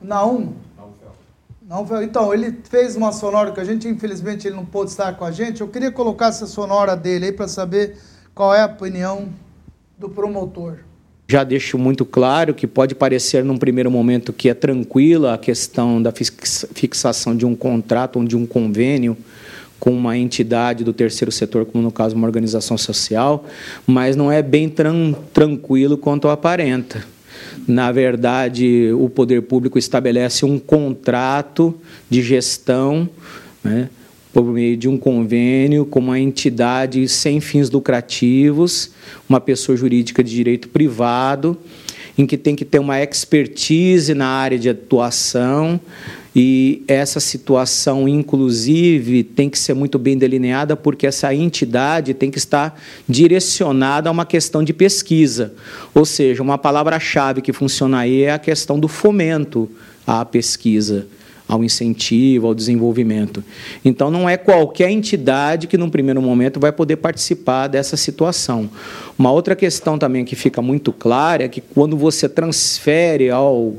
Naum. 0.00 0.52
Naum. 1.68 1.86
Então, 2.02 2.32
ele 2.32 2.56
fez 2.70 2.94
uma 2.94 3.10
sonora 3.12 3.50
que 3.50 3.58
a 3.58 3.64
gente, 3.64 3.88
infelizmente, 3.88 4.46
ele 4.46 4.54
não 4.54 4.64
pôde 4.64 4.90
estar 4.90 5.16
com 5.16 5.24
a 5.24 5.32
gente. 5.32 5.60
Eu 5.60 5.66
queria 5.66 5.90
colocar 5.90 6.28
essa 6.28 6.46
sonora 6.46 6.94
dele 6.94 7.26
aí 7.26 7.32
para 7.32 7.48
saber 7.48 7.96
qual 8.32 8.54
é 8.54 8.62
a 8.62 8.66
opinião 8.66 9.28
do 9.98 10.08
promotor. 10.08 10.78
Já 11.28 11.42
deixo 11.42 11.76
muito 11.78 12.04
claro 12.04 12.54
que 12.54 12.66
pode 12.66 12.94
parecer 12.94 13.42
num 13.42 13.56
primeiro 13.56 13.90
momento 13.90 14.32
que 14.32 14.48
é 14.48 14.54
tranquila 14.54 15.34
a 15.34 15.38
questão 15.38 16.00
da 16.00 16.12
fixação 16.12 17.34
de 17.34 17.44
um 17.44 17.56
contrato 17.56 18.20
ou 18.20 18.24
de 18.24 18.36
um 18.36 18.46
convênio 18.46 19.16
com 19.80 19.90
uma 19.90 20.16
entidade 20.16 20.84
do 20.84 20.92
terceiro 20.92 21.32
setor, 21.32 21.64
como 21.64 21.82
no 21.82 21.90
caso 21.90 22.14
uma 22.14 22.26
organização 22.26 22.78
social, 22.78 23.46
mas 23.84 24.14
não 24.14 24.30
é 24.30 24.42
bem 24.42 24.68
tran 24.68 25.12
tranquilo 25.32 25.98
quanto 25.98 26.28
aparenta. 26.28 27.04
Na 27.66 27.92
verdade, 27.92 28.90
o 28.92 29.08
poder 29.08 29.42
público 29.42 29.78
estabelece 29.78 30.44
um 30.44 30.58
contrato 30.58 31.74
de 32.10 32.22
gestão, 32.22 33.08
né, 33.62 33.88
por 34.32 34.44
meio 34.44 34.76
de 34.76 34.88
um 34.88 34.96
convênio 34.96 35.84
com 35.84 36.00
uma 36.00 36.18
entidade 36.18 37.06
sem 37.06 37.40
fins 37.40 37.70
lucrativos, 37.70 38.90
uma 39.28 39.40
pessoa 39.40 39.76
jurídica 39.76 40.24
de 40.24 40.34
direito 40.34 40.68
privado, 40.68 41.56
em 42.16 42.26
que 42.26 42.36
tem 42.36 42.56
que 42.56 42.64
ter 42.64 42.78
uma 42.78 43.02
expertise 43.02 44.14
na 44.14 44.26
área 44.26 44.58
de 44.58 44.68
atuação, 44.68 45.80
e 46.34 46.82
essa 46.88 47.20
situação, 47.20 48.08
inclusive, 48.08 49.22
tem 49.22 49.50
que 49.50 49.58
ser 49.58 49.74
muito 49.74 49.98
bem 49.98 50.16
delineada, 50.16 50.74
porque 50.74 51.06
essa 51.06 51.34
entidade 51.34 52.14
tem 52.14 52.30
que 52.30 52.38
estar 52.38 52.80
direcionada 53.06 54.08
a 54.08 54.12
uma 54.12 54.24
questão 54.24 54.64
de 54.64 54.72
pesquisa. 54.72 55.52
Ou 55.94 56.06
seja, 56.06 56.42
uma 56.42 56.56
palavra-chave 56.56 57.42
que 57.42 57.52
funciona 57.52 57.98
aí 57.98 58.22
é 58.22 58.32
a 58.32 58.38
questão 58.38 58.80
do 58.80 58.88
fomento 58.88 59.70
à 60.06 60.24
pesquisa, 60.24 61.06
ao 61.46 61.62
incentivo, 61.62 62.46
ao 62.46 62.54
desenvolvimento. 62.54 63.44
Então, 63.84 64.10
não 64.10 64.26
é 64.26 64.38
qualquer 64.38 64.90
entidade 64.90 65.66
que, 65.66 65.76
num 65.76 65.90
primeiro 65.90 66.22
momento, 66.22 66.58
vai 66.58 66.72
poder 66.72 66.96
participar 66.96 67.66
dessa 67.66 67.94
situação. 67.94 68.70
Uma 69.18 69.30
outra 69.30 69.54
questão 69.54 69.98
também 69.98 70.24
que 70.24 70.34
fica 70.34 70.62
muito 70.62 70.94
clara 70.94 71.44
é 71.44 71.48
que, 71.48 71.60
quando 71.60 71.94
você 71.94 72.26
transfere 72.26 73.28
ao 73.28 73.76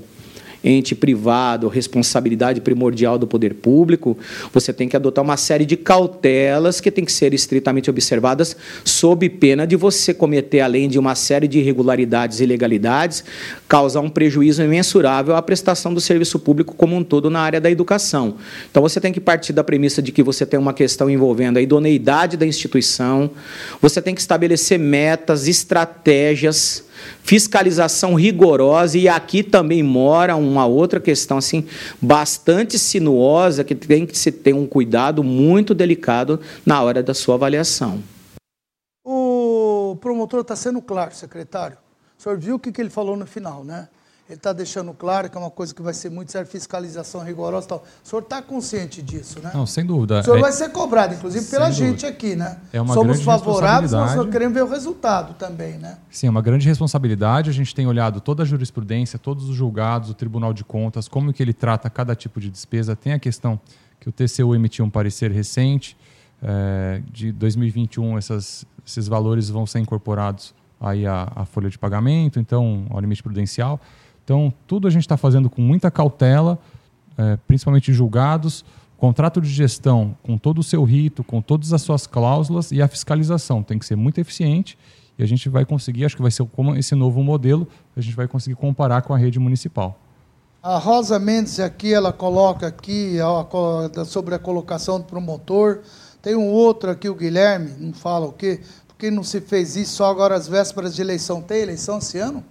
ente 0.64 0.96
privado, 0.96 1.68
responsabilidade 1.68 2.62
primordial 2.62 3.18
do 3.18 3.28
poder 3.28 3.54
público, 3.56 4.18
você 4.54 4.72
tem 4.72 4.88
que 4.88 4.96
adotar 4.96 5.24
uma 5.24 5.36
série 5.36 5.66
de 5.66 5.76
cautelas 5.76 6.80
que 6.80 6.90
têm 6.90 7.04
que 7.04 7.12
ser 7.12 7.34
estritamente 7.34 7.90
observadas, 7.90 8.56
sob 8.86 9.28
pena 9.30 9.68
de 9.68 9.76
você 9.76 10.14
cometer, 10.14 10.62
além 10.62 10.88
de 10.88 10.98
uma 10.98 11.16
série 11.16 11.48
de 11.48 11.60
irregularidades 11.60 12.40
e 12.40 12.44
ilegalidades, 12.44 13.24
causar 13.68 14.00
um 14.02 14.10
prejuízo 14.10 14.64
imensurável 14.64 15.36
à 15.36 15.42
prestação 15.42 15.94
do 15.94 16.00
serviço 16.00 16.40
público 16.40 16.76
como 16.76 16.96
um 16.96 17.04
todo 17.04 17.30
na 17.30 17.42
área 17.42 17.60
da 17.60 17.70
educação. 17.70 18.36
Então, 18.70 18.82
você 18.82 19.02
tem 19.02 19.12
que 19.12 19.20
partir 19.20 19.54
da 19.54 19.64
premissa 19.64 20.02
de 20.02 20.12
que 20.12 20.24
você 20.24 20.46
tem 20.46 20.60
uma 20.60 20.74
questão 20.74 21.10
envolvendo 21.10 21.58
a 21.58 21.62
idoneidade 21.62 22.38
da 22.38 22.46
instituição, 22.46 23.32
você 23.82 24.02
tem 24.02 24.16
que 24.16 24.22
estabelecer 24.22 24.80
metas, 24.80 25.48
estratégias, 25.48 26.84
fiscalização 27.24 28.16
rigorosa 28.16 28.98
e 28.98 29.08
aqui 29.08 29.44
também 29.44 29.82
mora 29.82 30.36
uma 30.36 30.66
outra 30.66 31.00
questão 31.00 31.38
assim 31.38 31.66
bastante 32.02 32.78
sinuosa 32.78 33.64
que 33.64 33.76
tem 33.76 34.06
que 34.06 34.18
se 34.18 34.32
ter 34.32 34.54
um 34.54 34.66
cuidado 34.68 35.24
muito 35.24 35.74
delicado 35.74 36.40
na 36.66 36.82
hora 36.82 37.02
da 37.02 37.14
sua 37.14 37.36
avaliação. 37.36 38.02
O 39.06 39.98
promotor 40.00 40.42
está 40.42 40.56
sendo 40.56 40.82
claro, 40.82 41.14
secretário. 41.14 41.78
O 42.18 42.24
senhor 42.24 42.38
viu 42.38 42.56
o 42.56 42.60
que, 42.60 42.80
ele 42.80 42.90
falou 42.90 43.18
no 43.18 43.26
final, 43.26 43.64
né? 43.64 43.88
Ele 44.30 44.38
está 44.38 44.54
deixando 44.54 44.94
claro 44.94 45.30
que 45.30 45.36
é 45.36 45.40
uma 45.40 45.52
coisa 45.52 45.76
que 45.76 45.82
vai 45.82 45.94
ser 45.94 46.10
muito 46.10 46.32
séria, 46.32 46.48
fiscalização 46.48 47.22
rigorosa 47.22 47.66
e 47.66 47.70
tal. 47.70 47.84
O 48.04 48.08
senhor 48.08 48.22
está 48.22 48.42
consciente 48.42 49.02
disso, 49.02 49.42
né? 49.42 49.52
Não, 49.54 49.66
sem 49.66 49.86
dúvida. 49.86 50.22
O 50.22 50.24
senhor 50.24 50.38
é... 50.38 50.42
vai 50.42 50.52
ser 50.54 50.70
cobrado, 50.70 51.14
inclusive, 51.14 51.46
pela 51.48 51.66
sem 51.66 51.74
gente 51.74 52.02
dúvida. 52.02 52.08
aqui, 52.08 52.36
né? 52.36 52.58
É 52.72 52.80
uma 52.80 52.94
Somos 52.94 53.18
grande 53.18 53.26
favoráveis, 53.26 53.92
mas 53.92 54.16
nós 54.16 54.30
queremos 54.30 54.54
ver 54.54 54.64
o 54.64 54.70
resultado 54.70 55.34
também, 55.34 55.78
né? 55.78 55.98
Sim, 56.10 56.28
é 56.28 56.30
uma 56.30 56.42
grande 56.42 56.66
responsabilidade. 56.68 57.50
A 57.50 57.54
gente 57.54 57.76
tem 57.76 57.86
olhado 57.86 58.22
toda 58.22 58.44
a 58.44 58.46
jurisprudência, 58.46 59.20
todos 59.20 59.50
os 59.50 59.56
julgados, 59.56 60.10
o 60.10 60.14
Tribunal 60.14 60.54
de 60.54 60.64
Contas, 60.64 61.10
como 61.10 61.34
que 61.34 61.44
ele 61.44 61.54
trata 61.54 61.90
cada 61.90 62.16
tipo 62.16 62.40
de 62.40 62.50
despesa. 62.50 62.96
Tem 62.96 63.12
a 63.12 63.20
questão 63.20 63.60
que 64.00 64.08
o 64.08 64.12
TCU 64.12 64.56
emitiu 64.56 64.86
um 64.86 64.90
parecer 64.90 65.32
recente, 65.32 65.98
é, 66.42 67.02
de 67.12 67.32
2021, 67.32 68.18
essas, 68.18 68.66
esses 68.86 69.08
valores 69.08 69.50
vão 69.50 69.66
ser 69.66 69.80
incorporados 69.80 70.54
aí 70.80 71.06
à, 71.08 71.32
à 71.36 71.46
folha 71.46 71.70
de 71.70 71.78
pagamento, 71.78 72.40
então 72.40 72.86
ao 72.90 73.00
limite 73.00 73.24
prudencial. 73.24 73.80
Então, 74.24 74.54
tudo 74.68 74.88
a 74.88 74.92
gente 74.92 75.02
está 75.02 75.18
fazendo 75.18 75.50
com 75.50 75.62
muita 75.62 75.92
cautela, 75.92 76.58
é, 77.18 77.38
principalmente 77.48 77.94
julgados, 77.94 78.64
contrato 78.98 79.42
de 79.42 79.50
gestão 79.50 80.16
com 80.24 80.38
todo 80.38 80.60
o 80.60 80.64
seu 80.64 80.84
rito, 80.84 81.24
com 81.24 81.42
todas 81.42 81.74
as 81.74 81.82
suas 81.82 82.08
cláusulas 82.08 82.72
e 82.72 82.82
a 82.82 82.88
fiscalização 82.88 83.62
tem 83.62 83.78
que 83.78 83.86
ser 83.86 83.98
muito 83.98 84.20
eficiente 84.20 84.78
e 85.18 85.24
a 85.24 85.28
gente 85.28 85.50
vai 85.50 85.66
conseguir, 85.66 86.06
acho 86.06 86.16
que 86.16 86.22
vai 86.22 86.32
ser 86.32 86.46
como 86.46 86.76
esse 86.76 86.96
novo 86.96 87.22
modelo, 87.22 87.68
a 87.96 88.02
gente 88.02 88.16
vai 88.16 88.28
conseguir 88.28 88.56
comparar 88.56 89.02
com 89.02 89.14
a 89.14 89.18
rede 89.18 89.40
municipal. 89.40 90.00
A 90.62 90.78
Rosa 90.78 91.20
Mendes 91.20 91.60
aqui, 91.60 91.94
ela 91.94 92.14
coloca 92.14 92.68
aqui 92.68 93.18
sobre 94.06 94.34
a 94.34 94.40
colocação 94.40 94.98
do 94.98 95.06
promotor. 95.06 95.82
Tem 96.22 96.36
um 96.36 96.48
outro 96.48 96.90
aqui, 96.90 97.10
o 97.10 97.16
Guilherme, 97.16 97.72
não 97.78 97.92
fala 97.92 98.28
o 98.28 98.32
quê? 98.32 98.62
Por 98.88 98.96
que 98.96 99.12
não 99.12 99.24
se 99.24 99.42
fez 99.42 99.76
isso 99.76 99.98
só 99.98 100.10
agora 100.10 100.36
às 100.36 100.48
vésperas 100.48 100.96
de 100.96 101.02
eleição? 101.02 101.42
Tem 101.42 101.62
eleição 101.62 101.98
esse 101.98 102.18
ano? 102.18 102.42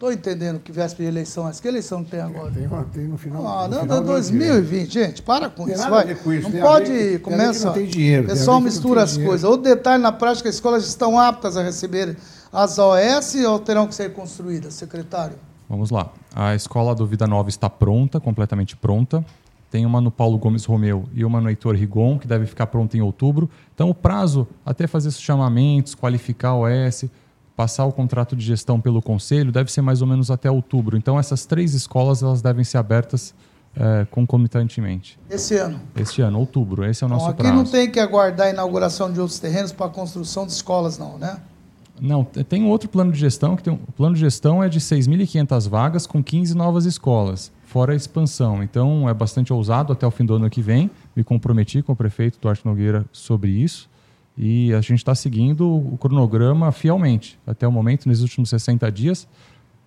Estou 0.00 0.10
entendendo 0.10 0.58
que 0.60 0.72
véspera 0.72 1.10
de 1.10 1.14
eleição 1.14 1.46
é. 1.46 1.52
Que 1.52 1.68
eleição 1.68 2.02
tem 2.02 2.20
agora? 2.20 2.50
Tem, 2.50 2.66
tem 2.90 3.04
no 3.04 3.18
final. 3.18 3.46
Ah, 3.46 3.68
no 3.68 3.74
não, 3.74 3.82
final 3.82 4.02
2020, 4.02 4.90
gente, 4.90 5.20
para 5.20 5.50
com 5.50 5.66
tem 5.66 5.74
isso. 5.74 5.90
Vai. 5.90 6.14
Com 6.14 6.32
isso. 6.32 6.44
Não 6.44 6.52
tem 6.52 6.60
pode 6.62 7.18
começar. 7.18 7.66
Não 7.66 7.74
tem 7.74 7.86
dinheiro. 7.86 8.24
O 8.24 8.28
pessoal 8.28 8.62
mistura 8.62 9.02
as 9.02 9.18
coisas. 9.18 9.44
Outro 9.44 9.64
detalhe 9.64 10.02
na 10.02 10.10
prática, 10.10 10.48
as 10.48 10.54
escolas 10.54 10.86
estão 10.86 11.20
aptas 11.20 11.54
a 11.54 11.62
receber 11.62 12.16
as 12.50 12.78
OS 12.78 13.34
ou 13.46 13.58
terão 13.58 13.86
que 13.86 13.94
ser 13.94 14.14
construídas, 14.14 14.72
secretário? 14.72 15.36
Vamos 15.68 15.90
lá. 15.90 16.10
A 16.34 16.54
escola 16.54 16.94
do 16.94 17.06
Vida 17.06 17.26
Nova 17.26 17.50
está 17.50 17.68
pronta, 17.68 18.18
completamente 18.18 18.78
pronta. 18.78 19.22
Tem 19.70 19.84
uma 19.84 20.00
no 20.00 20.10
Paulo 20.10 20.38
Gomes 20.38 20.64
Romeu 20.64 21.04
e 21.12 21.26
uma 21.26 21.42
no 21.42 21.50
Heitor 21.50 21.74
Rigon, 21.74 22.18
que 22.18 22.26
deve 22.26 22.46
ficar 22.46 22.68
pronta 22.68 22.96
em 22.96 23.02
outubro. 23.02 23.50
Então, 23.74 23.90
o 23.90 23.94
prazo 23.94 24.48
até 24.64 24.86
fazer 24.86 25.08
esses 25.08 25.20
chamamentos, 25.20 25.94
qualificar 25.94 26.54
o 26.54 26.62
OS, 26.62 27.04
passar 27.60 27.84
o 27.84 27.92
contrato 27.92 28.34
de 28.34 28.42
gestão 28.42 28.80
pelo 28.80 29.02
conselho, 29.02 29.52
deve 29.52 29.70
ser 29.70 29.82
mais 29.82 30.00
ou 30.00 30.08
menos 30.08 30.30
até 30.30 30.50
outubro. 30.50 30.96
Então, 30.96 31.18
essas 31.18 31.44
três 31.44 31.74
escolas 31.74 32.22
elas 32.22 32.40
devem 32.40 32.64
ser 32.64 32.78
abertas 32.78 33.34
é, 33.76 34.06
concomitantemente. 34.10 35.18
Esse 35.28 35.56
ano? 35.58 35.78
Este 35.94 36.22
ano, 36.22 36.38
outubro. 36.38 36.86
Esse 36.86 37.04
é 37.04 37.06
o 37.06 37.10
nosso 37.10 37.26
aqui 37.26 37.36
prazo. 37.36 37.52
Aqui 37.52 37.62
não 37.62 37.70
tem 37.70 37.90
que 37.90 38.00
aguardar 38.00 38.46
a 38.46 38.50
inauguração 38.50 39.12
de 39.12 39.20
outros 39.20 39.38
terrenos 39.38 39.72
para 39.72 39.84
a 39.84 39.88
construção 39.90 40.46
de 40.46 40.52
escolas, 40.52 40.96
não, 40.96 41.18
né? 41.18 41.36
Não, 42.00 42.24
tem 42.24 42.64
outro 42.64 42.88
plano 42.88 43.12
de 43.12 43.18
gestão, 43.18 43.54
que 43.56 43.62
tem 43.62 43.74
um, 43.74 43.78
o 43.86 43.92
plano 43.92 44.14
de 44.14 44.22
gestão 44.22 44.64
é 44.64 44.68
de 44.70 44.80
6.500 44.80 45.68
vagas 45.68 46.06
com 46.06 46.24
15 46.24 46.56
novas 46.56 46.86
escolas, 46.86 47.52
fora 47.66 47.92
a 47.92 47.94
expansão. 47.94 48.62
Então 48.62 49.06
é 49.06 49.12
bastante 49.12 49.52
ousado 49.52 49.92
até 49.92 50.06
o 50.06 50.10
fim 50.10 50.24
do 50.24 50.34
ano 50.34 50.48
que 50.48 50.62
vem. 50.62 50.90
Me 51.14 51.22
comprometi 51.22 51.82
com 51.82 51.92
o 51.92 51.96
prefeito 51.96 52.38
Duarte 52.40 52.64
Nogueira 52.64 53.04
sobre 53.12 53.50
isso. 53.50 53.89
E 54.42 54.72
a 54.72 54.80
gente 54.80 54.94
está 54.94 55.14
seguindo 55.14 55.68
o 55.68 55.98
cronograma 55.98 56.72
fielmente. 56.72 57.38
Até 57.46 57.68
o 57.68 57.72
momento, 57.72 58.08
nos 58.08 58.22
últimos 58.22 58.48
60 58.48 58.90
dias, 58.90 59.28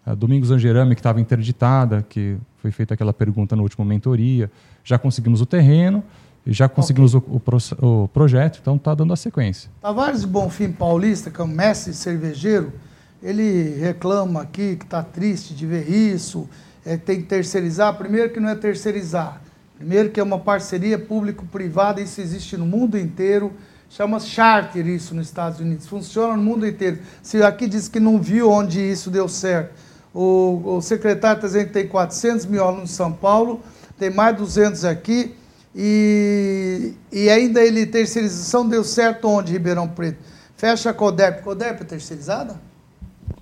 a 0.05 0.13
Domingos 0.13 0.51
Angerame, 0.51 0.93
que 0.93 0.99
estava 0.99 1.19
interditada, 1.19 2.05
que 2.07 2.37
foi 2.57 2.69
feita 2.69 2.93
aquela 2.93 3.11
pergunta 3.11 3.55
no 3.55 3.63
último 3.63 3.83
mentoria, 3.83 4.51
já 4.83 4.99
conseguimos 4.99 5.41
o 5.41 5.45
terreno 5.47 6.03
já 6.45 6.67
conseguimos 6.67 7.15
okay. 7.15 7.33
o, 7.33 7.85
o, 7.85 8.03
o, 8.03 8.07
projeto, 8.09 8.59
então 8.61 8.75
está 8.75 8.93
dando 8.93 9.13
a 9.13 9.15
sequência. 9.15 9.69
Tavares 9.81 10.21
de 10.21 10.27
Bonfim 10.27 10.71
Paulista, 10.71 11.31
que 11.31 11.39
é 11.39 11.43
um 11.43 11.47
mestre 11.47 11.93
cervejeiro, 11.93 12.73
ele 13.21 13.77
reclama 13.79 14.41
aqui 14.41 14.75
que 14.75 14.83
está 14.83 15.01
triste 15.01 15.55
de 15.55 15.65
ver 15.65 15.89
isso, 15.89 16.49
é, 16.85 16.97
tem 16.97 17.21
que 17.21 17.27
terceirizar. 17.27 17.97
Primeiro 17.97 18.29
que 18.31 18.41
não 18.41 18.49
é 18.49 18.55
terceirizar, 18.55 19.41
primeiro 19.77 20.09
que 20.09 20.19
é 20.19 20.23
uma 20.23 20.37
parceria 20.37 20.99
público-privada, 20.99 22.01
isso 22.01 22.19
existe 22.19 22.57
no 22.57 22.65
mundo 22.65 22.97
inteiro, 22.97 23.53
chama 23.95 24.19
charter 24.19 24.87
isso 24.87 25.13
nos 25.13 25.27
Estados 25.27 25.59
Unidos, 25.59 25.85
funciona 25.85 26.35
no 26.35 26.41
mundo 26.41 26.65
inteiro. 26.65 26.99
Se 27.21 27.43
aqui 27.43 27.67
diz 27.67 27.87
que 27.87 27.99
não 27.99 28.19
viu 28.19 28.49
onde 28.49 28.79
isso 28.79 29.11
deu 29.11 29.29
certo, 29.29 29.71
o, 30.13 30.77
o 30.77 30.81
secretário 30.81 31.37
está 31.37 31.47
dizendo 31.47 31.67
que 31.67 31.73
tem 31.73 31.87
400 31.87 32.45
mil 32.47 32.63
alunos 32.63 32.89
em 32.89 32.93
São 32.93 33.11
Paulo, 33.11 33.61
tem 33.97 34.09
mais 34.09 34.35
200 34.35 34.83
aqui, 34.85 35.35
e, 35.75 36.93
e 37.11 37.29
ainda 37.29 37.61
ele, 37.61 37.85
terceirização 37.85 38.67
deu 38.67 38.83
certo 38.83 39.27
onde, 39.27 39.53
Ribeirão 39.53 39.87
Preto? 39.87 40.17
Fecha 40.57 40.89
a 40.89 40.93
CODEP. 40.93 41.43
CODEP 41.43 41.81
é 41.81 41.85
terceirizada? 41.85 42.59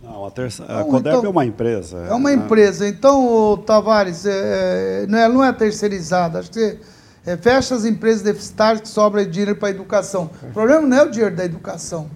Não, 0.04 0.26
a, 0.26 0.32
terça, 0.32 0.64
a 0.64 0.84
CODEP 0.84 1.18
então, 1.18 1.26
é 1.26 1.30
uma 1.30 1.46
empresa. 1.46 1.98
É 2.10 2.14
uma 2.14 2.30
né? 2.30 2.36
empresa. 2.36 2.88
Então, 2.88 3.62
Tavares, 3.66 4.26
é, 4.26 5.06
não, 5.08 5.18
é, 5.18 5.30
não 5.30 5.44
é 5.44 5.54
terceirizada. 5.54 6.40
Acho 6.40 6.52
que 6.52 6.78
é, 7.26 7.38
fecha 7.38 7.76
as 7.76 7.86
empresas 7.86 8.22
deficitárias 8.22 8.82
que 8.82 8.90
sobra 8.90 9.26
dinheiro 9.26 9.56
para 9.56 9.70
a 9.70 9.72
educação. 9.72 10.30
O 10.44 10.52
problema 10.52 10.88
não 10.88 10.98
é 10.98 11.04
o 11.04 11.12
dinheiro 11.12 11.36
da 11.36 11.46
educação. 11.46 12.10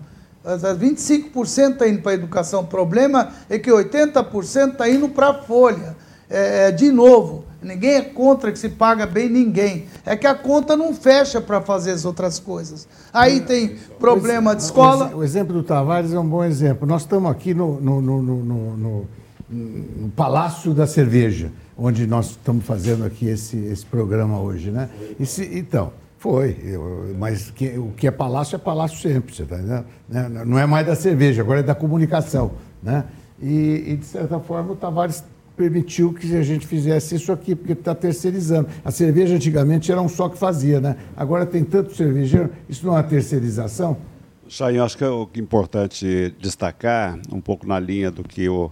25% 0.43 1.73
está 1.73 1.87
indo 1.87 2.01
para 2.01 2.11
a 2.11 2.15
educação. 2.15 2.61
O 2.61 2.67
problema 2.67 3.31
é 3.49 3.57
que 3.57 3.71
80% 3.71 4.73
está 4.73 4.89
indo 4.89 5.09
para 5.09 5.29
a 5.29 5.33
folha. 5.33 5.95
É, 6.29 6.67
é, 6.67 6.71
de 6.71 6.91
novo, 6.91 7.45
Ninguém 7.65 7.95
é 7.95 8.01
contra 8.01 8.51
que 8.51 8.59
se 8.59 8.69
paga 8.69 9.07
bem 9.07 9.27
ninguém. 9.27 9.87
É 10.05 10.15
que 10.15 10.27
a 10.27 10.35
conta 10.35 10.77
não 10.77 10.93
fecha 10.93 11.41
para 11.41 11.59
fazer 11.61 11.91
as 11.91 12.05
outras 12.05 12.37
coisas. 12.37 12.87
Aí 13.11 13.41
tem 13.41 13.75
problema 13.99 14.55
de 14.55 14.61
escola. 14.61 15.11
O 15.15 15.23
exemplo 15.23 15.51
do 15.51 15.63
Tavares 15.63 16.13
é 16.13 16.19
um 16.19 16.27
bom 16.27 16.43
exemplo. 16.43 16.87
Nós 16.87 17.01
estamos 17.01 17.29
aqui 17.31 17.55
no, 17.55 17.81
no, 17.81 17.99
no, 18.01 18.21
no, 18.21 19.07
no 19.49 20.09
Palácio 20.09 20.73
da 20.73 20.87
Cerveja, 20.87 21.51
onde 21.77 22.07
nós 22.07 22.31
estamos 22.31 22.65
fazendo 22.65 23.05
aqui 23.05 23.27
esse, 23.27 23.57
esse 23.57 23.85
programa 23.85 24.39
hoje, 24.39 24.71
né? 24.71 24.89
Então, 25.51 25.93
foi. 26.17 26.57
Eu, 26.63 27.15
mas 27.19 27.51
que, 27.51 27.77
o 27.77 27.91
que 27.95 28.07
é 28.07 28.11
palácio 28.11 28.55
é 28.55 28.59
palácio 28.59 28.97
sempre, 28.97 29.35
você 29.35 29.43
está 29.43 29.57
entendendo? 29.57 29.85
Né? 30.09 30.27
Não 30.45 30.57
é 30.57 30.65
mais 30.65 30.87
da 30.87 30.95
cerveja, 30.95 31.41
agora 31.41 31.59
é 31.59 31.63
da 31.63 31.75
comunicação. 31.75 32.53
Né? 32.81 33.03
E, 33.39 33.83
e 33.87 33.97
de 33.97 34.05
certa 34.05 34.39
forma, 34.39 34.71
o 34.71 34.75
Tavares 34.75 35.23
permitiu 35.55 36.13
que 36.13 36.35
a 36.35 36.41
gente 36.41 36.65
fizesse 36.65 37.15
isso 37.15 37.31
aqui, 37.31 37.55
porque 37.55 37.73
está 37.73 37.93
terceirizando. 37.93 38.67
A 38.83 38.91
cerveja 38.91 39.35
antigamente 39.35 39.91
era 39.91 40.01
um 40.01 40.09
só 40.09 40.27
que 40.27 40.37
fazia, 40.37 40.81
né? 40.81 40.97
Agora 41.15 41.45
tem 41.45 41.63
tanto 41.63 41.95
cervejeiro, 41.95 42.49
isso 42.67 42.85
não 42.85 42.93
é 42.93 42.97
uma 42.97 43.03
terceirização? 43.03 43.97
Chain, 44.47 44.77
acho 44.79 44.97
que 44.97 45.03
é 45.03 45.09
o 45.09 45.27
é 45.33 45.39
importante 45.39 46.35
destacar, 46.39 47.17
um 47.31 47.41
pouco 47.41 47.65
na 47.65 47.79
linha 47.79 48.11
do 48.11 48.23
que 48.23 48.47
o, 48.49 48.71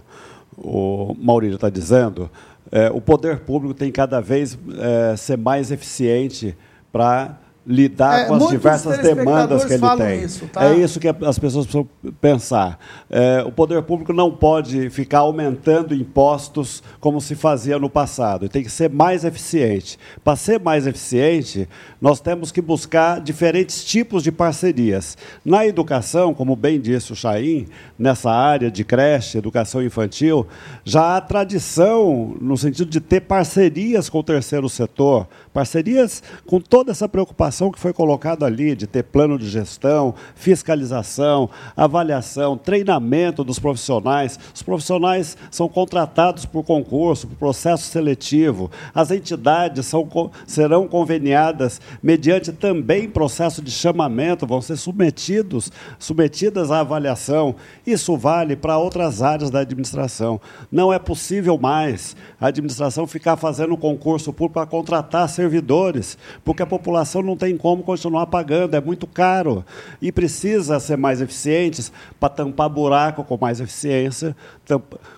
o 0.56 1.14
Maurílio 1.18 1.56
está 1.56 1.68
dizendo, 1.68 2.30
é, 2.70 2.90
o 2.90 3.00
poder 3.00 3.40
público 3.40 3.74
tem 3.74 3.90
cada 3.92 4.20
vez 4.20 4.58
é, 4.78 5.16
ser 5.16 5.38
mais 5.38 5.70
eficiente 5.70 6.56
para 6.92 7.38
lidar 7.66 8.20
é, 8.20 8.24
com 8.26 8.34
as 8.34 8.48
diversas 8.48 8.98
demandas 8.98 9.64
que 9.64 9.72
ele 9.72 9.96
tem. 9.96 10.22
Isso, 10.22 10.46
tá? 10.46 10.66
É 10.66 10.74
isso 10.74 11.00
que 11.00 11.08
as 11.08 11.38
pessoas 11.38 11.66
precisam 11.66 11.88
pensar. 12.20 12.78
É, 13.08 13.42
o 13.42 13.50
poder 13.50 13.82
público 13.82 14.12
não 14.12 14.30
pode 14.30 14.90
ficar 14.90 15.20
aumentando 15.20 15.94
impostos 15.94 16.82
como 17.00 17.20
se 17.20 17.34
fazia 17.34 17.78
no 17.78 17.88
passado. 17.88 18.48
Tem 18.48 18.62
que 18.62 18.70
ser 18.70 18.90
mais 18.90 19.24
eficiente. 19.24 19.98
Para 20.22 20.36
ser 20.36 20.60
mais 20.60 20.86
eficiente, 20.86 21.66
nós 22.00 22.20
temos 22.20 22.52
que 22.52 22.60
buscar 22.60 23.20
diferentes 23.20 23.82
tipos 23.84 24.22
de 24.22 24.30
parcerias. 24.30 25.16
Na 25.44 25.66
educação, 25.66 26.34
como 26.34 26.54
bem 26.54 26.78
disse 26.78 27.12
o 27.12 27.16
Chaim, 27.16 27.66
nessa 27.98 28.30
área 28.30 28.70
de 28.70 28.84
creche, 28.84 29.38
educação 29.38 29.82
infantil, 29.82 30.46
já 30.84 31.16
há 31.16 31.20
tradição 31.20 32.36
no 32.40 32.56
sentido 32.58 32.90
de 32.90 33.00
ter 33.00 33.20
parcerias 33.20 34.10
com 34.10 34.18
o 34.18 34.22
terceiro 34.22 34.68
setor, 34.68 35.26
parcerias 35.52 36.22
com 36.44 36.60
toda 36.60 36.90
essa 36.90 37.08
preocupação 37.08 37.53
que 37.72 37.78
foi 37.78 37.92
colocada 37.92 38.46
ali, 38.46 38.74
de 38.74 38.86
ter 38.86 39.02
plano 39.02 39.38
de 39.38 39.48
gestão, 39.48 40.14
fiscalização, 40.34 41.48
avaliação, 41.76 42.56
treinamento 42.56 43.44
dos 43.44 43.58
profissionais. 43.58 44.38
Os 44.54 44.62
profissionais 44.62 45.36
são 45.50 45.68
contratados 45.68 46.44
por 46.44 46.64
concurso, 46.64 47.26
por 47.26 47.36
processo 47.36 47.84
seletivo. 47.84 48.70
As 48.94 49.10
entidades 49.10 49.86
são, 49.86 50.08
serão 50.46 50.88
conveniadas 50.88 51.80
mediante 52.02 52.52
também 52.52 53.08
processo 53.08 53.62
de 53.62 53.70
chamamento, 53.70 54.46
vão 54.46 54.60
ser 54.60 54.76
submetidos, 54.76 55.70
submetidas 55.98 56.70
à 56.70 56.80
avaliação. 56.80 57.54
Isso 57.86 58.16
vale 58.16 58.56
para 58.56 58.78
outras 58.78 59.22
áreas 59.22 59.50
da 59.50 59.60
administração. 59.60 60.40
Não 60.70 60.92
é 60.92 60.98
possível 60.98 61.58
mais 61.58 62.16
a 62.40 62.48
administração 62.48 63.06
ficar 63.06 63.36
fazendo 63.36 63.76
concurso 63.76 64.32
público 64.32 64.54
para 64.54 64.66
contratar 64.66 65.28
servidores, 65.28 66.16
porque 66.44 66.62
a 66.62 66.66
população 66.66 67.22
não 67.22 67.36
tem 67.36 67.43
como 67.58 67.82
continuar 67.82 68.26
pagando, 68.26 68.74
é 68.74 68.80
muito 68.80 69.06
caro. 69.06 69.64
E 70.00 70.12
precisa 70.12 70.78
ser 70.78 70.96
mais 70.96 71.20
eficientes 71.20 71.92
para 72.18 72.28
tampar 72.28 72.68
buraco 72.68 73.24
com 73.24 73.36
mais 73.36 73.60
eficiência, 73.60 74.36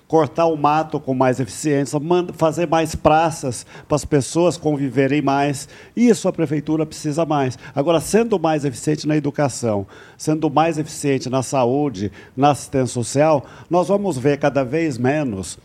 cortar 0.07 0.45
o 0.45 0.57
mato 0.57 0.99
com 0.99 1.13
mais 1.13 1.39
eficiência, 1.39 1.99
fazer 2.33 2.67
mais 2.67 2.95
praças 2.95 3.65
para 3.87 3.95
as 3.95 4.05
pessoas 4.05 4.57
conviverem 4.57 5.21
mais. 5.21 5.69
Isso 5.95 6.27
a 6.27 6.33
prefeitura 6.33 6.85
precisa 6.85 7.25
mais. 7.25 7.57
Agora, 7.75 7.99
sendo 7.99 8.39
mais 8.39 8.65
eficiente 8.65 9.07
na 9.07 9.15
educação, 9.15 9.85
sendo 10.17 10.49
mais 10.49 10.77
eficiente 10.77 11.29
na 11.29 11.43
saúde, 11.43 12.11
na 12.35 12.51
assistência 12.51 12.93
social, 12.93 13.45
nós 13.69 13.87
vamos 13.87 14.17
ver 14.17 14.37
cada 14.39 14.63
vez 14.63 14.97
menos 14.97 15.59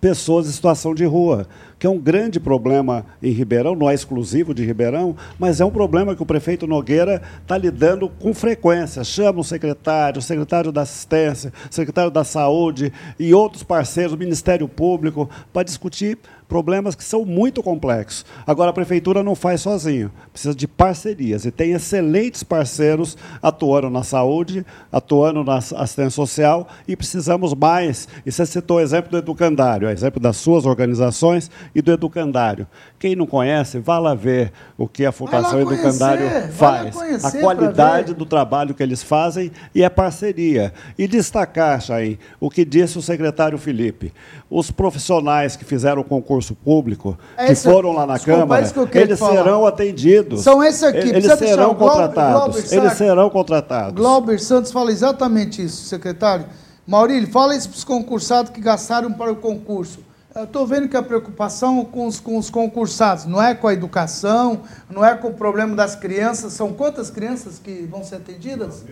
pessoas 0.00 0.46
em 0.46 0.52
situação 0.52 0.94
de 0.94 1.04
rua, 1.04 1.46
que 1.78 1.86
é 1.86 1.90
um 1.90 1.98
grande 1.98 2.40
problema 2.40 3.06
em 3.22 3.30
Ribeirão, 3.30 3.74
não 3.74 3.88
é 3.88 3.94
exclusivo 3.94 4.52
de 4.52 4.64
Ribeirão, 4.64 5.14
mas 5.38 5.60
é 5.60 5.64
um 5.64 5.70
problema 5.70 6.16
que 6.16 6.22
o 6.22 6.26
prefeito 6.26 6.66
Nogueira 6.66 7.22
está 7.42 7.56
lidando 7.56 8.08
com 8.08 8.34
frequência. 8.34 9.04
Chama 9.04 9.40
o 9.40 9.44
secretário, 9.44 10.18
o 10.18 10.22
secretário 10.22 10.72
da 10.72 10.82
Assistência, 10.82 11.52
o 11.70 11.74
secretário 11.74 12.10
da 12.10 12.24
Saúde 12.24 12.92
e 13.18 13.32
outros 13.32 13.62
parceiros, 13.62 14.12
o 14.12 14.18
Ministério 14.18 14.66
Público, 14.66 15.28
para 15.52 15.62
discutir 15.62 16.18
Problemas 16.48 16.94
que 16.94 17.04
são 17.04 17.26
muito 17.26 17.62
complexos. 17.62 18.24
Agora, 18.46 18.70
a 18.70 18.72
prefeitura 18.72 19.22
não 19.22 19.34
faz 19.34 19.60
sozinho, 19.60 20.10
precisa 20.32 20.54
de 20.54 20.66
parcerias. 20.66 21.44
E 21.44 21.50
tem 21.50 21.72
excelentes 21.72 22.42
parceiros 22.42 23.18
atuando 23.42 23.90
na 23.90 24.02
saúde, 24.02 24.64
atuando 24.90 25.44
na 25.44 25.56
assistência 25.56 26.08
social, 26.08 26.66
e 26.88 26.96
precisamos 26.96 27.52
mais. 27.52 28.08
E 28.24 28.32
você 28.32 28.46
citou 28.46 28.78
o 28.78 28.80
exemplo 28.80 29.10
do 29.10 29.18
educandário, 29.18 29.88
o 29.88 29.90
exemplo 29.90 30.18
das 30.18 30.38
suas 30.38 30.64
organizações 30.64 31.50
e 31.78 31.82
do 31.82 31.92
educandário. 31.92 32.66
Quem 32.98 33.14
não 33.14 33.24
conhece, 33.24 33.78
vá 33.78 34.00
lá 34.00 34.12
ver 34.12 34.52
o 34.76 34.88
que 34.88 35.06
a 35.06 35.12
Fundação 35.12 35.60
Educandário 35.60 36.28
faz. 36.50 37.24
A 37.24 37.30
qualidade 37.30 38.14
do 38.14 38.26
trabalho 38.26 38.74
que 38.74 38.82
eles 38.82 39.00
fazem 39.00 39.52
e 39.72 39.84
a 39.84 39.90
parceria. 39.90 40.72
E 40.98 41.06
destacar, 41.06 41.80
Chain, 41.80 42.18
o 42.40 42.50
que 42.50 42.64
disse 42.64 42.98
o 42.98 43.02
secretário 43.02 43.56
Felipe. 43.58 44.12
Os 44.50 44.72
profissionais 44.72 45.54
que 45.54 45.64
fizeram 45.64 46.02
o 46.02 46.04
concurso 46.04 46.52
público, 46.52 47.16
é 47.36 47.46
que 47.46 47.54
foram 47.54 47.92
lá 47.92 48.04
na 48.06 48.14
Desculpa, 48.14 48.40
Câmara, 48.40 48.66
é 48.92 48.98
eles 48.98 49.18
serão 49.18 49.64
atendidos. 49.64 50.42
São 50.42 50.64
esses 50.64 50.82
aqui. 50.82 51.10
Eles 51.10 51.32
serão 51.38 51.76
contratados. 51.76 52.54
Glauber 52.54 52.74
eles 52.74 52.92
serão 52.94 53.30
contratados. 53.30 53.94
Glauber 53.94 54.40
Santos 54.40 54.72
fala 54.72 54.90
exatamente 54.90 55.62
isso, 55.62 55.84
secretário. 55.84 56.46
Maurílio, 56.84 57.30
fala 57.30 57.54
isso 57.54 57.68
para 57.68 57.76
os 57.76 57.84
concursados 57.84 58.50
que 58.50 58.60
gastaram 58.60 59.12
para 59.12 59.30
o 59.30 59.36
concurso. 59.36 60.07
Eu 60.38 60.44
estou 60.44 60.64
vendo 60.64 60.88
que 60.88 60.96
a 60.96 61.02
preocupação 61.02 61.84
com 61.84 62.06
os, 62.06 62.20
com 62.20 62.38
os 62.38 62.48
concursados 62.48 63.24
não 63.24 63.42
é 63.42 63.56
com 63.56 63.66
a 63.66 63.72
educação, 63.72 64.62
não 64.88 65.04
é 65.04 65.16
com 65.16 65.28
o 65.28 65.34
problema 65.34 65.74
das 65.74 65.96
crianças. 65.96 66.52
São 66.52 66.72
quantas 66.72 67.10
crianças 67.10 67.58
que 67.58 67.88
vão 67.90 68.04
ser 68.04 68.16
atendidas? 68.16 68.84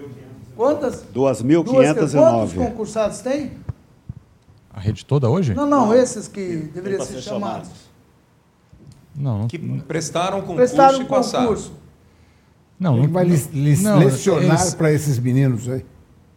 Quantas? 0.57 1.05
2.509. 1.15 2.11
Quantos 2.11 2.53
concursados 2.53 3.21
tem? 3.21 3.53
A 4.75 4.81
rede 4.81 5.07
toda 5.07 5.31
hoje? 5.31 5.55
Não, 5.55 5.67
não, 5.67 5.95
esses 5.95 6.27
que 6.27 6.69
deveriam 6.75 7.05
ser, 7.05 7.15
ser 7.15 7.23
chamados. 7.23 7.71
Não, 9.15 9.39
não. 9.39 9.47
Que 9.47 9.57
prestaram 9.57 10.41
concurso 10.41 10.57
prestaram 10.57 11.01
e 11.01 11.05
passaram. 11.05 11.47
Concurso. 11.47 11.73
Não, 12.79 12.97
não 12.97 13.09
vai 13.09 13.25
lecionar 13.25 14.77
para 14.77 14.93
esses 14.93 15.17
meninos 15.17 15.69
aí. 15.69 15.85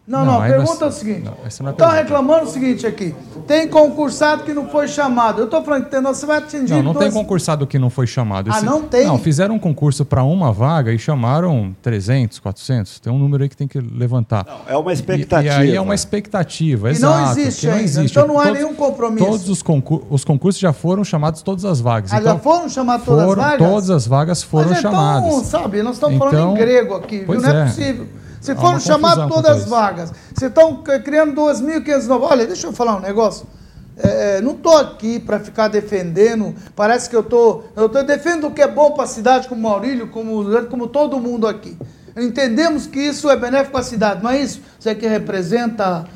Não, 0.06 0.24
não, 0.24 0.26
não 0.26 0.42
a 0.42 0.46
pergunta 0.46 0.84
é 0.84 0.88
o 0.88 0.92
seguinte. 0.92 1.22
Não, 1.24 1.70
Estão 1.70 1.90
reclamando 1.90 2.44
o 2.44 2.48
seguinte 2.48 2.84
aqui. 2.86 3.14
Tem 3.46 3.68
concursado 3.68 4.42
que 4.42 4.52
não 4.52 4.68
foi 4.68 4.88
chamado. 4.88 5.40
Eu 5.40 5.44
estou 5.44 5.62
falando 5.62 5.84
que 5.84 6.00
você 6.00 6.26
vai 6.26 6.38
atingir. 6.38 6.72
Não, 6.72 6.82
não 6.82 6.92
dois... 6.92 7.04
tem 7.04 7.14
concursado 7.14 7.66
que 7.66 7.78
não 7.78 7.90
foi 7.90 8.08
chamado. 8.08 8.50
Ah, 8.50 8.56
Esse... 8.56 8.66
Ah, 8.66 8.70
não 8.70 8.82
tem? 8.82 9.06
Não, 9.06 9.18
fizeram 9.18 9.54
um 9.54 9.58
concurso 9.58 10.04
para 10.04 10.24
uma 10.24 10.52
vaga 10.52 10.92
e 10.92 10.98
chamaram 10.98 11.74
300, 11.80 12.40
400. 12.40 12.98
Tem 12.98 13.12
um 13.12 13.18
número 13.18 13.44
aí 13.44 13.48
que 13.48 13.56
tem 13.56 13.68
que 13.68 13.78
levantar. 13.78 14.44
Não, 14.46 14.74
é 14.74 14.76
uma 14.76 14.92
expectativa. 14.92 15.62
E, 15.62 15.68
e 15.68 15.70
aí 15.70 15.76
é 15.76 15.80
uma 15.80 15.94
expectativa, 15.94 16.88
e 16.88 16.92
exato. 16.92 17.14
Não 17.14 17.30
existe, 17.30 17.66
não 17.68 17.78
existe. 17.78 18.18
Então 18.18 18.26
não 18.26 18.40
há 18.40 18.44
todos, 18.44 18.58
nenhum 18.58 18.74
compromisso. 18.74 19.26
Todos 19.26 19.48
os, 19.48 19.62
concur 19.62 20.02
os 20.10 20.24
concursos 20.24 20.60
já 20.60 20.72
foram 20.72 21.04
chamados 21.04 21.42
todas 21.42 21.64
as 21.64 21.80
vagas. 21.80 22.12
Ah, 22.12 22.18
então, 22.18 22.32
já 22.32 22.38
foram 22.38 22.68
chamadas 22.68 23.06
todas 23.06 23.24
foram, 23.24 23.42
as 23.42 23.48
vagas? 23.50 23.68
Todas 23.68 23.90
as 23.90 24.06
vagas 24.06 24.42
foram 24.42 24.68
Mas 24.70 24.78
então, 24.78 24.90
chamadas. 24.90 25.46
sabe, 25.46 25.82
nós 25.82 25.94
estamos 25.94 26.16
então, 26.16 26.30
falando 26.30 26.48
em 26.48 26.52
então, 26.52 26.66
grego 26.66 26.94
aqui, 26.94 27.18
viu? 27.18 27.40
Não 27.40 27.48
é, 27.48 27.62
é 27.62 27.64
possível. 27.66 28.06
Se 28.40 28.54
foram 28.54 28.80
chamadas 28.80 29.28
todas 29.28 29.62
as 29.62 29.68
vagas, 29.68 30.12
vocês 30.34 30.50
estão 30.50 30.82
criando 31.04 31.34
2.500 31.40 32.06
novos. 32.06 32.30
Olha, 32.30 32.46
deixa 32.46 32.66
eu 32.66 32.72
falar 32.72 32.96
um 32.96 33.00
negócio. 33.00 33.46
É, 33.96 34.38
é 34.38 34.40
não 34.40 34.52
estou 34.52 34.76
aqui 34.78 35.20
para 35.20 35.38
ficar 35.38 35.68
defendendo. 35.68 36.54
Parece 36.74 37.08
que 37.10 37.14
eu 37.14 37.22
tô, 37.22 37.62
eu 37.76 37.88
tô 37.88 38.02
defendendo 38.02 38.46
o 38.46 38.50
que 38.50 38.62
é 38.62 38.68
bom 38.68 38.92
para 38.92 39.04
a 39.04 39.06
cidade, 39.06 39.46
como 39.46 39.60
Maurílio, 39.60 40.08
como, 40.08 40.44
como 40.68 40.86
todo 40.86 41.20
mundo 41.20 41.46
aqui. 41.46 41.76
Entendemos 42.16 42.86
que 42.86 42.98
isso 42.98 43.30
é 43.30 43.36
benéfico 43.36 43.76
à 43.76 43.82
cidade, 43.82 44.22
não 44.22 44.30
é 44.30 44.40
isso? 44.40 44.60
Você 44.78 44.94
que 44.94 45.06
representa 45.06 46.06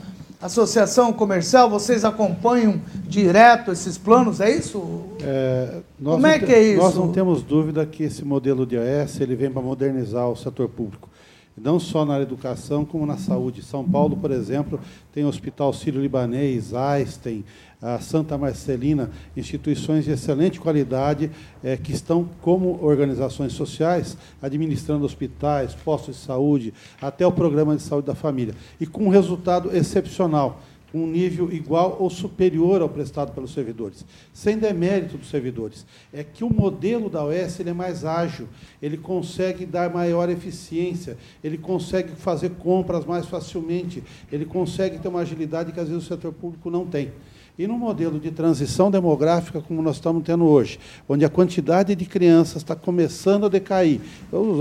a 0.40 0.46
associação 0.46 1.12
comercial, 1.12 1.70
vocês 1.70 2.04
acompanham 2.04 2.80
direto 3.06 3.70
esses 3.70 3.96
planos, 3.96 4.40
é 4.40 4.50
isso? 4.50 5.04
É, 5.22 5.80
como 6.02 6.26
é 6.26 6.38
que 6.38 6.52
é 6.52 6.62
isso? 6.62 6.82
Nós 6.82 6.94
não 6.96 7.12
temos 7.12 7.42
dúvida 7.42 7.86
que 7.86 8.02
esse 8.02 8.24
modelo 8.24 8.66
de 8.66 8.76
OS 8.76 9.20
ele 9.20 9.36
vem 9.36 9.50
para 9.50 9.62
modernizar 9.62 10.28
o 10.28 10.36
setor 10.36 10.68
público 10.68 11.08
não 11.56 11.78
só 11.78 12.04
na 12.04 12.20
educação, 12.20 12.84
como 12.84 13.06
na 13.06 13.16
saúde. 13.16 13.62
São 13.62 13.88
Paulo, 13.88 14.16
por 14.16 14.30
exemplo, 14.30 14.80
tem 15.12 15.24
o 15.24 15.28
Hospital 15.28 15.72
Sírio-Libanês, 15.72 16.74
Einstein, 16.74 17.44
a 17.80 17.98
Santa 18.00 18.36
Marcelina, 18.38 19.10
instituições 19.36 20.04
de 20.04 20.10
excelente 20.10 20.58
qualidade 20.58 21.30
é, 21.62 21.76
que 21.76 21.92
estão 21.92 22.28
como 22.40 22.82
organizações 22.82 23.52
sociais 23.52 24.16
administrando 24.40 25.04
hospitais, 25.04 25.74
postos 25.74 26.16
de 26.16 26.22
saúde, 26.22 26.72
até 27.00 27.26
o 27.26 27.32
programa 27.32 27.76
de 27.76 27.82
saúde 27.82 28.06
da 28.06 28.14
família, 28.14 28.54
e 28.80 28.86
com 28.86 29.04
um 29.04 29.10
resultado 29.10 29.74
excepcional 29.76 30.60
um 30.94 31.06
nível 31.06 31.52
igual 31.52 31.96
ou 31.98 32.08
superior 32.08 32.80
ao 32.80 32.88
prestado 32.88 33.32
pelos 33.32 33.52
servidores, 33.52 34.04
sem 34.32 34.56
demérito 34.56 35.18
dos 35.18 35.28
servidores. 35.28 35.84
É 36.12 36.22
que 36.22 36.44
o 36.44 36.50
modelo 36.50 37.10
da 37.10 37.24
OS 37.24 37.58
ele 37.58 37.70
é 37.70 37.74
mais 37.74 38.04
ágil, 38.04 38.48
ele 38.80 38.96
consegue 38.96 39.66
dar 39.66 39.92
maior 39.92 40.28
eficiência, 40.30 41.16
ele 41.42 41.58
consegue 41.58 42.12
fazer 42.12 42.50
compras 42.50 43.04
mais 43.04 43.26
facilmente, 43.26 44.02
ele 44.30 44.44
consegue 44.44 44.98
ter 44.98 45.08
uma 45.08 45.20
agilidade 45.20 45.72
que 45.72 45.80
às 45.80 45.88
vezes 45.88 46.04
o 46.04 46.08
setor 46.08 46.32
público 46.32 46.70
não 46.70 46.86
tem. 46.86 47.10
E 47.56 47.68
no 47.68 47.78
modelo 47.78 48.18
de 48.18 48.32
transição 48.32 48.90
demográfica 48.90 49.60
como 49.60 49.80
nós 49.80 49.94
estamos 49.96 50.24
tendo 50.24 50.44
hoje, 50.44 50.76
onde 51.08 51.24
a 51.24 51.28
quantidade 51.28 51.94
de 51.94 52.04
crianças 52.04 52.56
está 52.56 52.74
começando 52.74 53.46
a 53.46 53.48
decair, 53.48 54.00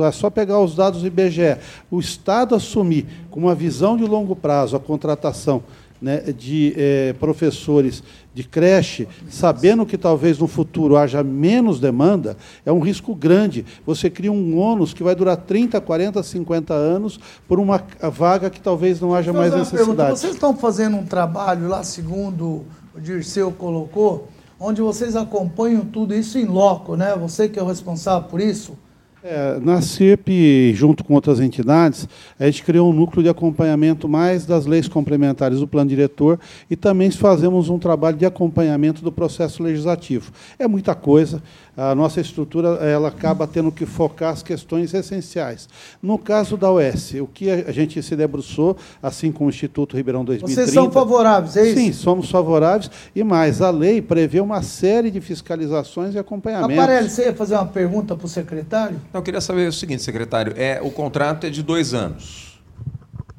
é 0.07 0.11
só 0.11 0.29
pegar 0.29 0.59
os 0.59 0.75
dados 0.75 1.01
do 1.01 1.07
IBGE, 1.07 1.57
o 1.89 1.99
Estado 1.99 2.53
assumir 2.53 3.07
com 3.31 3.39
uma 3.39 3.55
visão 3.55 3.97
de 3.97 4.03
longo 4.03 4.35
prazo 4.35 4.75
a 4.75 4.79
contratação 4.79 5.63
né, 6.03 6.19
de 6.37 6.73
eh, 6.75 7.15
professores 7.17 8.03
de 8.33 8.43
creche, 8.43 9.07
sabendo 9.29 9.85
que 9.85 9.97
talvez 9.97 10.37
no 10.37 10.47
futuro 10.47 10.97
haja 10.97 11.23
menos 11.23 11.79
demanda, 11.79 12.35
é 12.65 12.71
um 12.73 12.81
risco 12.81 13.15
grande. 13.15 13.65
Você 13.85 14.09
cria 14.09 14.31
um 14.31 14.57
ônus 14.57 14.93
que 14.93 15.01
vai 15.01 15.15
durar 15.15 15.37
30, 15.37 15.79
40, 15.79 16.21
50 16.21 16.73
anos 16.73 17.17
por 17.47 17.57
uma 17.57 17.81
vaga 18.11 18.49
que 18.49 18.59
talvez 18.59 18.99
não 18.99 19.15
haja 19.15 19.31
mais 19.31 19.53
necessidade. 19.53 19.85
Pergunta. 19.85 20.15
Vocês 20.17 20.33
estão 20.33 20.57
fazendo 20.57 20.97
um 20.97 21.05
trabalho 21.05 21.69
lá, 21.69 21.83
segundo 21.83 22.65
o 22.93 22.99
Dirceu 22.99 23.49
colocou, 23.51 24.27
onde 24.59 24.81
vocês 24.81 25.15
acompanham 25.15 25.85
tudo 25.85 26.13
isso 26.13 26.37
em 26.37 26.45
loco, 26.45 26.97
né? 26.97 27.15
Você 27.15 27.47
que 27.47 27.57
é 27.57 27.63
o 27.63 27.67
responsável 27.67 28.27
por 28.27 28.41
isso. 28.41 28.77
É, 29.25 29.57
na 29.61 29.81
CIRP, 29.81 30.73
junto 30.73 31.01
com 31.01 31.13
outras 31.13 31.39
entidades, 31.39 32.09
a 32.37 32.45
gente 32.45 32.61
criou 32.61 32.89
um 32.89 32.93
núcleo 32.93 33.23
de 33.23 33.29
acompanhamento 33.29 34.09
mais 34.09 34.45
das 34.45 34.65
leis 34.65 34.89
complementares 34.89 35.61
do 35.61 35.67
plano 35.67 35.89
diretor 35.89 36.37
e 36.69 36.75
também 36.75 37.09
fazemos 37.09 37.69
um 37.69 37.79
trabalho 37.79 38.17
de 38.17 38.25
acompanhamento 38.25 39.01
do 39.01 39.13
processo 39.13 39.63
legislativo. 39.63 40.33
É 40.59 40.67
muita 40.67 40.93
coisa, 40.93 41.41
a 41.75 41.95
nossa 41.95 42.21
estrutura 42.21 42.69
ela 42.85 43.07
acaba 43.07 43.47
tendo 43.47 43.71
que 43.71 43.85
focar 43.85 44.33
as 44.33 44.43
questões 44.43 44.93
essenciais. 44.93 45.67
No 46.01 46.17
caso 46.17 46.55
da 46.55 46.71
OS, 46.71 47.13
o 47.15 47.27
que 47.27 47.49
a 47.49 47.71
gente 47.71 48.01
se 48.01 48.15
debruçou, 48.15 48.77
assim 49.01 49.31
como 49.31 49.47
o 49.47 49.49
Instituto 49.49 49.95
Ribeirão 49.95 50.23
2030... 50.23 50.61
Vocês 50.61 50.73
são 50.73 50.91
favoráveis, 50.91 51.57
é 51.57 51.67
isso? 51.67 51.79
Sim, 51.79 51.93
somos 51.93 52.29
favoráveis, 52.29 52.89
e 53.15 53.23
mais, 53.23 53.61
a 53.61 53.69
lei 53.69 54.01
prevê 54.01 54.39
uma 54.39 54.61
série 54.61 55.09
de 55.09 55.19
fiscalizações 55.19 56.15
e 56.15 56.19
acompanhamentos. 56.19 56.83
Aparelho, 56.83 57.09
você 57.09 57.25
ia 57.25 57.33
fazer 57.33 57.55
uma 57.55 57.65
pergunta 57.65 58.15
para 58.15 58.25
o 58.25 58.29
secretário? 58.29 59.01
Não, 59.11 59.19
eu 59.19 59.23
queria 59.23 59.41
saber 59.41 59.67
o 59.67 59.73
seguinte, 59.73 60.03
secretário, 60.03 60.53
é, 60.55 60.79
o 60.81 60.91
contrato 60.91 61.47
é 61.47 61.49
de 61.49 61.63
dois 61.63 61.93
anos 61.93 62.52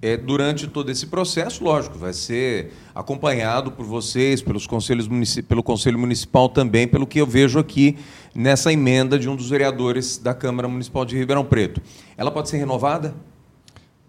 é, 0.04 0.18
durante 0.18 0.66
todo 0.66 0.90
esse 0.90 1.06
processo, 1.06 1.64
lógico, 1.64 1.98
vai 1.98 2.12
ser 2.12 2.74
acompanhado 2.94 3.72
por 3.72 3.86
vocês, 3.86 4.42
pelos 4.42 4.66
conselhos 4.66 5.08
pelo 5.48 5.62
Conselho 5.62 5.98
Municipal 5.98 6.46
também, 6.50 6.86
pelo 6.86 7.06
que 7.06 7.18
eu 7.18 7.26
vejo 7.26 7.58
aqui 7.58 7.96
nessa 8.34 8.70
emenda 8.70 9.18
de 9.18 9.30
um 9.30 9.34
dos 9.34 9.48
vereadores 9.48 10.18
da 10.18 10.34
Câmara 10.34 10.68
Municipal 10.68 11.06
de 11.06 11.16
Ribeirão 11.16 11.42
Preto. 11.42 11.80
Ela 12.18 12.30
pode 12.30 12.50
ser 12.50 12.58
renovada? 12.58 13.14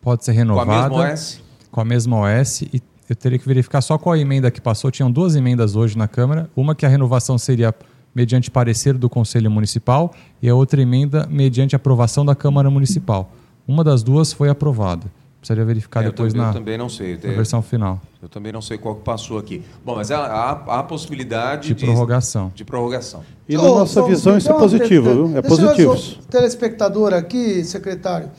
Pode 0.02 0.26
ser 0.26 0.34
renovada. 0.34 0.90
Com 0.90 0.98
a 0.98 1.06
mesma 1.06 1.14
OS? 1.14 1.42
Com 1.72 1.80
a 1.80 1.86
mesma 1.86 2.18
OS 2.18 2.62
e 2.64 2.84
eu 3.10 3.16
teria 3.16 3.40
que 3.40 3.48
verificar 3.48 3.80
só 3.80 3.98
qual 3.98 4.16
a 4.16 4.20
emenda 4.20 4.52
que 4.52 4.60
passou. 4.60 4.92
Tinham 4.92 5.10
duas 5.10 5.34
emendas 5.34 5.78
hoje 5.78 5.98
na 5.98 6.10
Câmara. 6.10 6.50
Uma 6.58 6.76
que 6.76 6.86
a 6.86 6.90
renovação 6.90 7.38
seria 7.38 7.74
mediante 8.14 8.52
parecer 8.52 8.98
do 8.98 9.10
Conselho 9.10 9.50
Municipal 9.50 10.14
e 10.42 10.50
a 10.50 10.56
outra 10.56 10.82
emenda 10.82 11.26
mediante 11.32 11.74
aprovação 11.74 12.26
da 12.26 12.36
Câmara 12.36 12.70
Municipal. 12.70 13.32
Uma 13.66 13.82
das 13.82 14.04
duas 14.04 14.34
foi 14.34 14.50
aprovada. 14.50 15.06
Precisaria 15.46 15.64
verificar 15.64 16.02
é, 16.02 16.06
depois 16.06 16.34
também, 16.34 16.48
na, 16.48 16.50
eu 16.50 16.54
também 16.56 16.76
não 16.76 16.90
sei. 16.90 17.20
na 17.24 17.34
versão 17.34 17.62
final. 17.62 18.02
Eu 18.20 18.28
também 18.28 18.52
não 18.52 18.64
sei 18.64 18.80
qual 18.80 18.96
que 18.96 19.04
passou 19.04 19.38
aqui. 19.38 19.64
Bom, 19.86 19.96
mas 19.96 20.10
há, 20.10 20.26
há, 20.26 20.80
há 20.80 20.84
possibilidade 20.84 21.68
de, 21.68 21.76
de, 21.76 21.86
prorrogação. 21.86 22.52
De 22.56 22.66
prorrogação. 22.66 23.24
E 23.48 23.56
na 23.56 23.62
oh, 23.62 23.80
nossa 23.80 24.02
visão 24.02 24.36
isso 24.40 24.50
é 24.50 24.54
positivo, 24.54 25.28
viu? 25.28 25.38
É 25.38 25.44
positivo. 25.44 25.96
Telespectador 26.32 27.14
aqui, 27.14 27.64
secretário. 27.64 28.32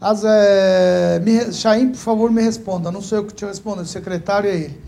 As, 0.00 0.24
é, 0.24 1.22
me, 1.24 1.52
Chaim, 1.52 1.90
por 1.90 1.98
favor, 1.98 2.28
me 2.28 2.42
responda. 2.42 2.90
Não 2.90 3.00
sou 3.00 3.18
eu 3.18 3.24
que 3.24 3.34
te 3.34 3.44
respondo, 3.44 3.82
o 3.82 3.86
secretário 3.86 4.50
é 4.50 4.56
ele. 4.56 4.80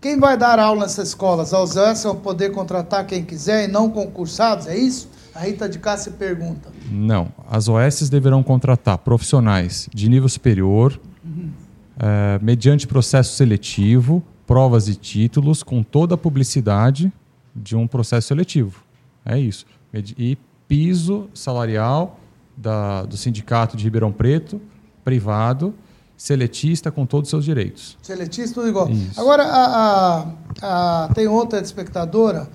Quem 0.00 0.16
vai 0.16 0.36
dar 0.36 0.60
aula 0.60 0.82
nessas 0.82 1.08
escolas? 1.08 1.52
A 1.52 1.60
OSES 1.60 2.04
vão 2.04 2.14
poder 2.14 2.52
contratar 2.52 3.04
quem 3.04 3.24
quiser 3.24 3.64
e 3.64 3.66
não 3.66 3.90
concursados, 3.90 4.68
é 4.68 4.78
isso? 4.78 5.08
A 5.34 5.40
Rita 5.40 5.68
de 5.68 5.78
Cássia 5.78 6.12
pergunta. 6.12 6.70
Não. 6.90 7.32
As 7.48 7.68
OS 7.68 8.08
deverão 8.08 8.42
contratar 8.42 8.98
profissionais 8.98 9.88
de 9.94 10.08
nível 10.08 10.28
superior, 10.28 11.00
uhum. 11.24 11.50
é, 11.98 12.38
mediante 12.42 12.86
processo 12.86 13.34
seletivo, 13.34 14.22
provas 14.46 14.88
e 14.88 14.94
títulos, 14.94 15.62
com 15.62 15.82
toda 15.82 16.14
a 16.14 16.18
publicidade 16.18 17.12
de 17.54 17.76
um 17.76 17.86
processo 17.86 18.28
seletivo. 18.28 18.82
É 19.24 19.38
isso. 19.38 19.64
E 20.18 20.36
piso 20.66 21.28
salarial 21.34 22.18
da, 22.56 23.02
do 23.02 23.16
sindicato 23.16 23.76
de 23.76 23.84
Ribeirão 23.84 24.12
Preto, 24.12 24.60
privado, 25.04 25.74
seletista 26.16 26.90
com 26.90 27.06
todos 27.06 27.28
os 27.28 27.30
seus 27.30 27.44
direitos. 27.44 27.96
Seletista, 28.02 28.54
tudo 28.54 28.68
igual. 28.68 28.90
Isso. 28.90 29.18
Agora, 29.18 29.42
a, 29.44 30.26
a, 30.60 31.04
a, 31.04 31.08
tem 31.14 31.26
outra 31.26 31.60
espectadora, 31.60 32.48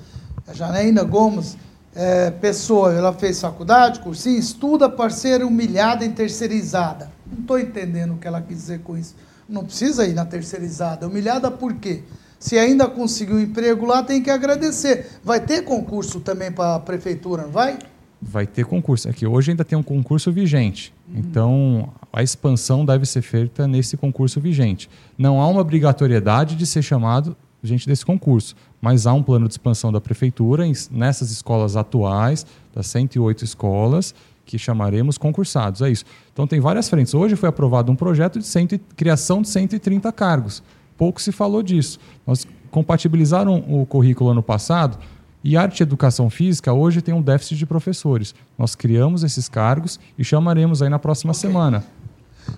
a 0.47 0.53
Janaína 0.53 1.03
Gomes, 1.03 1.57
é, 1.95 2.29
pessoa, 2.29 2.93
ela 2.93 3.13
fez 3.13 3.39
faculdade, 3.39 4.01
cursinho, 4.01 4.37
estuda 4.37 4.89
para 4.89 5.09
ser 5.09 5.43
humilhada 5.43 6.03
e 6.03 6.09
terceirizada. 6.09 7.09
Não 7.25 7.39
estou 7.39 7.57
entendendo 7.57 8.13
o 8.13 8.17
que 8.17 8.27
ela 8.27 8.41
quis 8.41 8.57
dizer 8.57 8.81
com 8.81 8.97
isso. 8.97 9.15
Não 9.47 9.63
precisa 9.63 10.05
ir 10.05 10.13
na 10.13 10.25
terceirizada. 10.25 11.07
Humilhada 11.07 11.49
por 11.49 11.73
quê? 11.75 12.03
Se 12.37 12.59
ainda 12.59 12.87
conseguiu 12.87 13.37
um 13.37 13.39
emprego 13.39 13.85
lá, 13.85 14.03
tem 14.03 14.21
que 14.21 14.29
agradecer. 14.29 15.07
Vai 15.23 15.39
ter 15.39 15.63
concurso 15.63 16.19
também 16.19 16.51
para 16.51 16.75
a 16.75 16.79
prefeitura, 16.79 17.43
não 17.43 17.51
vai? 17.51 17.79
Vai 18.21 18.45
ter 18.45 18.65
concurso. 18.65 19.07
Aqui 19.07 19.23
é 19.23 19.27
hoje 19.27 19.51
ainda 19.51 19.63
tem 19.63 19.77
um 19.77 19.83
concurso 19.83 20.31
vigente. 20.31 20.93
Uhum. 21.07 21.19
Então, 21.19 21.89
a 22.11 22.21
expansão 22.21 22.85
deve 22.85 23.05
ser 23.05 23.21
feita 23.21 23.67
nesse 23.67 23.95
concurso 23.95 24.41
vigente. 24.41 24.89
Não 25.17 25.39
há 25.41 25.47
uma 25.47 25.61
obrigatoriedade 25.61 26.55
de 26.55 26.65
ser 26.65 26.81
chamado 26.81 27.37
gente 27.67 27.87
desse 27.87 28.05
concurso, 28.05 28.55
mas 28.81 29.07
há 29.07 29.13
um 29.13 29.23
plano 29.23 29.47
de 29.47 29.53
expansão 29.53 29.91
da 29.91 30.01
prefeitura 30.01 30.63
nessas 30.91 31.31
escolas 31.31 31.75
atuais, 31.75 32.45
das 32.73 32.87
108 32.87 33.43
escolas, 33.43 34.13
que 34.45 34.57
chamaremos 34.57 35.17
concursados. 35.17 35.81
É 35.81 35.89
isso. 35.89 36.05
Então 36.31 36.45
tem 36.45 36.59
várias 36.59 36.87
frentes. 36.87 37.13
Hoje 37.13 37.35
foi 37.35 37.49
aprovado 37.49 37.91
um 37.91 37.95
projeto 37.95 38.39
de 38.39 38.45
cento, 38.45 38.79
criação 38.95 39.41
de 39.41 39.49
130 39.49 40.11
cargos. 40.11 40.61
Pouco 40.97 41.21
se 41.21 41.31
falou 41.31 41.63
disso. 41.63 41.99
Nós 42.25 42.47
compatibilizaram 42.71 43.63
o 43.67 43.85
currículo 43.85 44.29
ano 44.29 44.43
passado 44.43 44.97
e 45.43 45.55
arte 45.55 45.81
e 45.81 45.83
educação 45.83 46.27
física 46.27 46.73
hoje 46.73 47.03
tem 47.03 47.13
um 47.13 47.21
déficit 47.21 47.55
de 47.55 47.67
professores. 47.67 48.33
Nós 48.57 48.73
criamos 48.73 49.23
esses 49.23 49.47
cargos 49.47 49.99
e 50.17 50.23
chamaremos 50.23 50.81
aí 50.81 50.89
na 50.89 50.97
próxima 50.97 51.31
okay. 51.31 51.41
semana. 51.41 51.83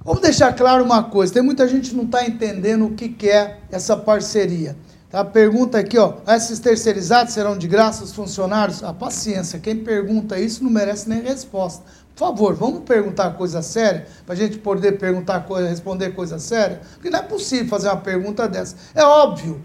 Vamos 0.06 0.22
deixar 0.22 0.54
claro 0.54 0.84
uma 0.86 1.04
coisa: 1.04 1.34
tem 1.34 1.44
muita 1.44 1.68
gente 1.68 1.90
que 1.90 1.96
não 1.96 2.06
está 2.06 2.26
entendendo 2.26 2.86
o 2.86 2.92
que, 2.92 3.10
que 3.10 3.30
é 3.30 3.60
essa 3.70 3.98
parceria. 3.98 4.78
Tá? 5.10 5.24
Pergunta 5.24 5.78
aqui, 5.78 5.98
ó, 5.98 6.16
esses 6.28 6.60
terceirizados 6.60 7.34
serão 7.34 7.58
de 7.58 7.68
graça 7.68 8.04
os 8.04 8.12
funcionários? 8.14 8.84
A 8.84 8.94
paciência, 8.94 9.58
quem 9.60 9.78
pergunta 9.78 10.38
isso 10.38 10.64
não 10.64 10.70
merece 10.70 11.08
nem 11.08 11.22
resposta. 11.22 11.84
Por 12.14 12.28
favor, 12.28 12.56
vamos 12.56 12.82
perguntar 12.84 13.32
coisa 13.32 13.62
séria, 13.62 14.08
para 14.26 14.34
a 14.34 14.38
gente 14.38 14.58
poder 14.58 14.94
perguntar 14.94 15.42
coisa, 15.42 15.70
responder 15.70 16.10
coisa 16.10 16.40
séria, 16.40 16.82
porque 16.94 17.10
não 17.10 17.20
é 17.20 17.22
possível 17.22 17.68
fazer 17.68 17.88
uma 17.88 17.98
pergunta 17.98 18.48
dessa. 18.48 18.76
É 18.94 19.04
óbvio 19.04 19.62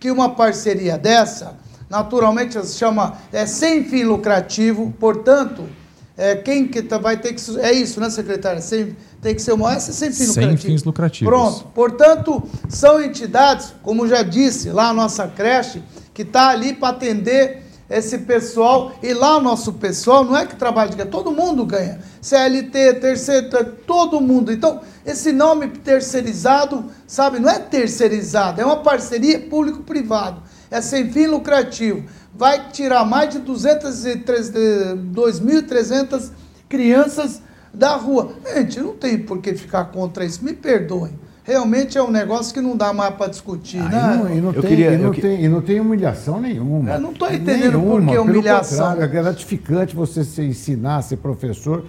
que 0.00 0.10
uma 0.10 0.34
parceria 0.34 0.98
dessa, 0.98 1.56
naturalmente 1.88 2.60
se 2.66 2.78
chama 2.78 3.18
é 3.30 3.46
sem 3.46 3.84
fim 3.84 4.04
lucrativo, 4.04 4.92
portanto, 4.98 5.68
é, 6.16 6.36
quem 6.36 6.66
que 6.66 6.82
tá, 6.82 6.98
vai 6.98 7.16
ter 7.16 7.32
que. 7.32 7.60
É 7.60 7.72
isso, 7.72 8.00
né, 8.00 8.10
secretária? 8.10 8.60
Sem, 8.60 8.96
tem 9.22 9.34
que 9.34 9.40
ser 9.40 9.52
uma. 9.52 9.74
Essa 9.74 9.90
é 9.90 9.94
sem 9.94 10.12
fins 10.12 10.32
sem 10.32 10.56
fins 10.56 10.84
lucrativos. 10.84 11.32
Pronto. 11.32 11.64
Portanto, 11.74 12.42
são 12.68 13.02
entidades, 13.02 13.72
como 13.82 14.06
já 14.06 14.22
disse, 14.22 14.70
lá 14.70 14.88
a 14.88 14.92
nossa 14.92 15.26
creche, 15.28 15.82
que 16.12 16.22
está 16.22 16.48
ali 16.48 16.74
para 16.74 16.90
atender 16.90 17.62
esse 17.88 18.18
pessoal. 18.18 18.92
E 19.02 19.12
lá 19.12 19.36
o 19.36 19.40
nosso 19.40 19.72
pessoal 19.74 20.24
não 20.24 20.36
é 20.36 20.46
que 20.46 20.56
trabalha 20.56 20.90
de 20.90 20.96
ganha, 20.96 21.10
todo 21.10 21.32
mundo 21.32 21.64
ganha. 21.66 22.00
CLT, 22.20 22.94
terceiro, 22.94 23.48
todo 23.86 24.20
mundo. 24.20 24.52
Então, 24.52 24.80
esse 25.04 25.32
nome 25.32 25.68
terceirizado, 25.68 26.84
sabe, 27.06 27.40
não 27.40 27.50
é 27.50 27.58
terceirizado, 27.58 28.60
é 28.60 28.64
uma 28.64 28.82
parceria 28.82 29.40
público-privado. 29.40 30.42
É 30.70 30.80
sem 30.80 31.10
fim 31.10 31.26
lucrativo 31.26 32.04
vai 32.40 32.70
tirar 32.70 33.04
mais 33.04 33.28
de 33.30 33.40
2.300 33.40 36.30
crianças 36.68 37.42
da 37.72 37.94
rua. 37.96 38.32
Gente, 38.54 38.80
não 38.80 38.94
tem 38.94 39.18
por 39.18 39.40
que 39.42 39.54
ficar 39.54 39.84
contra 39.86 40.24
isso, 40.24 40.42
me 40.42 40.54
perdoem. 40.54 41.12
Realmente 41.42 41.96
é 41.98 42.02
um 42.02 42.10
negócio 42.10 42.54
que 42.54 42.62
não 42.62 42.76
dá 42.76 42.92
mais 42.92 43.14
para 43.14 43.26
discutir, 43.26 43.80
ah, 43.80 43.88
né? 43.88 43.98
E 43.98 44.16
não, 44.16 44.36
e 44.36 44.40
não, 44.40 44.52
tem, 44.52 44.62
queria, 44.62 44.92
e, 44.92 44.98
não 44.98 45.12
tem, 45.12 45.44
e 45.44 45.48
não 45.48 45.60
tem 45.60 45.80
humilhação 45.80 46.40
nenhuma. 46.40 46.92
Eu 46.92 47.00
não 47.00 47.10
estou 47.12 47.28
entendendo 47.28 47.78
nenhuma, 47.78 48.00
por 48.00 48.12
que 48.12 48.18
humilhação. 48.18 49.02
É 49.02 49.06
gratificante 49.06 49.94
você 49.94 50.24
se 50.24 50.42
ensinar, 50.42 51.02
ser 51.02 51.16
professor 51.16 51.84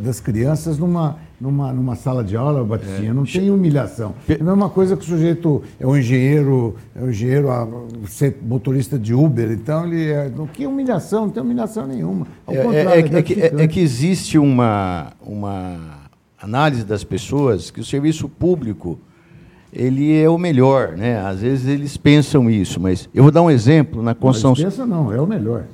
das 0.00 0.20
crianças 0.20 0.78
numa, 0.78 1.18
numa, 1.42 1.72
numa 1.72 1.96
sala 1.96 2.22
de 2.22 2.36
aula, 2.36 2.62
Batizinha. 2.62 3.10
É. 3.10 3.12
Não 3.12 3.24
tem 3.24 3.50
humilhação. 3.50 4.14
É 4.28 4.34
a 4.34 4.44
mesma 4.44 4.70
coisa 4.70 4.96
que 4.96 5.02
o 5.02 5.06
sujeito 5.06 5.60
é 5.80 5.84
um 5.84 5.96
engenheiro, 5.96 6.76
é 6.94 7.02
um 7.02 7.10
engenheiro 7.10 7.50
a 7.50 7.66
ser 8.06 8.38
motorista 8.40 8.96
de 8.96 9.12
Uber, 9.12 9.50
então 9.50 9.84
ele 9.84 10.08
é. 10.08 10.30
Que 10.52 10.64
humilhação, 10.66 11.22
não 11.22 11.30
tem 11.30 11.42
humilhação 11.42 11.84
nenhuma. 11.84 12.28
Ao 12.46 12.54
é, 12.54 12.58
é 12.58 12.62
contrário, 12.62 12.90
é, 12.90 13.16
é, 13.16 13.18
é, 13.18 13.22
que, 13.22 13.42
é, 13.42 13.66
que 13.66 13.80
existe 13.80 14.38
uma, 14.38 15.12
uma 15.20 15.80
análise 16.40 16.84
das 16.84 17.02
pessoas 17.02 17.72
que 17.72 17.80
o 17.80 17.84
serviço 17.84 18.28
público 18.28 18.96
ele 19.72 20.16
é 20.16 20.28
o 20.28 20.38
melhor, 20.38 20.96
né? 20.96 21.18
Às 21.26 21.40
vezes 21.40 21.66
eles 21.66 21.96
pensam 21.96 22.48
isso, 22.48 22.78
mas 22.78 23.08
eu 23.12 23.24
vou 23.24 23.32
dar 23.32 23.42
um 23.42 23.50
exemplo 23.50 24.00
na 24.00 24.14
construção. 24.14 24.50
Não, 24.50 24.70
pensa 24.70 24.86
não, 24.86 25.12
é 25.12 25.20
o 25.20 25.26
melhor. 25.26 25.64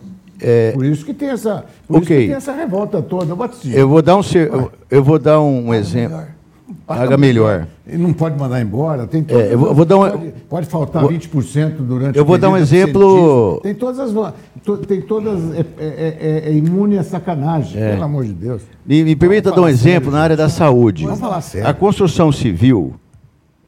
É... 0.40 0.72
Por 0.72 0.84
isso 0.84 1.04
que 1.04 1.12
tem 1.12 1.30
essa, 1.30 1.64
por 1.86 1.98
okay. 1.98 2.28
tem 2.28 2.36
essa 2.36 2.52
revolta 2.52 3.02
toda. 3.02 3.36
Eu 3.64 3.88
vou 3.88 4.02
dar 4.02 4.16
um, 4.16 4.20
eu, 4.34 4.72
eu 4.90 5.02
vou 5.04 5.18
dar 5.18 5.40
um 5.40 5.72
exemplo. 5.74 6.22
Paga 6.86 7.16
melhor. 7.16 7.66
Ele 7.86 8.02
não 8.02 8.12
pode 8.12 8.38
mandar 8.38 8.60
embora. 8.60 9.06
Tem 9.06 9.22
todo, 9.22 9.40
é, 9.40 9.52
eu 9.52 9.74
vou, 9.74 9.84
dar 9.84 9.96
um, 9.96 10.10
pode, 10.10 10.32
pode 10.48 10.66
faltar 10.66 11.02
vou, 11.02 11.10
20% 11.10 11.76
durante 11.78 12.18
Eu 12.18 12.24
vou 12.24 12.38
dar 12.38 12.50
um 12.50 12.56
exemplo. 12.56 13.60
Tem 13.62 13.74
todas 13.74 13.98
as. 13.98 14.34
Tem 14.86 15.00
todas. 15.00 15.54
É, 15.54 15.60
é, 15.60 15.64
é, 15.78 16.48
é 16.48 16.52
imune 16.52 16.98
a 16.98 17.02
sacanagem, 17.02 17.82
é. 17.82 17.92
pelo 17.92 18.04
amor 18.04 18.24
de 18.24 18.32
Deus. 18.32 18.62
Me, 18.86 19.02
me 19.02 19.16
permita 19.16 19.50
dar 19.50 19.62
um 19.62 19.68
exemplo 19.68 20.04
sério, 20.04 20.12
na 20.12 20.20
área 20.20 20.36
da 20.36 20.48
saúde. 20.48 21.04
Vamos 21.04 21.20
falar 21.20 21.40
sério. 21.40 21.68
A 21.68 21.72
construção 21.72 22.30
civil, 22.30 22.94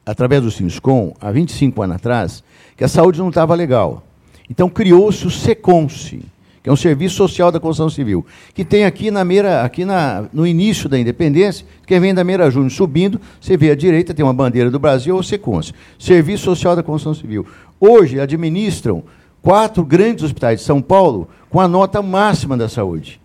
através 0.05 0.43
do 0.43 0.51
Sinscom, 0.51 1.13
há 1.19 1.31
25 1.31 1.81
anos 1.81 1.95
atrás, 1.95 2.43
que 2.77 2.83
a 2.83 2.87
saúde 2.87 3.19
não 3.19 3.29
estava 3.29 3.55
legal. 3.55 4.03
Então 4.49 4.69
criou-se 4.69 5.25
o 5.25 5.31
SECONSE 5.31 6.30
que 6.61 6.69
é 6.69 6.71
um 6.71 6.75
serviço 6.75 7.15
social 7.15 7.51
da 7.51 7.59
construção 7.59 7.89
civil, 7.89 8.25
que 8.53 8.63
tem 8.63 8.85
aqui 8.85 9.09
na 9.09 9.25
meira, 9.25 9.63
aqui 9.63 9.83
na, 9.83 10.25
no 10.31 10.45
início 10.45 10.87
da 10.87 10.99
independência, 10.99 11.65
quem 11.87 11.99
vem 11.99 12.13
da 12.13 12.23
Meira 12.23 12.51
Júnior 12.51 12.71
subindo, 12.71 13.19
você 13.39 13.57
vê 13.57 13.71
à 13.71 13.75
direita 13.75 14.13
tem 14.13 14.23
uma 14.23 14.33
bandeira 14.33 14.69
do 14.69 14.77
Brasil 14.77 15.15
ou 15.15 15.23
Secons, 15.23 15.73
Serviço 15.97 16.43
Social 16.43 16.75
da 16.75 16.83
Construção 16.83 17.13
Civil. 17.13 17.45
Hoje 17.79 18.19
administram 18.19 19.03
quatro 19.41 19.83
grandes 19.83 20.23
hospitais 20.23 20.59
de 20.59 20.65
São 20.65 20.81
Paulo 20.81 21.27
com 21.49 21.59
a 21.59 21.67
nota 21.67 22.01
máxima 22.01 22.55
da 22.55 22.69
saúde. 22.69 23.19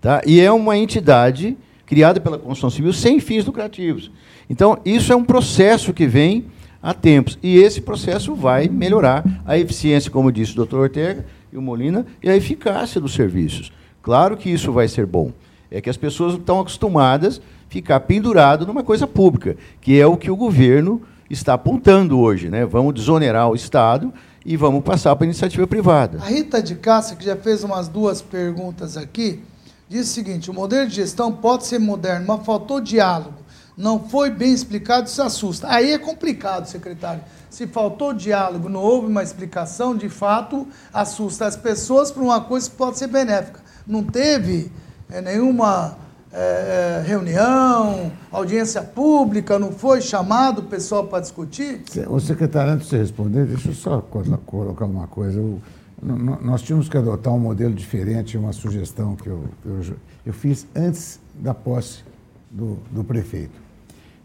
Tá? 0.00 0.20
E 0.26 0.40
é 0.40 0.50
uma 0.50 0.76
entidade 0.76 1.56
criada 1.86 2.20
pela 2.20 2.36
construção 2.36 2.68
civil 2.68 2.92
sem 2.92 3.20
fins 3.20 3.44
lucrativos. 3.44 4.10
Então, 4.50 4.78
isso 4.84 5.12
é 5.12 5.16
um 5.16 5.24
processo 5.24 5.92
que 5.92 6.06
vem 6.06 6.46
há 6.82 6.92
tempos. 6.92 7.38
E 7.42 7.58
esse 7.58 7.80
processo 7.80 8.34
vai 8.34 8.68
melhorar 8.68 9.24
a 9.44 9.56
eficiência, 9.56 10.10
como 10.10 10.32
disse 10.32 10.52
o 10.52 10.56
doutor 10.56 10.80
Ortega, 10.80 11.24
e 11.56 11.58
o 11.58 11.62
Molina, 11.62 12.06
e 12.22 12.28
a 12.28 12.36
eficácia 12.36 13.00
dos 13.00 13.14
serviços. 13.14 13.72
Claro 14.02 14.36
que 14.36 14.50
isso 14.50 14.72
vai 14.72 14.86
ser 14.86 15.06
bom. 15.06 15.32
É 15.70 15.80
que 15.80 15.88
as 15.88 15.96
pessoas 15.96 16.34
estão 16.34 16.60
acostumadas 16.60 17.38
a 17.38 17.40
ficar 17.70 18.00
pendurado 18.00 18.66
numa 18.66 18.84
coisa 18.84 19.06
pública, 19.06 19.56
que 19.80 19.98
é 19.98 20.06
o 20.06 20.18
que 20.18 20.30
o 20.30 20.36
governo 20.36 21.00
está 21.30 21.54
apontando 21.54 22.20
hoje. 22.20 22.50
Né? 22.50 22.66
Vamos 22.66 22.94
desonerar 22.94 23.50
o 23.50 23.54
Estado 23.54 24.12
e 24.44 24.54
vamos 24.56 24.84
passar 24.84 25.16
para 25.16 25.24
a 25.24 25.28
iniciativa 25.28 25.66
privada. 25.66 26.18
A 26.18 26.26
Rita 26.26 26.62
de 26.62 26.74
Cássia, 26.76 27.16
que 27.16 27.24
já 27.24 27.36
fez 27.36 27.64
umas 27.64 27.88
duas 27.88 28.20
perguntas 28.20 28.96
aqui, 28.96 29.40
diz 29.88 30.10
o 30.10 30.12
seguinte: 30.12 30.50
o 30.50 30.54
modelo 30.54 30.86
de 30.86 30.94
gestão 30.94 31.32
pode 31.32 31.66
ser 31.66 31.80
moderno, 31.80 32.26
mas 32.28 32.44
faltou 32.44 32.80
diálogo. 32.80 33.46
Não 33.76 33.98
foi 33.98 34.30
bem 34.30 34.52
explicado, 34.52 35.08
isso 35.08 35.20
assusta. 35.20 35.68
Aí 35.68 35.90
é 35.90 35.98
complicado, 35.98 36.66
secretário 36.66 37.22
se 37.50 37.66
faltou 37.66 38.12
diálogo, 38.12 38.68
não 38.68 38.80
houve 38.80 39.06
uma 39.06 39.22
explicação, 39.22 39.96
de 39.96 40.08
fato, 40.08 40.66
assusta 40.92 41.46
as 41.46 41.56
pessoas 41.56 42.10
para 42.10 42.22
uma 42.22 42.40
coisa 42.40 42.68
que 42.68 42.76
pode 42.76 42.98
ser 42.98 43.06
benéfica. 43.06 43.60
Não 43.86 44.02
teve 44.02 44.70
é, 45.10 45.20
nenhuma 45.20 45.96
é, 46.32 47.02
reunião, 47.06 48.12
audiência 48.30 48.82
pública, 48.82 49.58
não 49.58 49.72
foi 49.72 50.00
chamado 50.00 50.58
o 50.60 50.64
pessoal 50.64 51.06
para 51.06 51.20
discutir? 51.20 51.82
O 52.08 52.20
secretário, 52.20 52.72
antes 52.72 52.86
de 52.86 52.90
você 52.90 52.98
responder, 52.98 53.46
deixa 53.46 53.68
eu 53.68 53.74
só 53.74 54.00
colocar 54.00 54.84
uma 54.84 55.06
coisa. 55.06 55.38
Eu, 55.38 55.60
nós 56.02 56.60
tínhamos 56.60 56.88
que 56.88 56.96
adotar 56.96 57.32
um 57.32 57.38
modelo 57.38 57.72
diferente, 57.72 58.36
uma 58.36 58.52
sugestão 58.52 59.16
que 59.16 59.28
eu, 59.28 59.44
eu, 59.64 59.80
eu 60.26 60.32
fiz 60.32 60.66
antes 60.76 61.18
da 61.34 61.54
posse 61.54 62.04
do, 62.50 62.78
do 62.90 63.02
prefeito. 63.02 63.66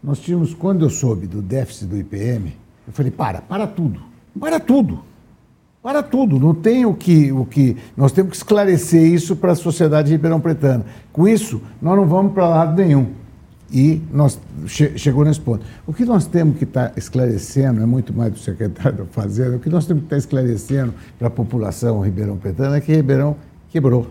Nós 0.02 0.18
tínhamos, 0.18 0.52
quando 0.52 0.84
eu 0.84 0.90
soube 0.90 1.26
do 1.26 1.40
déficit 1.40 1.86
do 1.86 1.96
IPM, 1.96 2.56
eu 2.86 2.92
falei, 2.92 3.10
para, 3.10 3.40
para 3.40 3.66
tudo. 3.66 4.00
Para 4.38 4.58
tudo. 4.58 5.00
Para 5.82 6.02
tudo. 6.02 6.38
Não 6.38 6.54
tem 6.54 6.84
o 6.86 6.94
que. 6.94 7.32
O 7.32 7.44
que 7.44 7.76
nós 7.96 8.12
temos 8.12 8.30
que 8.30 8.36
esclarecer 8.36 9.02
isso 9.02 9.36
para 9.36 9.52
a 9.52 9.56
sociedade 9.56 10.10
ribeirão 10.12 10.40
pretana. 10.40 10.84
Com 11.12 11.26
isso, 11.26 11.60
nós 11.80 11.96
não 11.96 12.06
vamos 12.06 12.32
para 12.32 12.48
lado 12.48 12.80
nenhum. 12.80 13.08
E 13.72 14.02
nós 14.12 14.38
che 14.66 14.98
chegou 14.98 15.24
nesse 15.24 15.40
ponto. 15.40 15.64
O 15.86 15.94
que 15.94 16.04
nós 16.04 16.26
temos 16.26 16.58
que 16.58 16.64
estar 16.64 16.90
tá 16.90 16.98
esclarecendo, 16.98 17.82
é 17.82 17.86
muito 17.86 18.12
mais 18.12 18.30
do 18.32 18.38
secretário 18.38 19.08
fazendo, 19.10 19.56
o 19.56 19.60
que 19.60 19.70
nós 19.70 19.86
temos 19.86 20.02
que 20.02 20.06
estar 20.06 20.16
tá 20.16 20.18
esclarecendo 20.18 20.92
para 21.18 21.28
a 21.28 21.30
população 21.30 22.00
Ribeirão 22.00 22.36
Pretano 22.36 22.74
é 22.74 22.80
que 22.80 22.92
Ribeirão 22.94 23.34
quebrou. 23.70 24.08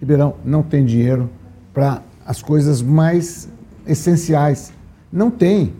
Ribeirão 0.00 0.36
não 0.44 0.62
tem 0.62 0.84
dinheiro 0.84 1.28
para 1.74 2.00
as 2.24 2.40
coisas 2.40 2.80
mais 2.80 3.48
essenciais. 3.86 4.72
Não 5.12 5.32
tem. 5.32 5.72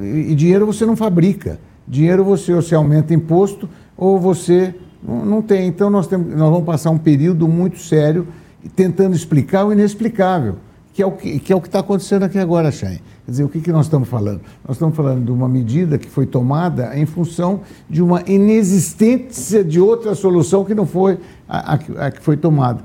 E 0.00 0.34
dinheiro 0.34 0.66
você 0.66 0.84
não 0.84 0.96
fabrica. 0.96 1.58
Dinheiro 1.86 2.24
você, 2.24 2.54
você 2.54 2.74
aumenta 2.74 3.14
imposto 3.14 3.68
ou 3.96 4.18
você 4.18 4.74
não, 5.02 5.40
tem. 5.40 5.66
Então 5.66 5.88
nós, 5.88 6.06
temos, 6.06 6.28
nós 6.28 6.50
vamos 6.50 6.64
passar 6.64 6.90
um 6.90 6.98
período 6.98 7.48
muito 7.48 7.78
sério 7.78 8.26
tentando 8.74 9.14
explicar 9.14 9.64
o 9.64 9.72
inexplicável 9.72 10.56
que 10.98 11.02
é 11.02 11.06
o 11.06 11.12
que, 11.12 11.52
é 11.52 11.56
está 11.56 11.78
acontecendo 11.78 12.24
aqui 12.24 12.40
agora, 12.40 12.72
Chay. 12.72 13.00
Quer 13.24 13.30
dizer, 13.30 13.44
o 13.44 13.48
que, 13.48 13.60
que 13.60 13.70
nós 13.70 13.86
estamos 13.86 14.08
falando? 14.08 14.40
Nós 14.66 14.74
estamos 14.74 14.96
falando 14.96 15.24
de 15.24 15.30
uma 15.30 15.48
medida 15.48 15.96
que 15.96 16.08
foi 16.10 16.26
tomada 16.26 16.98
em 16.98 17.06
função 17.06 17.60
de 17.88 18.02
uma 18.02 18.20
inexistência 18.26 19.62
de 19.62 19.78
outra 19.78 20.16
solução 20.16 20.64
que 20.64 20.74
não 20.74 20.84
foi 20.84 21.20
a, 21.48 21.74
a, 21.74 22.06
a 22.06 22.10
que 22.10 22.20
foi 22.20 22.36
tomada. 22.36 22.82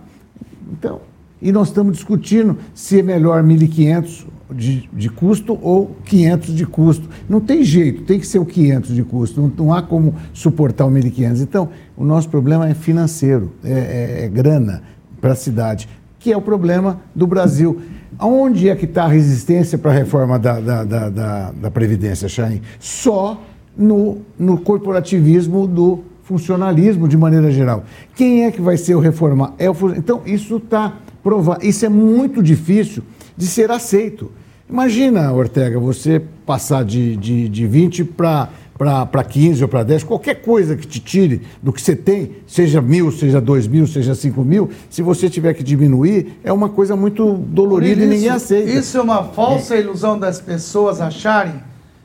Então, 0.72 1.02
e 1.42 1.52
nós 1.52 1.70
estamos 1.70 1.94
discutindo 1.94 2.56
se 2.76 3.00
é 3.00 3.02
melhor 3.02 3.42
1.500 3.42 4.28
de, 4.54 4.90
de 4.92 5.10
custo 5.10 5.58
ou 5.62 5.96
500 6.06 6.56
de 6.56 6.66
custo. 6.66 7.10
Não 7.28 7.40
tem 7.40 7.64
jeito, 7.64 8.04
tem 8.04 8.20
que 8.20 8.28
ser 8.28 8.40
o 8.40 8.46
500 8.46 8.96
de 8.96 9.04
custo, 9.04 9.42
não, 9.42 9.52
não 9.66 9.74
há 9.74 9.82
como 9.82 10.16
suportar 10.34 10.86
o 10.86 10.92
1.500. 10.92 11.42
Então, 11.42 11.70
o 11.98 12.06
nosso 12.06 12.30
problema 12.30 12.68
é 12.70 12.74
financeiro, 12.74 13.52
é, 13.64 13.72
é, 13.72 14.26
é 14.26 14.28
grana 14.30 14.84
para 15.20 15.34
a 15.34 15.36
cidade, 15.36 15.88
que 16.20 16.32
é 16.32 16.38
o 16.38 16.42
problema 16.42 17.02
do 17.14 17.28
Brasil. 17.28 17.82
Onde 18.20 18.70
é 18.70 18.76
que 18.76 18.86
está 18.86 19.06
a 19.06 19.08
resistência 19.08 19.78
para 19.78 19.92
a 19.92 19.94
reforma 19.94 20.38
da, 20.38 20.60
da, 20.60 20.84
da, 20.84 21.10
da, 21.10 21.52
da 21.52 21.72
Previdência, 21.72 22.30
Chain? 22.30 22.62
Só 22.80 23.42
no, 23.76 24.20
no 24.38 24.60
corporativismo 24.60 25.68
do 25.68 26.04
funcionalismo 26.24 27.08
de 27.08 27.18
maneira 27.18 27.52
geral. 27.52 27.84
Quem 28.16 28.46
é 28.46 28.52
que 28.52 28.62
vai 28.62 28.78
ser 28.78 28.96
o 28.96 29.00
reformar? 29.00 29.54
É 29.58 29.70
o, 29.70 29.76
então, 29.96 30.22
isso 30.26 30.58
está 30.58 30.94
provado. 31.22 31.66
Isso 31.66 31.86
é 31.86 31.90
muito 31.90 32.42
difícil 32.42 33.04
de 33.36 33.48
ser 33.48 33.72
aceito. 33.72 34.32
Imagina, 34.70 35.32
Ortega, 35.32 35.80
você 35.80 36.22
passar 36.46 36.84
de, 36.84 37.16
de, 37.18 37.50
de 37.50 37.68
20 37.68 38.04
para 38.06 38.50
para 38.76 39.24
15 39.24 39.64
ou 39.64 39.70
para 39.70 39.84
10, 39.84 40.04
qualquer 40.04 40.42
coisa 40.42 40.76
que 40.76 40.86
te 40.86 41.00
tire 41.00 41.44
do 41.62 41.72
que 41.72 41.82
você 41.82 41.96
tem, 41.96 42.38
seja 42.46 42.82
mil, 42.82 43.12
seja 43.12 43.40
dois 43.40 43.68
mil, 43.68 43.88
seja 43.88 44.14
cinco 44.16 44.44
mil, 44.44 44.70
se 44.90 45.02
você 45.02 45.30
tiver 45.30 45.54
que 45.54 45.64
diminuir, 45.64 46.40
é 46.44 46.52
uma 46.52 46.68
coisa 46.68 46.96
muito 46.96 47.34
dolorida 47.34 48.02
isso, 48.02 48.12
e 48.12 48.16
ninguém 48.16 48.30
aceita. 48.30 48.70
Isso 48.70 48.98
é 48.98 49.02
uma 49.02 49.24
falsa 49.24 49.76
é. 49.76 49.80
ilusão 49.80 50.20
das 50.20 50.42
pessoas 50.42 51.00
acharem 51.00 51.62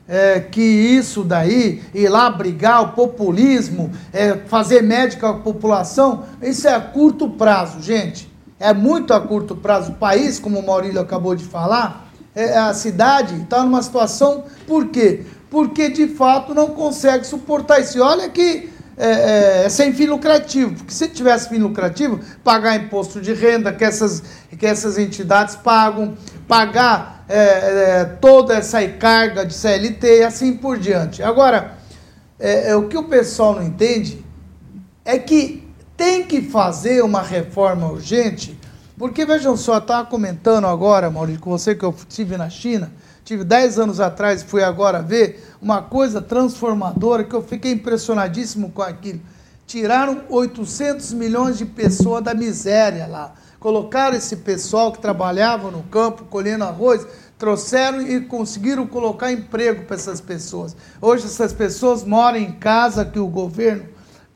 é, 0.08 0.40
que 0.40 0.62
isso 0.62 1.22
daí, 1.22 1.82
ir 1.94 2.08
lá 2.08 2.30
brigar, 2.30 2.82
o 2.82 2.88
populismo, 2.88 3.90
é, 4.12 4.34
fazer 4.46 4.82
médica 4.82 5.20
com 5.32 5.38
a 5.38 5.40
população, 5.40 6.24
isso 6.42 6.66
é 6.66 6.74
a 6.74 6.80
curto 6.80 7.28
prazo, 7.28 7.82
gente. 7.82 8.28
É 8.58 8.72
muito 8.72 9.12
a 9.12 9.20
curto 9.20 9.54
prazo. 9.54 9.92
O 9.92 9.94
país, 9.94 10.38
como 10.38 10.58
o 10.58 10.66
Maurílio 10.66 11.00
acabou 11.00 11.36
de 11.36 11.44
falar, 11.44 12.07
a 12.42 12.74
cidade 12.74 13.42
está 13.42 13.62
numa 13.62 13.82
situação, 13.82 14.44
por 14.66 14.88
quê? 14.88 15.24
porque 15.50 15.88
de 15.88 16.08
fato 16.08 16.54
não 16.54 16.68
consegue 16.68 17.26
suportar 17.26 17.80
isso. 17.80 18.02
Olha 18.02 18.28
que 18.28 18.70
é, 18.96 19.06
é, 19.06 19.64
é, 19.64 19.68
sem 19.68 19.92
fim 19.92 20.06
lucrativo, 20.06 20.74
porque 20.74 20.92
se 20.92 21.08
tivesse 21.08 21.48
fim 21.48 21.58
lucrativo, 21.58 22.20
pagar 22.42 22.76
imposto 22.76 23.20
de 23.20 23.32
renda 23.32 23.72
que 23.72 23.84
essas, 23.84 24.22
que 24.58 24.66
essas 24.66 24.98
entidades 24.98 25.54
pagam, 25.54 26.16
pagar 26.46 27.24
é, 27.28 28.00
é 28.00 28.04
toda 28.04 28.56
essa 28.56 28.86
carga 28.88 29.44
de 29.46 29.54
CLT 29.54 30.18
e 30.18 30.22
assim 30.24 30.56
por 30.56 30.78
diante. 30.78 31.22
Agora, 31.22 31.74
é, 32.38 32.70
é, 32.70 32.76
o 32.76 32.88
que 32.88 32.96
o 32.96 33.04
pessoal 33.04 33.54
não 33.54 33.62
entende 33.62 34.24
é 35.04 35.18
que 35.18 35.66
tem 35.96 36.24
que 36.24 36.42
fazer 36.42 37.02
uma 37.02 37.22
reforma 37.22 37.88
urgente, 37.88 38.58
porque 38.98 39.24
vejam 39.24 39.56
só, 39.56 39.78
estava 39.78 40.08
comentando 40.08 40.66
agora, 40.66 41.08
Maurício, 41.08 41.40
com 41.40 41.50
você 41.50 41.74
que 41.74 41.84
eu 41.84 41.94
estive 41.96 42.36
na 42.36 42.50
China, 42.50 42.90
tive 43.24 43.44
10 43.44 43.78
anos 43.78 44.00
atrás 44.00 44.42
fui 44.42 44.62
agora 44.62 45.00
ver 45.00 45.46
uma 45.62 45.80
coisa 45.80 46.20
transformadora 46.20 47.22
que 47.22 47.34
eu 47.34 47.42
fiquei 47.42 47.72
impressionadíssimo 47.72 48.70
com 48.72 48.82
aquilo. 48.82 49.20
Tiraram 49.66 50.22
800 50.28 51.12
milhões 51.12 51.58
de 51.58 51.64
pessoas 51.64 52.24
da 52.24 52.34
miséria 52.34 53.06
lá. 53.06 53.34
Colocaram 53.60 54.16
esse 54.16 54.36
pessoal 54.36 54.90
que 54.90 54.98
trabalhava 54.98 55.70
no 55.70 55.82
campo 55.84 56.24
colhendo 56.24 56.64
arroz, 56.64 57.06
trouxeram 57.38 58.00
e 58.02 58.20
conseguiram 58.22 58.86
colocar 58.86 59.30
emprego 59.30 59.84
para 59.84 59.96
essas 59.96 60.20
pessoas. 60.20 60.74
Hoje 61.00 61.26
essas 61.26 61.52
pessoas 61.52 62.02
moram 62.02 62.38
em 62.38 62.52
casa 62.52 63.04
que 63.04 63.18
o 63.18 63.26
governo 63.28 63.84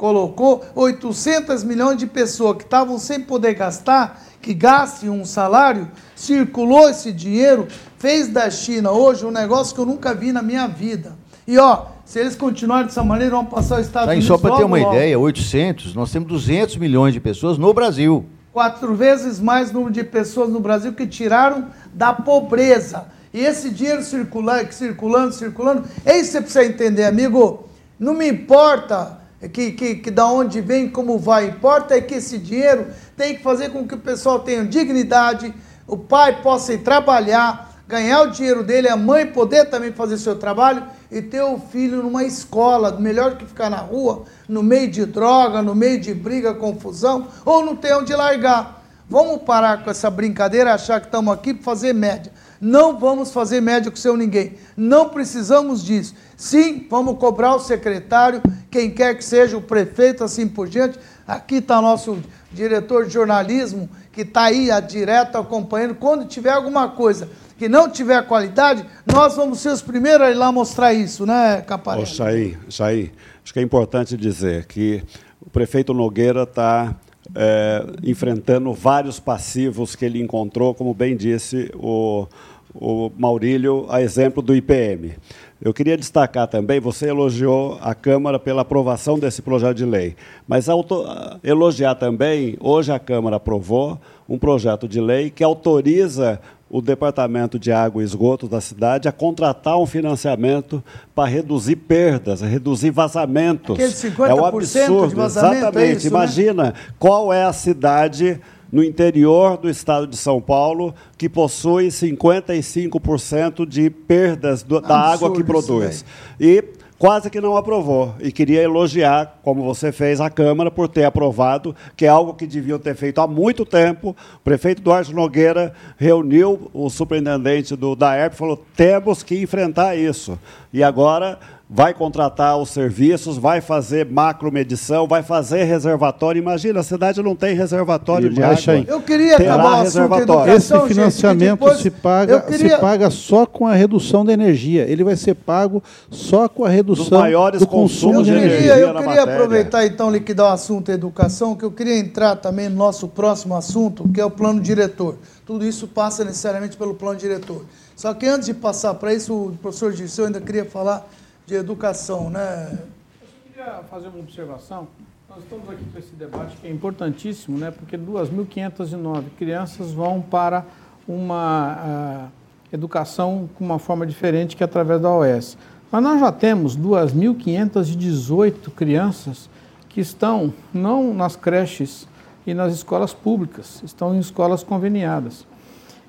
colocou 0.03 0.65
800 0.75 1.63
milhões 1.63 1.97
de 1.97 2.09
pessoas 2.09 2.57
que 2.57 2.65
estavam 2.65 2.99
sem 2.99 3.21
poder 3.21 3.55
gastar, 3.55 4.21
que 4.41 4.53
gastem 4.53 5.09
um 5.09 5.25
salário, 5.25 5.89
circulou 6.17 6.91
esse 6.91 7.13
dinheiro, 7.13 7.69
fez 7.99 8.27
da 8.27 8.51
China 8.51 8.91
hoje 8.91 9.25
um 9.25 9.31
negócio 9.31 9.73
que 9.73 9.81
eu 9.81 9.87
nunca 9.87 10.13
vi 10.13 10.33
na 10.33 10.43
minha 10.43 10.67
vida. 10.67 11.13
E 11.47 11.57
ó, 11.57 11.85
se 12.05 12.19
eles 12.19 12.35
continuarem 12.35 12.87
dessa 12.87 13.05
maneira, 13.05 13.37
vão 13.37 13.45
passar 13.45 13.77
o 13.79 13.81
Estado 13.81 14.09
Unidos. 14.09 14.27
Só 14.27 14.37
para 14.37 14.57
ter 14.57 14.65
uma 14.65 14.77
logo. 14.77 14.93
ideia, 14.93 15.17
800, 15.17 15.95
nós 15.95 16.11
temos 16.11 16.27
200 16.27 16.79
milhões 16.79 17.15
de 17.15 17.21
pessoas 17.21 17.57
no 17.57 17.73
Brasil. 17.73 18.27
Quatro 18.53 18.97
vezes 18.97 19.39
mais 19.39 19.71
número 19.71 19.93
de 19.93 20.03
pessoas 20.03 20.51
no 20.51 20.59
Brasil 20.59 20.93
que 20.95 21.07
tiraram 21.07 21.69
da 21.95 22.13
pobreza. 22.13 23.07
E 23.33 23.39
esse 23.39 23.71
dinheiro 23.71 24.03
circulando, 24.03 24.73
circulando, 24.73 25.33
circulando, 25.33 25.85
é 26.05 26.19
isso 26.19 26.25
que 26.25 26.33
você 26.33 26.41
precisa 26.41 26.65
entender, 26.65 27.05
amigo. 27.05 27.69
Não 28.01 28.15
me 28.15 28.29
importa 28.29 29.22
que, 29.49 29.73
que, 29.73 29.95
que 29.97 30.11
da 30.11 30.27
onde 30.27 30.61
vem, 30.61 30.89
como 30.89 31.19
vai, 31.19 31.47
importa 31.47 31.97
é 31.97 32.01
que 32.01 32.15
esse 32.15 32.39
dinheiro 32.39 32.87
tem 33.17 33.37
que 33.37 33.43
fazer 33.43 33.71
com 33.71 33.87
que 33.87 33.95
o 33.95 33.99
pessoal 33.99 34.41
tenha 34.41 34.65
dignidade, 34.65 35.53
o 35.87 35.97
pai 35.97 36.41
possa 36.43 36.73
ir 36.73 36.79
trabalhar, 36.79 37.73
ganhar 37.89 38.23
o 38.23 38.31
dinheiro 38.31 38.63
dele, 38.63 38.89
a 38.89 38.97
mãe 38.97 39.27
poder 39.27 39.69
também 39.69 39.93
fazer 39.93 40.17
seu 40.17 40.39
trabalho 40.39 40.85
e 41.11 41.21
ter 41.21 41.43
o 41.43 41.59
filho 41.59 42.03
numa 42.03 42.25
escola, 42.25 42.99
melhor 42.99 43.37
que 43.37 43.45
ficar 43.45 43.69
na 43.69 43.79
rua, 43.79 44.25
no 44.49 44.63
meio 44.63 44.91
de 44.91 45.05
droga, 45.05 45.61
no 45.61 45.75
meio 45.75 46.01
de 46.01 46.15
briga, 46.15 46.55
confusão, 46.55 47.27
ou 47.45 47.65
não 47.65 47.77
ter 47.77 47.95
onde 47.95 48.15
largar. 48.15 48.83
Vamos 49.11 49.43
parar 49.43 49.85
com 49.85 49.91
essa 49.91 50.09
brincadeira, 50.09 50.73
achar 50.73 51.01
que 51.01 51.07
estamos 51.07 51.35
aqui 51.35 51.53
para 51.53 51.65
fazer 51.65 51.93
média. 51.93 52.33
Não 52.65 52.97
vamos 52.97 53.33
fazer 53.33 53.61
média 53.61 53.91
com 53.91 53.97
seu 53.97 54.17
ninguém. 54.17 54.55
Não 54.77 55.09
precisamos 55.09 55.85
disso. 55.85 56.15
Sim, 56.37 56.87
vamos 56.89 57.19
cobrar 57.19 57.57
o 57.57 57.59
secretário, 57.59 58.41
quem 58.71 58.89
quer 58.89 59.17
que 59.17 59.25
seja, 59.25 59.57
o 59.57 59.61
prefeito, 59.61 60.23
assim 60.23 60.47
por 60.47 60.69
diante. 60.69 60.97
Aqui 61.27 61.57
está 61.57 61.83
nosso 61.83 62.19
diretor 62.53 63.05
de 63.05 63.15
jornalismo, 63.15 63.91
que 64.13 64.21
está 64.21 64.45
aí 64.45 64.71
a 64.71 64.79
direto 64.79 65.37
acompanhando. 65.37 65.97
Quando 65.97 66.25
tiver 66.25 66.53
alguma 66.53 66.89
coisa 66.89 67.29
que 67.59 67.69
não 67.69 67.91
tiver 67.91 68.25
qualidade, 68.29 68.87
nós 69.13 69.35
vamos 69.35 69.59
ser 69.59 69.71
os 69.71 69.83
primeiros 69.83 70.25
a 70.25 70.31
ir 70.31 70.35
lá 70.35 70.53
mostrar 70.53 70.95
isso, 70.95 71.27
né, 71.27 71.63
Caparelli? 71.63 72.05
Isso 72.05 72.23
aí, 72.23 72.57
isso 72.69 72.85
aí. 72.85 73.11
Acho 73.43 73.53
que 73.53 73.59
é 73.59 73.63
importante 73.63 74.17
dizer 74.17 74.67
que 74.67 75.03
o 75.45 75.51
prefeito 75.51 75.93
Nogueira 75.93 76.45
está 76.45 76.95
é, 77.35 77.85
enfrentando 78.03 78.73
vários 78.73 79.19
passivos 79.19 79.95
que 79.97 80.05
ele 80.05 80.21
encontrou, 80.21 80.75
como 80.75 80.93
bem 80.93 81.17
disse 81.17 81.71
o, 81.75 82.27
o 82.75 83.11
Maurílio, 83.17 83.87
a 83.89 84.01
exemplo 84.01 84.43
do 84.43 84.55
IPM. 84.55 85.15
Eu 85.61 85.73
queria 85.73 85.97
destacar 85.97 86.49
também, 86.49 86.81
você 86.81 87.09
elogiou 87.09 87.79
a 87.81 87.95
Câmara 87.95 88.39
pela 88.39 88.63
aprovação 88.63 89.19
desse 89.19 89.41
projeto 89.43 89.77
de 89.77 89.85
lei, 89.85 90.17
mas 90.47 90.69
auto, 90.69 91.05
elogiar 91.45 91.95
também, 91.95 92.57
hoje 92.61 92.91
a 92.91 92.99
Câmara 92.99 93.37
aprovou 93.37 94.01
um 94.29 94.39
projeto 94.39 94.89
de 94.89 95.01
lei 95.01 95.31
que 95.31 95.45
autoriza 95.45 96.41
o 96.73 96.81
Departamento 96.81 97.59
de 97.59 97.71
Água 97.71 98.03
e 98.03 98.05
Esgoto 98.05 98.49
da 98.49 98.59
cidade 98.59 99.07
a 99.07 99.13
contratar 99.13 99.79
um 99.79 99.85
financiamento 99.85 100.83
para 101.15 101.29
reduzir 101.29 101.77
perdas, 101.77 102.41
reduzir 102.41 102.91
vazamentos. 102.91 103.77
Aquele 103.77 103.93
50% 103.93 104.31
é 104.31 104.35
um 104.35 104.45
absurdo, 104.45 105.09
de 105.11 105.15
vazamento, 105.15 105.57
exatamente. 105.59 105.87
É 105.87 105.93
isso, 105.93 106.05
né? 106.05 106.09
Imagina 106.09 106.63
né? 106.65 106.73
qual 106.99 107.31
é 107.31 107.45
a 107.45 107.53
cidade 107.53 108.41
no 108.73 108.83
interior 108.83 109.59
do 109.59 109.69
estado 109.69 110.07
de 110.07 110.17
São 110.17 110.41
Paulo 110.41 110.95
que 111.19 111.29
possui 111.29 111.89
55% 111.89 113.67
de 113.67 113.91
perdas 113.91 114.63
do, 114.63 114.81
da 114.81 114.99
água 114.99 115.31
que 115.31 115.45
produz. 115.45 116.03
e 116.41 116.65
quase 117.03 117.29
que 117.29 117.41
não 117.41 117.57
aprovou. 117.57 118.15
E 118.21 118.31
queria 118.31 118.63
elogiar, 118.63 119.41
como 119.43 119.65
você 119.65 119.91
fez, 119.91 120.21
a 120.21 120.31
Câmara 120.31 120.71
por 120.71 120.87
ter 120.87 121.05
aprovado, 121.05 121.75
que 121.97 122.07
é 122.07 122.09
algo 122.09 122.33
que 122.33 122.47
deviam 122.47 122.79
ter 122.79 122.95
feito 122.95 123.21
há 123.21 123.27
muito 123.27 123.67
tempo. 123.67 124.17
O 124.37 124.39
prefeito 124.39 124.81
Duarte 124.81 125.13
Nogueira 125.13 125.75
reuniu 125.99 126.71
o 126.73 126.89
superintendente 126.89 127.75
do, 127.75 127.97
da 127.97 128.17
ERP 128.17 128.35
e 128.35 128.37
falou: 128.37 128.65
temos 128.77 129.25
que 129.25 129.37
enfrentar 129.43 129.97
isso. 129.97 130.39
E 130.73 130.81
agora 130.81 131.41
vai 131.75 131.95
contratar 131.95 132.59
os 132.59 132.69
serviços, 132.69 133.39
vai 133.39 133.63
fazer 133.63 134.05
macromedição, 134.05 135.09
vai 135.09 135.23
fazer 135.23 135.65
reservatório. 135.65 136.39
Imagina, 136.39 136.81
a 136.81 136.83
cidade 136.83 137.23
não 137.23 137.35
tem 137.35 137.57
reservatório 137.57 138.29
de 138.29 138.43
água. 138.43 138.85
Eu 138.87 139.01
queria 139.01 139.39
Terá 139.39 139.55
acabar 139.55 139.79
o 139.79 139.83
reservatório. 139.83 140.53
Esse 140.53 140.79
financiamento 140.87 141.67
gente, 141.71 141.83
se, 141.83 141.91
paga, 141.91 142.41
queria... 142.43 142.75
se 142.75 142.79
paga 142.79 143.09
só 143.09 143.47
com 143.47 143.67
a 143.67 143.73
redução 143.73 144.23
da 144.23 144.35
energia. 144.35 144.83
Ele 144.87 145.03
vai 145.03 145.17
ser 145.17 145.35
pago 145.35 145.83
só 146.11 146.47
com 146.47 146.63
a 146.63 146.69
redução 146.69 147.23
do 147.59 147.67
consumo 147.67 148.23
de 148.23 148.33
energia. 148.33 148.77
Eu 148.77 148.95
queria 148.95 149.23
aproveitar 149.23 149.87
então 149.87 150.11
liquidar 150.11 150.51
o 150.51 150.53
assunto 150.53 150.93
educação, 150.93 151.57
que 151.57 151.65
eu 151.65 151.71
queria 151.71 151.99
entrar 151.99 152.37
também 152.37 152.69
no 152.69 152.77
nosso 152.77 153.09
próximo 153.09 153.57
assunto, 153.57 154.07
que 154.11 154.21
é 154.21 154.25
o 154.25 154.31
plano 154.31 154.61
diretor. 154.61 155.17
Tudo 155.47 155.65
isso 155.67 155.89
passa 155.89 156.23
necessariamente 156.23 156.77
pelo 156.77 156.95
plano 156.95 157.19
diretor. 157.19 157.65
Só 157.97 158.13
que 158.13 158.27
antes 158.27 158.47
de 158.47 158.55
passar 158.55 158.93
para 158.95 159.15
isso, 159.15 159.35
o 159.35 159.53
professor 159.63 159.93
Dirceu 159.93 160.27
ainda 160.27 160.41
queria 160.41 160.67
falar 160.67 161.09
de 161.47 161.55
educação, 161.55 162.31
né? 162.31 162.79
Eu 163.21 163.29
queria 163.45 163.83
fazer 163.91 164.09
uma 164.09 164.19
observação. 164.21 164.89
Nós 165.29 165.39
estamos 165.41 165.69
aqui 165.69 165.85
com 165.85 165.99
esse 165.99 166.15
debate 166.15 166.57
que 166.57 166.67
é 166.67 166.71
importantíssimo, 166.71 167.59
né? 167.59 167.71
Porque 167.71 167.97
2.509 167.97 169.25
crianças 169.37 169.93
vão 169.93 170.21
para 170.21 170.65
uma 171.07 172.29
uh, 172.29 172.29
educação 172.73 173.49
com 173.57 173.65
uma 173.65 173.79
forma 173.79 174.07
diferente 174.07 174.57
que 174.57 174.63
é 174.63 174.67
através 174.67 175.01
da 175.01 175.11
OS. 175.11 175.57
Mas 175.91 176.03
nós 176.03 176.21
já 176.21 176.31
temos 176.33 176.77
2.518 176.77 178.71
crianças 178.71 179.51
que 179.89 180.01
estão 180.01 180.55
não 180.73 181.13
nas 181.13 181.37
creches 181.37 182.09
e 182.47 182.55
nas 182.55 182.73
escolas 182.73 183.13
públicas, 183.13 183.83
estão 183.85 184.15
em 184.15 184.19
escolas 184.19 184.63
conveniadas. 184.63 185.47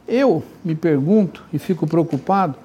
Eu 0.08 0.44
me 0.64 0.76
pergunto 0.76 1.44
e 1.52 1.60
fico 1.60 1.86
preocupado 1.86 2.56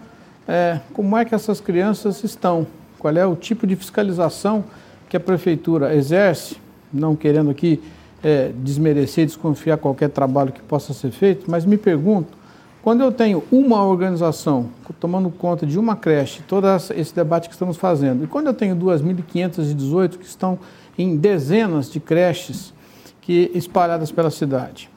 é, 0.48 0.80
como 0.94 1.16
é 1.16 1.26
que 1.26 1.34
essas 1.34 1.60
crianças 1.60 2.24
estão, 2.24 2.66
qual 2.98 3.14
é 3.14 3.26
o 3.26 3.36
tipo 3.36 3.66
de 3.66 3.76
fiscalização 3.76 4.64
que 5.08 5.16
a 5.16 5.20
prefeitura 5.20 5.94
exerce, 5.94 6.56
não 6.92 7.14
querendo 7.14 7.50
aqui 7.50 7.80
é, 8.22 8.50
desmerecer 8.56 9.26
desconfiar 9.26 9.76
qualquer 9.76 10.08
trabalho 10.08 10.50
que 10.50 10.62
possa 10.62 10.94
ser 10.94 11.10
feito, 11.10 11.50
mas 11.50 11.64
me 11.64 11.76
pergunto, 11.76 12.36
quando 12.82 13.02
eu 13.02 13.12
tenho 13.12 13.44
uma 13.52 13.84
organização 13.84 14.70
tomando 14.98 15.28
conta 15.30 15.66
de 15.66 15.78
uma 15.78 15.94
creche, 15.94 16.42
todo 16.48 16.66
esse 16.96 17.14
debate 17.14 17.48
que 17.48 17.54
estamos 17.54 17.76
fazendo, 17.76 18.24
e 18.24 18.26
quando 18.26 18.46
eu 18.46 18.54
tenho 18.54 18.74
2.518 18.74 20.16
que 20.16 20.24
estão 20.24 20.58
em 20.96 21.16
dezenas 21.16 21.90
de 21.90 22.00
creches 22.00 22.72
que 23.20 23.50
espalhadas 23.54 24.10
pela 24.10 24.30
cidade, 24.30 24.88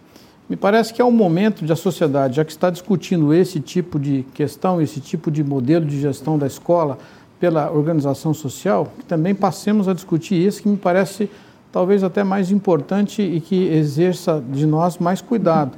me 0.51 0.57
parece 0.57 0.93
que 0.93 1.01
é 1.01 1.05
o 1.05 1.09
momento 1.09 1.65
de 1.65 1.71
a 1.71 1.77
sociedade, 1.77 2.35
já 2.35 2.43
que 2.43 2.51
está 2.51 2.69
discutindo 2.69 3.33
esse 3.33 3.61
tipo 3.61 3.97
de 3.97 4.25
questão, 4.33 4.81
esse 4.81 4.99
tipo 4.99 5.31
de 5.31 5.45
modelo 5.45 5.85
de 5.85 5.97
gestão 5.97 6.37
da 6.37 6.45
escola 6.45 6.97
pela 7.39 7.71
organização 7.71 8.33
social, 8.33 8.91
que 8.99 9.05
também 9.05 9.33
passemos 9.33 9.87
a 9.87 9.93
discutir 9.93 10.35
isso, 10.35 10.61
que 10.61 10.67
me 10.67 10.75
parece 10.75 11.31
talvez 11.71 12.03
até 12.03 12.21
mais 12.21 12.51
importante 12.51 13.21
e 13.21 13.39
que 13.39 13.63
exerça 13.69 14.43
de 14.51 14.65
nós 14.65 14.97
mais 14.97 15.21
cuidado. 15.21 15.71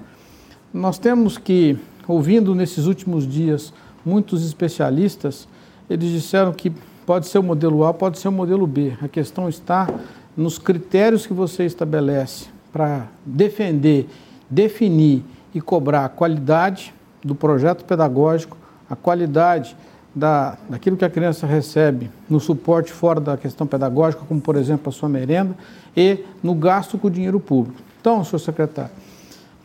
Nós 0.73 0.97
temos 0.97 1.37
que, 1.37 1.77
ouvindo 2.07 2.55
nesses 2.55 2.87
últimos 2.87 3.31
dias 3.31 3.71
muitos 4.03 4.43
especialistas, 4.43 5.47
eles 5.87 6.09
disseram 6.09 6.51
que 6.51 6.71
pode 7.05 7.27
ser 7.27 7.37
o 7.37 7.43
modelo 7.43 7.85
A, 7.85 7.93
pode 7.93 8.17
ser 8.17 8.27
o 8.27 8.31
modelo 8.31 8.65
B. 8.65 8.93
A 9.03 9.07
questão 9.07 9.47
está 9.47 9.87
nos 10.35 10.57
critérios 10.57 11.27
que 11.27 11.33
você 11.33 11.63
estabelece 11.63 12.47
para 12.71 13.05
defender 13.23 14.09
definir 14.53 15.23
e 15.53 15.59
cobrar 15.59 16.05
a 16.05 16.09
qualidade 16.09 16.93
do 17.23 17.33
projeto 17.33 17.83
pedagógico, 17.85 18.57
a 18.89 18.95
qualidade 18.95 19.75
da, 20.13 20.57
daquilo 20.69 20.95
que 20.95 21.05
a 21.05 21.09
criança 21.09 21.47
recebe 21.47 22.11
no 22.29 22.39
suporte 22.39 22.91
fora 22.91 23.19
da 23.19 23.35
questão 23.35 23.65
pedagógica, 23.65 24.23
como 24.27 24.39
por 24.39 24.55
exemplo 24.55 24.89
a 24.89 24.91
sua 24.91 25.09
merenda, 25.09 25.55
e 25.95 26.23
no 26.41 26.53
gasto 26.53 26.97
com 26.97 27.07
o 27.07 27.11
dinheiro 27.11 27.39
público. 27.39 27.81
Então, 27.99 28.23
senhor 28.23 28.39
secretário, 28.39 28.91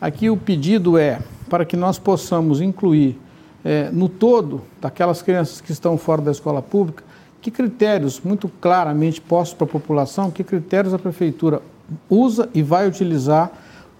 aqui 0.01 0.31
o 0.31 0.37
pedido 0.37 0.97
é 0.97 1.19
para 1.51 1.65
que 1.65 1.77
nós 1.77 1.99
possamos 1.99 2.61
incluir 2.61 3.19
é, 3.65 3.91
no 3.91 4.09
todo 4.09 4.63
daquelas 4.81 5.21
crianças 5.21 5.61
que 5.61 5.73
estão 5.73 5.99
fora 5.99 6.23
da 6.23 6.31
escola 6.31 6.63
pública, 6.63 7.05
que 7.41 7.51
critérios 7.51 8.21
muito 8.21 8.49
claramente 8.49 9.21
postos 9.21 9.57
para 9.57 9.67
a 9.67 9.71
população, 9.71 10.31
que 10.31 10.45
critérios 10.45 10.95
a 10.95 10.99
prefeitura 10.99 11.61
usa 12.09 12.49
e 12.55 12.63
vai 12.63 12.87
utilizar 12.87 13.51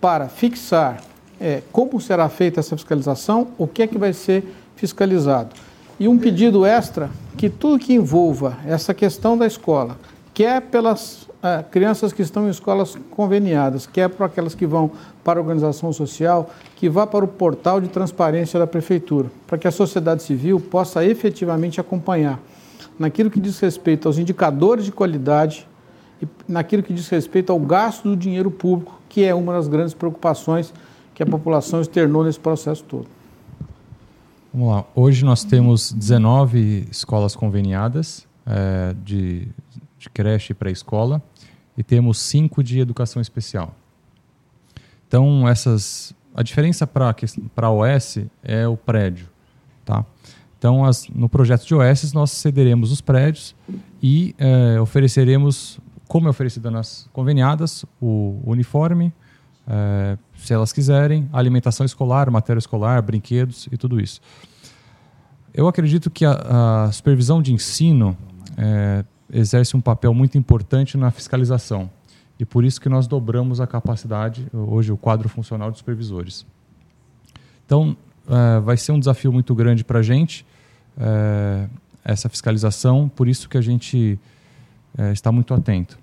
para 0.01 0.29
fixar 0.29 1.01
é, 1.41 1.63
como 1.73 2.01
será 2.01 2.29
feita 2.29 2.61
essa 2.61 2.77
fiscalização, 2.77 3.49
o 3.57 3.67
que 3.67 3.83
é 3.83 3.87
que 3.87 3.99
vai 3.99 4.13
ser 4.13 4.45
fiscalizado. 4.77 5.55
E 5.99 6.09
um 6.09 6.19
pedido 6.19 6.65
extra 6.65 7.11
que 7.37 7.49
tudo 7.49 7.79
que 7.79 7.95
envolva 7.95 8.59
essa 8.67 8.93
questão 8.93 9.37
da 9.37 9.47
escola, 9.47 9.97
quer 10.35 10.63
pelas 10.63 11.29
é, 11.43 11.63
crianças 11.63 12.13
que 12.13 12.23
estão 12.23 12.47
em 12.47 12.51
escolas 12.51 12.97
conveniadas, 13.11 13.87
quer 13.87 14.09
para 14.09 14.27
aquelas 14.27 14.55
que 14.55 14.67
vão 14.67 14.91
para 15.23 15.39
a 15.39 15.43
organização 15.43 15.93
social, 15.93 16.51
que 16.77 16.89
vá 16.89 17.07
para 17.07 17.25
o 17.25 17.29
portal 17.29 17.81
de 17.81 17.89
transparência 17.89 18.59
da 18.59 18.67
prefeitura, 18.67 19.31
para 19.47 19.59
que 19.59 19.69
a 19.69 19.73
sociedade 19.73 20.23
civil 20.23 20.61
possa 20.61 21.05
efetivamente 21.05 21.81
acompanhar 21.81 22.41
naquilo 22.99 23.31
que 23.31 23.41
diz 23.41 23.59
respeito 23.61 24.09
aos 24.09 24.19
indicadores 24.19 24.85
de 24.85 24.93
qualidade 24.93 25.67
e 26.21 26.27
naquilo 26.49 26.83
que 26.83 26.93
diz 26.93 27.09
respeito 27.09 27.53
ao 27.53 27.59
gasto 27.61 28.09
do 28.09 28.17
dinheiro 28.17 28.51
público 28.51 28.99
que 29.09 29.25
é 29.25 29.35
uma 29.35 29.55
das 29.55 29.69
grandes 29.69 29.95
preocupações 29.95 30.73
que 31.15 31.23
a 31.23 31.27
população 31.27 31.81
externou 31.81 32.23
nesse 32.23 32.39
processo 32.39 32.85
todo. 32.85 33.07
Vamos 34.53 34.69
lá. 34.69 34.85
Hoje 34.95 35.25
nós 35.25 35.45
temos 35.45 35.93
19 35.93 36.87
escolas 36.91 37.35
conveniadas 37.35 38.27
é, 38.47 38.95
de, 39.05 39.49
de 39.99 40.11
creche 40.11 40.55
para 40.55 40.71
escola 40.71 41.23
e 41.77 41.83
temos 41.83 42.19
cinco 42.19 42.63
de 42.63 42.79
educação 42.81 43.21
especial. 43.21 43.75
Então, 45.07 45.49
essas, 45.49 46.15
a 46.35 46.43
diferença 46.43 46.87
para 46.87 47.15
a 47.63 47.71
OS 47.71 48.19
é 48.43 48.69
o 48.69 48.77
prédio. 48.77 49.29
Tá? 49.85 50.05
Então, 50.59 50.85
as, 50.85 51.09
no 51.09 51.29
projeto 51.29 51.67
de 51.67 51.75
OS, 51.75 52.13
nós 52.13 52.31
cederemos 52.31 52.91
os 52.91 53.01
prédios 53.01 53.55
e 54.03 54.35
é, 54.39 54.81
ofereceremos 54.81 55.79
como 56.09 56.27
é 56.27 56.31
oferecido 56.31 56.71
nas 56.71 57.09
conveniadas, 57.13 57.85
o 58.01 58.41
uniforme, 58.45 59.13
é, 59.69 60.17
se 60.35 60.55
elas 60.55 60.73
quiserem, 60.73 61.29
alimentação 61.31 61.85
escolar, 61.85 62.31
matéria 62.31 62.59
escolar, 62.59 63.03
brinquedos 63.03 63.69
e 63.71 63.77
tudo 63.77 64.01
isso. 64.01 64.21
Eu 65.53 65.69
acredito 65.69 66.11
que 66.11 66.25
a, 66.25 66.87
a 66.87 66.93
supervisão 66.93 67.43
de 67.43 67.53
ensino 67.53 68.17
é, 68.57 69.05
exerce 69.31 69.77
um 69.77 69.81
papel 69.81 70.15
muito 70.15 70.39
importante 70.39 70.97
na 70.97 71.11
fiscalização 71.11 71.91
e 72.41 72.45
por 72.45 72.65
isso 72.65 72.81
que 72.81 72.89
nós 72.89 73.07
dobramos 73.07 73.61
a 73.61 73.67
capacidade, 73.67 74.47
hoje, 74.53 74.91
o 74.91 74.97
quadro 74.97 75.29
funcional 75.29 75.71
de 75.71 75.79
supervisores. 75.79 76.47
Então, 77.67 77.95
é, 78.27 78.61
vai 78.61 78.79
ser 78.79 78.93
um 78.93 78.99
desafio 78.99 79.31
muito 79.31 79.55
grande 79.55 79.85
para 79.85 79.99
a 79.99 80.03
gente, 80.03 80.47
essa 82.05 82.29
fiscalização, 82.29 83.09
por 83.09 83.29
isso 83.29 83.49
que 83.49 83.57
a 83.57 83.61
gente 83.61 84.19
é, 84.97 85.13
está 85.13 85.31
muito 85.33 85.53
atento. 85.55 85.99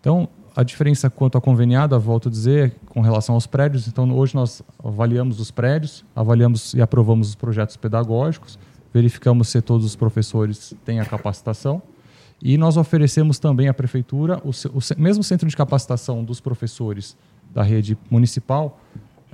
Então, 0.00 0.28
a 0.54 0.62
diferença 0.62 1.10
quanto 1.10 1.36
à 1.36 1.40
conveniada, 1.40 1.98
volto 1.98 2.28
a 2.28 2.30
dizer, 2.30 2.74
com 2.88 3.02
relação 3.02 3.34
aos 3.34 3.46
prédios. 3.46 3.86
Então, 3.86 4.10
hoje 4.16 4.34
nós 4.34 4.62
avaliamos 4.82 5.38
os 5.38 5.50
prédios, 5.50 6.02
avaliamos 6.14 6.72
e 6.72 6.80
aprovamos 6.80 7.28
os 7.28 7.34
projetos 7.34 7.76
pedagógicos, 7.76 8.58
verificamos 8.92 9.48
se 9.48 9.60
todos 9.60 9.84
os 9.84 9.94
professores 9.94 10.74
têm 10.84 10.98
a 10.98 11.04
capacitação 11.04 11.82
e 12.42 12.56
nós 12.56 12.76
oferecemos 12.76 13.38
também 13.38 13.68
à 13.68 13.74
prefeitura 13.74 14.40
o, 14.44 14.50
o 14.50 14.80
mesmo 14.96 15.22
centro 15.22 15.46
de 15.48 15.56
capacitação 15.56 16.24
dos 16.24 16.40
professores 16.40 17.16
da 17.52 17.62
rede 17.62 17.96
municipal 18.10 18.80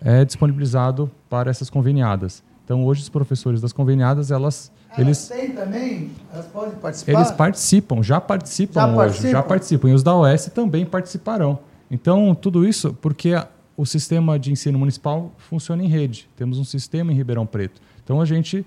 é 0.05 0.25
disponibilizado 0.25 1.11
para 1.31 1.51
essas 1.51 1.71
conveniadas. 1.71 2.43
Então, 2.65 2.85
hoje 2.85 3.03
os 3.03 3.09
professores 3.09 3.61
das 3.61 3.73
conveniadas, 3.73 4.31
elas 4.31 4.73
eles 4.99 5.29
têm 5.29 5.53
também? 5.53 6.11
Elas 6.33 6.47
podem 6.47 6.75
participar? 6.75 7.13
Eles 7.13 7.31
participam, 7.31 8.03
já 8.03 8.21
participam 8.21 8.81
já 8.81 8.87
hoje, 8.87 8.97
participam? 8.97 9.31
já 9.31 9.43
participam. 9.43 9.89
E 9.91 9.95
os 9.95 10.03
da 10.03 10.17
OS 10.17 10.47
também 10.47 10.85
participarão. 10.85 11.59
Então, 11.91 12.35
tudo 12.35 12.67
isso 12.67 12.95
porque 13.01 13.33
o 13.77 13.87
sistema 13.87 14.39
de 14.39 14.53
ensino 14.53 14.79
municipal 14.79 15.33
funciona 15.37 15.83
em 15.83 15.89
rede. 15.89 16.29
Temos 16.37 16.59
um 16.59 16.65
sistema 16.65 17.13
em 17.13 17.15
Ribeirão 17.15 17.47
Preto. 17.47 17.81
Então, 18.03 18.21
a 18.21 18.25
gente 18.25 18.65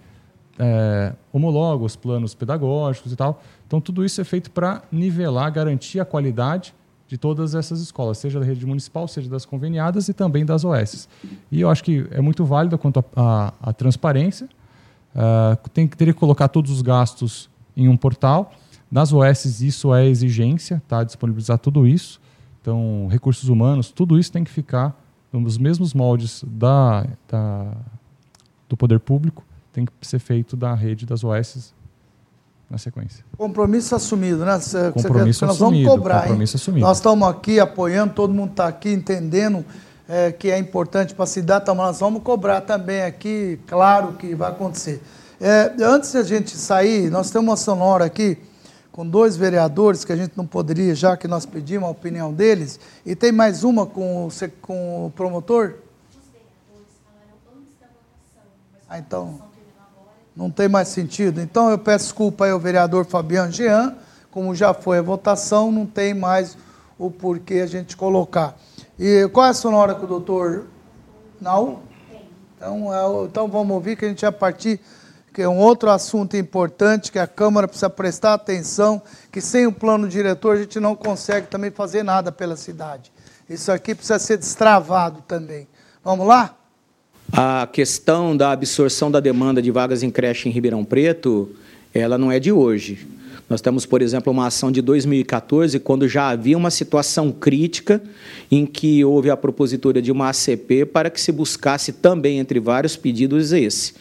é, 0.57 1.13
homologa 1.31 1.83
os 1.83 1.95
planos 1.95 2.33
pedagógicos 2.33 3.11
e 3.11 3.15
tal. 3.15 3.41
Então, 3.67 3.81
tudo 3.81 4.05
isso 4.05 4.21
é 4.21 4.23
feito 4.23 4.51
para 4.51 4.83
nivelar, 4.91 5.51
garantir 5.51 5.99
a 5.99 6.05
qualidade 6.05 6.73
de 7.07 7.17
todas 7.17 7.53
essas 7.53 7.81
escolas, 7.81 8.17
seja 8.17 8.39
da 8.39 8.45
rede 8.45 8.65
municipal, 8.65 9.07
seja 9.07 9.29
das 9.29 9.45
conveniadas 9.45 10.07
e 10.09 10.13
também 10.13 10.43
das 10.45 10.63
OS. 10.63 11.07
E 11.51 11.61
eu 11.61 11.69
acho 11.69 11.83
que 11.83 12.07
é 12.09 12.19
muito 12.19 12.43
válido 12.43 12.77
quanto 12.77 13.03
à 13.15 13.73
transparência, 13.73 14.49
Uh, 15.15 15.69
tem 15.69 15.87
que 15.87 15.95
ter 15.95 16.05
que 16.07 16.13
colocar 16.13 16.49
todos 16.49 16.69
os 16.69 16.81
gastos 16.81 17.49
em 17.75 17.87
um 17.87 17.95
portal. 17.95 18.51
Nas 18.91 19.13
OS 19.13 19.61
isso 19.61 19.93
é 19.93 20.05
exigência, 20.05 20.81
tá? 20.87 21.03
disponibilizar 21.03 21.57
tudo 21.57 21.87
isso. 21.87 22.19
Então, 22.61 23.07
recursos 23.09 23.47
humanos, 23.47 23.91
tudo 23.91 24.19
isso 24.19 24.31
tem 24.31 24.43
que 24.43 24.51
ficar 24.51 24.99
nos 25.31 25.57
mesmos 25.57 25.93
moldes 25.93 26.43
da, 26.47 27.05
da, 27.27 27.71
do 28.67 28.75
poder 28.75 28.99
público, 28.99 29.43
tem 29.71 29.85
que 29.85 29.91
ser 30.01 30.19
feito 30.19 30.55
da 30.55 30.73
rede 30.73 31.05
das 31.05 31.23
OS 31.23 31.73
na 32.69 32.77
sequência. 32.77 33.23
Compromisso 33.37 33.95
assumido, 33.95 34.43
né? 34.45 34.59
Compromisso 34.93 35.45
nós 35.45 35.55
assumido. 35.55 35.83
Vamos 35.83 35.97
cobrar, 35.97 36.21
compromisso 36.21 36.55
hein? 36.55 36.61
assumido. 36.61 36.87
Nós 36.87 36.97
estamos 36.97 37.27
aqui 37.27 37.59
apoiando, 37.59 38.13
todo 38.13 38.33
mundo 38.33 38.51
está 38.51 38.67
aqui 38.67 38.89
entendendo 38.89 39.63
é, 40.07 40.31
que 40.31 40.51
é 40.51 40.57
importante 40.57 41.13
para 41.13 41.23
a 41.23 41.27
cidade, 41.27 41.63
então 41.63 41.75
nós 41.75 41.99
vamos 41.99 42.21
cobrar 42.23 42.61
também 42.61 43.03
aqui, 43.03 43.59
claro 43.67 44.13
que 44.13 44.35
vai 44.35 44.51
acontecer. 44.51 45.01
É, 45.39 45.73
antes 45.81 46.11
de 46.11 46.17
a 46.17 46.23
gente 46.23 46.55
sair, 46.55 47.09
nós 47.09 47.29
temos 47.29 47.49
uma 47.49 47.57
sonora 47.57 48.05
aqui 48.05 48.37
com 48.91 49.05
dois 49.05 49.35
vereadores 49.35 50.05
que 50.05 50.13
a 50.13 50.15
gente 50.15 50.37
não 50.37 50.47
poderia, 50.47 50.95
já 50.95 51.17
que 51.17 51.27
nós 51.27 51.45
pedimos 51.45 51.87
a 51.87 51.91
opinião 51.91 52.31
deles, 52.33 52.79
e 53.05 53.13
tem 53.15 53.31
mais 53.31 53.63
uma 53.63 53.85
com, 53.85 54.29
com 54.61 55.07
o 55.07 55.11
promotor? 55.11 55.73
Ah, 58.87 58.97
então, 58.97 59.41
não 60.33 60.49
tem 60.49 60.69
mais 60.69 60.87
sentido. 60.87 61.41
Então, 61.41 61.69
eu 61.69 61.77
peço 61.77 62.05
desculpa 62.05 62.45
aí 62.45 62.51
ao 62.51 62.59
vereador 62.59 63.05
Fabiano 63.05 63.51
Jean, 63.51 63.95
como 64.31 64.55
já 64.55 64.73
foi 64.73 64.99
a 64.99 65.01
votação, 65.01 65.71
não 65.71 65.85
tem 65.85 66.13
mais 66.13 66.57
o 66.97 67.11
porquê 67.11 67.55
a 67.55 67.67
gente 67.67 67.97
colocar. 67.97 68.57
E 68.97 69.27
qual 69.29 69.47
é 69.47 69.49
a 69.49 69.53
sonora 69.53 69.95
com 69.95 70.05
o 70.05 70.07
doutor 70.07 70.65
Não? 71.39 71.79
Então, 72.55 72.93
é, 72.93 73.25
então 73.25 73.47
vamos 73.47 73.73
ouvir 73.73 73.97
que 73.97 74.05
a 74.05 74.07
gente 74.07 74.21
vai 74.21 74.31
partir 74.31 74.79
que 75.35 75.41
é 75.41 75.49
um 75.49 75.57
outro 75.57 75.89
assunto 75.89 76.37
importante 76.37 77.11
que 77.11 77.19
a 77.19 77.27
Câmara 77.27 77.67
precisa 77.67 77.89
prestar 77.89 78.35
atenção, 78.35 79.01
que 79.29 79.41
sem 79.41 79.67
o 79.67 79.71
plano 79.71 80.07
diretor 80.07 80.55
a 80.55 80.59
gente 80.61 80.79
não 80.79 80.95
consegue 80.95 81.47
também 81.47 81.69
fazer 81.69 82.03
nada 82.03 82.31
pela 82.31 82.55
cidade. 82.55 83.11
Isso 83.49 83.69
aqui 83.69 83.93
precisa 83.93 84.17
ser 84.17 84.37
destravado 84.37 85.21
também. 85.27 85.67
Vamos 86.01 86.25
lá? 86.25 86.55
A 87.33 87.67
questão 87.69 88.35
da 88.35 88.51
absorção 88.51 89.11
da 89.11 89.19
demanda 89.19 89.61
de 89.61 89.71
vagas 89.71 90.03
em 90.03 90.09
creche 90.09 90.47
em 90.47 90.53
Ribeirão 90.53 90.85
Preto, 90.85 91.53
ela 91.93 92.17
não 92.17 92.31
é 92.31 92.39
de 92.39 92.53
hoje. 92.53 93.05
Nós 93.47 93.61
temos, 93.61 93.85
por 93.85 94.01
exemplo, 94.01 94.33
uma 94.33 94.47
ação 94.47 94.71
de 94.71 94.81
2014, 94.81 95.79
quando 95.79 96.07
já 96.07 96.29
havia 96.29 96.57
uma 96.57 96.71
situação 96.71 97.31
crítica 97.31 98.01
em 98.51 98.65
que 98.65 99.05
houve 99.05 99.29
a 99.29 99.37
propositura 99.37 100.01
de 100.01 100.11
uma 100.11 100.29
ACP 100.29 100.85
para 100.85 101.11
que 101.11 101.21
se 101.21 101.31
buscasse 101.31 101.93
também, 101.93 102.39
entre 102.39 102.59
vários 102.59 102.95
pedidos, 102.95 103.51
esse. 103.51 103.93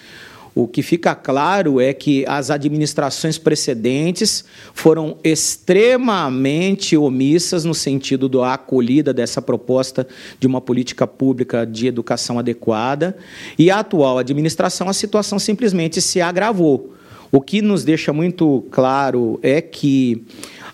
O 0.54 0.68
que 0.68 0.82
fica 0.82 1.14
claro 1.16 1.80
é 1.80 1.92
que 1.92 2.24
as 2.26 2.48
administrações 2.48 3.36
precedentes 3.36 4.44
foram 4.72 5.18
extremamente 5.24 6.96
omissas 6.96 7.64
no 7.64 7.74
sentido 7.74 8.28
da 8.28 8.54
acolhida 8.54 9.12
dessa 9.12 9.42
proposta 9.42 10.06
de 10.38 10.46
uma 10.46 10.60
política 10.60 11.08
pública 11.08 11.66
de 11.66 11.88
educação 11.88 12.38
adequada, 12.38 13.16
e 13.58 13.68
a 13.68 13.80
atual 13.80 14.16
administração, 14.16 14.88
a 14.88 14.92
situação 14.92 15.38
simplesmente 15.38 16.00
se 16.00 16.20
agravou. 16.20 16.94
O 17.34 17.40
que 17.40 17.60
nos 17.60 17.82
deixa 17.82 18.12
muito 18.12 18.64
claro 18.70 19.40
é 19.42 19.60
que 19.60 20.24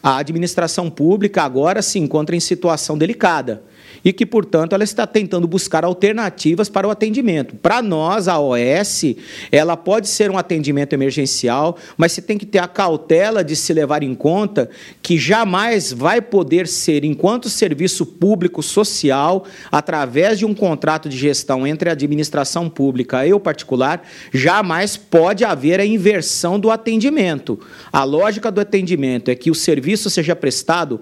a 0.02 0.18
administração 0.18 0.90
pública 0.90 1.42
agora 1.42 1.80
se 1.80 1.98
encontra 1.98 2.36
em 2.36 2.40
situação 2.40 2.98
delicada 2.98 3.62
e 4.04 4.12
que, 4.12 4.24
portanto, 4.24 4.74
ela 4.74 4.84
está 4.84 5.06
tentando 5.06 5.46
buscar 5.46 5.84
alternativas 5.84 6.68
para 6.68 6.86
o 6.86 6.90
atendimento. 6.90 7.54
Para 7.56 7.82
nós, 7.82 8.28
a 8.28 8.38
OS, 8.38 9.14
ela 9.50 9.76
pode 9.76 10.08
ser 10.08 10.30
um 10.30 10.38
atendimento 10.38 10.92
emergencial, 10.92 11.76
mas 11.96 12.12
se 12.12 12.22
tem 12.22 12.38
que 12.38 12.46
ter 12.46 12.58
a 12.58 12.68
cautela 12.68 13.44
de 13.44 13.54
se 13.56 13.72
levar 13.72 14.02
em 14.02 14.14
conta 14.14 14.70
que 15.02 15.18
jamais 15.18 15.92
vai 15.92 16.20
poder 16.20 16.66
ser, 16.66 17.04
enquanto 17.04 17.48
serviço 17.48 18.06
público 18.06 18.62
social, 18.62 19.44
através 19.70 20.38
de 20.38 20.46
um 20.46 20.54
contrato 20.54 21.08
de 21.08 21.16
gestão 21.16 21.66
entre 21.66 21.88
a 21.88 21.92
administração 21.92 22.68
pública 22.68 23.26
e 23.26 23.32
o 23.32 23.40
particular, 23.40 24.02
jamais 24.32 24.96
pode 24.96 25.44
haver 25.44 25.80
a 25.80 25.86
inversão 25.86 26.58
do 26.58 26.70
atendimento. 26.70 27.58
A 27.92 28.04
lógica 28.04 28.50
do 28.50 28.60
atendimento 28.60 29.30
é 29.30 29.34
que 29.34 29.50
o 29.50 29.54
serviço 29.54 30.08
seja 30.10 30.34
prestado 30.36 31.00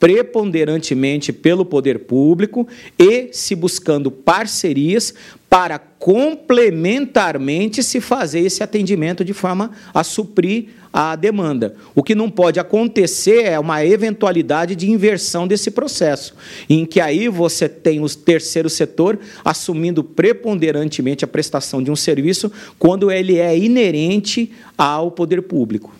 preponderantemente 0.00 1.30
pelo 1.30 1.64
poder 1.64 2.00
público 2.00 2.66
e 2.98 3.28
se 3.32 3.54
buscando 3.54 4.10
parcerias 4.10 5.14
para 5.48 5.78
complementarmente 5.78 7.82
se 7.82 8.00
fazer 8.00 8.40
esse 8.40 8.62
atendimento 8.62 9.22
de 9.22 9.34
forma 9.34 9.72
a 9.92 10.02
suprir 10.02 10.68
a 10.92 11.14
demanda. 11.14 11.74
O 11.94 12.02
que 12.02 12.14
não 12.14 12.30
pode 12.30 12.58
acontecer 12.58 13.44
é 13.44 13.58
uma 13.58 13.84
eventualidade 13.84 14.74
de 14.74 14.90
inversão 14.90 15.46
desse 15.46 15.70
processo, 15.70 16.34
em 16.68 16.86
que 16.86 17.00
aí 17.00 17.28
você 17.28 17.68
tem 17.68 18.02
o 18.02 18.08
terceiro 18.08 18.70
setor 18.70 19.18
assumindo 19.44 20.02
preponderantemente 20.02 21.24
a 21.24 21.28
prestação 21.28 21.82
de 21.82 21.90
um 21.90 21.96
serviço 21.96 22.50
quando 22.78 23.10
ele 23.10 23.36
é 23.36 23.56
inerente 23.56 24.50
ao 24.78 25.10
poder 25.10 25.42
público. 25.42 25.99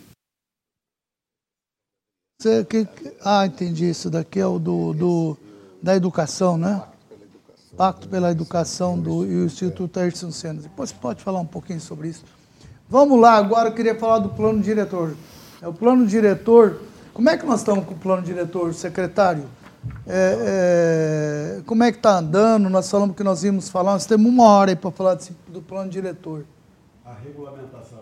Você, 2.41 2.65
que, 2.65 2.89
ah, 3.23 3.45
entendi. 3.45 3.91
Isso 3.91 4.09
daqui 4.09 4.41
é 4.41 4.47
o 4.47 4.59
do, 4.59 4.95
do 4.95 5.37
da 5.83 5.95
educação, 5.95 6.57
né? 6.57 6.83
Pacto 7.77 8.09
pela 8.09 8.31
Educação 8.31 8.99
do, 8.99 9.27
e 9.27 9.43
o 9.43 9.45
Instituto 9.45 10.01
Ayrton 10.01 10.31
Senna. 10.31 10.63
Depois 10.63 10.91
pode 10.91 11.23
falar 11.23 11.39
um 11.39 11.47
pouquinho 11.47 11.83
sobre 11.83 12.09
isso. 12.09 12.25
Vamos 12.89 13.21
lá, 13.21 13.35
agora 13.35 13.69
eu 13.69 13.75
queria 13.75 13.95
falar 13.95 14.21
do 14.21 14.31
plano 14.31 14.61
diretor. 14.63 15.15
É 15.61 15.69
o 15.69 15.73
plano 15.75 16.07
diretor. 16.07 16.81
Como 17.13 17.29
é 17.29 17.37
que 17.37 17.45
nós 17.45 17.61
estamos 17.61 17.85
com 17.85 17.93
o 17.93 17.99
plano 17.99 18.23
diretor, 18.23 18.73
secretário? 18.73 19.45
É, 20.07 21.59
é, 21.59 21.63
como 21.67 21.85
é 21.85 21.93
que 21.93 21.99
está 21.99 22.19
andando? 22.19 22.71
Nós 22.71 22.91
falamos 22.91 23.15
que 23.15 23.23
nós 23.23 23.45
íamos 23.45 23.69
falar, 23.69 23.93
nós 23.93 24.07
temos 24.07 24.27
uma 24.27 24.45
hora 24.45 24.71
aí 24.71 24.77
para 24.77 24.91
falar 24.91 25.15
desse, 25.15 25.37
do 25.47 25.61
plano 25.61 25.91
diretor. 25.91 26.47
A 27.05 27.13
regulamentação. 27.13 28.00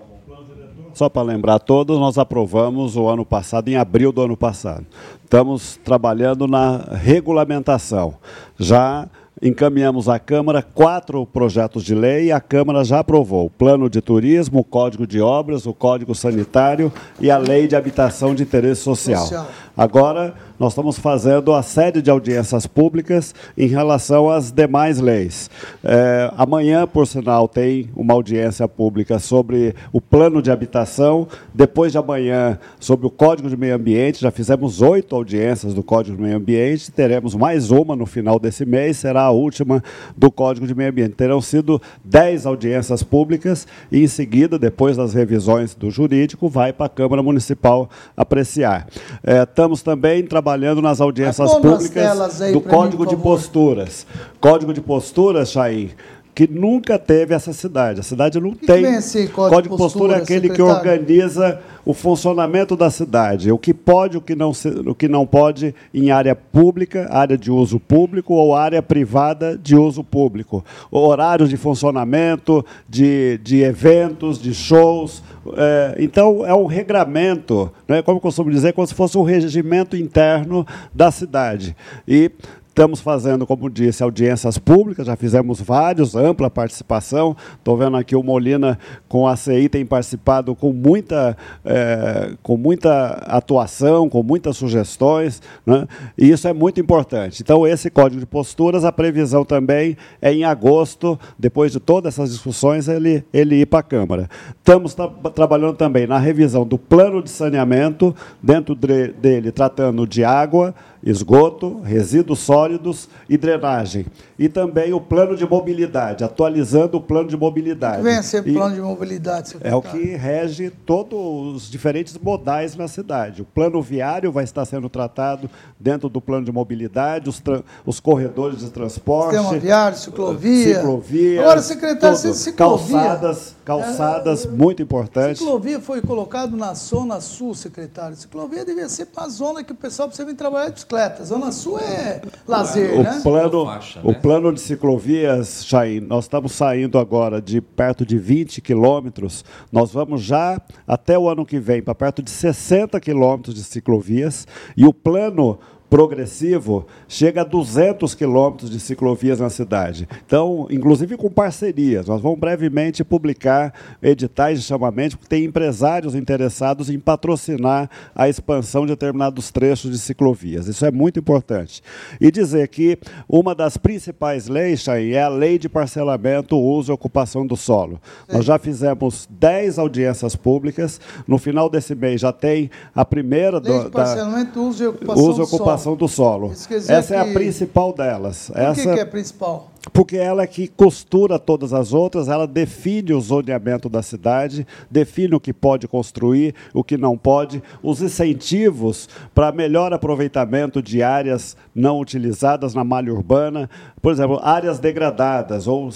Só 0.98 1.08
para 1.08 1.22
lembrar 1.22 1.54
a 1.54 1.58
todos, 1.60 1.96
nós 1.96 2.18
aprovamos 2.18 2.96
o 2.96 3.06
ano 3.06 3.24
passado, 3.24 3.68
em 3.68 3.76
abril 3.76 4.10
do 4.10 4.20
ano 4.20 4.36
passado. 4.36 4.84
Estamos 5.22 5.78
trabalhando 5.84 6.48
na 6.48 6.78
regulamentação. 6.90 8.14
Já 8.58 9.06
encaminhamos 9.40 10.08
à 10.08 10.18
Câmara 10.18 10.60
quatro 10.60 11.24
projetos 11.24 11.84
de 11.84 11.94
lei 11.94 12.24
e 12.24 12.32
a 12.32 12.40
Câmara 12.40 12.82
já 12.82 12.98
aprovou 12.98 13.46
o 13.46 13.50
Plano 13.50 13.88
de 13.88 14.00
Turismo, 14.00 14.58
o 14.58 14.64
Código 14.64 15.06
de 15.06 15.20
Obras, 15.20 15.66
o 15.66 15.72
Código 15.72 16.16
Sanitário 16.16 16.92
e 17.20 17.30
a 17.30 17.38
Lei 17.38 17.68
de 17.68 17.76
Habitação 17.76 18.34
de 18.34 18.42
Interesse 18.42 18.80
Social. 18.80 19.20
Social. 19.20 19.46
Agora, 19.76 20.34
nós 20.59 20.72
estamos 20.72 20.98
fazendo 20.98 21.52
a 21.52 21.62
série 21.62 22.02
de 22.02 22.10
audiências 22.10 22.66
públicas 22.66 23.32
em 23.56 23.68
relação 23.68 24.28
às 24.28 24.51
demais 24.51 24.98
leis. 24.98 25.48
É, 25.85 26.32
amanhã, 26.36 26.85
por 26.85 27.06
sinal, 27.06 27.47
tem 27.47 27.89
uma 27.94 28.12
audiência 28.12 28.66
pública 28.66 29.20
sobre 29.20 29.72
o 29.93 30.01
plano 30.01 30.43
de 30.43 30.51
habitação. 30.51 31.28
Depois 31.55 31.93
de 31.93 31.98
amanhã, 31.98 32.59
sobre 32.80 33.06
o 33.06 33.10
Código 33.10 33.48
de 33.48 33.56
Meio 33.56 33.76
Ambiente. 33.76 34.20
Já 34.20 34.32
fizemos 34.32 34.82
oito 34.82 35.14
audiências 35.14 35.72
do 35.74 35.82
Código 35.82 36.16
de 36.16 36.22
Meio 36.22 36.36
Ambiente. 36.36 36.90
Teremos 36.90 37.36
mais 37.36 37.70
uma 37.70 37.94
no 37.94 38.05
final 38.05 38.40
desse 38.40 38.66
mês, 38.66 38.97
será 38.97 39.22
a 39.22 39.30
última 39.30 39.80
do 40.16 40.28
Código 40.28 40.66
de 40.66 40.74
Meio 40.74 40.90
Ambiente. 40.90 41.14
Terão 41.14 41.40
sido 41.40 41.80
dez 42.05 42.47
audiências 42.47 43.05
públicas 43.05 43.64
e, 43.93 44.02
em 44.02 44.09
seguida, 44.09 44.59
depois 44.59 44.97
das 44.97 45.14
revisões 45.14 45.76
do 45.76 45.89
jurídico, 45.89 46.48
vai 46.48 46.72
para 46.72 46.86
a 46.86 46.89
Câmara 46.89 47.22
Municipal 47.22 47.89
apreciar. 48.16 48.89
É, 49.22 49.44
estamos 49.44 49.82
também 49.82 50.24
trabalhando 50.24 50.47
nas 50.80 51.00
audiências 51.00 51.54
públicas 51.54 52.38
do 52.52 52.60
Código 52.60 53.04
mim, 53.04 53.08
de 53.10 53.16
Posturas. 53.16 54.06
Código 54.40 54.72
de 54.72 54.80
Posturas, 54.80 55.50
Chaim, 55.50 55.90
que 56.39 56.47
nunca 56.47 57.01
teve 57.01 57.35
essa 57.35 57.52
cidade. 57.52 57.98
A 57.98 58.02
cidade 58.05 58.39
não 58.39 58.52
que 58.52 58.65
tem. 58.65 58.85
Que 58.85 58.90
esse 58.90 59.27
código, 59.27 59.56
código 59.56 59.74
de 59.74 59.82
postura, 59.82 60.12
é 60.12 60.16
aquele 60.19 60.48
secretário? 60.48 60.55
que 60.55 60.89
organiza 60.89 61.60
o 61.85 61.93
funcionamento 61.93 62.77
da 62.77 62.90
cidade, 62.90 63.51
o 63.51 63.59
que 63.59 63.74
pode, 63.74 64.19
o 64.19 64.20
que 64.20 64.36
não, 64.36 64.52
o 64.86 64.94
que 64.94 65.09
não 65.09 65.27
pode 65.27 65.74
em 65.93 66.12
área 66.12 66.36
pública, 66.36 67.09
área 67.10 67.36
de 67.36 67.51
uso 67.51 67.81
público 67.81 68.35
ou 68.35 68.55
área 68.55 68.81
privada 68.81 69.59
de 69.59 69.74
uso 69.74 70.05
público. 70.05 70.65
Horários 70.93 71.48
de 71.48 71.56
funcionamento, 71.56 72.65
de, 72.89 73.40
de 73.43 73.62
eventos, 73.62 74.40
de 74.40 74.55
shows. 74.55 75.24
É, 75.56 75.97
então, 75.98 76.47
é 76.47 76.55
um 76.55 76.66
regramento, 76.66 77.73
né, 77.89 78.02
como 78.02 78.19
eu 78.19 78.20
costumo 78.20 78.51
dizer, 78.51 78.74
como 78.74 78.86
se 78.86 78.94
fosse 78.94 79.16
um 79.16 79.23
regimento 79.23 79.97
interno 79.97 80.66
da 80.94 81.10
cidade. 81.10 81.74
E 82.06 82.31
Estamos 82.78 83.00
fazendo, 83.00 83.44
como 83.44 83.68
disse, 83.68 84.05
audiências 84.05 84.56
públicas, 84.56 85.09
já 85.09 85.16
fizemos 85.16 85.60
vários, 85.60 86.14
ampla 86.14 86.48
participação. 86.48 87.36
Estou 87.56 87.76
vendo 87.76 87.96
aqui 87.96 88.14
o 88.14 88.22
Molina 88.22 88.78
com 89.09 89.26
a 89.26 89.34
CI 89.34 89.68
tem 89.68 89.84
participado 89.84 90.55
com 90.55 90.72
muita, 90.72 91.36
é, 91.64 92.34
com 92.40 92.56
muita 92.56 93.14
atuação, 93.26 94.09
com 94.09 94.22
muitas 94.22 94.56
sugestões, 94.56 95.42
né? 95.66 95.88
e 96.16 96.30
isso 96.30 96.46
é 96.46 96.52
muito 96.52 96.80
importante. 96.80 97.42
Então, 97.42 97.66
esse 97.66 97.90
código 97.90 98.20
de 98.20 98.26
posturas, 98.26 98.84
a 98.84 98.92
previsão 98.92 99.44
também 99.44 99.96
é 100.22 100.32
em 100.32 100.44
agosto, 100.44 101.18
depois 101.36 101.72
de 101.72 101.80
todas 101.80 102.14
essas 102.14 102.30
discussões, 102.30 102.86
ele, 102.86 103.24
ele 103.32 103.56
ir 103.56 103.66
para 103.66 103.80
a 103.80 103.82
Câmara. 103.82 104.30
Estamos 104.56 104.94
tra 104.94 105.09
trabalhando 105.34 105.74
também 105.74 106.06
na 106.06 106.18
revisão 106.18 106.64
do 106.64 106.78
plano 106.78 107.24
de 107.24 107.30
saneamento, 107.30 108.14
dentro 108.40 108.76
de, 108.76 109.09
dele 109.09 109.50
tratando 109.50 110.06
de 110.06 110.22
água, 110.22 110.72
esgoto, 111.02 111.80
resíduos 111.80 112.40
sólidos 112.40 113.08
e 113.28 113.36
drenagem. 113.36 114.06
E 114.38 114.48
também 114.48 114.92
o 114.92 115.00
plano 115.00 115.36
de 115.36 115.48
mobilidade, 115.48 116.24
atualizando 116.24 116.96
o 116.96 117.00
plano 117.00 117.28
de 117.28 117.36
mobilidade. 117.36 118.02
Vem 118.02 118.16
a 118.16 118.22
ser 118.22 118.46
e 118.46 118.52
plano 118.52 118.74
de 118.74 118.80
mobilidade, 118.80 119.48
secretário. 119.50 119.74
É 119.74 119.76
o 119.76 119.82
que 119.82 120.16
rege 120.16 120.70
todos 120.70 121.56
os 121.56 121.70
diferentes 121.70 122.16
modais 122.18 122.76
na 122.76 122.88
cidade. 122.88 123.42
O 123.42 123.44
plano 123.44 123.80
viário 123.82 124.30
vai 124.30 124.44
estar 124.44 124.64
sendo 124.64 124.88
tratado 124.88 125.50
dentro 125.78 126.08
do 126.08 126.20
plano 126.20 126.44
de 126.44 126.52
mobilidade, 126.52 127.28
os, 127.28 127.42
os 127.84 128.00
corredores 128.00 128.60
de 128.60 128.70
transporte. 128.70 129.36
Sistema 129.36 129.58
viário, 129.58 129.98
ciclovia. 129.98 130.76
Ciclovia. 130.76 131.40
Agora, 131.40 131.62
secretário, 131.62 132.20
tudo. 132.20 132.34
ciclovia. 132.34 132.98
Calçadas, 132.98 133.56
calçadas 133.64 134.44
é, 134.44 134.48
muito 134.48 134.82
importantes. 134.82 135.38
Ciclovia 135.38 135.80
foi 135.80 136.00
colocado 136.00 136.56
na 136.56 136.74
Zona 136.74 137.20
Sul, 137.20 137.54
secretário. 137.54 138.16
Ciclovia 138.16 138.64
devia 138.64 138.88
ser 138.88 139.06
para 139.06 139.24
a 139.24 139.28
zona 139.28 139.62
que 139.62 139.72
o 139.72 139.74
pessoal 139.74 140.08
precisa 140.08 140.26
vir 140.26 140.34
trabalhar 140.34 140.70
de 140.70 140.86
bicicleta. 140.89 141.24
Zona 141.24 141.52
Sul 141.52 141.78
é 141.78 142.23
lazer, 142.47 142.98
o 142.98 143.02
né? 143.02 143.20
Plano, 143.23 143.66
faixa, 143.66 144.01
o 144.02 144.12
né? 144.12 144.15
plano 144.15 144.52
de 144.52 144.60
ciclovias, 144.60 145.65
Chain, 145.66 146.01
nós 146.01 146.24
estamos 146.24 146.52
saindo 146.52 146.98
agora 146.98 147.40
de 147.40 147.60
perto 147.60 148.06
de 148.06 148.19
20 148.19 148.60
quilômetros. 148.62 149.44
Nós 149.70 149.93
vamos 149.93 150.23
já, 150.23 150.60
até 150.86 151.19
o 151.19 151.28
ano 151.28 151.44
que 151.44 151.60
vem, 151.60 151.82
para 151.82 151.94
perto 151.94 152.23
de 152.23 152.31
60 152.31 152.98
quilômetros 153.01 153.55
de 153.55 153.62
ciclovias. 153.62 154.47
E 154.77 154.86
o 154.86 154.94
plano 154.94 155.59
progressivo 155.89 156.86
chega 157.06 157.40
a 157.40 157.44
200 157.44 158.15
quilômetros 158.15 158.70
de 158.70 158.78
ciclovias 158.78 159.40
na 159.40 159.48
cidade. 159.48 160.09
Então, 160.27 160.66
inclusive 160.70 161.16
com 161.16 161.31
parcerias. 161.31 162.06
Nós 162.06 162.20
vamos 162.20 162.39
brevemente 162.39 163.02
publicar 163.02 163.73
editais 164.02 164.60
de 164.60 164.66
chamamento, 164.66 165.16
porque 165.16 165.28
tem 165.28 165.44
empresários 165.44 166.15
interessados 166.15 166.90
em 166.90 166.98
patrocinar 166.98 167.89
a 168.15 168.28
expansão 168.28 168.82
de 168.82 168.93
determinados 168.93 169.51
trechos 169.51 169.90
de 169.90 169.98
ciclovias. 169.98 170.66
Isso 170.66 170.85
é 170.85 170.90
muito 170.90 171.19
importante. 171.19 171.82
E 172.20 172.31
dizer 172.31 172.69
que 172.69 172.98
uma 173.28 173.55
das 173.55 173.77
principais 173.77 174.48
leis, 174.48 174.81
Chay, 174.81 175.15
é 175.15 175.23
a 175.23 175.28
lei 175.28 175.59
de 175.59 175.69
parcelamento, 175.69 176.59
uso 176.59 176.93
e 176.93 176.94
ocupação 176.94 177.47
do 177.47 177.56
solo. 177.56 178.01
Sim. 178.27 178.36
Nós 178.36 178.44
já 178.44 178.59
fizemos 178.59 179.27
10 179.31 179.78
audiências 179.78 180.36
públicas. 180.36 181.01
No 181.27 181.39
final 181.39 181.70
desse 181.70 181.94
mês 181.94 182.20
já 182.20 182.32
tem 182.32 182.70
a 182.94 183.05
primeira... 183.05 183.59
Lei 183.59 183.78
do, 183.78 183.85
de 183.85 183.90
parcelamento, 183.90 184.55
da, 184.55 184.60
uso 184.60 184.85
e 184.85 184.86
ocupação 184.86 185.24
uso 185.24 185.43
do 185.43 185.47
solo 185.47 185.77
do 185.96 186.09
solo. 186.09 186.52
Essa 186.88 187.14
é 187.14 187.18
a 187.18 187.24
principal 187.24 187.92
delas. 187.92 188.50
Por 188.50 188.60
Essa... 188.60 188.94
que 188.94 189.00
é 189.00 189.02
a 189.02 189.06
principal? 189.06 189.68
Porque 189.93 190.16
ela 190.16 190.43
é 190.43 190.47
que 190.47 190.69
costura 190.69 191.39
todas 191.39 191.73
as 191.73 191.93
outras, 191.93 192.28
ela 192.28 192.47
define 192.47 193.12
o 193.12 193.20
zoneamento 193.20 193.89
da 193.89 194.02
cidade, 194.02 194.66
define 194.90 195.35
o 195.35 195.40
que 195.40 195.52
pode 195.52 195.86
construir, 195.89 196.55
o 196.73 196.85
que 196.85 196.97
não 196.97 197.16
pode, 197.16 197.62
os 197.82 198.02
incentivos 198.02 199.09
para 199.35 199.52
melhor 199.52 199.93
aproveitamento 199.93 200.82
de 200.82 201.02
áreas 201.02 201.56
não 201.74 202.01
utilizadas 202.01 202.74
na 202.74 202.85
malha 202.85 203.12
urbana, 203.12 203.69
por 204.01 204.12
exemplo, 204.12 204.40
áreas 204.43 204.78
degradadas 204.78 205.66
ou 205.66 205.90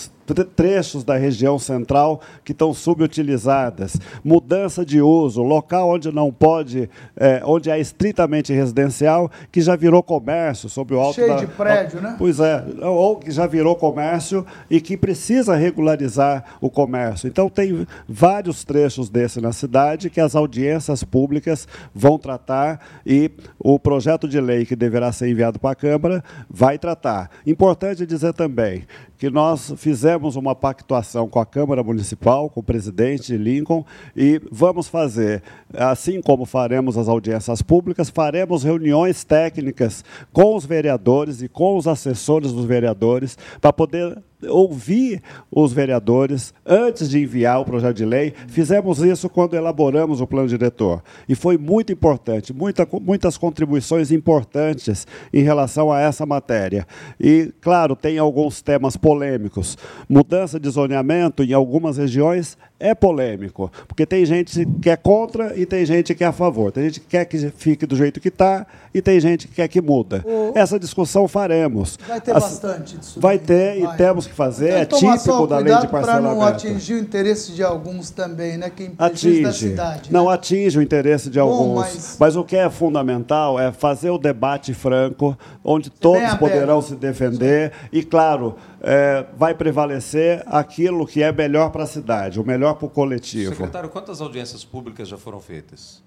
trechos 0.56 1.04
da 1.04 1.16
região 1.16 1.58
central 1.58 2.20
que 2.44 2.52
estão 2.52 2.72
subutilizadas, 2.72 3.96
mudança 4.24 4.84
de 4.84 5.00
uso, 5.00 5.42
local 5.42 5.90
onde 5.90 6.10
não 6.12 6.32
pode, 6.32 6.88
é, 7.16 7.42
onde 7.44 7.70
é 7.70 7.78
estritamente 7.78 8.52
residencial, 8.52 9.30
que 9.50 9.60
já 9.60 9.76
virou 9.76 10.02
comércio, 10.02 10.68
sob 10.68 10.94
o 10.94 11.00
alto 11.00 11.16
Cheio 11.16 11.28
da, 11.28 11.36
de 11.36 11.46
prédio, 11.46 12.00
né? 12.00 12.14
Pois 12.18 12.40
é, 12.40 12.64
ou 12.82 13.16
que 13.16 13.30
já 13.30 13.46
virou 13.46 13.76
comércio 13.82 14.46
e 14.70 14.80
que 14.80 14.96
precisa 14.96 15.56
regularizar 15.56 16.44
o 16.60 16.70
comércio. 16.70 17.26
Então, 17.26 17.48
tem 17.50 17.84
vários 18.08 18.62
trechos 18.62 19.10
desse 19.10 19.40
na 19.40 19.50
cidade 19.50 20.08
que 20.08 20.20
as 20.20 20.36
audiências 20.36 21.02
públicas 21.02 21.66
vão 21.92 22.16
tratar 22.16 22.78
e 23.04 23.28
o 23.58 23.80
projeto 23.80 24.28
de 24.28 24.40
lei 24.40 24.64
que 24.64 24.76
deverá 24.76 25.10
ser 25.10 25.30
enviado 25.30 25.58
para 25.58 25.72
a 25.72 25.74
Câmara 25.74 26.22
vai 26.48 26.78
tratar. 26.78 27.28
Importante 27.44 28.06
dizer 28.06 28.32
também 28.34 28.84
que 29.22 29.30
nós 29.30 29.72
fizemos 29.76 30.34
uma 30.34 30.52
pactuação 30.52 31.28
com 31.28 31.38
a 31.38 31.46
Câmara 31.46 31.80
Municipal, 31.80 32.50
com 32.50 32.58
o 32.58 32.62
presidente 32.64 33.36
Lincoln, 33.36 33.84
e 34.16 34.40
vamos 34.50 34.88
fazer, 34.88 35.44
assim 35.72 36.20
como 36.20 36.44
faremos 36.44 36.98
as 36.98 37.08
audiências 37.08 37.62
públicas, 37.62 38.10
faremos 38.10 38.64
reuniões 38.64 39.22
técnicas 39.22 40.04
com 40.32 40.56
os 40.56 40.66
vereadores 40.66 41.40
e 41.40 41.48
com 41.48 41.76
os 41.76 41.86
assessores 41.86 42.50
dos 42.50 42.64
vereadores 42.64 43.38
para 43.60 43.72
poder 43.72 44.20
ouvir 44.48 45.22
os 45.50 45.72
vereadores 45.72 46.52
antes 46.64 47.08
de 47.08 47.20
enviar 47.20 47.60
o 47.60 47.64
projeto 47.64 47.96
de 47.96 48.04
lei. 48.04 48.32
Fizemos 48.48 49.00
isso 49.00 49.28
quando 49.28 49.54
elaboramos 49.54 50.20
o 50.20 50.26
plano 50.26 50.48
diretor. 50.48 51.02
E 51.28 51.34
foi 51.34 51.56
muito 51.56 51.92
importante, 51.92 52.52
muita, 52.52 52.86
muitas 53.00 53.36
contribuições 53.36 54.10
importantes 54.10 55.06
em 55.32 55.42
relação 55.42 55.92
a 55.92 56.00
essa 56.00 56.26
matéria. 56.26 56.86
E, 57.20 57.52
claro, 57.60 57.94
tem 57.94 58.18
alguns 58.18 58.62
temas 58.62 58.96
polêmicos. 58.96 59.76
Mudança 60.08 60.58
de 60.58 60.68
zoneamento 60.68 61.42
em 61.42 61.52
algumas 61.52 61.96
regiões 61.96 62.56
é 62.82 62.94
polêmico, 62.96 63.70
porque 63.86 64.04
tem 64.04 64.26
gente 64.26 64.66
que 64.82 64.90
é 64.90 64.96
contra 64.96 65.56
e 65.56 65.64
tem 65.64 65.86
gente 65.86 66.12
que 66.14 66.24
é 66.24 66.26
a 66.26 66.32
favor. 66.32 66.72
Tem 66.72 66.84
gente 66.84 67.00
que 67.00 67.06
quer 67.06 67.24
que 67.24 67.38
fique 67.50 67.86
do 67.86 67.94
jeito 67.94 68.20
que 68.20 68.26
está 68.26 68.66
e 68.92 69.00
tem 69.00 69.20
gente 69.20 69.46
que 69.46 69.54
quer 69.54 69.68
que 69.68 69.80
muda. 69.80 70.24
O... 70.26 70.52
Essa 70.54 70.80
discussão 70.80 71.28
faremos. 71.28 71.96
Vai 72.08 72.20
ter 72.20 72.36
As... 72.36 72.42
bastante 72.42 72.96
disso. 72.96 73.20
Vai 73.20 73.38
ter 73.38 73.80
vai. 73.80 73.94
e 73.94 73.96
temos 73.96 74.26
que 74.26 74.34
fazer. 74.34 74.70
é 74.70 74.84
típico 74.84 75.46
da 75.46 75.58
lei 75.58 75.76
de 75.76 75.86
parcelamento. 75.86 76.04
para 76.04 76.20
não 76.20 76.42
atingir 76.42 76.94
o 76.94 76.98
interesse 76.98 77.52
de 77.52 77.62
alguns 77.62 78.10
também, 78.10 78.58
né? 78.58 78.68
Que 78.68 78.90
atinge. 78.98 79.42
da 79.42 79.52
cidade. 79.52 80.12
Né? 80.12 80.18
Não 80.18 80.28
atinge 80.28 80.78
o 80.78 80.82
interesse 80.82 81.30
de 81.30 81.38
Bom, 81.38 81.48
alguns. 81.48 81.76
Mas... 81.76 82.16
mas... 82.18 82.36
o 82.36 82.42
que 82.42 82.56
é 82.56 82.68
fundamental 82.68 83.60
é 83.60 83.70
fazer 83.70 84.10
o 84.10 84.18
debate 84.18 84.74
franco, 84.74 85.38
onde 85.62 85.88
todos 85.88 86.34
poderão 86.34 86.82
se 86.82 86.96
defender 86.96 87.70
e, 87.92 88.02
claro, 88.02 88.56
é, 88.82 89.24
vai 89.36 89.54
prevalecer 89.54 90.42
aquilo 90.46 91.06
que 91.06 91.22
é 91.22 91.30
melhor 91.30 91.70
para 91.70 91.84
a 91.84 91.86
cidade, 91.86 92.40
o 92.40 92.44
melhor 92.44 92.71
coletivo. 92.74 93.50
Secretário, 93.50 93.88
quantas 93.88 94.20
audiências 94.20 94.64
públicas 94.64 95.08
já 95.08 95.16
foram 95.16 95.40
feitas? 95.40 96.02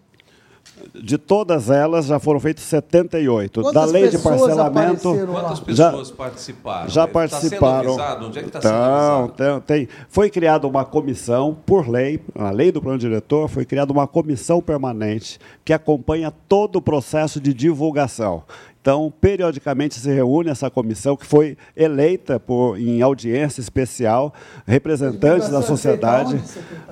De 0.94 1.18
todas 1.18 1.70
elas, 1.70 2.08
já 2.08 2.20
foram 2.20 2.40
feitas 2.40 2.64
78. 2.66 3.62
Quantas 3.62 3.74
da 3.74 3.86
lei 3.86 4.10
de 4.10 4.18
parcelamento. 4.18 5.16
Quantas 5.26 5.60
pessoas 5.60 6.10
já, 6.10 6.16
participaram? 6.16 6.90
Já 6.90 7.08
participaram. 7.08 7.92
Está 7.92 8.14
sendo 8.14 8.26
Onde 8.26 8.40
é 8.40 8.42
que 8.42 8.48
está 8.48 8.62
sendo 8.62 9.34
então, 9.34 9.62
tem, 9.62 9.88
Foi 10.10 10.30
criada 10.30 10.68
uma 10.68 10.84
comissão, 10.84 11.56
por 11.66 11.88
lei, 11.88 12.20
na 12.34 12.52
lei 12.52 12.72
do 12.72 12.82
plano 12.82 12.98
diretor, 12.98 13.48
foi 13.48 13.64
criada 13.64 13.94
uma 13.94 14.08
comissão 14.08 14.62
permanente 14.62 15.40
que 15.64 15.72
acompanha 15.72 16.32
todo 16.32 16.78
o 16.78 16.82
processo 16.82 17.40
de 17.40 17.54
divulgação. 17.54 18.44
Então, 18.86 19.12
periodicamente 19.20 19.96
se 19.96 20.14
reúne 20.14 20.52
essa 20.52 20.70
comissão 20.70 21.18
que 21.18 21.26
foi 21.26 21.58
eleita 21.76 22.40
por, 22.40 22.80
em 22.80 23.02
audiência 23.02 23.60
especial, 23.60 24.32
representantes 24.64 25.50
da 25.50 25.64
sociedade, 25.64 26.40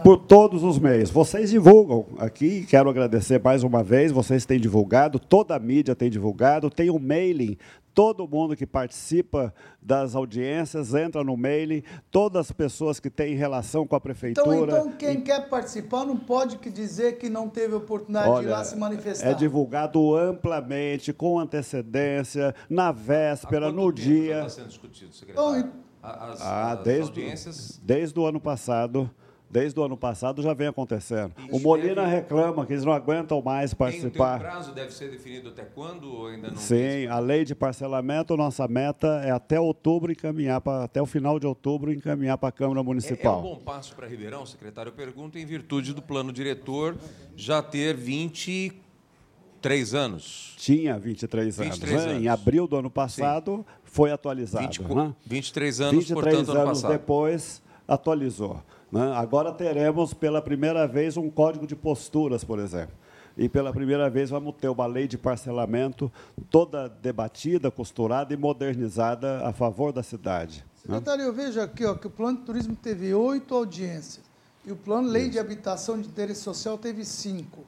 por 0.04 0.18
todos 0.18 0.64
os 0.64 0.80
meios. 0.80 1.12
Vocês 1.12 1.52
divulgam 1.52 2.08
aqui, 2.18 2.66
quero 2.68 2.90
agradecer 2.90 3.40
mais 3.40 3.64
uma 3.64 3.84
vez, 3.84 4.12
vocês 4.12 4.44
têm 4.44 4.60
divulgado, 4.60 5.20
toda 5.20 5.56
a 5.56 5.60
mídia 5.60 5.94
tem 5.94 6.10
divulgado, 6.10 6.68
tem 6.68 6.90
um 6.90 6.98
mailing 6.98 7.60
todo 7.94 8.28
mundo 8.28 8.56
que 8.56 8.66
participa 8.66 9.54
das 9.82 10.16
audiências 10.16 10.94
entra 10.94 11.24
no 11.24 11.38
mailing, 11.38 11.84
todas 12.10 12.48
as 12.48 12.52
pessoas 12.52 13.00
que 13.00 13.10
têm 13.10 13.36
relação 13.36 13.86
com 13.86 13.96
a 13.96 14.02
prefeitura. 14.02 14.72
Então, 14.72 14.88
então 14.88 14.92
quem 14.94 15.22
quer 15.22 15.48
participar 15.50 16.06
não 16.06 16.18
pode 16.18 16.58
dizer 16.70 17.18
que 17.18 17.30
não 17.30 17.48
teve 17.50 17.76
oportunidade 17.76 18.30
Olha, 18.30 18.42
de 18.42 18.48
ir 18.48 18.52
lá 18.52 18.64
se 18.64 18.76
manifestar. 18.76 19.30
É 19.30 19.34
divulgado 19.34 20.16
amplamente, 20.16 21.14
com 21.14 21.40
antecedência, 21.40 22.56
na 22.70 22.92
véspera, 22.92 23.72
no 23.72 23.92
dia. 23.92 24.38
está 24.38 24.50
sendo 24.50 24.68
discutido, 24.68 25.14
secretário? 25.14 25.60
Então, 25.60 25.72
as, 26.02 26.42
ah, 26.42 26.74
as 26.74 26.84
desde, 26.84 27.22
audiências? 27.22 27.82
Desde 27.84 28.20
o 28.20 28.26
ano 28.26 28.40
passado 28.40 29.10
desde 29.54 29.80
o 29.80 29.84
ano 29.84 29.96
passado 29.96 30.42
já 30.42 30.52
vem 30.52 30.66
acontecendo. 30.68 31.32
o 31.52 31.60
Molina 31.60 32.02
deve... 32.02 32.16
reclama 32.16 32.66
que 32.66 32.74
eles 32.74 32.84
não 32.84 32.92
aguentam 32.92 33.40
mais 33.40 33.72
participar. 33.72 34.40
Tem, 34.40 34.40
tem 34.40 34.48
um 34.48 34.52
prazo 34.52 34.74
deve 34.74 34.92
ser 34.92 35.12
definido 35.12 35.50
até 35.50 35.64
quando 35.64 36.12
ou 36.12 36.26
ainda 36.26 36.50
não? 36.50 36.58
Sim, 36.58 37.06
a 37.06 37.20
lei 37.20 37.46
de 37.46 37.54
parcelamento, 37.54 38.36
nossa 38.36 38.68
meta 38.68 39.22
é 39.24 39.30
até 39.30 39.60
outubro 39.60 40.12
encaminhar 40.12 40.60
para 40.60 40.86
até 40.86 41.00
o 41.00 41.06
final 41.06 41.40
de 41.40 41.46
outubro 41.46 41.94
encaminhar 41.94 42.36
para 42.40 42.50
a 42.50 42.52
Câmara 42.52 42.82
Municipal. 42.82 43.36
É, 43.36 43.38
é 43.38 43.40
um 43.40 43.44
bom 43.44 43.58
passo 43.58 43.96
para 43.96 44.08
Ribeirão, 44.08 44.44
secretário. 44.44 44.90
Eu 44.90 44.94
pergunto 44.94 45.38
em 45.38 45.46
virtude 45.46 45.94
do 45.94 46.02
plano 46.02 46.34
diretor 46.34 46.98
já 47.36 47.62
ter 47.62 47.96
23 47.96 49.94
anos. 49.94 50.56
Tinha 50.58 50.98
23, 50.98 51.58
23 51.58 51.94
anos. 51.94 52.06
Né? 52.06 52.22
Em 52.22 52.28
abril 52.28 52.68
do 52.68 52.76
ano 52.76 52.90
passado 52.90 53.58
Sim. 53.58 53.66
foi 53.84 54.12
atualizado. 54.12 54.66
20, 54.66 54.82
né? 54.82 55.14
23 55.28 55.82
anos, 55.82 56.08
23 56.08 56.36
portanto, 56.38 56.58
anos 56.58 56.82
depois 56.82 57.62
atualizou. 57.88 58.60
Né? 58.94 59.12
Agora 59.16 59.52
teremos 59.52 60.14
pela 60.14 60.40
primeira 60.40 60.88
vez 60.88 61.18
um 61.18 61.28
código 61.28 61.66
de 61.66 61.76
posturas, 61.76 62.44
por 62.44 62.60
exemplo. 62.60 62.96
E 63.36 63.50
pela 63.50 63.74
primeira 63.74 64.08
vez 64.08 64.30
vamos 64.30 64.54
ter 64.62 64.68
uma 64.68 64.86
lei 64.86 65.08
de 65.08 65.18
parcelamento 65.18 66.12
toda 66.52 66.88
debatida, 66.88 67.72
costurada 67.72 68.32
e 68.36 68.38
modernizada 68.38 69.44
a 69.48 69.52
favor 69.52 69.92
da 69.92 70.04
cidade. 70.04 70.64
Né? 70.86 70.98
Secretário, 70.98 71.24
eu 71.24 71.34
vejo 71.34 71.60
aqui 71.60 71.84
ó, 71.84 71.96
que 71.96 72.06
o 72.06 72.10
plano 72.12 72.38
de 72.38 72.44
turismo 72.44 72.76
teve 72.76 73.12
oito 73.16 73.56
audiências 73.56 74.24
e 74.64 74.72
o 74.72 74.76
plano 74.76 75.10
lei 75.10 75.28
de 75.28 75.40
habitação 75.40 76.00
de 76.00 76.08
interesse 76.08 76.42
social 76.42 76.78
teve 76.78 77.04
cinco. 77.04 77.66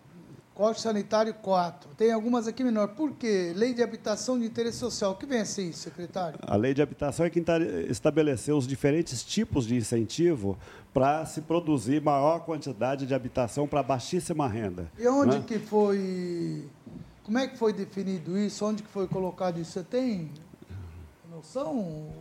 Código 0.56 0.80
Sanitário 0.80 1.34
4. 1.34 1.90
Tem 1.98 2.14
algumas 2.14 2.48
aqui 2.48 2.64
menor. 2.64 2.88
Por 2.96 3.12
quê? 3.12 3.52
Lei 3.54 3.74
de 3.74 3.84
Habitação 3.84 4.40
de 4.40 4.46
Interesse 4.46 4.78
Social. 4.78 5.12
O 5.12 5.16
que 5.16 5.26
vem 5.26 5.42
assim, 5.42 5.74
secretário? 5.74 6.40
A 6.42 6.56
Lei 6.56 6.74
de 6.74 6.82
Habitação 6.82 7.26
é 7.26 7.30
quem 7.30 7.44
estabeleceu 7.90 8.56
os 8.56 8.66
diferentes 8.66 9.22
tipos 9.22 9.68
de 9.68 9.76
incentivo 9.76 10.58
para 10.94 11.26
se 11.26 11.42
produzir 11.42 12.02
maior 12.02 12.40
quantidade 12.40 13.06
de 13.06 13.14
habitação 13.14 13.68
para 13.68 13.84
baixíssima 13.84 14.48
renda. 14.48 14.90
E 14.98 15.06
onde 15.10 15.40
né? 15.40 15.44
que 15.46 15.60
foi... 15.60 16.70
Como 17.22 17.38
é 17.38 17.50
que 17.50 17.58
foi 17.58 17.74
definido 17.74 18.38
isso? 18.38 18.66
Onde 18.66 18.82
que 18.82 18.90
foi 18.90 19.10
colocado 19.10 19.60
isso? 19.60 19.74
Você 19.74 19.84
tem 19.84 20.32
noção? 21.30 22.14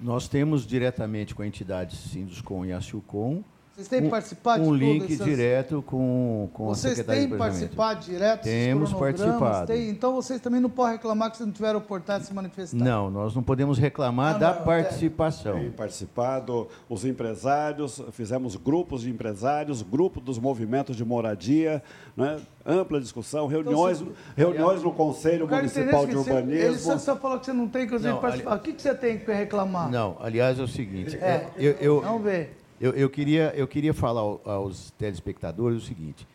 Nós 0.00 0.28
temos 0.28 0.64
diretamente 0.64 1.34
com 1.34 1.42
a 1.42 1.46
entidade 1.46 1.96
Sinduscom 1.96 2.64
e 2.64 2.72
a 2.72 2.80
Silcom 2.80 3.42
vocês 3.78 3.86
têm 3.86 4.08
um, 4.08 4.10
participado 4.10 4.64
um 4.64 4.74
link 4.74 5.12
essas... 5.12 5.24
direto 5.24 5.82
com, 5.82 6.50
com 6.52 6.66
vocês 6.66 6.94
a 6.94 6.96
Secretaria 6.96 7.28
Vocês 7.28 7.30
têm 7.30 7.38
participado 7.38 8.00
direto? 8.00 8.42
Temos 8.42 8.92
participado. 8.92 9.66
Tem, 9.68 9.88
então 9.88 10.16
vocês 10.16 10.40
também 10.40 10.60
não 10.60 10.68
podem 10.68 10.94
reclamar 10.94 11.30
que 11.30 11.36
vocês 11.36 11.46
não 11.46 11.54
tiveram 11.54 11.78
oportunidade 11.78 12.22
de 12.22 12.26
se 12.26 12.34
manifestar. 12.34 12.76
Não, 12.76 13.08
nós 13.08 13.36
não 13.36 13.42
podemos 13.42 13.78
reclamar 13.78 14.36
da 14.36 14.52
não, 14.52 14.64
participação. 14.64 15.60
Tem 15.60 15.70
participado 15.70 16.66
os 16.88 17.04
empresários, 17.04 18.02
fizemos 18.10 18.56
grupos 18.56 19.02
de 19.02 19.10
empresários, 19.10 19.80
grupo 19.80 20.20
dos 20.20 20.40
movimentos 20.40 20.96
de 20.96 21.04
moradia, 21.04 21.80
né? 22.16 22.36
ampla 22.66 23.00
discussão, 23.00 23.46
reuniões, 23.46 24.00
então, 24.00 24.12
reuniões 24.36 24.82
no 24.82 24.92
Conselho 24.92 25.46
Municipal 25.46 26.04
de 26.04 26.16
Urbanismo. 26.16 26.52
Ele 26.52 26.78
só, 26.78 26.98
só 26.98 27.16
falou 27.16 27.38
que 27.38 27.46
você 27.46 27.52
não 27.52 27.68
tem 27.68 27.86
que 27.86 27.96
participar. 27.96 28.50
Ali... 28.50 28.60
O 28.60 28.62
que, 28.62 28.72
que 28.72 28.82
você 28.82 28.94
tem 28.94 29.18
que 29.20 29.32
reclamar? 29.32 29.88
Não, 29.88 30.16
aliás 30.18 30.58
é 30.58 30.62
o 30.62 30.68
seguinte. 30.68 31.16
É, 31.16 31.46
eu, 31.56 31.72
eu, 31.74 32.00
vamos 32.00 32.24
ver. 32.24 32.57
Eu, 32.80 32.92
eu, 32.92 33.10
queria, 33.10 33.52
eu 33.56 33.66
queria 33.66 33.92
falar 33.92 34.20
aos 34.20 34.92
telespectadores 34.92 35.82
o 35.82 35.86
seguinte: 35.86 36.26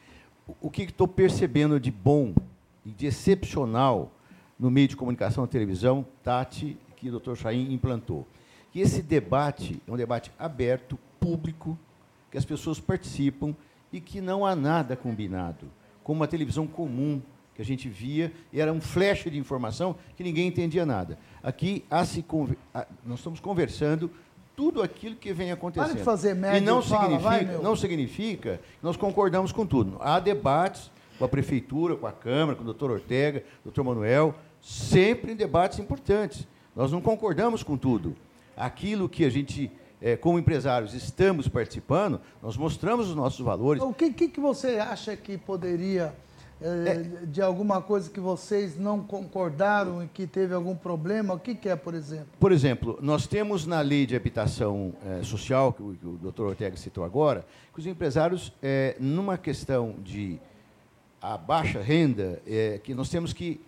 o 0.62 0.70
que 0.70 0.84
estou 0.84 1.08
percebendo 1.08 1.80
de 1.80 1.90
bom 1.90 2.34
e 2.86 2.92
de 2.92 3.06
excepcional 3.06 4.12
no 4.60 4.70
meio 4.70 4.88
de 4.88 4.96
comunicação 4.96 5.46
e 5.46 5.48
televisão, 5.48 6.06
Tati, 6.22 6.78
que 6.98 7.08
o 7.08 7.12
doutor 7.12 7.38
Chaim 7.38 7.74
implantou. 7.74 8.28
Que 8.72 8.82
esse 8.82 9.02
debate 9.02 9.82
é 9.88 9.92
um 9.92 9.96
debate 9.96 10.32
aberto, 10.38 11.00
público, 11.20 11.78
que 12.30 12.38
as 12.38 12.46
pessoas 12.46 12.80
participam 12.80 13.56
e 13.92 14.02
que 14.02 14.20
não 14.20 14.46
há 14.46 14.56
nada 14.56 14.96
combinado, 14.96 15.68
como 16.04 16.20
uma 16.20 16.28
televisão 16.28 16.68
comum 16.68 17.22
que 17.56 17.62
a 17.62 17.66
gente 17.66 17.88
via, 17.88 18.34
e 18.52 18.60
era 18.60 18.74
um 18.74 18.82
flash 18.82 19.26
de 19.26 19.38
informação 19.38 19.96
que 20.18 20.24
ninguém 20.24 20.48
entendia 20.48 20.86
nada. 20.86 21.20
Aqui 21.44 21.86
se, 22.06 22.26
nós 23.06 23.20
estamos 23.20 23.40
conversando 23.40 24.10
tudo 24.56 24.82
aquilo 24.82 25.16
que 25.16 25.34
vem 25.34 25.52
acontecendo. 25.52 25.90
Para 25.90 25.98
de 25.98 26.04
fazer 26.04 26.34
média, 26.34 26.58
e 26.58 26.62
não 26.62 26.82
fala, 26.82 27.04
significa, 27.04 27.30
vai, 27.30 27.46
não 27.62 27.76
significa 27.76 28.58
que 28.58 28.84
nós 28.84 28.96
concordamos 28.96 29.52
com 29.52 29.66
tudo. 29.66 29.98
Há 30.00 30.20
debates 30.20 30.92
com 31.18 31.26
a 31.26 31.28
prefeitura, 31.28 31.96
com 31.96 32.08
a 32.08 32.12
Câmara, 32.12 32.56
com 32.56 32.64
o 32.64 32.66
doutor 32.66 32.92
Ortega, 32.92 33.44
doutor 33.64 33.84
Manuel, 33.84 34.36
sempre 34.62 35.32
em 35.32 35.36
debates 35.36 35.80
importantes. 35.80 36.48
Nós 36.76 36.92
não 36.92 37.02
concordamos 37.02 37.64
com 37.64 37.78
tudo. 37.78 38.16
Aquilo 38.56 39.10
que 39.10 39.26
a 39.26 39.30
gente, 39.30 39.72
é, 40.02 40.16
como 40.16 40.40
empresários, 40.40 40.94
estamos 40.94 41.48
participando, 41.48 42.20
nós 42.42 42.58
mostramos 42.58 43.10
os 43.10 43.16
nossos 43.16 43.40
valores. 43.40 43.82
O 43.82 43.94
que, 43.94 44.12
que, 44.12 44.28
que 44.28 44.40
você 44.40 44.78
acha 44.78 45.16
que 45.16 45.38
poderia 45.38 46.14
é, 46.64 47.26
de 47.26 47.42
alguma 47.42 47.82
coisa 47.82 48.10
que 48.10 48.22
vocês 48.22 48.80
não 48.80 49.04
concordaram 49.04 50.02
e 50.02 50.08
que 50.08 50.26
teve 50.26 50.54
algum 50.54 50.76
problema? 50.76 51.34
O 51.34 51.40
que, 51.40 51.54
que 51.54 51.68
é, 51.68 51.76
por 51.76 51.94
exemplo? 51.94 52.28
Por 52.40 52.54
exemplo, 52.54 52.98
nós 53.02 53.28
temos 53.28 53.66
na 53.68 53.82
lei 53.82 54.06
de 54.06 54.16
habitação 54.16 54.94
é, 55.06 55.22
social, 55.24 55.74
que 55.74 55.84
o, 55.84 55.94
que 55.94 56.08
o 56.08 56.12
doutor 56.14 56.48
Ortega 56.48 56.78
citou 56.78 57.04
agora, 57.04 57.46
que 57.74 57.80
os 57.80 57.86
empresários, 57.86 58.54
é, 58.62 58.96
numa 58.98 59.38
questão 59.38 59.96
de 60.02 60.40
a 61.22 61.38
baixa 61.38 61.82
renda, 61.82 62.42
é, 62.48 62.80
que 62.82 62.94
nós 62.94 63.10
temos 63.10 63.34
que 63.34 63.60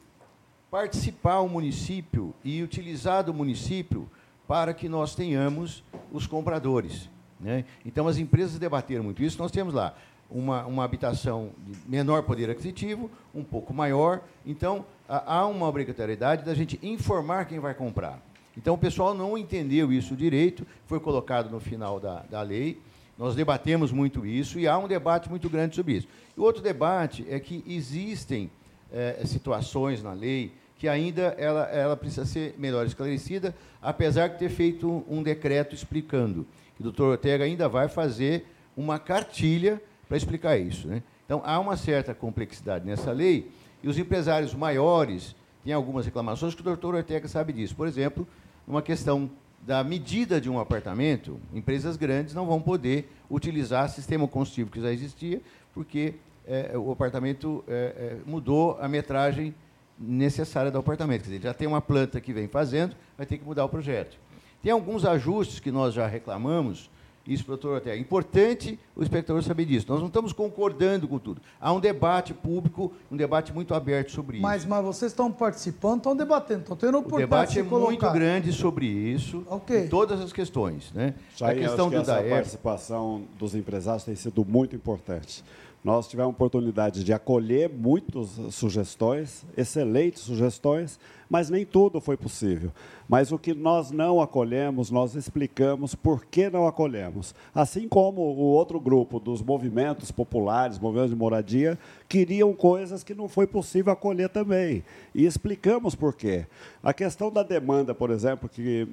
participar 0.72 1.40
o 1.40 1.50
município 1.50 2.34
e 2.44 2.64
utilizar 2.64 3.24
do 3.24 3.34
município 3.34 4.10
para 4.48 4.74
que 4.74 4.88
nós 4.88 5.16
tenhamos 5.16 5.84
os 6.12 6.28
compradores. 6.28 7.10
Né? 7.40 7.66
Então, 7.86 8.08
as 8.08 8.18
empresas 8.18 8.58
debateram 8.58 9.04
muito 9.04 9.22
isso. 9.22 9.38
Nós 9.38 9.52
temos 9.52 9.74
lá 9.74 9.96
uma, 10.30 10.66
uma 10.66 10.84
habitação 10.84 11.52
de 11.66 11.78
menor 11.90 12.24
poder 12.24 12.50
aquisitivo, 12.50 13.10
um 13.34 13.44
pouco 13.44 13.74
maior. 13.74 14.22
Então, 14.46 14.86
há 15.08 15.46
uma 15.46 15.68
obrigatoriedade 15.68 16.44
da 16.44 16.54
gente 16.54 16.80
informar 16.82 17.46
quem 17.46 17.60
vai 17.60 17.74
comprar. 17.74 18.20
Então, 18.58 18.74
o 18.74 18.78
pessoal 18.78 19.14
não 19.14 19.38
entendeu 19.38 19.92
isso 19.92 20.16
direito, 20.16 20.66
foi 20.88 21.00
colocado 21.00 21.50
no 21.50 21.60
final 21.60 22.00
da, 22.00 22.24
da 22.30 22.42
lei. 22.42 22.80
Nós 23.18 23.36
debatemos 23.36 23.92
muito 23.92 24.26
isso 24.26 24.60
e 24.60 24.68
há 24.68 24.78
um 24.78 24.88
debate 24.88 25.30
muito 25.30 25.50
grande 25.50 25.76
sobre 25.76 25.94
isso. 25.94 26.08
E 26.36 26.40
outro 26.40 26.62
debate 26.62 27.26
é 27.30 27.40
que 27.40 27.64
existem 27.68 28.50
é, 28.92 29.22
situações 29.26 30.02
na 30.04 30.14
lei 30.14 30.52
que 30.78 30.88
ainda 30.88 31.34
ela, 31.38 31.64
ela 31.70 31.96
precisa 31.96 32.26
ser 32.26 32.56
melhor 32.58 32.86
esclarecida, 32.86 33.56
apesar 33.82 34.28
de 34.28 34.38
ter 34.38 34.50
feito 34.50 35.06
um 35.10 35.24
decreto 35.24 35.74
explicando. 35.74 36.46
Que 36.76 36.82
o 36.82 36.84
doutor 36.84 37.12
Ortega 37.12 37.46
ainda 37.46 37.70
vai 37.70 37.88
fazer 37.88 38.46
uma 38.76 39.00
cartilha 39.00 39.82
para 40.07 40.18
explicar 40.18 40.57
isso. 40.57 40.88
Né? 40.88 41.03
Então, 41.26 41.41
há 41.45 41.60
uma 41.60 41.77
certa 41.77 42.14
complexidade 42.14 42.86
nessa 42.86 43.11
lei 43.11 43.52
e 43.84 43.88
os 43.88 43.98
empresários 43.98 44.53
maiores 44.53 45.36
têm 45.64 45.73
algumas 45.73 46.06
reclamações 46.06 46.53
que 46.53 46.61
o 46.61 46.64
doutor 46.64 46.95
Ortega 46.95 47.27
sabe 47.27 47.53
disso. 47.53 47.76
Por 47.76 47.88
exemplo, 47.88 48.27
uma 48.68 48.82
questão 48.82 49.30
da 49.61 49.84
medida 49.84 50.40
de 50.40 50.49
um 50.49 50.60
apartamento, 50.60 51.40
empresas 51.53 51.98
grandes 51.98 52.36
não 52.36 52.45
vão 52.45 52.61
poder 52.61 53.10
utilizar 53.30 53.90
sistema 53.90 54.27
combustível 54.27 54.72
que 54.72 54.80
já 54.80 54.91
existia, 54.91 55.41
porque 55.73 56.15
é, 56.45 56.77
o 56.77 56.91
apartamento 56.91 57.64
é, 57.68 57.73
é, 57.73 58.18
mudou 58.26 58.77
a 58.80 58.88
metragem 58.88 59.56
necessária 59.98 60.69
do 60.69 60.77
apartamento. 60.77 61.23
Quer 61.23 61.30
dizer, 61.30 61.41
já 61.41 61.53
tem 61.53 61.68
uma 61.68 61.82
planta 61.82 62.22
que 62.22 62.32
vem 62.32 62.48
fazendo, 62.48 62.95
vai 63.18 63.26
ter 63.26 63.40
que 63.40 63.45
mudar 63.45 63.65
o 63.65 63.69
projeto. 63.69 64.18
Tem 64.61 64.72
alguns 64.72 65.06
ajustes 65.06 65.60
que 65.60 65.72
nós 65.72 65.94
já 65.94 66.06
reclamamos, 66.06 66.90
isso, 67.28 67.46
doutor 67.46 67.76
Ortega. 67.76 67.96
É 67.96 68.00
importante 68.00 68.80
o 68.96 69.02
espectador 69.02 69.42
saber 69.42 69.66
disso. 69.66 69.86
Nós 69.90 70.00
não 70.00 70.08
estamos 70.08 70.32
concordando 70.32 71.08
com 71.08 71.18
tudo. 71.18 71.42
Há 71.60 71.74
um 71.74 71.80
debate 71.80 72.34
público, 72.34 72.94
um 73.12 73.18
debate 73.18 73.52
muito 73.52 73.74
aberto 73.74 74.12
sobre 74.12 74.40
mas, 74.40 74.62
isso. 74.62 74.70
Mas 74.70 74.86
vocês 74.86 75.12
estão 75.12 75.32
participando, 75.32 75.98
estão 75.98 76.16
debatendo, 76.16 76.62
estão 76.62 76.76
tendo 76.76 76.98
oportunidade 77.00 77.26
O 77.26 77.28
debate 77.28 77.54
de 77.54 77.60
é 77.60 77.64
colocar. 77.64 77.88
muito 77.88 78.12
grande 78.12 78.54
sobre 78.54 78.86
isso, 78.86 79.44
okay. 79.50 79.88
todas 79.88 80.22
as 80.22 80.32
questões. 80.32 80.92
Né? 80.94 81.16
Já 81.36 81.50
a 81.50 81.56
questão 81.56 81.90
que 81.90 81.96
do 81.96 82.02
essa 82.02 82.22
participação 82.22 83.24
dos 83.40 83.56
empresários 83.56 84.04
tem 84.04 84.16
sido 84.16 84.46
muito 84.46 84.76
importante. 84.76 85.44
Nós 85.84 86.08
tivemos 86.08 86.30
a 86.30 86.32
oportunidade 86.32 87.04
de 87.04 87.14
acolher 87.14 87.70
muitas 87.70 88.40
sugestões, 88.50 89.46
excelentes 89.56 90.24
sugestões, 90.24 91.00
mas 91.30 91.50
nem 91.50 91.66
tudo 91.66 92.00
foi 92.00 92.18
possível. 92.18 92.72
Mas 93.08 93.32
o 93.32 93.38
que 93.38 93.54
nós 93.54 93.92
não 93.92 94.20
acolhemos, 94.20 94.90
nós 94.90 95.16
explicamos 95.16 95.94
por 95.94 96.26
que 96.26 96.50
não 96.50 96.68
acolhemos. 96.68 97.36
Assim 97.54 97.88
como 97.88 98.22
o 98.22 98.40
outro 98.40 98.80
grupo 98.80 99.20
dos 99.20 99.44
movimentos 99.44 100.12
populares, 100.12 100.80
movimentos 100.80 101.12
de 101.12 101.16
moradia, 101.16 101.78
queriam 102.10 102.52
coisas 102.54 103.04
que 103.04 103.14
não 103.14 103.28
foi 103.28 103.46
possível 103.46 103.94
acolher 103.94 104.30
também. 104.30 104.84
E 105.14 105.26
explicamos 105.26 105.94
por 105.94 106.16
quê. 106.16 106.48
A 106.84 106.94
questão 106.94 107.32
da 107.32 107.44
demanda, 107.44 107.94
por 107.94 108.10
exemplo, 108.10 108.50
que 108.50 108.88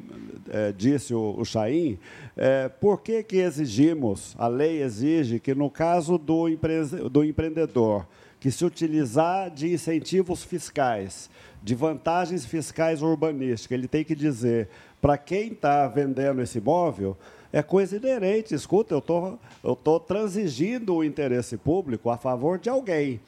é, 0.50 0.72
disse 0.72 1.14
o, 1.14 1.34
o 1.38 1.44
Chaim, 1.44 1.98
é, 2.36 2.68
por 2.68 3.00
que, 3.00 3.22
que 3.22 3.36
exigimos, 3.36 4.34
a 4.38 4.46
lei 4.46 4.82
exige 4.82 5.40
que 5.40 5.54
no 5.54 5.70
caso 5.70 6.18
do, 6.18 6.48
empre, 6.48 6.84
do 7.10 7.24
empreendedor, 7.24 8.06
que 8.42 8.50
se 8.50 8.64
utilizar 8.64 9.50
de 9.50 9.72
incentivos 9.72 10.42
fiscais, 10.42 11.30
de 11.62 11.74
vantagens 11.74 12.44
fiscais 12.44 13.02
urbanísticas, 13.02 13.78
ele 13.78 13.88
tem 13.88 14.04
que 14.04 14.14
dizer 14.14 14.68
para 15.00 15.18
quem 15.18 15.52
está 15.52 15.86
vendendo 15.88 16.40
esse 16.40 16.58
imóvel, 16.58 17.16
é 17.52 17.62
coisa 17.62 17.96
inerente. 17.96 18.54
Escuta, 18.54 18.94
eu 18.94 19.00
tô, 19.00 19.34
estou 19.56 19.76
tô 19.76 20.00
transigindo 20.00 20.94
o 20.94 21.04
interesse 21.04 21.56
público 21.56 22.08
a 22.08 22.16
favor 22.16 22.58
de 22.58 22.70
alguém, 22.70 23.20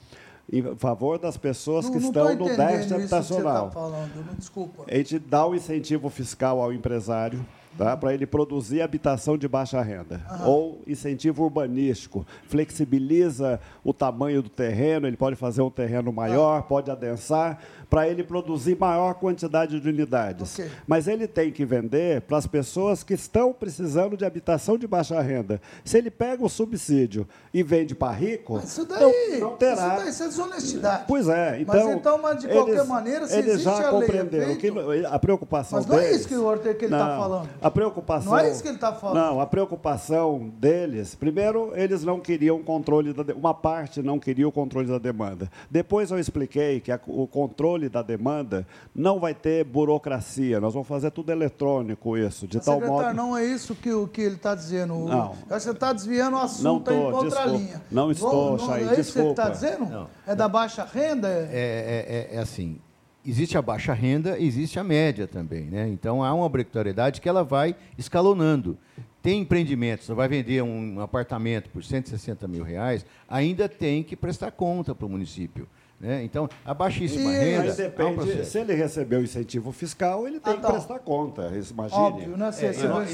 em 0.51 0.63
favor 0.77 1.19
das 1.19 1.37
pessoas 1.37 1.87
não, 1.87 1.93
que 1.93 1.99
estão 1.99 2.35
no 2.35 2.57
déficit 2.57 2.95
habitacional. 2.95 3.71
Tá 3.71 4.09
desculpa. 4.39 4.85
A 4.89 4.95
gente 4.97 5.19
dá 5.19 5.47
o 5.47 5.55
incentivo 5.55 6.09
fiscal 6.09 6.61
ao 6.61 6.73
empresário 6.73 7.45
tá? 7.77 7.97
para 7.97 8.15
ele 8.15 8.27
produzir 8.27 8.83
habitação 8.83 9.37
de 9.37 9.49
baixa 9.49 9.81
renda. 9.83 10.21
Aham. 10.31 10.47
Ou 10.47 10.83
incentivo 10.87 11.45
urbanístico, 11.45 12.27
flexibiliza 12.49 13.61
o 13.83 13.93
tamanho 13.93 14.43
do 14.43 14.49
terreno, 14.49 15.07
ele 15.07 15.17
pode 15.17 15.37
fazer 15.37 15.63
um 15.63 15.71
terreno 15.71 16.13
maior, 16.13 16.61
ah. 16.61 16.63
pode 16.63 16.91
adensar, 16.91 17.59
para 17.89 18.09
ele 18.09 18.23
produzir 18.25 18.77
maior 18.79 19.15
quantidade 19.15 19.79
de 19.81 19.89
unidades. 19.89 20.59
Okay. 20.59 20.71
Mas 20.87 21.07
ele 21.07 21.27
tem 21.27 21.51
que 21.51 21.65
vender 21.65 22.23
para 22.23 22.39
as 22.39 22.47
pessoas 22.47 23.03
que 23.03 23.15
estão 23.15 23.53
precisando 23.53 24.17
de 24.17 24.25
habitação 24.25 24.79
de 24.79 24.87
baixa 24.87 25.21
renda. 25.21 25.61
Se 25.85 25.99
ele 25.99 26.11
pega 26.11 26.45
o 26.45 26.49
subsídio 26.49 27.27
e 27.53 27.63
vende 27.63 27.95
para 27.95 28.13
rico, 28.13 28.55
mas 28.55 28.65
isso 28.65 28.85
daí, 28.85 29.41
não, 29.41 29.51
não 29.51 29.57
terá. 29.57 29.73
Isso, 29.73 29.97
daí, 29.97 30.09
isso 30.09 30.23
é 30.23 30.27
desonestidade. 30.29 31.05
Pois 31.07 31.29
é. 31.29 31.61
Então, 31.61 31.75
mas 31.75 31.97
então, 31.97 32.19
mas 32.19 32.41
de 32.41 32.49
qualquer 32.49 32.75
eles, 32.75 32.87
maneira, 32.89 33.27
se 33.27 33.37
eles 33.37 33.63
já 33.63 33.91
compreenderam 33.91 34.57
que 34.57 34.73
a 35.07 35.19
preocupação 35.19 35.79
Mas 35.79 35.87
não 35.87 35.97
deles, 35.97 36.13
é 36.13 36.17
isso 36.17 36.29
que 36.29 36.35
o 36.35 36.45
Ortega 36.45 36.85
está 36.85 37.17
falando. 37.19 37.49
A 37.61 37.71
preocupação. 37.71 38.33
Não 38.33 38.39
é 38.39 38.51
isso 38.51 38.63
que 38.63 38.69
ele 38.69 38.77
está 38.77 38.93
falando. 38.93 39.17
Não, 39.17 39.41
a 39.41 39.47
preocupação 39.47 40.53
deles, 40.59 41.15
primeiro, 41.15 41.73
eles 41.75 42.05
não 42.05 42.21
queriam 42.21 42.63
controle 42.63 43.13
da 43.13 43.35
uma 43.35 43.55
parte 43.55 44.03
não 44.03 44.19
queria 44.19 44.47
o 44.49 44.53
controle 44.53 44.89
da 44.89 44.99
demanda. 44.99 45.51
Depois 45.71 46.11
eu 46.11 46.19
expliquei 46.19 46.81
que 46.81 46.93
a, 46.93 47.01
o 47.07 47.27
controle 47.27 47.74
da 47.89 48.03
demanda 48.03 48.67
não 48.95 49.19
vai 49.19 49.35
ter 49.35 49.65
burocracia. 49.65 50.61
Nós 50.61 50.73
vamos 50.73 50.89
fazer 50.89 51.11
tudo 51.11 51.31
eletrônico 51.31 52.17
isso, 52.17 52.47
de 52.47 52.57
Mas, 52.57 52.67
tal 52.67 52.81
modo. 52.81 53.13
Não 53.13 53.37
é 53.37 53.45
isso 53.45 53.75
que 53.75 53.93
o 53.93 54.07
que 54.07 54.21
ele 54.21 54.37
está 54.37 54.55
dizendo. 54.55 54.95
Não. 55.07 55.35
Você 55.49 55.71
está 55.71 55.93
desviando 55.93 56.37
o 56.37 56.41
assunto 56.41 56.65
não 56.65 56.81
tô, 56.81 56.93
em 56.93 57.13
contra 57.13 57.45
linha. 57.47 57.83
Não 57.91 58.11
estou, 58.11 58.59
Chay, 58.59 58.89
É 58.89 59.01
isso 59.01 59.13
que 59.13 59.19
ele 59.19 59.31
está 59.31 59.49
dizendo? 59.49 59.87
Não. 59.87 60.09
É 60.27 60.35
da 60.35 60.49
baixa 60.49 60.85
renda? 60.85 61.29
É, 61.29 61.49
é, 61.53 62.31
é, 62.33 62.37
é 62.37 62.39
assim 62.39 62.81
existe 63.27 63.57
a 63.57 63.63
baixa 63.63 63.95
renda, 63.95 64.39
existe 64.39 64.79
a 64.79 64.85
média 64.85 65.27
também. 65.27 65.65
Né? 65.65 65.89
Então, 65.89 66.23
há 66.23 66.33
uma 66.35 66.45
obrigatoriedade 66.45 67.21
que 67.21 67.29
ela 67.29 67.43
vai 67.43 67.75
escalonando. 67.97 68.77
Tem 69.23 69.41
empreendimentos, 69.41 70.05
você 70.05 70.13
vai 70.13 70.29
vender 70.29 70.63
um 70.63 71.01
apartamento 71.01 71.71
por 71.71 71.83
160 71.83 72.47
mil 72.47 72.63
reais, 72.63 73.07
ainda 73.27 73.67
tem 73.67 74.03
que 74.03 74.15
prestar 74.15 74.51
conta 74.51 74.95
para 74.95 75.07
o 75.07 75.09
município. 75.09 75.67
Né? 76.05 76.23
Então, 76.23 76.47
a 76.67 76.75
baixíssima 76.75 77.33
e, 77.33 77.39
renda. 77.39 77.65
Mas 77.65 77.77
depende, 77.77 78.31
é 78.31 78.43
um 78.43 78.45
se 78.45 78.59
ele 78.59 78.75
recebeu 78.75 79.23
incentivo 79.23 79.73
fiscal, 79.73 80.29
ele 80.29 80.39
tem 80.39 80.53
ah, 80.53 80.57
que 80.57 80.67
prestar 80.67 80.99
conta. 80.99 81.47
Imagine. 81.47 82.01
Óbvio, 82.01 82.37
né? 82.37 82.53
Se 82.53 82.67
é, 82.67 82.71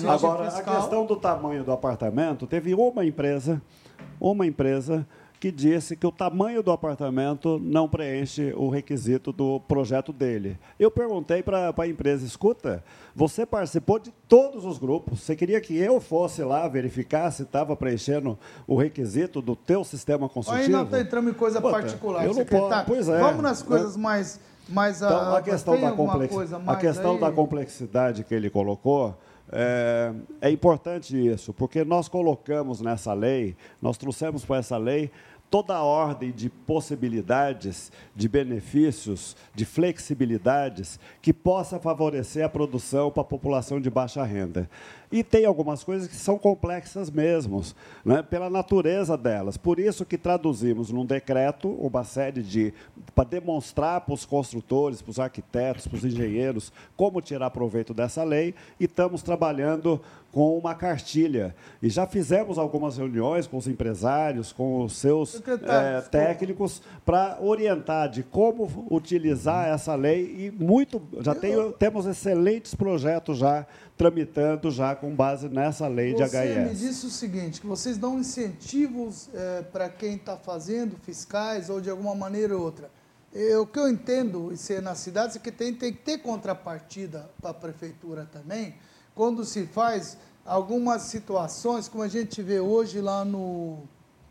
agora, 0.09 0.51
fiscal... 0.51 0.75
a 0.75 0.81
questão 0.81 1.07
do 1.07 1.15
tamanho 1.15 1.63
do 1.63 1.71
apartamento, 1.71 2.49
teve 2.49 2.75
uma 2.75 3.07
empresa, 3.07 3.63
uma 4.21 4.45
empresa 4.45 5.07
que 5.41 5.51
disse 5.51 5.97
que 5.97 6.07
o 6.07 6.13
tamanho 6.13 6.63
do 6.63 6.71
apartamento 6.71 7.59
não 7.59 7.89
preenche 7.89 8.53
o 8.55 8.69
requisito 8.69 9.33
do 9.33 9.59
projeto 9.61 10.13
dele. 10.13 10.59
Eu 10.79 10.91
perguntei 10.91 11.43
para 11.43 11.75
a 11.75 11.89
empresa, 11.89 12.27
escuta, 12.27 12.85
você 13.17 13.47
participou 13.47 13.99
de 13.99 14.13
todos 14.29 14.67
os 14.67 14.77
grupos, 14.77 15.21
você 15.21 15.35
queria 15.35 15.59
que 15.59 15.75
eu 15.75 15.99
fosse 15.99 16.43
lá 16.43 16.69
verificar 16.69 17.31
se 17.31 17.45
estava 17.45 17.75
preenchendo 17.75 18.39
o 18.67 18.77
requisito 18.77 19.41
do 19.41 19.57
teu 19.57 19.83
sistema 19.83 20.29
consultivo? 20.29 20.67
Aí 20.67 20.69
não 20.69 20.83
está 20.83 21.01
entrando 21.01 21.31
em 21.31 21.35
coisa 21.35 21.59
Pô, 21.59 21.71
particular, 21.71 22.27
eu 22.27 22.35
secretário. 22.35 22.69
Não 22.69 22.71
posso, 22.71 22.87
pois 22.87 23.09
é. 23.09 23.19
Vamos 23.19 23.43
nas 23.43 23.63
coisas 23.63 23.97
mais... 23.97 24.39
mais 24.69 25.01
então, 25.01 25.17
a, 25.17 25.39
a 25.39 25.43
questão, 25.43 25.81
da, 25.81 25.93
complex... 25.93 26.35
a 26.67 26.77
questão 26.77 27.19
da 27.19 27.33
complexidade 27.33 28.25
que 28.25 28.35
ele 28.35 28.51
colocou 28.51 29.17
é, 29.53 30.13
é, 30.41 30.51
importante 30.51 31.17
isso, 31.17 31.53
porque 31.53 31.85
nós 31.85 32.09
colocamos 32.09 32.81
nessa 32.81 33.13
lei, 33.13 33.57
nós 33.83 33.99
trouxemos 33.99 34.45
para 34.45 34.59
essa 34.59 34.77
lei 34.77 35.11
toda 35.51 35.75
a 35.75 35.83
ordem 35.83 36.31
de 36.31 36.49
possibilidades, 36.49 37.91
de 38.15 38.29
benefícios, 38.29 39.37
de 39.53 39.65
flexibilidades 39.65 41.01
que 41.21 41.33
possa 41.33 41.81
favorecer 41.81 42.45
a 42.45 42.49
produção 42.49 43.11
para 43.11 43.23
a 43.23 43.25
população 43.25 43.81
de 43.81 43.91
baixa 43.91 44.23
renda. 44.23 44.71
E 45.13 45.25
tem 45.25 45.45
algumas 45.45 45.83
coisas 45.83 46.07
que 46.07 46.15
são 46.15 46.39
complexas 46.39 47.11
mesmo, 47.11 47.61
né, 48.05 48.23
pela 48.23 48.49
natureza 48.49 49.19
delas. 49.19 49.57
Por 49.57 49.81
isso 49.81 50.07
que 50.07 50.17
traduzimos 50.17 50.93
num 50.93 51.05
decreto 51.05 51.69
uma 51.69 52.05
série 52.05 52.45
de 52.45 52.73
para 53.13 53.29
demonstrar 53.29 54.03
para 54.03 54.15
os 54.15 54.25
construtores, 54.25 55.03
para 55.03 55.11
os 55.11 55.19
arquitetos, 55.19 55.89
para 55.89 55.97
os 55.97 56.05
engenheiros 56.05 56.73
como 56.97 57.21
tirar 57.21 57.51
proveito 57.51 57.93
dessa 57.93 58.23
lei 58.23 58.55
e 58.79 58.85
estamos 58.85 59.21
trabalhando 59.21 60.01
com 60.33 60.57
uma 60.57 60.75
cartilha. 60.75 61.55
E 61.83 61.89
já 61.89 62.07
fizemos 62.07 62.59
algumas 62.59 62.97
reuniões 62.97 63.47
com 63.47 63.57
os 63.57 63.67
empresários, 63.67 64.53
com 64.53 64.83
os 64.85 64.97
seus 64.97 65.35
é, 65.37 66.01
técnicos, 66.03 66.83
para 67.05 67.39
orientar 67.41 68.09
de 68.09 68.23
como 68.23 68.87
utilizar 68.91 69.69
essa 69.69 69.95
lei. 69.95 70.47
E 70.47 70.51
muito, 70.51 71.03
já 71.21 71.35
tenho, 71.35 71.73
temos 71.73 72.07
excelentes 72.07 72.75
projetos 72.75 73.39
já 73.39 73.67
tramitando 73.97 74.71
já 74.71 74.95
com 74.95 75.15
base 75.15 75.49
nessa 75.49 75.87
lei 75.87 76.13
Você 76.13 76.17
de 76.17 76.37
HIS. 76.37 76.55
Você 76.55 76.61
me 76.61 76.75
disse 76.75 77.07
o 77.07 77.11
seguinte, 77.11 77.61
que 77.61 77.67
vocês 77.67 77.99
dão 77.99 78.19
incentivos 78.19 79.29
é, 79.35 79.63
para 79.63 79.89
quem 79.91 80.15
está 80.15 80.37
fazendo, 80.37 80.97
fiscais 81.03 81.69
ou 81.69 81.81
de 81.81 81.91
alguma 81.91 82.15
maneira 82.15 82.57
ou 82.57 82.63
outra. 82.63 82.91
É, 83.33 83.57
o 83.59 83.67
que 83.67 83.79
eu 83.79 83.89
entendo 83.89 84.57
ser 84.57 84.83
nas 84.83 84.99
cidades 84.99 85.37
é 85.37 85.39
que 85.39 85.53
tem, 85.53 85.75
tem 85.75 85.93
que 85.93 86.01
ter 86.01 86.19
contrapartida 86.19 87.31
para 87.41 87.51
a 87.51 87.55
prefeitura 87.55 88.29
também, 88.33 88.75
quando 89.15 89.45
se 89.45 89.67
faz 89.67 90.17
algumas 90.45 91.03
situações, 91.03 91.89
como 91.89 92.03
a 92.03 92.09
gente 92.09 92.43
vê 92.43 92.61
hoje 92.61 93.01
lá 93.01 93.25
no 93.25 93.79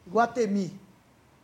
Guatemi. 0.10 0.80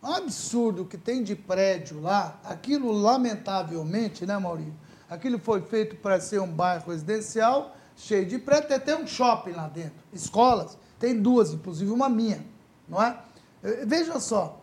Um 0.04 0.12
absurdo 0.12 0.86
que 0.86 0.98
tem 0.98 1.24
de 1.24 1.36
prédio 1.36 2.02
lá, 2.02 2.40
aquilo 2.44 2.92
lamentavelmente, 2.92 4.26
né, 4.26 4.38
Maurício? 4.38 4.74
Aquilo 5.10 5.40
foi 5.40 5.62
feito 5.62 5.96
para 5.96 6.20
ser 6.20 6.42
um 6.42 6.48
bairro 6.48 6.92
residencial, 6.92 7.76
cheio 7.96 8.26
de 8.26 8.38
prédio, 8.38 8.68
tem 8.68 8.78
até 8.78 8.96
um 8.96 9.08
shopping 9.08 9.52
lá 9.52 9.68
dentro. 9.68 9.94
Escolas, 10.12 10.78
tem 11.00 11.20
duas, 11.20 11.54
inclusive 11.54 11.90
uma 11.92 12.10
minha, 12.10 12.46
não 12.88 13.02
é? 13.02 13.18
Eh, 13.64 13.86
veja 13.86 14.20
só, 14.20 14.62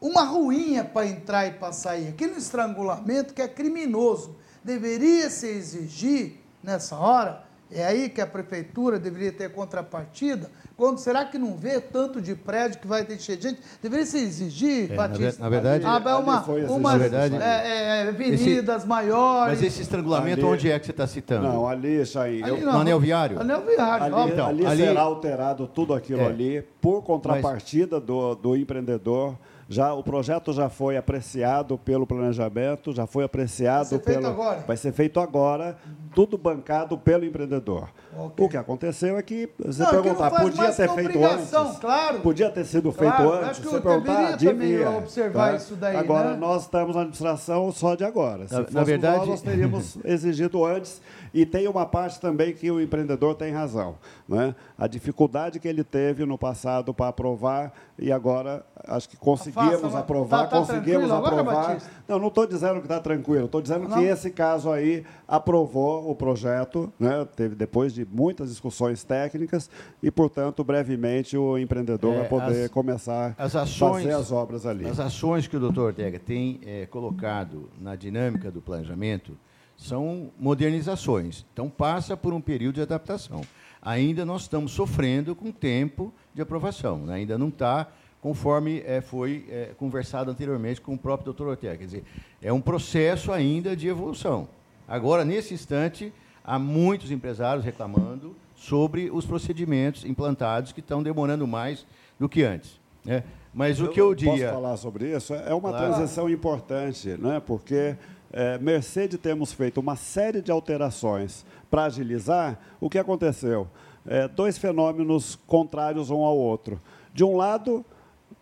uma 0.00 0.22
ruinha 0.22 0.84
para 0.84 1.06
entrar 1.06 1.46
e 1.46 1.52
para 1.52 1.72
sair, 1.72 2.08
aquele 2.08 2.36
estrangulamento 2.36 3.32
que 3.32 3.42
é 3.42 3.48
criminoso, 3.48 4.36
deveria 4.62 5.30
se 5.30 5.46
exigir, 5.46 6.40
nessa 6.62 6.96
hora, 6.96 7.44
é 7.70 7.84
aí 7.84 8.08
que 8.08 8.20
a 8.20 8.26
prefeitura 8.26 8.98
deveria 8.98 9.32
ter 9.32 9.50
contrapartida. 9.50 10.50
Quando 10.76 10.98
será 10.98 11.24
que 11.24 11.38
não 11.38 11.56
vê 11.56 11.80
tanto 11.80 12.20
de 12.20 12.34
prédio 12.34 12.80
que 12.80 12.86
vai 12.86 13.04
ter 13.04 13.18
cheio 13.18 13.38
de 13.38 13.48
gente? 13.48 13.60
Deveria 13.82 14.06
se 14.06 14.18
exigir, 14.18 14.92
é, 14.92 14.94
Batista. 14.94 15.42
Na, 15.42 15.48
verdade, 15.48 15.84
ah, 15.86 16.02
é 16.04 16.14
uma, 16.14 16.42
uma 16.68 16.98
verdade, 16.98 17.36
é, 17.36 18.02
é, 18.02 18.08
avenidas 18.08 18.78
esse, 18.78 18.86
maiores. 18.86 19.58
Mas 19.58 19.62
esse 19.62 19.82
estrangulamento, 19.82 20.40
ali, 20.40 20.54
onde 20.54 20.70
é 20.70 20.78
que 20.78 20.86
você 20.86 20.90
está 20.90 21.06
citando? 21.06 21.46
Não, 21.46 21.68
ali, 21.68 22.02
isso 22.02 22.18
aí. 22.18 22.42
Ali, 22.42 22.60
eu, 22.60 22.72
no 22.72 22.78
anel 22.78 23.00
viário? 23.00 23.40
Anel 23.40 23.62
viário, 23.62 24.16
ali, 24.16 24.32
então, 24.32 24.46
ali, 24.46 24.66
ali 24.66 24.82
será 24.84 25.02
alterado 25.02 25.66
tudo 25.66 25.94
aquilo 25.94 26.22
é. 26.22 26.26
ali 26.26 26.62
por 26.80 27.02
contrapartida 27.02 27.96
mas, 27.96 28.06
do, 28.06 28.34
do 28.34 28.56
empreendedor 28.56 29.36
já 29.68 29.92
o 29.94 30.02
projeto 30.02 30.52
já 30.52 30.68
foi 30.68 30.96
apreciado 30.96 31.78
pelo 31.78 32.06
planejamento, 32.06 32.92
já 32.92 33.06
foi 33.06 33.24
apreciado 33.24 33.90
vai 33.90 33.98
pelo 33.98 34.26
agora. 34.26 34.64
vai 34.66 34.76
ser 34.76 34.92
feito 34.92 35.20
agora, 35.20 35.76
tudo 36.14 36.36
bancado 36.36 36.96
pelo 36.98 37.24
empreendedor. 37.24 37.88
Okay. 38.16 38.44
O 38.44 38.48
que 38.48 38.56
aconteceu 38.56 39.18
é 39.18 39.22
que 39.22 39.50
você 39.58 39.82
não, 39.82 39.90
perguntar, 39.90 40.30
podia 40.30 40.72
ter 40.72 40.88
feito 40.88 41.24
antes? 41.24 41.78
Claro. 41.80 42.20
Podia 42.20 42.50
ter 42.50 42.64
sido 42.64 42.92
feito 42.92 43.16
claro, 43.16 43.46
antes? 43.46 43.60
Você 43.60 43.80
perguntar, 43.80 44.36
devia 44.36 44.90
observar 44.90 45.50
tá? 45.50 45.56
isso 45.56 45.74
daí. 45.74 45.96
Agora 45.96 46.30
né? 46.32 46.36
nós 46.36 46.62
estamos 46.62 46.94
na 46.94 47.02
administração 47.02 47.72
só 47.72 47.94
de 47.94 48.04
agora. 48.04 48.46
Se 48.46 48.54
na, 48.54 48.66
na 48.70 48.84
verdade, 48.84 49.18
nós, 49.18 49.28
nós 49.28 49.42
teríamos 49.42 49.98
exigido 50.04 50.64
antes 50.64 51.00
e 51.32 51.44
tem 51.44 51.66
uma 51.66 51.84
parte 51.84 52.20
também 52.20 52.54
que 52.54 52.70
o 52.70 52.80
empreendedor 52.80 53.34
tem 53.34 53.52
razão. 53.52 53.96
Né? 54.28 54.54
A 54.78 54.86
dificuldade 54.86 55.58
que 55.58 55.66
ele 55.66 55.82
teve 55.82 56.24
no 56.24 56.38
passado 56.38 56.94
para 56.94 57.08
aprovar 57.08 57.72
e 57.98 58.12
agora 58.12 58.64
acho 58.86 59.08
que 59.08 59.16
conseguimos 59.16 59.80
Faça, 59.80 59.98
aprovar, 59.98 60.44
tá, 60.44 60.46
tá 60.46 60.58
conseguimos 60.58 61.10
aprovar. 61.10 61.78
não, 62.06 62.18
não 62.18 62.28
estou 62.28 62.46
dizendo 62.46 62.76
que 62.76 62.86
está 62.86 63.00
tranquilo, 63.00 63.46
estou 63.46 63.60
dizendo 63.60 63.88
não. 63.88 63.98
que 63.98 64.04
esse 64.04 64.30
caso 64.30 64.70
aí 64.70 65.04
aprovou 65.26 66.10
o 66.10 66.14
projeto, 66.14 66.92
né? 66.98 67.26
teve 67.36 67.54
depois 67.54 67.92
de 67.92 68.06
muitas 68.10 68.50
discussões 68.50 69.02
técnicas 69.04 69.70
e, 70.02 70.10
portanto, 70.10 70.62
brevemente 70.62 71.36
o 71.36 71.58
empreendedor 71.58 72.14
é, 72.14 72.18
vai 72.20 72.28
poder 72.28 72.64
as, 72.64 72.70
começar 72.70 73.34
a 73.38 73.48
fazer 73.48 74.12
as 74.12 74.30
obras 74.30 74.66
ali. 74.66 74.86
As 74.86 75.00
ações 75.00 75.46
que 75.46 75.56
o 75.56 75.60
doutor 75.60 75.86
Ortega 75.86 76.18
tem 76.18 76.60
é, 76.66 76.86
colocado 76.86 77.70
na 77.80 77.96
dinâmica 77.96 78.50
do 78.50 78.60
planejamento 78.60 79.36
são 79.76 80.30
modernizações. 80.38 81.44
Então, 81.52 81.68
passa 81.68 82.16
por 82.16 82.32
um 82.32 82.40
período 82.40 82.76
de 82.76 82.82
adaptação. 82.82 83.42
Ainda 83.82 84.24
nós 84.24 84.42
estamos 84.42 84.72
sofrendo 84.72 85.34
com 85.34 85.50
tempo 85.50 86.12
de 86.32 86.40
aprovação, 86.40 86.98
né? 86.98 87.14
ainda 87.14 87.36
não 87.36 87.48
está 87.48 87.88
conforme 88.20 88.82
é, 88.86 89.02
foi 89.02 89.44
é, 89.50 89.72
conversado 89.76 90.30
anteriormente 90.30 90.80
com 90.80 90.94
o 90.94 90.98
próprio 90.98 91.26
doutor 91.26 91.48
Ortega. 91.48 91.76
Quer 91.76 91.84
dizer, 91.84 92.04
é 92.40 92.50
um 92.50 92.60
processo 92.60 93.30
ainda 93.30 93.76
de 93.76 93.86
evolução. 93.86 94.48
Agora, 94.86 95.24
nesse 95.24 95.54
instante, 95.54 96.12
há 96.44 96.58
muitos 96.58 97.10
empresários 97.10 97.64
reclamando 97.64 98.36
sobre 98.54 99.10
os 99.10 99.26
procedimentos 99.26 100.04
implantados 100.04 100.72
que 100.72 100.80
estão 100.80 101.02
demorando 101.02 101.46
mais 101.46 101.86
do 102.18 102.28
que 102.28 102.42
antes. 102.42 102.80
Né? 103.04 103.24
Mas 103.52 103.80
o 103.80 103.88
que 103.88 104.00
eu 104.00 104.14
diria... 104.14 104.48
Posso 104.48 104.54
falar 104.54 104.76
sobre 104.76 105.16
isso? 105.16 105.34
É 105.34 105.54
uma 105.54 105.70
claro. 105.70 105.94
transição 105.94 106.28
importante, 106.28 107.08
né? 107.18 107.40
porque 107.44 107.96
é, 108.32 108.58
mercê 108.58 109.06
de 109.06 109.16
termos 109.16 109.52
feito 109.52 109.78
uma 109.78 109.96
série 109.96 110.42
de 110.42 110.50
alterações 110.50 111.44
para 111.70 111.84
agilizar, 111.84 112.58
o 112.80 112.90
que 112.90 112.98
aconteceu? 112.98 113.68
É, 114.06 114.28
dois 114.28 114.58
fenômenos 114.58 115.38
contrários 115.46 116.10
um 116.10 116.22
ao 116.22 116.36
outro. 116.36 116.80
De 117.12 117.24
um 117.24 117.36
lado, 117.36 117.84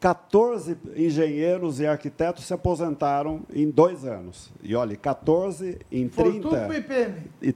14 0.03 0.77
engenheiros 0.97 1.79
e 1.79 1.87
arquitetos 1.87 2.45
se 2.45 2.53
aposentaram 2.53 3.43
em 3.55 3.71
dois 3.71 4.05
anos. 4.05 4.51
E 4.61 4.75
olha, 4.75 4.97
14 4.97 5.79
em 5.93 6.09
30. 6.09 6.11
Foi 6.11 6.41
tudo 6.41 6.51
para 6.51 6.69
o 6.69 6.75
IPM. 6.75 7.15
E, 7.41 7.53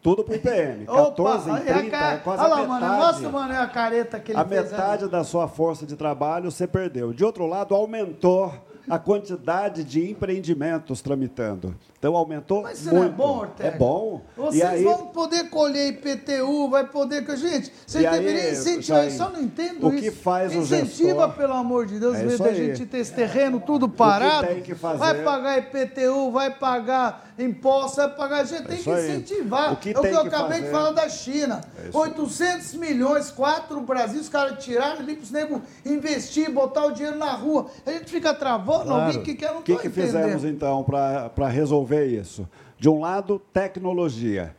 tudo 0.00 0.24
para 0.24 0.32
o 0.32 0.36
IPM. 0.36 0.86
14 0.86 1.50
Opa, 1.50 1.60
em 1.60 1.64
30, 1.64 1.90
ca... 1.90 2.18
quase 2.18 2.42
olha 2.42 2.48
lá, 2.48 2.56
a 2.56 2.62
metade. 2.62 2.80
Mano, 2.80 2.96
mostra, 2.96 3.28
mano, 3.28 3.54
a 3.60 3.66
careta 3.66 4.18
que 4.18 4.32
ele 4.32 4.40
A 4.40 4.44
metade 4.44 5.02
ali. 5.02 5.12
da 5.12 5.22
sua 5.22 5.46
força 5.46 5.84
de 5.84 5.94
trabalho 5.94 6.50
você 6.50 6.66
perdeu. 6.66 7.12
De 7.12 7.26
outro 7.26 7.46
lado, 7.46 7.74
aumentou 7.74 8.54
a 8.88 8.98
quantidade 8.98 9.84
de 9.84 10.10
empreendimentos 10.10 11.02
tramitando. 11.02 11.76
Então 12.02 12.16
aumentou 12.16 12.62
Mas 12.62 12.82
muito. 12.82 12.96
Não 12.96 13.04
é 13.04 13.08
bom, 13.08 13.38
Ortega? 13.38 13.68
É 13.68 13.78
bom. 13.78 14.22
Vocês 14.36 14.64
aí... 14.64 14.82
vão 14.82 15.06
poder 15.06 15.48
colher 15.50 15.86
IPTU, 15.90 16.68
vai 16.68 16.84
poder... 16.84 17.24
Gente, 17.36 17.72
você 17.86 18.00
deveria 18.00 18.50
incentivar, 18.50 19.04
eu 19.04 19.10
só 19.12 19.30
não 19.30 19.40
entendo 19.40 19.86
o 19.86 19.94
isso. 19.94 20.02
que 20.02 20.10
faz 20.10 20.52
Incentiva, 20.52 20.82
o 20.82 21.28
gestor... 21.28 21.32
pelo 21.34 21.52
amor 21.52 21.86
de 21.86 22.00
Deus, 22.00 22.16
é 22.16 22.36
da 22.36 22.52
gente 22.52 22.86
ter 22.86 22.98
esse 22.98 23.12
terreno 23.12 23.60
tudo 23.60 23.88
parado, 23.88 24.48
tem 24.48 24.62
que 24.62 24.74
fazer... 24.74 24.98
vai 24.98 25.22
pagar 25.22 25.58
IPTU, 25.58 26.32
vai 26.32 26.50
pagar 26.50 27.32
imposto, 27.38 27.98
vai 27.98 28.12
pagar... 28.12 28.40
A 28.40 28.44
gente 28.46 28.62
é 28.62 28.64
tem 28.64 28.82
que 28.82 28.90
incentivar. 28.90 29.72
O 29.72 29.76
que 29.76 29.90
é 29.90 29.98
o 29.98 30.02
que 30.02 30.08
eu 30.08 30.22
acabei 30.22 30.58
fazer... 30.58 30.64
de 30.64 30.70
falar 30.72 30.90
da 30.90 31.08
China. 31.08 31.60
É 31.78 31.96
800 31.96 32.74
milhões, 32.74 33.30
quatro 33.30 33.80
Brasil, 33.80 34.20
os 34.20 34.28
caras 34.28 34.62
tiraram 34.64 34.98
ali 34.98 35.14
para 35.14 35.22
os 35.22 35.30
negros 35.30 35.60
investir, 35.86 36.50
botar 36.50 36.84
o 36.84 36.90
dinheiro 36.90 37.16
na 37.16 37.30
rua. 37.30 37.66
A 37.86 37.92
gente 37.92 38.10
fica 38.10 38.34
travando, 38.34 38.86
claro. 38.86 39.04
alguém 39.04 39.22
que 39.22 39.36
quer, 39.36 39.52
não 39.52 39.60
O 39.60 39.62
que, 39.62 39.76
que 39.76 39.88
fizemos, 39.88 40.44
então, 40.44 40.82
para 40.82 41.46
resolver 41.46 41.91
isso? 42.00 42.48
De 42.78 42.88
um 42.88 43.00
lado, 43.00 43.40
tecnologia. 43.52 44.54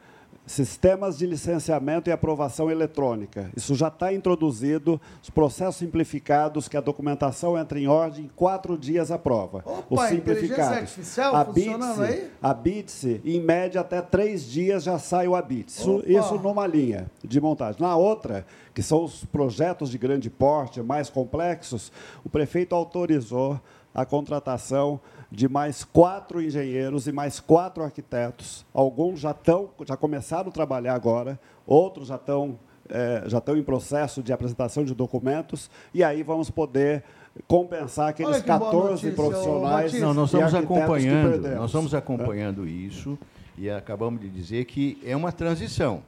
Sistemas 0.46 1.18
de 1.18 1.26
licenciamento 1.26 2.10
e 2.10 2.12
aprovação 2.12 2.70
eletrônica. 2.70 3.50
Isso 3.56 3.74
já 3.76 3.88
está 3.88 4.14
introduzido, 4.14 5.00
os 5.22 5.30
processos 5.30 5.78
simplificados, 5.78 6.68
que 6.68 6.76
a 6.76 6.82
documentação 6.82 7.58
entra 7.58 7.80
em 7.80 7.88
ordem, 7.88 8.26
em 8.26 8.28
quatro 8.28 8.78
dias 8.78 9.10
a 9.10 9.18
prova. 9.18 9.64
Opa, 9.66 9.86
os 9.90 10.02
simplificados. 10.10 10.80
Artificial 10.80 11.34
a 11.34 11.46
funcionando 11.46 11.96
BITS, 11.96 12.00
aí? 12.02 12.32
A 12.42 12.54
BITS, 12.54 13.04
em 13.24 13.40
média, 13.40 13.80
até 13.80 14.02
três 14.02 14.46
dias 14.46 14.84
já 14.84 15.00
sai 15.00 15.30
o 15.30 15.36
ABITS. 15.36 15.80
Isso, 15.80 16.04
isso 16.06 16.36
numa 16.36 16.68
linha 16.68 17.10
de 17.24 17.40
montagem. 17.40 17.82
Na 17.82 17.96
outra, 17.96 18.46
que 18.74 18.84
são 18.84 19.06
os 19.06 19.24
projetos 19.24 19.90
de 19.90 19.98
grande 19.98 20.30
porte, 20.30 20.82
mais 20.82 21.10
complexos, 21.10 21.90
o 22.22 22.30
prefeito 22.30 22.76
autorizou 22.76 23.58
a 23.96 24.06
contratação 24.06 25.00
de 25.34 25.50
mais 25.50 25.84
quatro 25.84 26.40
engenheiros 26.40 27.08
e 27.08 27.12
mais 27.12 27.40
quatro 27.40 27.84
arquitetos. 27.84 28.64
Alguns 28.72 29.20
já 29.20 29.32
estão, 29.32 29.72
já 29.84 29.98
começaram 29.98 30.50
a 30.50 30.52
trabalhar 30.52 30.94
agora, 30.94 31.40
outros 31.66 32.10
já 32.10 32.18
estão, 32.18 32.60
é, 32.88 33.24
já 33.26 33.40
estão 33.40 33.58
em 33.58 33.64
processo 33.64 34.22
de 34.22 34.32
apresentação 34.32 34.86
de 34.86 34.94
documentos, 34.94 35.72
e 35.92 36.04
aí 36.04 36.22
vamos 36.22 36.52
poder 36.52 37.04
compensar 37.48 38.10
aqueles 38.10 38.44
14 38.44 39.08
notícia, 39.08 39.12
profissionais. 39.12 39.94
Não, 40.00 40.14
nós 40.14 40.32
estamos 40.32 40.54
acompanhando, 40.54 41.48
nós 41.56 41.66
estamos 41.66 41.96
acompanhando 41.96 42.66
é. 42.66 42.70
isso 42.70 43.18
e 43.58 43.72
acabamos 43.72 44.22
de 44.22 44.30
dizer 44.30 44.66
que 44.66 45.02
é 45.04 45.16
uma 45.16 45.32
transição. 45.32 46.04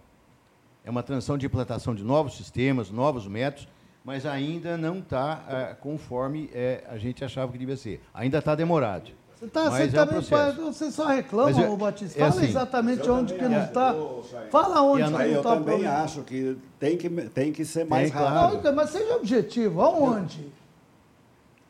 É 0.84 0.90
uma 0.92 1.02
transição 1.02 1.36
de 1.36 1.48
implantação 1.48 1.96
de 1.96 2.04
novos 2.04 2.38
sistemas, 2.38 2.92
novos 2.92 3.28
métodos, 3.28 3.68
mas 4.06 4.24
ainda 4.24 4.78
não 4.78 5.00
está 5.00 5.44
é, 5.50 5.74
conforme 5.74 6.50
é, 6.54 6.84
a 6.88 6.98
gente 6.98 7.26
achava 7.26 7.52
que 7.52 7.58
devia 7.58 7.76
ser. 7.76 8.00
Ainda 8.14 8.38
está 8.38 8.54
demorado. 8.54 9.12
Você, 9.36 9.48
tá, 9.48 9.70
você, 9.70 9.84
é 9.84 9.88
também, 9.88 10.20
um 10.20 10.72
você 10.72 10.92
só 10.92 11.08
reclama, 11.08 11.62
eu, 11.62 11.76
Batista. 11.76 12.18
Fala 12.18 12.30
assim, 12.30 12.46
exatamente 12.46 13.10
onde 13.10 13.34
que 13.34 13.42
não 13.42 13.64
está. 13.64 13.96
Fala 14.50 14.82
onde 14.82 15.04
que 15.04 15.10
não 15.10 15.22
está. 15.22 15.28
Eu 15.28 15.42
também 15.42 15.86
acho 15.86 16.22
que 16.22 16.58
tem 16.80 16.96
que, 16.96 17.10
tem 17.10 17.52
que 17.52 17.66
ser 17.66 17.86
mais 17.86 18.12
tem, 18.12 18.22
rápido. 18.22 18.62
Claro. 18.62 18.76
Mas 18.76 18.92
seja 18.92 19.16
objetivo. 19.16 19.82
Aonde? 19.82 20.54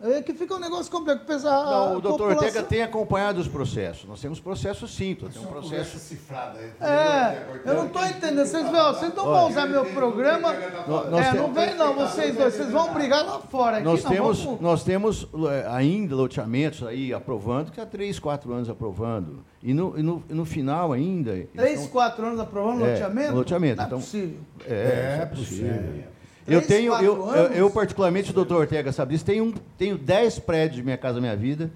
É 0.02 0.22
que 0.22 0.34
fica 0.34 0.54
um 0.54 0.60
negócio 0.60 0.92
complexo. 0.92 1.26
Pensar, 1.26 1.52
não, 1.52 1.98
o 1.98 2.02
doutor 2.02 2.28
população... 2.28 2.48
Ortega 2.48 2.64
tem 2.64 2.84
acompanhado 2.84 3.40
os 3.40 3.48
processos. 3.48 4.04
Nós 4.06 4.20
temos 4.20 4.42
processos 4.42 4.94
sim, 4.94 5.16
tem 5.16 5.42
um 5.42 5.46
processo 5.46 5.98
cifrado 5.98 6.60
aí. 6.60 6.72
É, 6.82 7.46
eu 7.66 7.76
não 7.76 7.86
estou 7.88 8.06
entendendo. 8.06 8.46
Vocês, 8.46 8.70
vocês 8.70 9.16
não 9.16 9.24
vão 9.24 9.48
usar 9.48 9.66
meu 9.68 9.86
programa. 9.86 10.54
é, 10.54 11.34
não 11.38 11.54
vem 11.54 11.76
não, 11.76 11.96
vocês 11.96 12.36
dois. 12.36 12.54
Vocês 12.54 12.70
vão 12.72 12.94
brigar 12.94 13.26
lá 13.26 13.40
fora. 13.40 13.78
Aqui, 13.78 13.86
nós, 13.86 14.04
não, 14.04 14.12
temos, 14.12 14.44
vamos... 14.44 14.62
nós 14.62 14.84
temos 14.84 15.28
é, 15.50 15.66
ainda 15.70 16.14
loteamentos 16.14 16.86
aí 16.86 17.14
aprovando, 17.14 17.72
que 17.72 17.80
há 17.80 17.86
três, 17.86 18.20
quatro 18.20 18.52
anos 18.52 18.70
aprovando. 18.70 19.46
E 19.64 19.74
no, 19.74 19.98
e 19.98 20.04
no, 20.04 20.24
e 20.30 20.34
no 20.34 20.46
final 20.46 20.92
ainda. 20.92 21.32
Três, 21.56 21.80
estão... 21.80 21.88
quatro 21.88 22.26
anos 22.26 22.40
aprovando 22.40 22.86
é, 22.86 22.92
loteamento? 22.92 23.34
Loteamento. 23.34 23.78
Não 23.78 23.86
então, 23.86 23.98
é 23.98 24.02
possível. 24.02 24.40
É, 24.68 25.20
é 25.22 25.26
possível. 25.26 26.15
Eu 26.48 26.62
tenho, 26.62 26.94
eu, 26.94 27.28
eu, 27.34 27.44
eu, 27.54 27.70
particularmente, 27.72 28.30
o 28.30 28.34
doutor 28.34 28.62
Ortega 28.62 28.92
sabe 28.92 29.14
disso, 29.14 29.26
tenho, 29.26 29.54
tenho 29.78 29.98
dez 29.98 30.38
prédios 30.38 30.78
de 30.78 30.84
Minha 30.84 30.98
Casa 30.98 31.20
Minha 31.20 31.36
Vida, 31.36 31.72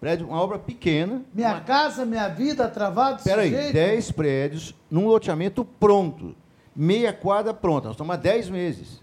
prédio, 0.00 0.28
uma 0.28 0.40
obra 0.40 0.58
pequena. 0.58 1.22
Minha 1.34 1.54
uma... 1.54 1.60
Casa 1.60 2.04
Minha 2.04 2.28
Vida, 2.28 2.68
travado 2.68 3.18
Espera 3.18 3.42
aí, 3.42 3.72
dez 3.72 4.12
prédios 4.12 4.74
num 4.90 5.06
loteamento 5.06 5.64
pronto, 5.64 6.36
meia 6.74 7.12
quadra 7.12 7.52
pronta, 7.52 7.88
nós 7.88 7.94
estamos 7.94 8.14
há 8.14 8.16
dez 8.16 8.48
meses. 8.48 9.02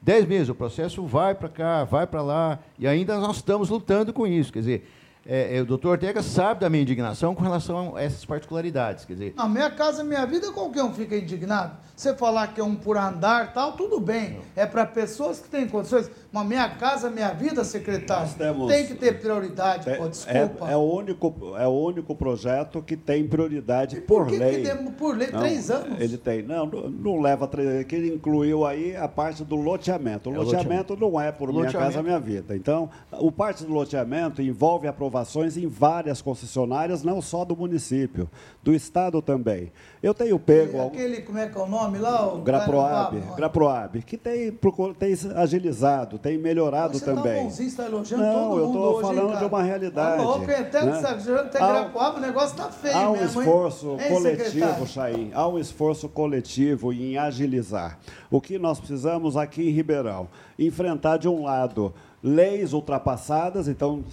Dez 0.00 0.26
meses, 0.26 0.48
o 0.48 0.54
processo 0.54 1.06
vai 1.06 1.34
para 1.34 1.48
cá, 1.48 1.84
vai 1.84 2.06
para 2.06 2.22
lá, 2.22 2.58
e 2.78 2.86
ainda 2.86 3.18
nós 3.18 3.36
estamos 3.36 3.68
lutando 3.70 4.12
com 4.12 4.26
isso, 4.26 4.52
quer 4.52 4.58
dizer... 4.58 4.88
É, 5.26 5.56
é, 5.56 5.60
o 5.60 5.66
doutor 5.66 5.90
Ortega 5.90 6.22
sabe 6.22 6.60
da 6.60 6.70
minha 6.70 6.82
indignação 6.82 7.34
com 7.34 7.42
relação 7.42 7.96
a 7.96 8.02
essas 8.02 8.24
particularidades. 8.24 9.04
Quer 9.04 9.12
dizer, 9.12 9.34
a 9.36 9.48
minha 9.48 9.70
casa, 9.70 10.02
minha 10.02 10.26
vida, 10.26 10.50
qualquer 10.50 10.82
um 10.82 10.92
fica 10.92 11.16
indignado. 11.16 11.76
Você 11.94 12.14
falar 12.14 12.48
que 12.48 12.60
é 12.60 12.64
um 12.64 12.74
por 12.74 12.96
andar 12.96 13.52
tal, 13.52 13.72
tudo 13.72 14.00
bem. 14.00 14.40
É 14.56 14.66
para 14.66 14.84
pessoas 14.84 15.38
que 15.38 15.48
têm 15.48 15.68
condições. 15.68 16.10
Mas 16.32 16.46
minha 16.46 16.68
casa, 16.70 17.10
minha 17.10 17.30
vida, 17.32 17.62
secretário, 17.62 18.32
temos, 18.36 18.72
tem 18.72 18.86
que 18.86 18.94
ter 18.94 19.20
prioridade, 19.20 19.88
é, 19.88 19.96
pô, 19.96 20.08
desculpa. 20.08 20.68
É, 20.68 20.72
é, 20.72 20.76
o 20.76 20.80
único, 20.80 21.34
é 21.58 21.66
o 21.66 21.70
único 21.70 22.14
projeto 22.16 22.82
que 22.82 22.96
tem 22.96 23.28
prioridade 23.28 24.00
por, 24.00 24.24
por 24.24 24.28
que 24.28 24.38
lei. 24.38 24.62
Que 24.62 24.90
por 24.92 25.16
lei, 25.16 25.30
não, 25.30 25.40
três 25.40 25.70
anos? 25.70 26.00
Ele 26.00 26.16
tem. 26.16 26.42
Não, 26.42 26.66
não, 26.66 26.90
não 26.90 27.20
leva 27.20 27.46
três 27.46 27.84
que 27.84 27.94
ele 27.94 28.14
incluiu 28.14 28.64
aí 28.64 28.96
a 28.96 29.06
parte 29.06 29.44
do 29.44 29.56
loteamento. 29.56 30.30
O 30.30 30.34
é 30.34 30.38
loteamento, 30.38 30.94
loteamento 30.94 30.96
não 30.96 31.20
é 31.20 31.30
por 31.30 31.52
minha 31.52 31.70
casa, 31.70 32.02
minha 32.02 32.18
vida. 32.18 32.56
Então, 32.56 32.88
o 33.12 33.30
parte 33.30 33.64
do 33.64 33.72
loteamento 33.72 34.40
envolve 34.40 34.88
aprovações 35.12 35.58
em 35.58 35.66
várias 35.66 36.22
concessionárias, 36.22 37.02
não 37.02 37.20
só 37.20 37.44
do 37.44 37.54
município, 37.54 38.30
do 38.62 38.74
Estado 38.74 39.20
também. 39.20 39.70
Eu 40.02 40.14
tenho 40.14 40.38
pego... 40.38 40.78
E 40.78 40.80
aquele, 40.80 41.20
como 41.20 41.38
é 41.38 41.48
que 41.48 41.58
é 41.58 41.60
o 41.60 41.66
nome 41.66 41.98
lá? 41.98 42.34
O 42.34 42.40
Graproab, 42.40 43.20
Graproab, 43.36 44.02
que 44.02 44.16
tem, 44.16 44.50
tem 44.98 45.14
agilizado, 45.36 46.18
tem 46.18 46.38
melhorado 46.38 46.98
você 46.98 47.04
também. 47.04 47.36
Tá 47.36 47.42
bonzinho, 47.42 47.68
está 47.68 47.84
elogiando 47.84 48.24
Não, 48.24 48.50
todo 48.50 48.58
eu 48.58 48.66
estou 48.66 49.00
falando 49.02 49.38
de 49.38 49.44
uma 49.44 49.62
realidade. 49.62 50.16
Tá 50.16 50.22
louco, 50.22 50.50
até 50.50 50.84
né? 50.84 50.98
até 50.98 51.58
Graproab, 51.58 52.16
o 52.16 52.20
negócio 52.20 52.50
está 52.52 52.70
feio 52.70 52.96
Há 52.96 53.10
um 53.10 53.12
mesmo, 53.12 53.42
esforço 53.42 53.96
hein? 54.00 54.14
coletivo, 54.14 54.86
Chaim, 54.86 55.30
há 55.34 55.46
um 55.46 55.58
esforço 55.58 56.08
coletivo 56.08 56.92
em 56.92 57.18
agilizar. 57.18 57.98
O 58.30 58.40
que 58.40 58.58
nós 58.58 58.78
precisamos 58.78 59.36
aqui 59.36 59.68
em 59.68 59.72
Ribeirão? 59.72 60.28
Enfrentar, 60.58 61.18
de 61.18 61.28
um 61.28 61.44
lado, 61.44 61.92
leis 62.22 62.72
ultrapassadas, 62.72 63.66
então 63.66 64.04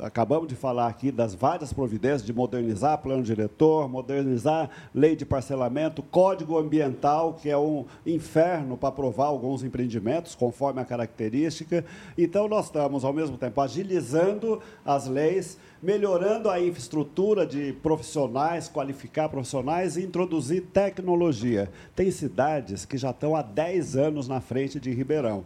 acabamos 0.00 0.48
de 0.48 0.54
falar 0.54 0.86
aqui 0.86 1.12
das 1.12 1.34
várias 1.34 1.70
providências 1.70 2.24
de 2.24 2.32
modernizar 2.32 2.96
plano 2.98 3.22
diretor, 3.22 3.86
modernizar 3.88 4.70
lei 4.94 5.14
de 5.14 5.26
parcelamento, 5.26 6.02
código 6.02 6.56
ambiental, 6.56 7.34
que 7.34 7.50
é 7.50 7.58
um 7.58 7.84
inferno 8.06 8.76
para 8.78 8.88
aprovar 8.88 9.26
alguns 9.26 9.62
empreendimentos, 9.62 10.34
conforme 10.34 10.80
a 10.80 10.84
característica. 10.84 11.84
Então 12.16 12.48
nós 12.48 12.66
estamos, 12.66 13.04
ao 13.04 13.12
mesmo 13.12 13.36
tempo, 13.36 13.60
agilizando 13.60 14.62
as 14.82 15.06
leis, 15.06 15.58
melhorando 15.82 16.48
a 16.48 16.58
infraestrutura 16.58 17.46
de 17.46 17.74
profissionais, 17.74 18.66
qualificar 18.68 19.28
profissionais 19.28 19.98
e 19.98 20.02
introduzir 20.02 20.62
tecnologia. 20.72 21.70
Tem 21.94 22.10
cidades 22.10 22.86
que 22.86 22.96
já 22.96 23.10
estão 23.10 23.36
há 23.36 23.42
10 23.42 23.96
anos 23.96 24.26
na 24.26 24.40
frente 24.40 24.80
de 24.80 24.90
Ribeirão. 24.90 25.44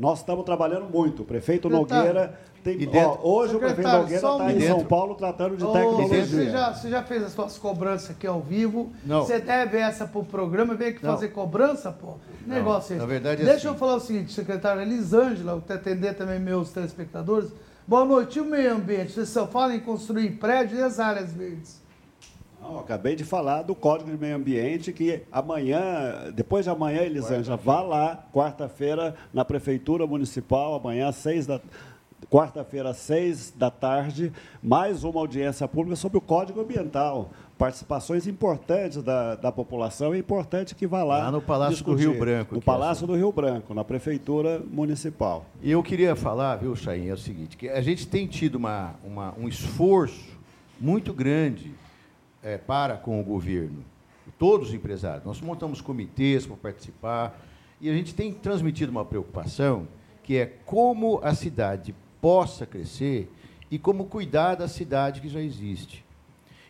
Nós 0.00 0.20
estamos 0.20 0.46
trabalhando 0.46 0.86
muito. 0.90 1.20
O 1.22 1.24
prefeito 1.26 1.68
Nogueira 1.68 2.40
tem. 2.64 2.88
Ó, 3.04 3.18
hoje 3.22 3.54
o 3.54 3.58
prefeito 3.58 3.86
Nogueira 3.86 4.16
está 4.16 4.52
em 4.52 4.60
São 4.62 4.82
Paulo 4.82 5.14
tratando 5.14 5.58
de 5.58 5.62
tecnologia. 5.62 6.24
Você 6.24 6.50
já, 6.50 6.72
você 6.72 6.88
já 6.88 7.02
fez 7.02 7.22
as 7.22 7.32
suas 7.32 7.58
cobranças 7.58 8.10
aqui 8.12 8.26
ao 8.26 8.40
vivo? 8.40 8.90
Não. 9.04 9.20
Você 9.22 9.38
deve 9.38 9.76
essa 9.76 10.06
para 10.06 10.18
o 10.18 10.24
programa, 10.24 10.74
vem 10.74 10.88
aqui 10.88 11.04
Não. 11.04 11.12
fazer 11.12 11.28
cobrança, 11.28 11.92
pô. 11.92 12.14
Negócio 12.46 12.96
Na 12.96 13.04
verdade, 13.04 13.44
Deixa 13.44 13.58
assim. 13.58 13.66
eu 13.68 13.74
falar 13.74 13.96
o 13.96 14.00
seguinte, 14.00 14.32
secretário 14.32 14.80
Elisângela, 14.80 15.56
vou 15.56 15.76
atender 15.76 16.14
também 16.14 16.40
meus 16.40 16.70
telespectadores. 16.70 17.50
Boa 17.86 18.06
noite. 18.06 18.38
E 18.38 18.40
o 18.40 18.44
meio 18.46 18.72
ambiente? 18.72 19.12
Vocês 19.12 19.28
só 19.28 19.46
falam 19.46 19.74
em 19.74 19.80
construir 19.80 20.30
prédios 20.30 20.80
e 20.80 20.82
as 20.82 20.98
áreas 20.98 21.30
verdes? 21.30 21.79
Não, 22.70 22.78
acabei 22.78 23.16
de 23.16 23.24
falar 23.24 23.62
do 23.62 23.74
Código 23.74 24.08
de 24.08 24.16
Meio 24.16 24.36
Ambiente, 24.36 24.92
que 24.92 25.22
amanhã, 25.32 26.30
depois 26.32 26.64
de 26.64 26.70
amanhã, 26.70 27.02
Elisângela, 27.02 27.56
vá 27.56 27.80
lá, 27.80 28.24
quarta-feira, 28.32 29.16
na 29.32 29.44
Prefeitura 29.44 30.06
Municipal, 30.06 30.76
amanhã, 30.76 31.10
seis 31.10 31.46
da 31.46 31.60
quarta-feira, 32.30 32.94
seis 32.94 33.52
da 33.56 33.72
tarde, 33.72 34.32
mais 34.62 35.02
uma 35.02 35.18
audiência 35.18 35.66
pública 35.66 35.96
sobre 35.96 36.18
o 36.18 36.20
Código 36.20 36.60
Ambiental. 36.60 37.30
Participações 37.58 38.28
importantes 38.28 39.02
da, 39.02 39.34
da 39.34 39.50
população, 39.50 40.14
é 40.14 40.18
importante 40.18 40.76
que 40.76 40.86
vá 40.86 41.02
lá. 41.02 41.18
Lá 41.18 41.32
no 41.32 41.42
Palácio 41.42 41.74
discutir. 41.74 42.04
do 42.04 42.12
Rio 42.12 42.20
Branco. 42.20 42.54
No 42.54 42.62
Palácio 42.62 43.04
é 43.04 43.06
do 43.08 43.16
Rio 43.16 43.32
Branco, 43.32 43.74
na 43.74 43.82
Prefeitura 43.82 44.62
Municipal. 44.70 45.44
E 45.60 45.72
eu 45.72 45.82
queria 45.82 46.14
falar, 46.14 46.54
viu, 46.56 46.76
Chain, 46.76 47.08
é 47.08 47.12
o 47.12 47.18
seguinte, 47.18 47.56
que 47.56 47.68
a 47.68 47.80
gente 47.80 48.06
tem 48.06 48.28
tido 48.28 48.54
uma, 48.54 48.94
uma 49.04 49.34
um 49.36 49.48
esforço 49.48 50.38
muito 50.80 51.12
grande 51.12 51.74
é, 52.42 52.56
para 52.58 52.96
com 52.96 53.20
o 53.20 53.24
governo, 53.24 53.84
todos 54.38 54.68
os 54.68 54.74
empresários. 54.74 55.24
Nós 55.24 55.40
montamos 55.40 55.80
comitês 55.80 56.46
para 56.46 56.56
participar 56.56 57.40
e 57.80 57.88
a 57.88 57.92
gente 57.92 58.14
tem 58.14 58.32
transmitido 58.32 58.90
uma 58.90 59.04
preocupação 59.04 59.86
que 60.22 60.36
é 60.36 60.46
como 60.64 61.20
a 61.22 61.34
cidade 61.34 61.94
possa 62.20 62.66
crescer 62.66 63.30
e 63.70 63.78
como 63.78 64.04
cuidar 64.04 64.54
da 64.54 64.68
cidade 64.68 65.20
que 65.20 65.28
já 65.28 65.40
existe. 65.40 66.04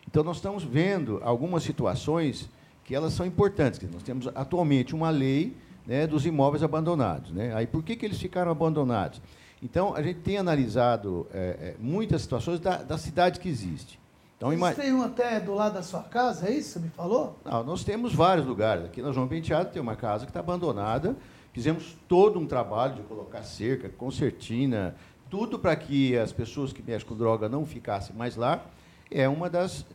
Então, 0.07 0.23
nós 0.23 0.37
estamos 0.37 0.63
vendo 0.63 1.19
algumas 1.23 1.63
situações 1.63 2.49
que 2.83 2.93
elas 2.93 3.13
são 3.13 3.25
importantes. 3.25 3.79
Nós 3.91 4.03
temos 4.03 4.27
atualmente 4.35 4.93
uma 4.93 5.09
lei 5.09 5.55
né, 5.87 6.05
dos 6.05 6.25
imóveis 6.25 6.63
abandonados. 6.63 7.31
Né? 7.31 7.53
Aí, 7.55 7.65
por 7.65 7.83
que, 7.83 7.95
que 7.95 8.05
eles 8.05 8.19
ficaram 8.19 8.51
abandonados? 8.51 9.21
Então, 9.63 9.95
a 9.95 10.01
gente 10.01 10.19
tem 10.19 10.37
analisado 10.37 11.27
é, 11.33 11.37
é, 11.37 11.75
muitas 11.79 12.23
situações 12.23 12.59
da, 12.59 12.77
da 12.83 12.97
cidade 12.97 13.39
que 13.39 13.47
existe. 13.47 14.00
Então, 14.41 14.57
Vocês 14.57 14.75
têm 14.75 14.91
um 14.91 15.03
até 15.03 15.39
do 15.39 15.53
lado 15.53 15.75
da 15.75 15.83
sua 15.83 16.01
casa, 16.01 16.47
é 16.47 16.51
isso? 16.51 16.71
Você 16.71 16.79
me 16.79 16.89
falou? 16.89 17.37
Não, 17.45 17.63
nós 17.63 17.83
temos 17.83 18.11
vários 18.11 18.47
lugares. 18.47 18.85
Aqui 18.85 18.99
na 18.99 19.11
João 19.11 19.27
Penteado 19.27 19.69
tem 19.69 19.79
uma 19.79 19.95
casa 19.95 20.25
que 20.25 20.31
está 20.31 20.39
abandonada. 20.39 21.15
Fizemos 21.53 21.95
todo 22.07 22.39
um 22.39 22.47
trabalho 22.47 22.95
de 22.95 23.03
colocar 23.03 23.43
cerca, 23.43 23.87
concertina, 23.87 24.95
tudo 25.29 25.59
para 25.59 25.75
que 25.75 26.17
as 26.17 26.31
pessoas 26.31 26.73
que 26.73 26.81
mexem 26.81 27.07
com 27.07 27.15
droga 27.15 27.47
não 27.47 27.67
ficassem 27.67 28.15
mais 28.15 28.35
lá. 28.35 28.65
É 29.11 29.29
uma 29.29 29.47
das 29.47 29.85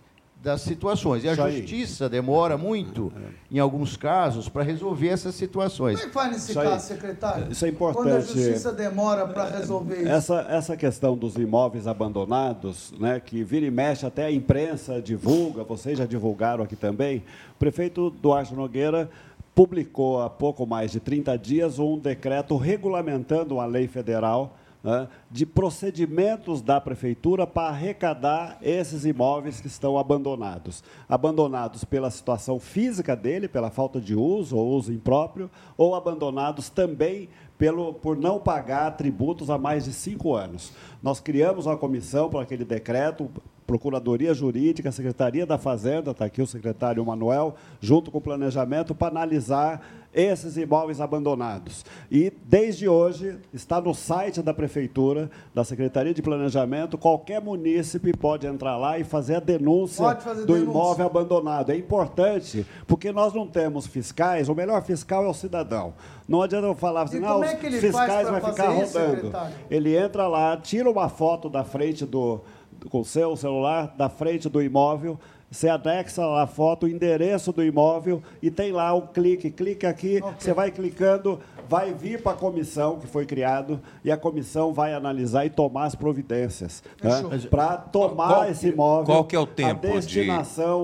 das 0.42 0.60
situações. 0.60 1.24
E 1.24 1.28
a 1.28 1.32
Isso 1.32 1.50
justiça 1.50 2.04
aí. 2.04 2.10
demora 2.10 2.56
muito, 2.56 3.12
em 3.50 3.58
alguns 3.58 3.96
casos, 3.96 4.48
para 4.48 4.62
resolver 4.62 5.08
essas 5.08 5.34
situações. 5.34 5.96
Como 5.98 6.04
é 6.04 6.08
que 6.08 6.14
faz 6.14 6.32
nesse 6.32 6.50
Isso 6.52 6.60
caso, 6.60 6.74
aí. 6.74 6.80
secretário? 6.80 7.52
Isso 7.52 7.64
é 7.64 7.68
importante. 7.68 8.02
Quando 8.04 8.16
a 8.16 8.20
justiça 8.20 8.72
demora 8.72 9.26
para 9.26 9.44
resolver 9.48 10.02
isso. 10.02 10.08
Essa, 10.08 10.46
essa 10.48 10.76
questão 10.76 11.16
dos 11.16 11.36
imóveis 11.36 11.86
abandonados, 11.86 12.92
né, 12.98 13.20
que 13.20 13.42
vira 13.42 13.66
e 13.66 13.70
mexe, 13.70 14.06
até 14.06 14.26
a 14.26 14.32
imprensa 14.32 15.00
divulga, 15.02 15.64
vocês 15.64 15.98
já 15.98 16.06
divulgaram 16.06 16.62
aqui 16.62 16.76
também, 16.76 17.24
o 17.54 17.58
prefeito 17.58 18.10
Duarte 18.10 18.54
Nogueira 18.54 19.10
publicou 19.54 20.20
há 20.20 20.28
pouco 20.28 20.66
mais 20.66 20.92
de 20.92 21.00
30 21.00 21.36
dias 21.38 21.78
um 21.78 21.98
decreto 21.98 22.56
regulamentando 22.56 23.54
uma 23.54 23.64
lei 23.64 23.88
federal 23.88 24.56
né, 24.86 25.08
de 25.28 25.44
procedimentos 25.44 26.62
da 26.62 26.80
prefeitura 26.80 27.44
para 27.44 27.70
arrecadar 27.70 28.56
esses 28.62 29.04
imóveis 29.04 29.60
que 29.60 29.66
estão 29.66 29.98
abandonados. 29.98 30.84
Abandonados 31.08 31.82
pela 31.82 32.08
situação 32.08 32.60
física 32.60 33.16
dele, 33.16 33.48
pela 33.48 33.68
falta 33.68 34.00
de 34.00 34.14
uso 34.14 34.56
ou 34.56 34.68
uso 34.68 34.92
impróprio, 34.92 35.50
ou 35.76 35.96
abandonados 35.96 36.70
também 36.70 37.28
pelo, 37.58 37.94
por 37.94 38.16
não 38.16 38.38
pagar 38.38 38.96
tributos 38.96 39.50
há 39.50 39.58
mais 39.58 39.86
de 39.86 39.92
cinco 39.92 40.36
anos. 40.36 40.72
Nós 41.02 41.18
criamos 41.18 41.66
uma 41.66 41.76
comissão 41.76 42.30
para 42.30 42.42
aquele 42.42 42.64
decreto, 42.64 43.28
Procuradoria 43.66 44.32
Jurídica, 44.32 44.92
Secretaria 44.92 45.44
da 45.44 45.58
Fazenda, 45.58 46.12
está 46.12 46.24
aqui 46.24 46.40
o 46.40 46.46
secretário 46.46 47.04
Manuel, 47.04 47.56
junto 47.80 48.10
com 48.10 48.18
o 48.18 48.20
planejamento, 48.20 48.94
para 48.94 49.08
analisar 49.08 49.82
esses 50.16 50.56
imóveis 50.56 50.98
abandonados. 50.98 51.84
E, 52.10 52.32
desde 52.44 52.88
hoje, 52.88 53.36
está 53.52 53.80
no 53.82 53.92
site 53.92 54.40
da 54.40 54.54
Prefeitura, 54.54 55.30
da 55.54 55.62
Secretaria 55.62 56.14
de 56.14 56.22
Planejamento, 56.22 56.96
qualquer 56.96 57.38
munícipe 57.42 58.16
pode 58.16 58.46
entrar 58.46 58.78
lá 58.78 58.98
e 58.98 59.04
fazer 59.04 59.36
a 59.36 59.40
denúncia 59.40 60.14
fazer 60.16 60.46
do 60.46 60.54
denúncia. 60.54 60.70
imóvel 60.70 61.06
abandonado. 61.06 61.70
É 61.70 61.76
importante, 61.76 62.66
porque 62.86 63.12
nós 63.12 63.34
não 63.34 63.46
temos 63.46 63.86
fiscais, 63.86 64.48
o 64.48 64.54
melhor 64.54 64.82
fiscal 64.82 65.22
é 65.24 65.28
o 65.28 65.34
cidadão. 65.34 65.92
Não 66.26 66.40
adianta 66.40 66.66
eu 66.66 66.74
falar 66.74 67.02
assim, 67.02 67.20
não, 67.20 67.44
é 67.44 67.54
os 67.54 67.74
fiscais 67.74 68.28
vão 68.28 68.40
ficar 68.40 68.82
isso, 68.82 68.98
rodando. 68.98 69.16
Secretário? 69.16 69.54
Ele 69.70 69.96
entra 69.96 70.26
lá, 70.26 70.56
tira 70.56 70.90
uma 70.90 71.10
foto 71.10 71.50
da 71.50 71.62
frente 71.62 72.06
do, 72.06 72.40
com 72.88 73.00
o 73.00 73.04
seu 73.04 73.36
celular, 73.36 73.94
da 73.96 74.08
frente 74.08 74.48
do 74.48 74.62
imóvel, 74.62 75.18
você 75.50 75.68
anexa 75.68 76.26
lá 76.26 76.42
a 76.42 76.46
foto, 76.46 76.86
o 76.86 76.88
endereço 76.88 77.52
do 77.52 77.62
imóvel 77.62 78.22
e 78.42 78.50
tem 78.50 78.72
lá 78.72 78.92
um 78.94 79.02
clique. 79.02 79.50
Clique 79.50 79.86
aqui, 79.86 80.18
okay. 80.18 80.32
você 80.38 80.52
vai 80.52 80.70
clicando, 80.70 81.38
vai 81.68 81.94
vir 81.94 82.20
para 82.20 82.32
a 82.32 82.34
comissão 82.34 82.98
que 82.98 83.06
foi 83.06 83.24
criado 83.24 83.80
e 84.04 84.10
a 84.10 84.16
comissão 84.16 84.72
vai 84.72 84.92
analisar 84.92 85.46
e 85.46 85.50
tomar 85.50 85.84
as 85.84 85.94
providências 85.94 86.82
né? 87.02 87.38
para 87.48 87.76
tomar 87.76 88.28
qual, 88.28 88.50
esse 88.50 88.68
imóvel. 88.68 89.06
Qual 89.06 89.24
que 89.24 89.36
é 89.36 89.38
o 89.38 89.46
tempo 89.46 89.86
de, 90.00 90.26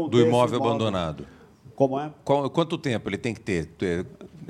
do 0.08 0.20
imóvel 0.20 0.60
abandonado? 0.60 1.26
Como 1.74 1.98
é? 1.98 2.12
Qual, 2.24 2.48
quanto 2.48 2.78
tempo 2.78 3.08
ele 3.08 3.18
tem 3.18 3.34
que 3.34 3.40
ter? 3.40 3.68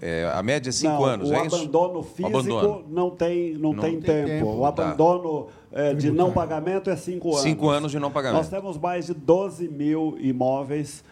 É, 0.00 0.30
a 0.34 0.42
média 0.42 0.68
é 0.68 0.72
cinco 0.72 0.94
não, 0.94 1.04
anos, 1.04 1.30
o 1.30 1.34
é 1.34 1.46
isso? 1.46 1.56
abandono 1.56 2.02
físico 2.02 2.38
abandono. 2.38 2.84
não 2.88 3.10
tem, 3.10 3.52
não, 3.54 3.72
não 3.72 3.80
tem, 3.80 4.00
tem, 4.00 4.00
tempo. 4.00 4.26
tempo. 4.26 4.66
O 4.66 4.72
tá. 4.72 4.96
É, 5.72 5.94
de 5.94 6.10
não 6.10 6.32
pagamento 6.32 6.90
é 6.90 6.96
cinco 6.96 7.30
anos. 7.30 7.42
Cinco 7.42 7.68
anos 7.68 7.90
de 7.90 7.98
não 7.98 8.10
pagamento. 8.10 8.38
Nós 8.38 8.48
temos 8.48 8.78
mais 8.78 9.06
de 9.06 9.14
12 9.14 9.68
mil 9.68 10.16
imóveis 10.20 11.02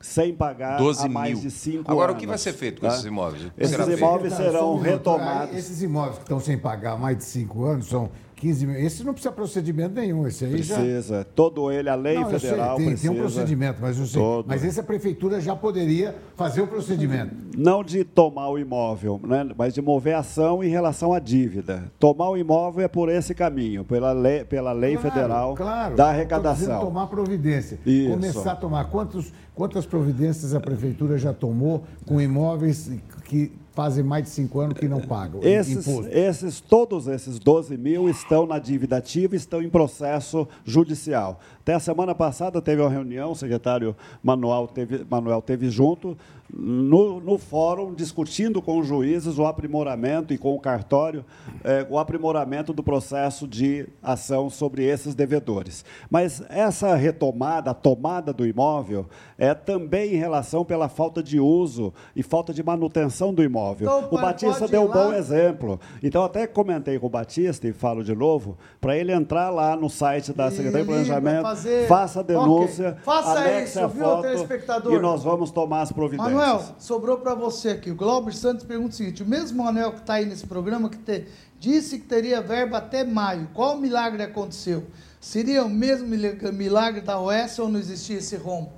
sem 0.00 0.34
pagar 0.34 0.78
12 0.78 1.06
há 1.06 1.08
mais 1.08 1.34
mil. 1.34 1.42
de 1.42 1.50
cinco 1.50 1.90
Agora, 1.90 2.12
anos. 2.12 2.16
o 2.16 2.20
que 2.20 2.26
vai 2.26 2.38
ser 2.38 2.52
feito 2.54 2.80
com 2.80 2.86
tá? 2.86 2.94
esses 2.94 3.04
imóveis? 3.04 3.50
Esses 3.56 3.98
imóveis 3.98 4.32
serão 4.34 4.78
retomados. 4.78 5.56
Esses 5.56 5.82
imóveis 5.82 6.16
que 6.16 6.22
estão 6.22 6.40
sem 6.40 6.56
pagar 6.58 6.92
há 6.92 6.96
mais 6.96 7.18
de 7.18 7.24
cinco 7.24 7.64
anos 7.64 7.86
são 7.86 8.10
15 8.40 8.66
mil. 8.66 8.76
Esse 8.76 9.04
não 9.04 9.12
precisa 9.12 9.32
procedimento 9.32 9.94
nenhum. 9.94 10.26
Esse 10.26 10.46
aí 10.46 10.52
precisa. 10.52 11.18
Já... 11.18 11.24
Todo 11.24 11.70
ele, 11.70 11.90
a 11.90 11.94
lei 11.94 12.14
não, 12.14 12.30
federal 12.30 12.76
sei, 12.76 12.84
tem, 12.84 12.94
precisa. 12.94 13.12
Tem 13.12 13.20
um 13.20 13.22
procedimento, 13.22 13.78
mas 13.82 13.98
eu 13.98 14.06
sei. 14.06 14.20
Todo. 14.20 14.46
Mas 14.48 14.64
esse 14.64 14.80
a 14.80 14.82
prefeitura 14.82 15.40
já 15.40 15.54
poderia 15.54 16.16
fazer 16.36 16.62
o 16.62 16.66
procedimento. 16.66 17.34
Não 17.56 17.84
de 17.84 18.02
tomar 18.02 18.48
o 18.48 18.58
imóvel, 18.58 19.20
né? 19.22 19.46
mas 19.56 19.74
de 19.74 19.82
mover 19.82 20.14
ação 20.14 20.64
em 20.64 20.68
relação 20.68 21.12
à 21.12 21.18
dívida. 21.18 21.92
Tomar 21.98 22.30
o 22.30 22.36
imóvel 22.36 22.82
é 22.82 22.88
por 22.88 23.10
esse 23.10 23.34
caminho, 23.34 23.84
pela 23.84 24.12
lei, 24.12 24.42
pela 24.44 24.72
lei 24.72 24.96
claro, 24.96 25.10
federal 25.10 25.54
claro. 25.54 25.94
da 25.94 26.08
arrecadação. 26.08 26.80
tomar 26.80 27.08
providência. 27.08 27.78
Isso. 27.84 28.10
Começar 28.10 28.52
a 28.52 28.56
tomar. 28.56 28.84
Quantos, 28.84 29.32
quantas 29.54 29.84
providências 29.84 30.54
a 30.54 30.60
prefeitura 30.60 31.18
já 31.18 31.34
tomou 31.34 31.84
com 32.06 32.18
imóveis 32.18 32.90
que 33.24 33.52
fazem 33.72 34.02
mais 34.02 34.24
de 34.24 34.30
cinco 34.30 34.60
anos 34.60 34.78
que 34.78 34.88
não 34.88 35.00
pagam 35.00 35.40
esses, 35.42 35.86
imposto. 35.86 36.10
Esses, 36.12 36.60
todos 36.60 37.06
esses 37.06 37.38
12 37.38 37.76
mil 37.76 38.08
estão 38.08 38.46
na 38.46 38.58
dívida 38.58 38.96
ativa, 38.96 39.36
estão 39.36 39.62
em 39.62 39.68
processo 39.68 40.46
judicial. 40.64 41.40
Até 41.60 41.74
a 41.74 41.80
semana 41.80 42.14
passada 42.14 42.60
teve 42.60 42.80
uma 42.80 42.90
reunião, 42.90 43.32
o 43.32 43.36
secretário 43.36 43.94
Manuel 44.22 44.66
teve, 44.66 45.04
Manuel 45.08 45.42
teve 45.42 45.70
junto, 45.70 46.16
no, 46.52 47.20
no 47.20 47.38
fórum, 47.38 47.94
discutindo 47.94 48.60
com 48.60 48.78
os 48.78 48.86
juízes 48.86 49.38
o 49.38 49.46
aprimoramento 49.46 50.32
e 50.34 50.38
com 50.38 50.54
o 50.54 50.60
cartório, 50.60 51.24
é, 51.62 51.86
o 51.88 51.98
aprimoramento 51.98 52.72
do 52.72 52.82
processo 52.82 53.46
de 53.46 53.86
ação 54.02 54.50
sobre 54.50 54.84
esses 54.84 55.14
devedores. 55.14 55.84
Mas 56.10 56.42
essa 56.48 56.94
retomada, 56.94 57.70
a 57.70 57.74
tomada 57.74 58.32
do 58.32 58.46
imóvel, 58.46 59.06
é 59.38 59.54
também 59.54 60.14
em 60.14 60.18
relação 60.18 60.64
pela 60.64 60.88
falta 60.88 61.22
de 61.22 61.38
uso 61.38 61.92
e 62.14 62.22
falta 62.22 62.52
de 62.52 62.62
manutenção 62.62 63.32
do 63.32 63.42
imóvel. 63.42 63.88
Então, 63.88 64.08
o 64.10 64.20
Batista 64.20 64.66
deu 64.66 64.84
um 64.84 64.90
bom 64.90 65.12
exemplo. 65.12 65.80
Então, 66.02 66.24
até 66.24 66.46
comentei 66.46 66.98
com 66.98 67.06
o 67.06 67.10
Batista, 67.10 67.68
e 67.68 67.72
falo 67.72 68.02
de 68.02 68.14
novo, 68.14 68.58
para 68.80 68.96
ele 68.96 69.12
entrar 69.12 69.50
lá 69.50 69.76
no 69.76 69.88
site 69.88 70.32
da 70.32 70.50
Secretaria 70.50 70.82
de 70.82 70.86
Planejamento, 70.86 71.49
fazer... 71.50 71.88
faça 71.88 72.20
a 72.20 72.22
denúncia, 72.22 72.90
okay. 72.90 73.02
faça 73.02 73.62
isso, 73.62 73.80
a 73.80 73.88
foto 73.88 74.22
viu, 74.22 74.96
e 74.96 74.98
nós 74.98 75.22
vamos 75.22 75.50
tomar 75.50 75.82
as 75.82 75.92
providências. 75.92 76.34
Manuel, 76.34 76.64
sobrou 76.78 77.18
para 77.18 77.34
você 77.34 77.70
aqui. 77.70 77.90
O 77.90 77.94
Glauber 77.94 78.32
Santos 78.32 78.64
pergunta 78.64 78.90
o 78.90 78.96
seguinte: 78.96 79.22
o 79.22 79.26
mesmo 79.26 79.62
Manuel 79.62 79.92
que 79.92 80.00
está 80.00 80.14
aí 80.14 80.26
nesse 80.26 80.46
programa 80.46 80.88
que 80.88 80.98
te, 80.98 81.26
disse 81.58 81.98
que 81.98 82.06
teria 82.06 82.40
verba 82.40 82.78
até 82.78 83.04
maio, 83.04 83.48
qual 83.52 83.76
milagre 83.76 84.22
aconteceu? 84.22 84.86
Seria 85.20 85.64
o 85.64 85.68
mesmo 85.68 86.08
milagre 86.08 87.02
da 87.02 87.20
OS 87.20 87.58
ou 87.58 87.68
não 87.68 87.78
existia 87.78 88.16
esse 88.18 88.36
rombo? 88.36 88.72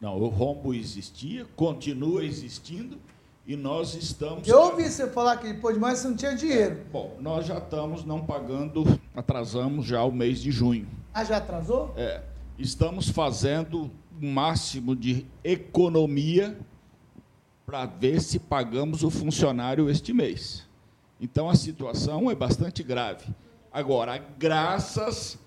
Não, 0.00 0.18
o 0.18 0.28
rombo 0.28 0.74
existia, 0.74 1.46
continua 1.56 2.24
existindo 2.24 2.98
e 3.46 3.56
nós 3.56 3.94
estamos. 3.94 4.46
Eu 4.48 4.60
ouvi 4.60 4.84
você 4.90 5.06
falar 5.08 5.36
que 5.36 5.52
depois 5.52 5.74
de 5.74 5.80
mais 5.80 5.98
você 5.98 6.08
não 6.08 6.16
tinha 6.16 6.34
dinheiro. 6.34 6.80
É, 6.80 6.84
bom, 6.92 7.16
nós 7.20 7.46
já 7.46 7.58
estamos 7.58 8.04
não 8.04 8.20
pagando, 8.20 8.84
atrasamos 9.14 9.86
já 9.86 10.02
o 10.02 10.10
mês 10.10 10.40
de 10.40 10.50
junho. 10.50 10.86
Ah, 11.16 11.24
já 11.24 11.38
atrasou? 11.38 11.94
É. 11.96 12.20
Estamos 12.58 13.08
fazendo 13.08 13.90
o 14.20 14.26
máximo 14.26 14.94
de 14.94 15.24
economia 15.42 16.58
para 17.64 17.86
ver 17.86 18.20
se 18.20 18.38
pagamos 18.38 19.02
o 19.02 19.08
funcionário 19.08 19.88
este 19.88 20.12
mês. 20.12 20.66
Então 21.18 21.48
a 21.48 21.54
situação 21.54 22.30
é 22.30 22.34
bastante 22.34 22.82
grave. 22.82 23.24
Agora, 23.72 24.18
graças 24.38 25.38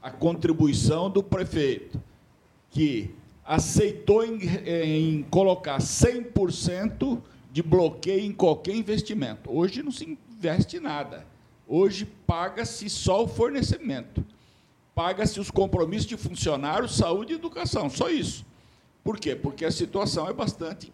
à 0.00 0.10
contribuição 0.10 1.10
do 1.10 1.22
prefeito, 1.22 2.02
que 2.70 3.14
aceitou 3.44 4.24
em, 4.24 4.38
em 4.66 5.22
colocar 5.24 5.76
100% 5.76 7.20
de 7.52 7.62
bloqueio 7.62 8.24
em 8.24 8.32
qualquer 8.32 8.74
investimento. 8.74 9.54
Hoje 9.54 9.82
não 9.82 9.92
se 9.92 10.18
investe 10.30 10.80
nada. 10.80 11.26
Hoje 11.66 12.06
paga-se 12.26 12.88
só 12.88 13.24
o 13.24 13.28
fornecimento. 13.28 14.24
Paga-se 14.98 15.38
os 15.38 15.48
compromissos 15.48 16.08
de 16.08 16.16
funcionários, 16.16 16.96
saúde 16.96 17.32
e 17.32 17.36
educação, 17.36 17.88
só 17.88 18.10
isso. 18.10 18.44
Por 19.04 19.16
quê? 19.16 19.36
Porque 19.36 19.64
a 19.64 19.70
situação 19.70 20.28
é 20.28 20.32
bastante 20.32 20.92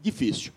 difícil. 0.00 0.52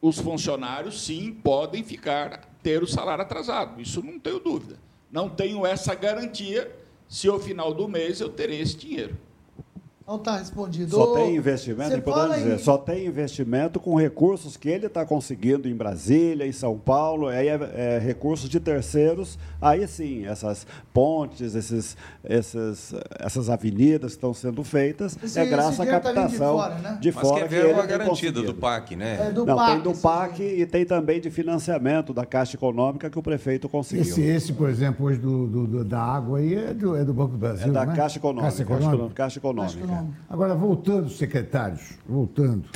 Os 0.00 0.18
funcionários, 0.18 1.04
sim, 1.04 1.30
podem 1.30 1.84
ficar, 1.84 2.48
ter 2.62 2.82
o 2.82 2.86
salário 2.86 3.20
atrasado, 3.20 3.82
isso 3.82 4.02
não 4.02 4.18
tenho 4.18 4.38
dúvida. 4.40 4.78
Não 5.10 5.28
tenho 5.28 5.66
essa 5.66 5.94
garantia 5.94 6.74
se 7.06 7.28
ao 7.28 7.38
final 7.38 7.74
do 7.74 7.86
mês 7.86 8.18
eu 8.22 8.30
terei 8.30 8.62
esse 8.62 8.78
dinheiro. 8.78 9.14
Não 10.06 10.16
está 10.16 10.38
respondido. 10.38 10.90
Só 10.90 11.14
tem 11.14 11.36
investimento, 11.36 11.96
importante 11.96 12.38
dizer, 12.38 12.58
só 12.58 12.76
tem 12.78 13.06
investimento 13.06 13.78
com 13.78 13.94
recursos 13.94 14.56
que 14.56 14.68
ele 14.68 14.86
está 14.86 15.04
conseguindo 15.04 15.68
em 15.68 15.74
Brasília, 15.74 16.46
em 16.46 16.52
São 16.52 16.76
Paulo, 16.76 17.28
aí 17.28 17.48
é, 17.48 17.70
é, 17.74 17.98
recursos 17.98 18.48
de 18.48 18.58
terceiros, 18.58 19.38
aí 19.60 19.86
sim, 19.86 20.26
essas 20.26 20.66
pontes, 20.92 21.54
esses, 21.54 21.96
esses, 22.24 22.94
essas 23.18 23.48
avenidas 23.48 24.12
que 24.12 24.16
estão 24.16 24.34
sendo 24.34 24.64
feitas, 24.64 25.16
esse, 25.22 25.38
é 25.38 25.46
graças 25.46 25.78
à 25.80 25.86
captação 25.86 26.18
tá 26.18 26.26
de 26.26 26.36
fora, 26.36 26.74
né? 26.76 26.98
de 27.00 27.12
fora 27.12 27.26
Mas 27.26 27.48
que 27.48 27.54
é 27.54 27.62
verba 27.62 27.86
garantida 27.86 28.42
do 28.42 28.54
PAC, 28.54 28.96
né? 28.96 29.28
É 29.28 29.30
do 29.30 29.46
Não, 29.46 29.56
PAC, 29.56 29.72
tem 29.72 29.92
do 29.92 29.98
PAC 30.00 30.42
e 30.42 30.66
tem 30.66 30.84
também 30.84 31.20
de 31.20 31.30
financiamento 31.30 32.12
da 32.12 32.26
Caixa 32.26 32.56
Econômica 32.56 33.08
que 33.08 33.18
o 33.18 33.22
prefeito 33.22 33.68
conseguiu. 33.68 34.02
Esse, 34.02 34.22
esse 34.22 34.52
por 34.52 34.68
exemplo, 34.68 35.06
hoje 35.06 35.18
do, 35.18 35.46
do, 35.46 35.66
do 35.66 35.84
da 35.84 36.00
água 36.00 36.38
aí 36.38 36.54
é 36.54 36.74
do, 36.74 36.96
é 36.96 37.04
do 37.04 37.14
Banco 37.14 37.32
do 37.32 37.38
Brasil, 37.38 37.68
É 37.68 37.70
da 37.70 37.86
né? 37.86 37.94
Caixa 37.94 38.18
Econômica. 38.18 38.50
Caixa 38.50 38.62
Econômica. 38.62 39.14
Caixa 39.14 39.38
Econômica. 39.38 39.62
Caixa 39.62 39.78
Econômica. 39.78 39.91
Agora, 40.28 40.54
voltando, 40.54 41.08
secretários, 41.08 41.98
voltando. 42.08 42.68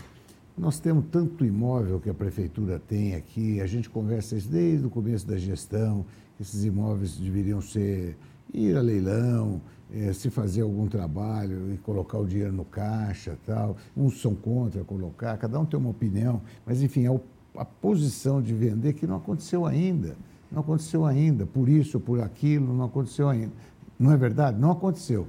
Nós 0.57 0.79
temos 0.79 1.05
tanto 1.11 1.45
imóvel 1.45 2.01
que 2.01 2.09
a 2.09 2.15
prefeitura 2.15 2.79
tem 2.79 3.15
aqui, 3.15 3.61
a 3.61 3.67
gente 3.67 3.91
conversa 3.91 4.37
isso 4.37 4.49
desde 4.49 4.87
o 4.87 4.91
começo 4.91 5.27
da 5.27 5.37
gestão, 5.37 6.07
esses 6.41 6.65
imóveis 6.65 7.17
deveriam 7.17 7.61
ser 7.61 8.17
ir 8.53 8.77
a 8.77 8.81
leilão, 8.81 9.61
é, 9.93 10.13
se 10.13 10.31
fazer 10.31 10.63
algum 10.63 10.87
trabalho 10.87 11.73
e 11.73 11.77
colocar 11.79 12.19
o 12.19 12.27
dinheiro 12.27 12.53
no 12.53 12.65
caixa 12.65 13.37
tal. 13.45 13.77
Uns 13.97 14.21
são 14.21 14.35
contra 14.35 14.83
colocar, 14.83 15.37
cada 15.37 15.61
um 15.61 15.65
tem 15.65 15.79
uma 15.79 15.91
opinião, 15.91 16.41
mas 16.65 16.83
enfim, 16.83 17.07
é 17.07 17.21
a 17.57 17.65
posição 17.65 18.41
de 18.41 18.55
vender 18.55 18.95
que 18.95 19.07
não 19.07 19.17
aconteceu 19.17 19.67
ainda. 19.67 20.17
Não 20.51 20.61
aconteceu 20.61 21.05
ainda, 21.05 21.45
por 21.45 21.69
isso, 21.69 21.99
por 21.99 22.21
aquilo, 22.21 22.73
não 22.73 22.85
aconteceu 22.85 23.29
ainda. 23.29 23.53
Não 23.99 24.13
é 24.13 24.17
verdade? 24.17 24.59
Não 24.59 24.71
aconteceu. 24.71 25.27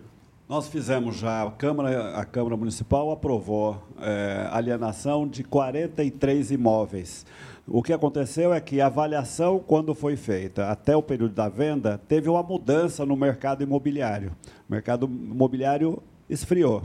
Nós 0.50 0.70
fizemos 0.70 1.18
já, 1.18 1.44
a 1.44 1.52
Câmara, 1.52 2.18
a 2.18 2.24
Câmara 2.24 2.56
Municipal 2.56 3.12
aprovou 3.12 3.84
é, 4.00 4.48
alienação 4.50 5.28
de 5.28 5.44
43 5.44 6.52
imóveis. 6.52 7.26
O 7.68 7.84
que 7.84 7.92
aconteceu 7.92 8.54
é 8.54 8.62
que 8.62 8.80
a 8.80 8.86
avaliação, 8.86 9.60
quando 9.60 9.94
foi 9.94 10.16
feita 10.16 10.70
até 10.70 10.96
o 10.96 11.04
período 11.04 11.34
da 11.34 11.50
venda, 11.50 12.00
teve 12.08 12.30
uma 12.30 12.42
mudança 12.42 13.06
no 13.06 13.18
mercado 13.18 13.62
imobiliário. 13.62 14.32
O 14.70 14.72
mercado 14.72 15.06
imobiliário 15.06 16.02
esfriou, 16.30 16.84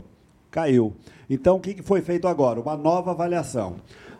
caiu. 0.51 0.93
Então, 1.29 1.55
o 1.55 1.59
que 1.61 1.81
foi 1.81 2.01
feito 2.01 2.27
agora? 2.27 2.59
Uma 2.59 2.75
nova 2.75 3.11
avaliação. 3.11 3.77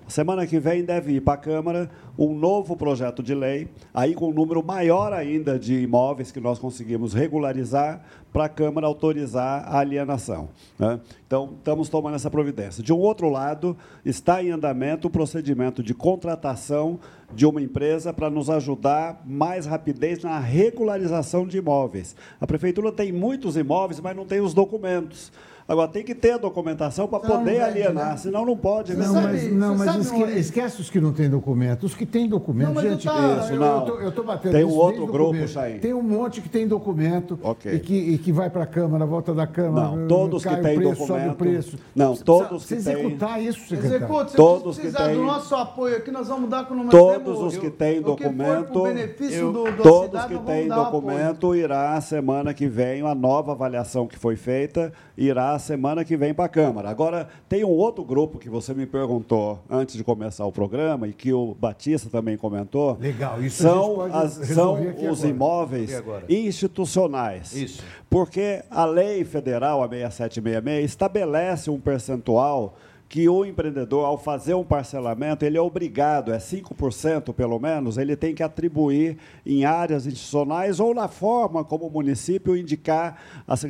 Semana 0.08 0.46
que 0.46 0.60
vem 0.60 0.84
deve 0.84 1.14
ir 1.14 1.22
para 1.22 1.34
a 1.34 1.38
Câmara 1.38 1.90
um 2.18 2.36
novo 2.36 2.76
projeto 2.76 3.24
de 3.24 3.34
lei, 3.34 3.68
aí 3.94 4.14
com 4.14 4.30
um 4.30 4.34
número 4.34 4.64
maior 4.64 5.14
ainda 5.14 5.58
de 5.58 5.82
imóveis 5.82 6.32
que 6.32 6.40
nós 6.40 6.60
conseguimos 6.60 7.14
regularizar 7.14 8.04
para 8.32 8.46
a 8.46 8.50
Câmara 8.50 8.86
autorizar 8.86 9.64
a 9.68 9.80
alienação. 9.80 10.50
Né? 10.78 11.00
Então, 11.26 11.54
estamos 11.58 11.90
tomando 11.90 12.16
essa 12.16 12.30
providência. 12.30 12.84
De 12.84 12.92
um 12.92 13.00
outro 13.00 13.30
lado, 13.30 13.78
está 14.04 14.44
em 14.44 14.52
andamento 14.52 15.08
o 15.08 15.12
procedimento 15.12 15.82
de 15.82 15.94
contratação 15.94 17.00
de 17.34 17.46
uma 17.46 17.62
empresa 17.62 18.14
para 18.14 18.30
nos 18.30 18.50
ajudar 18.50 19.22
mais 19.26 19.66
rapidez 19.66 20.24
na 20.24 20.40
regularização 20.40 21.48
de 21.48 21.58
imóveis. 21.58 22.16
A 22.40 22.46
Prefeitura 22.46 22.92
tem 22.92 23.12
muitos 23.12 23.56
imóveis, 23.58 24.00
mas 24.00 24.16
não 24.16 24.26
tem 24.26 24.42
os 24.42 24.54
documentos. 24.54 25.32
Agora, 25.68 25.88
tem 25.88 26.04
que 26.04 26.14
ter 26.14 26.32
a 26.32 26.38
documentação 26.38 27.08
para 27.08 27.20
poder 27.20 27.62
alienar, 27.62 28.12
né? 28.12 28.18
senão 28.18 28.46
não 28.46 28.58
pode. 28.58 28.96
Não, 28.96 29.14
sabe, 29.14 29.28
mas, 29.28 29.54
não, 29.54 29.78
mas 29.78 29.96
esque, 29.96 30.22
esquece 30.40 30.82
os 30.82 30.90
que 30.90 31.00
não 31.00 31.14
têm 31.14 31.30
documento. 31.30 31.86
Os 31.86 31.96
que 31.96 32.06
têm 32.06 32.28
documento, 32.28 32.74
não, 32.74 32.82
gente, 32.82 33.06
tá, 33.06 33.40
isso, 33.44 33.56
não. 33.56 33.88
eu 34.00 34.10
estou 34.10 34.26
batendo 34.26 34.52
Tem 34.52 34.64
um 34.64 34.76
outro 34.76 35.08
grupo, 35.08 35.48
Chay. 35.48 35.80
Tem 35.80 35.94
um 35.94 36.02
monte 36.02 36.42
que 36.42 36.50
tem 36.50 36.68
documento 36.68 37.40
okay. 37.42 37.76
e, 37.76 37.80
que, 37.80 37.94
e 37.94 38.18
que 38.18 38.32
vai 38.32 38.50
para 38.50 38.64
a 38.64 38.68
Câmara, 38.68 39.06
volta 39.06 39.34
da 39.34 39.48
Câmara. 39.48 39.96
Não, 39.96 40.08
todos 40.08 40.44
que 40.44 40.56
têm 40.58 40.80
documento. 40.80 41.36
preço. 41.36 41.78
Não, 41.96 42.16
todos 42.16 42.64
que 42.64 42.76
têm. 42.76 42.78
executar 42.78 43.42
isso, 43.42 43.62
secretário. 43.62 43.96
Execute, 43.96 44.32
se 44.32 44.38
todos 44.38 44.78
que 44.78 44.92
têm. 44.92 45.16
do 45.16 45.24
nosso 45.24 45.56
apoio 45.56 45.98
aqui, 45.98 46.12
nós 46.12 46.28
vamos 46.28 46.50
dar 46.50 46.66
com 46.66 46.76
o 46.76 46.90
Todos 46.90 47.42
os 47.42 47.58
que 47.58 47.70
têm 47.70 48.02
documento. 48.02 48.74
Todos 49.82 50.26
que 50.26 50.38
têm 50.40 50.68
documento 50.68 51.56
irá 51.56 52.00
semana 52.02 52.54
que 52.54 52.68
vem 52.68 53.02
a 53.02 53.16
nova 53.16 53.54
avaliação 53.54 54.08
que 54.08 54.18
foi 54.18 54.36
feita 54.36 54.92
irá 55.18 55.58
semana 55.60 56.04
que 56.04 56.18
vem 56.18 56.34
para 56.34 56.46
a 56.46 56.50
Câmara. 56.50 56.90
Agora, 56.90 57.28
tem 57.48 57.64
um 57.64 57.70
outro 57.70 58.04
grupo 58.04 58.40
que 58.40 58.50
você 58.50 58.74
me 58.74 58.86
perguntou 58.86 59.60
antes 59.70 59.96
de 59.96 60.04
começar 60.04 60.46
o 60.46 60.52
programa 60.52 61.08
e 61.08 61.14
que 61.14 61.32
o 61.32 61.56
Batista 61.60 62.10
também 62.10 62.36
comentou. 62.36 62.98
Legal, 63.00 63.42
isso 63.42 63.62
são, 63.62 64.02
as, 64.02 64.34
são 64.34 64.74
os 64.74 65.20
agora. 65.20 65.30
imóveis 65.30 66.04
institucionais. 66.28 67.54
Isso. 67.54 67.84
Porque 68.10 68.64
a 68.70 68.86
lei 68.86 69.24
federal, 69.24 69.84
a 69.84 69.88
6766, 69.90 70.86
estabelece 70.86 71.70
um 71.70 71.80
percentual 71.80 72.76
que 73.14 73.30
o 73.30 73.46
empreendedor, 73.46 74.06
ao 74.06 74.18
fazer 74.18 74.56
um 74.56 74.64
parcelamento, 74.64 75.46
ele 75.46 75.56
é 75.56 75.62
obrigado, 75.62 76.34
é 76.34 76.40
5% 76.40 77.32
pelo 77.32 77.60
menos, 77.60 78.00
ele 78.00 78.16
tem 78.16 78.34
que 78.34 78.42
atribuir 78.42 79.20
em 79.46 79.66
áreas 79.66 80.08
institucionais 80.08 80.80
ou 80.80 80.96
na 80.96 81.08
forma 81.08 81.64
como 81.64 81.86
o 81.86 81.92
município 81.92 82.58
indicar, 82.58 83.22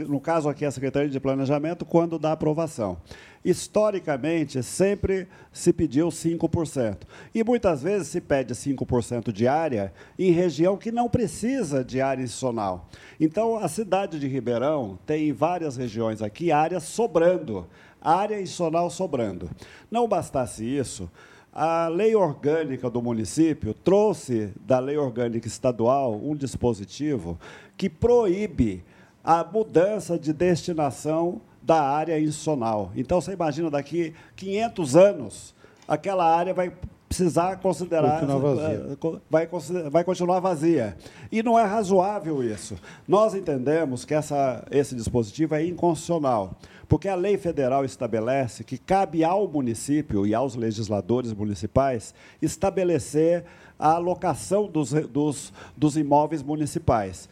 no 0.08 0.22
caso 0.22 0.48
aqui 0.48 0.64
a 0.64 0.72
Secretaria 0.72 1.10
de 1.10 1.20
Planejamento, 1.20 1.84
quando 1.84 2.18
dá 2.18 2.32
aprovação. 2.32 2.96
Historicamente, 3.44 4.64
sempre 4.64 5.28
se 5.52 5.74
pediu 5.74 6.08
5%. 6.08 7.00
E 7.36 7.44
muitas 7.44 7.84
vezes 7.84 8.08
se 8.08 8.22
pede 8.22 8.54
5% 8.54 9.32
de 9.32 9.48
área 9.48 9.94
em 10.18 10.32
região 10.32 10.78
que 10.78 10.92
não 10.92 11.10
precisa 11.10 11.84
de 11.84 12.00
área 12.00 12.24
institucional. 12.24 12.90
Então, 13.20 13.58
a 13.58 13.68
cidade 13.68 14.20
de 14.20 14.28
Ribeirão 14.28 14.98
tem 15.06 15.34
várias 15.34 15.76
regiões 15.76 16.22
aqui, 16.22 16.52
áreas 16.52 16.84
sobrando 16.84 17.68
área 18.04 18.42
institucional 18.42 18.90
sobrando. 18.90 19.50
Não 19.90 20.08
bastasse 20.08 20.66
isso, 20.66 21.10
a 21.54 21.88
lei 21.88 22.16
orgânica 22.16 22.90
do 22.90 23.02
município 23.02 23.74
trouxe 23.74 24.52
da 24.66 24.80
lei 24.80 24.98
orgânica 24.98 25.48
estadual 25.48 26.16
um 26.16 26.36
dispositivo 26.36 27.40
que 27.78 27.90
proíbe 27.90 28.84
a 29.24 29.44
mudança 29.44 30.20
de 30.20 30.34
destinação 30.34 31.40
da 31.64 31.82
área 31.82 32.20
institucional. 32.20 32.92
Então, 32.96 33.22
você 33.22 33.32
imagina, 33.32 33.70
daqui 33.70 34.14
500 34.36 34.96
anos, 34.96 35.56
aquela 35.88 36.26
área 36.26 36.54
vai 36.54 36.72
precisar 37.08 37.58
considerar 37.58 38.24
eh, 38.24 39.18
vai, 39.30 39.48
vai 39.90 40.04
continuar 40.04 40.40
vazia. 40.40 40.98
E 41.32 41.44
não 41.44 41.58
é 41.58 41.64
razoável 41.64 42.44
isso. 42.44 42.76
Nós 43.08 43.36
entendemos 43.36 44.04
que 44.04 44.14
essa, 44.14 44.66
esse 44.72 44.96
dispositivo 44.96 45.54
é 45.56 45.64
inconstitucional. 45.64 46.58
Porque 46.90 47.08
a 47.08 47.16
lei 47.16 47.38
federal 47.38 47.86
estabelece 47.86 48.64
que 48.64 48.78
cabe 48.78 49.24
ao 49.24 49.48
município 49.48 50.28
e 50.28 50.34
aos 50.36 50.56
legisladores 50.56 51.34
municipais 51.34 52.14
estabelecer 52.42 53.46
a 53.80 53.94
alocação 53.94 54.68
dos, 54.68 54.92
dos, 54.92 55.54
dos 55.78 55.98
imóveis 55.98 56.44
municipais. 56.44 57.30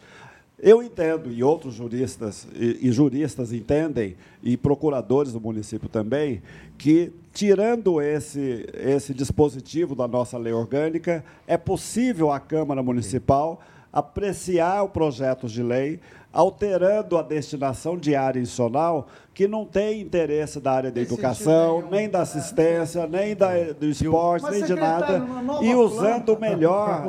Eu 0.63 0.83
entendo, 0.83 1.31
e 1.31 1.43
outros 1.43 1.73
juristas 1.73 2.47
e, 2.53 2.88
e, 2.88 2.91
juristas 2.91 3.51
entendem, 3.51 4.15
e 4.43 4.55
procuradores 4.55 5.33
do 5.33 5.41
município 5.41 5.89
também, 5.89 6.43
que, 6.77 7.11
tirando 7.33 7.99
esse, 7.99 8.69
esse 8.75 9.11
dispositivo 9.11 9.95
da 9.95 10.07
nossa 10.07 10.38
lei 10.38 10.53
orgânica, 10.53 11.25
é 11.47 11.57
possível 11.57 12.31
a 12.31 12.39
Câmara 12.39 12.83
Municipal 12.83 13.59
apreciar 13.91 14.83
o 14.83 14.89
projeto 14.89 15.47
de 15.47 15.63
lei, 15.63 15.99
alterando 16.31 17.17
a 17.17 17.23
destinação 17.23 17.97
de 17.97 18.15
área 18.15 18.39
institucional 18.39 19.07
que 19.33 19.47
não 19.47 19.65
tem 19.65 20.01
interesse 20.01 20.59
da 20.59 20.73
área 20.73 20.91
da 20.91 20.99
educação, 20.99 21.83
nem 21.89 22.09
da 22.09 22.21
assistência, 22.21 23.07
nem 23.07 23.33
da, 23.33 23.49
do 23.79 23.85
esporte, 23.85 24.49
nem 24.51 24.63
de 24.63 24.75
nada, 24.75 25.23
e 25.61 25.73
usando 25.73 26.37
melhor... 26.37 27.07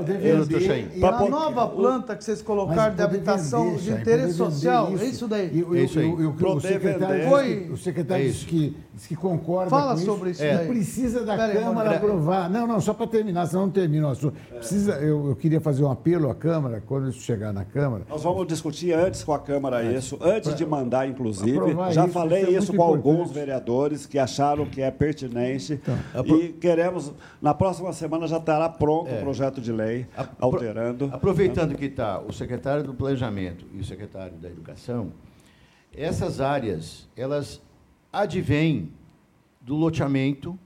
E 0.94 1.04
a 1.04 1.28
nova 1.28 1.66
planta 1.66 2.14
que 2.14 2.22
vocês 2.22 2.40
colocaram 2.40 2.94
de 2.94 3.02
habitação 3.02 3.74
de 3.74 3.90
interesse 3.90 4.34
social, 4.34 4.92
é 4.98 5.04
isso 5.04 5.26
daí? 5.26 5.66
É 5.74 5.80
isso 5.80 5.98
aí. 5.98 6.12
O 6.12 6.60
secretário, 6.60 7.72
o 7.72 7.76
secretário 7.76 8.24
disse 8.24 8.46
que, 8.46 8.76
disse 8.94 9.08
que 9.08 9.16
concorda 9.16 9.70
Fala 9.70 9.96
sobre 9.96 10.30
isso 10.30 10.42
daí. 10.42 10.68
Precisa 10.68 11.24
da 11.24 11.36
Câmara 11.36 11.96
aprovar. 11.96 12.48
Não, 12.48 12.66
não, 12.66 12.80
só 12.80 12.94
para 12.94 13.08
terminar, 13.08 13.46
senão 13.46 13.62
não 13.62 13.70
termina 13.70 14.08
o 14.08 14.10
assunto. 14.10 14.36
Precisa, 14.48 14.92
eu, 14.94 15.28
eu 15.28 15.36
queria 15.36 15.60
fazer 15.60 15.82
um 15.82 15.90
apelo 15.90 16.30
à 16.30 16.34
Câmara, 16.34 16.82
quando 16.86 17.08
isso 17.08 17.20
chegar 17.20 17.52
na 17.52 17.64
Câmara... 17.64 18.04
Nós 18.08 18.22
vamos 18.22 18.46
discutir 18.46 18.92
antes 18.92 19.24
com 19.24 19.32
a 19.32 19.38
Câmara 19.40 19.82
isso, 19.82 20.16
antes 20.20 20.54
de 20.54 20.64
mandar, 20.64 21.08
inclusive, 21.08 21.58
já 21.90 22.11
falei 22.12 22.42
isso, 22.42 22.58
isso 22.58 22.74
com 22.74 22.82
alguns 22.82 23.30
vereadores 23.30 24.06
que 24.06 24.18
acharam 24.18 24.66
que 24.66 24.80
é 24.82 24.90
pertinente 24.90 25.80
então, 26.14 26.36
e 26.36 26.52
queremos, 26.52 27.12
na 27.40 27.54
próxima 27.54 27.92
semana 27.92 28.26
já 28.26 28.38
estará 28.38 28.68
pronto 28.68 29.08
é, 29.08 29.18
o 29.18 29.20
projeto 29.22 29.60
de 29.60 29.72
lei 29.72 30.06
alterando. 30.38 31.10
Aproveitando 31.12 31.74
que 31.74 31.86
está 31.86 32.20
o 32.20 32.32
secretário 32.32 32.84
do 32.84 32.94
Planejamento 32.94 33.66
e 33.72 33.80
o 33.80 33.84
secretário 33.84 34.36
da 34.36 34.48
Educação, 34.48 35.12
essas 35.94 36.40
áreas, 36.40 37.08
elas 37.16 37.60
advêm 38.12 38.90
do 39.60 39.74
loteamento 39.74 40.58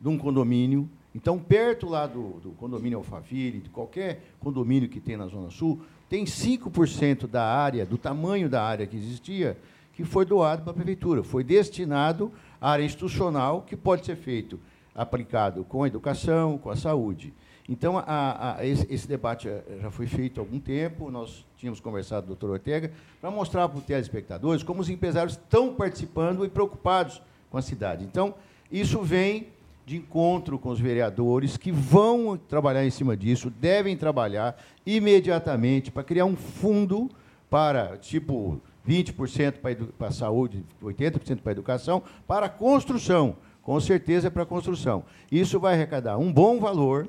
de 0.00 0.08
um 0.08 0.16
condomínio. 0.16 0.88
Então, 1.14 1.38
perto 1.38 1.88
lá 1.88 2.06
do, 2.06 2.40
do 2.40 2.50
condomínio 2.50 2.98
Alphaville, 2.98 3.60
de 3.60 3.68
qualquer 3.70 4.22
condomínio 4.38 4.88
que 4.88 5.00
tem 5.00 5.16
na 5.16 5.26
Zona 5.26 5.50
Sul, 5.50 5.80
tem 6.08 6.24
5% 6.24 7.26
da 7.26 7.44
área, 7.44 7.84
do 7.84 7.98
tamanho 7.98 8.48
da 8.48 8.62
área 8.62 8.86
que 8.86 8.96
existia, 8.96 9.56
que 9.98 10.04
foi 10.04 10.24
doado 10.24 10.62
para 10.62 10.70
a 10.70 10.74
prefeitura, 10.74 11.24
foi 11.24 11.42
destinado 11.42 12.30
à 12.60 12.70
área 12.70 12.84
institucional, 12.84 13.62
que 13.62 13.74
pode 13.76 14.06
ser 14.06 14.14
feito 14.14 14.56
aplicado 14.94 15.64
com 15.64 15.82
a 15.82 15.88
educação, 15.88 16.56
com 16.56 16.70
a 16.70 16.76
saúde. 16.76 17.34
Então, 17.68 17.98
a, 17.98 18.58
a, 18.58 18.64
esse, 18.64 18.86
esse, 18.88 19.08
debate 19.08 19.48
já 19.82 19.90
foi 19.90 20.06
feito 20.06 20.38
há 20.38 20.42
algum 20.44 20.60
tempo, 20.60 21.10
nós 21.10 21.44
tínhamos 21.56 21.80
conversado 21.80 22.28
com 22.28 22.32
o 22.32 22.36
doutor 22.36 22.50
Ortega, 22.50 22.92
para 23.20 23.28
mostrar 23.28 23.68
para 23.68 23.76
os 23.76 23.84
telespectadores 23.84 24.62
como 24.62 24.80
os 24.80 24.88
empresários 24.88 25.32
estão 25.32 25.74
participando 25.74 26.44
e 26.44 26.48
preocupados 26.48 27.20
com 27.50 27.58
a 27.58 27.62
cidade. 27.62 28.04
Então, 28.04 28.36
isso 28.70 29.02
vem 29.02 29.48
de 29.84 29.96
encontro 29.96 30.60
com 30.60 30.68
os 30.68 30.78
vereadores 30.78 31.56
que 31.56 31.72
vão 31.72 32.36
trabalhar 32.36 32.86
em 32.86 32.90
cima 32.90 33.16
disso, 33.16 33.50
devem 33.50 33.96
trabalhar 33.96 34.56
imediatamente 34.86 35.90
para 35.90 36.04
criar 36.04 36.24
um 36.24 36.36
fundo 36.36 37.10
para, 37.50 37.96
tipo, 37.96 38.60
20% 38.88 39.54
para, 39.98 40.08
a 40.08 40.10
saúde, 40.10 40.64
80% 40.82 41.40
para 41.42 41.50
a 41.50 41.52
educação, 41.52 42.02
para 42.26 42.46
a 42.46 42.48
construção. 42.48 43.36
Com 43.62 43.78
certeza 43.80 44.28
é 44.28 44.30
para 44.30 44.44
a 44.44 44.46
construção. 44.46 45.04
Isso 45.30 45.60
vai 45.60 45.74
arrecadar 45.74 46.16
um 46.16 46.32
bom 46.32 46.58
valor, 46.58 47.06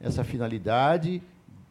essa 0.00 0.22
finalidade, 0.22 1.20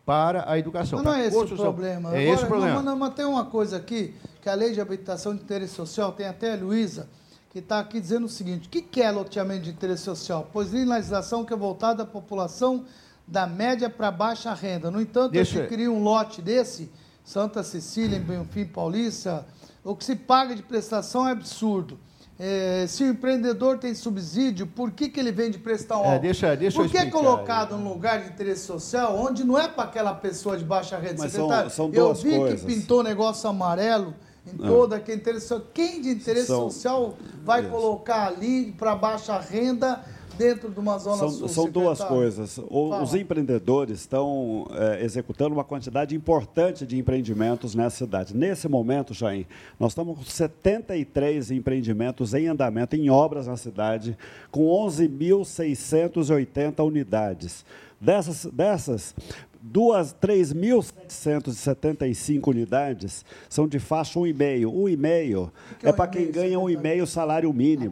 para 0.05 0.51
a 0.51 0.59
educação. 0.59 0.99
Mas 1.01 1.05
não 1.05 1.13
é 1.13 1.27
esse 1.27 1.37
o 1.37 1.55
problema. 1.55 2.09
É 2.09 2.11
Agora, 2.11 2.33
esse 2.33 2.43
o 2.43 2.47
problema. 2.47 2.81
Não, 2.81 2.97
mas 2.97 3.13
tem 3.13 3.25
uma 3.25 3.45
coisa 3.45 3.77
aqui, 3.77 4.13
que 4.41 4.49
a 4.49 4.53
lei 4.55 4.73
de 4.73 4.81
habitação 4.81 5.33
de 5.33 5.41
interesse 5.41 5.73
social, 5.73 6.11
tem 6.11 6.25
até 6.25 6.53
a 6.53 6.57
Luísa, 6.57 7.07
que 7.49 7.59
está 7.59 7.79
aqui 7.79 8.01
dizendo 8.01 8.25
o 8.25 8.29
seguinte: 8.29 8.67
o 8.67 8.69
que 8.69 9.01
é 9.01 9.09
loteamento 9.09 9.63
de 9.63 9.69
interesse 9.69 10.03
social? 10.03 10.49
Pois 10.51 10.73
legislação 10.73 11.45
que 11.45 11.53
é 11.53 11.55
voltada 11.55 12.03
à 12.03 12.05
população 12.05 12.85
da 13.25 13.45
média 13.45 13.89
para 13.89 14.09
baixa 14.11 14.53
renda. 14.53 14.89
No 14.89 14.99
entanto, 14.99 15.31
Deixa... 15.31 15.61
se 15.61 15.67
cria 15.67 15.91
um 15.91 16.01
lote 16.01 16.41
desse, 16.41 16.91
Santa 17.29 17.61
Cecília, 17.61 18.17
em 18.17 18.21
Benfim 18.21 18.65
Paulista, 18.65 19.45
o 19.83 19.95
que 19.95 20.03
se 20.03 20.15
paga 20.15 20.55
de 20.55 20.63
prestação 20.63 21.27
é 21.27 21.31
absurdo. 21.31 21.99
É, 22.39 22.85
se 22.87 23.03
o 23.03 23.07
empreendedor 23.07 23.77
tem 23.77 23.93
subsídio, 23.93 24.65
por 24.65 24.89
que, 24.89 25.09
que 25.09 25.19
ele 25.19 25.31
vende 25.31 25.59
prestar 25.59 25.99
um 25.99 26.05
é, 26.05 26.17
deixa, 26.17 26.55
deixa 26.55 26.81
Por 26.81 26.89
que 26.89 26.97
é 26.97 27.05
colocado 27.05 27.77
num 27.77 27.89
lugar 27.89 28.23
de 28.23 28.29
interesse 28.29 28.65
social 28.65 29.15
onde 29.15 29.43
não 29.43 29.59
é 29.59 29.67
para 29.67 29.83
aquela 29.83 30.15
pessoa 30.15 30.57
de 30.57 30.65
baixa 30.65 30.97
renda? 30.97 31.17
Mas 31.19 31.33
são, 31.33 31.69
são 31.69 31.91
Eu 31.93 32.15
vi 32.15 32.35
coisas. 32.35 32.61
que 32.61 32.65
pintou 32.65 33.03
negócio 33.03 33.47
amarelo 33.47 34.15
em 34.51 34.57
não. 34.57 34.67
toda 34.67 34.95
aquele 34.95 35.19
interesse 35.19 35.49
social. 35.49 35.67
Quem 35.71 36.01
de 36.01 36.09
interesse 36.09 36.47
são, 36.47 36.71
social 36.71 37.15
vai 37.45 37.61
isso. 37.61 37.69
colocar 37.69 38.25
ali 38.25 38.71
para 38.71 38.95
baixa 38.95 39.37
renda 39.37 40.03
dentro 40.39 40.71
de 40.71 40.79
uma 40.79 40.97
zona 40.97 41.17
são, 41.17 41.29
sul, 41.29 41.49
São 41.49 41.69
duas 41.69 42.01
coisas. 42.01 42.57
O, 42.69 42.95
os 43.01 43.13
empreendedores 43.13 43.99
estão 43.99 44.65
é, 44.71 45.03
executando 45.03 45.53
uma 45.53 45.65
quantidade 45.65 46.15
importante 46.15 46.87
de 46.87 46.97
empreendimentos 46.97 47.75
nessa 47.75 47.97
cidade. 47.97 48.33
Nesse 48.35 48.69
momento, 48.69 49.13
Jair, 49.13 49.45
nós 49.77 49.91
estamos 49.91 50.17
com 50.17 50.23
73 50.23 51.51
empreendimentos 51.51 52.33
em 52.33 52.47
andamento, 52.47 52.95
em 52.95 53.09
obras 53.09 53.47
na 53.47 53.57
cidade, 53.57 54.17
com 54.49 54.67
11.680 54.87 56.85
unidades. 56.85 57.65
Dessas, 58.01 58.45
dessas 58.45 59.13
Duas, 59.61 60.13
3.775 60.13 62.47
unidades 62.47 63.25
são 63.49 63.67
de 63.67 63.77
faixa 63.77 64.17
1,5. 64.17 64.65
1,5 64.65 65.51
é, 65.83 65.89
é 65.89 65.93
para 65.93 66.07
quem 66.07 66.31
ganha 66.31 66.57
1,5 66.57 67.05
salário 67.05 67.51
mínimo. 67.51 67.91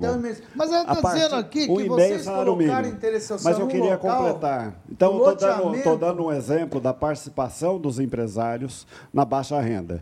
Mas 0.56 0.72
eu 0.72 0.84
estou 0.84 1.11
dizendo 1.11 1.35
aqui 1.35 1.68
que 1.68 1.88
vocês 1.89 2.22
salário 2.22 2.56
mínimo. 2.56 2.88
interesse 2.88 3.27
social 3.27 3.53
Mas 3.53 3.60
eu 3.60 3.68
queria 3.68 3.98
completar. 3.98 4.81
Então, 4.89 5.18
estou 5.18 5.35
dando, 5.35 5.98
dando 5.98 6.23
um 6.26 6.31
exemplo 6.31 6.80
da 6.80 6.94
participação 6.94 7.77
dos 7.77 7.99
empresários 7.99 8.88
na 9.14 9.26
baixa 9.26 9.60
renda. 9.60 10.02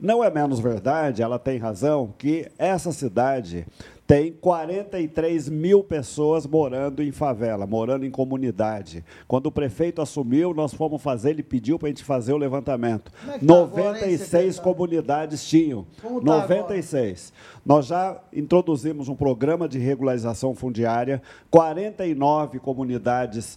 Não 0.00 0.24
é 0.24 0.30
menos 0.30 0.58
verdade, 0.58 1.22
ela 1.22 1.38
tem 1.38 1.58
razão, 1.58 2.14
que 2.18 2.50
essa 2.58 2.90
cidade 2.90 3.66
tem 4.06 4.32
43 4.32 5.48
mil 5.48 5.82
pessoas 5.84 6.46
morando 6.46 7.02
em 7.02 7.12
favela, 7.12 7.66
morando 7.66 8.04
em 8.04 8.10
comunidade. 8.10 9.04
Quando 9.28 9.46
o 9.46 9.52
prefeito 9.52 10.02
assumiu, 10.02 10.52
nós 10.52 10.74
fomos 10.74 11.00
fazer, 11.00 11.30
ele 11.30 11.42
pediu 11.42 11.78
para 11.78 11.88
a 11.88 11.90
gente 11.90 12.04
fazer 12.04 12.32
o 12.32 12.36
levantamento. 12.36 13.12
É 13.28 13.38
tá 13.38 13.44
96 13.44 14.58
agora, 14.58 14.74
comunidades 14.74 15.48
tinham. 15.48 15.86
Como 16.02 16.20
96. 16.20 17.30
Tá 17.30 17.36
nós 17.64 17.86
já 17.86 18.20
introduzimos 18.32 19.08
um 19.08 19.14
programa 19.14 19.68
de 19.68 19.78
regularização 19.78 20.54
fundiária, 20.54 21.22
49 21.50 22.58
comunidades 22.58 23.56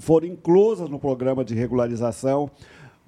foram 0.00 0.26
inclusas 0.26 0.88
no 0.88 0.98
programa 0.98 1.44
de 1.44 1.54
regularização. 1.54 2.50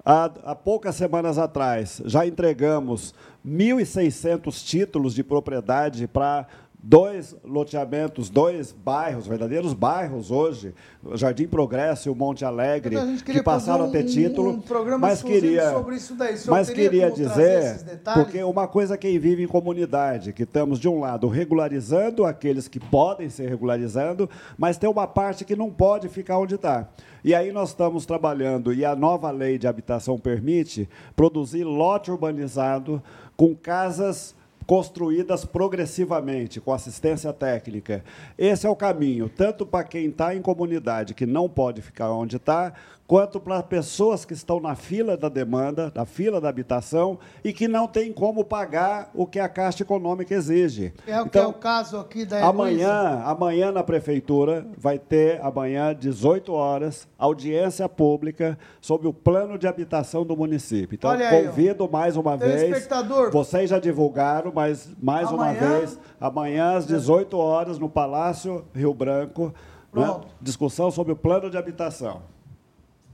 Há, 0.05 0.31
há 0.45 0.55
poucas 0.55 0.95
semanas 0.95 1.37
atrás, 1.37 2.01
já 2.05 2.25
entregamos 2.25 3.13
1.600 3.45 4.63
títulos 4.63 5.13
de 5.13 5.23
propriedade 5.23 6.07
para 6.07 6.47
dois 6.81 7.35
loteamentos, 7.43 8.29
dois 8.29 8.71
bairros, 8.71 9.25
verdadeiros 9.25 9.73
bairros 9.73 10.29
hoje, 10.29 10.73
Jardim 11.15 11.47
Progresso 11.47 12.07
e 12.07 12.11
o 12.11 12.15
Monte 12.15 12.45
Alegre, 12.45 12.95
que 13.25 13.41
passaram 13.41 13.85
um, 13.85 13.89
a 13.89 13.91
ter 13.91 14.03
título, 14.03 14.51
um 14.51 14.99
mas 14.99 15.23
queria, 15.23 15.73
mas 16.47 16.69
queria 16.69 17.09
dizer, 17.09 17.99
porque 18.13 18.43
uma 18.43 18.67
coisa 18.67 18.97
quem 18.97 19.17
vive 19.17 19.43
em 19.43 19.47
comunidade, 19.47 20.31
que 20.31 20.43
estamos 20.43 20.79
de 20.79 20.87
um 20.87 20.99
lado 20.99 21.27
regularizando 21.27 22.25
aqueles 22.25 22.67
que 22.67 22.79
podem 22.79 23.29
ser 23.29 23.49
regularizando, 23.49 24.29
mas 24.57 24.77
tem 24.77 24.89
uma 24.89 25.07
parte 25.07 25.43
que 25.43 25.55
não 25.55 25.71
pode 25.71 26.07
ficar 26.07 26.37
onde 26.37 26.55
está. 26.55 26.87
E 27.23 27.33
aí 27.33 27.51
nós 27.51 27.69
estamos 27.69 28.05
trabalhando, 28.05 28.71
e 28.71 28.85
a 28.85 28.95
nova 28.95 29.31
lei 29.31 29.57
de 29.57 29.67
habitação 29.67 30.17
permite 30.19 30.87
produzir 31.15 31.63
lote 31.63 32.11
urbanizado 32.11 33.01
com 33.35 33.55
casas 33.55 34.36
construídas 34.67 35.45
progressivamente, 35.45 36.59
com 36.59 36.73
assistência 36.73 37.31
técnica. 37.31 38.03
Esse 38.37 38.67
é 38.67 38.69
o 38.69 38.75
caminho, 38.75 39.29
tanto 39.29 39.65
para 39.65 39.85
quem 39.85 40.09
está 40.09 40.35
em 40.35 40.41
comunidade, 40.41 41.13
que 41.13 41.25
não 41.25 41.47
pode 41.47 41.81
ficar 41.81 42.11
onde 42.11 42.35
está, 42.35 42.73
quanto 43.07 43.39
para 43.39 43.63
pessoas 43.63 44.25
que 44.25 44.33
estão 44.33 44.59
na 44.59 44.75
fila 44.75 45.15
da 45.15 45.29
demanda, 45.29 45.91
na 45.95 46.05
fila 46.05 46.41
da 46.41 46.49
habitação, 46.49 47.17
e 47.41 47.53
que 47.53 47.67
não 47.67 47.87
tem 47.87 48.11
como 48.11 48.43
pagar 48.43 49.09
o 49.15 49.25
que 49.25 49.39
a 49.39 49.47
Caixa 49.47 49.83
Econômica 49.83 50.35
exige. 50.35 50.93
É 51.07 51.21
o 51.21 51.25
então, 51.25 51.29
que 51.29 51.37
é 51.37 51.47
o 51.47 51.53
caso 51.53 51.97
aqui 51.97 52.25
da 52.25 52.45
Amanhã, 52.45 53.21
amanhã 53.23 53.71
na 53.71 53.81
Prefeitura 53.81 54.67
vai 54.77 54.99
ter, 54.99 55.39
amanhã, 55.41 55.95
18 55.95 56.51
horas, 56.51 57.07
audiência 57.17 57.87
pública 57.87 58.57
sobre 58.81 59.07
o 59.07 59.13
plano 59.13 59.57
de 59.57 59.67
habitação 59.67 60.25
do 60.25 60.35
município. 60.35 60.95
Então, 60.95 61.11
aí, 61.11 61.45
convido 61.45 61.85
ó. 61.85 61.87
mais 61.87 62.17
uma 62.17 62.35
vez. 62.35 62.87
Vocês 63.31 63.69
já 63.69 63.79
divulgaram, 63.79 64.51
mas 64.53 64.89
mais 65.01 65.29
amanhã, 65.29 65.37
uma 65.37 65.53
vez, 65.53 65.99
amanhã 66.19 66.75
às 66.75 66.85
18 66.85 67.37
horas, 67.37 67.79
no 67.79 67.87
Palácio 67.87 68.65
Rio 68.75 68.93
Branco, 68.93 69.53
né, 69.93 70.19
discussão 70.41 70.91
sobre 70.91 71.13
o 71.13 71.15
plano 71.15 71.49
de 71.49 71.57
habitação. 71.57 72.21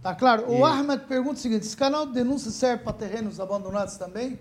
Tá 0.04 0.14
claro? 0.14 0.46
E... 0.50 0.60
O 0.60 0.66
Ahmed 0.66 1.06
pergunta 1.06 1.36
o 1.36 1.42
seguinte: 1.42 1.66
esse 1.66 1.78
canal 1.78 2.06
de 2.06 2.12
denúncia 2.12 2.52
serve 2.52 2.84
para 2.84 2.92
terrenos 2.92 3.40
abandonados 3.40 3.96
também? 3.96 4.38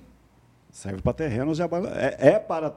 Serve 0.73 1.01
para 1.01 1.13
terrenos 1.13 1.61
abandonados. 1.61 2.03
É, 2.03 2.17
é, 2.19 2.39
para, 2.39 2.75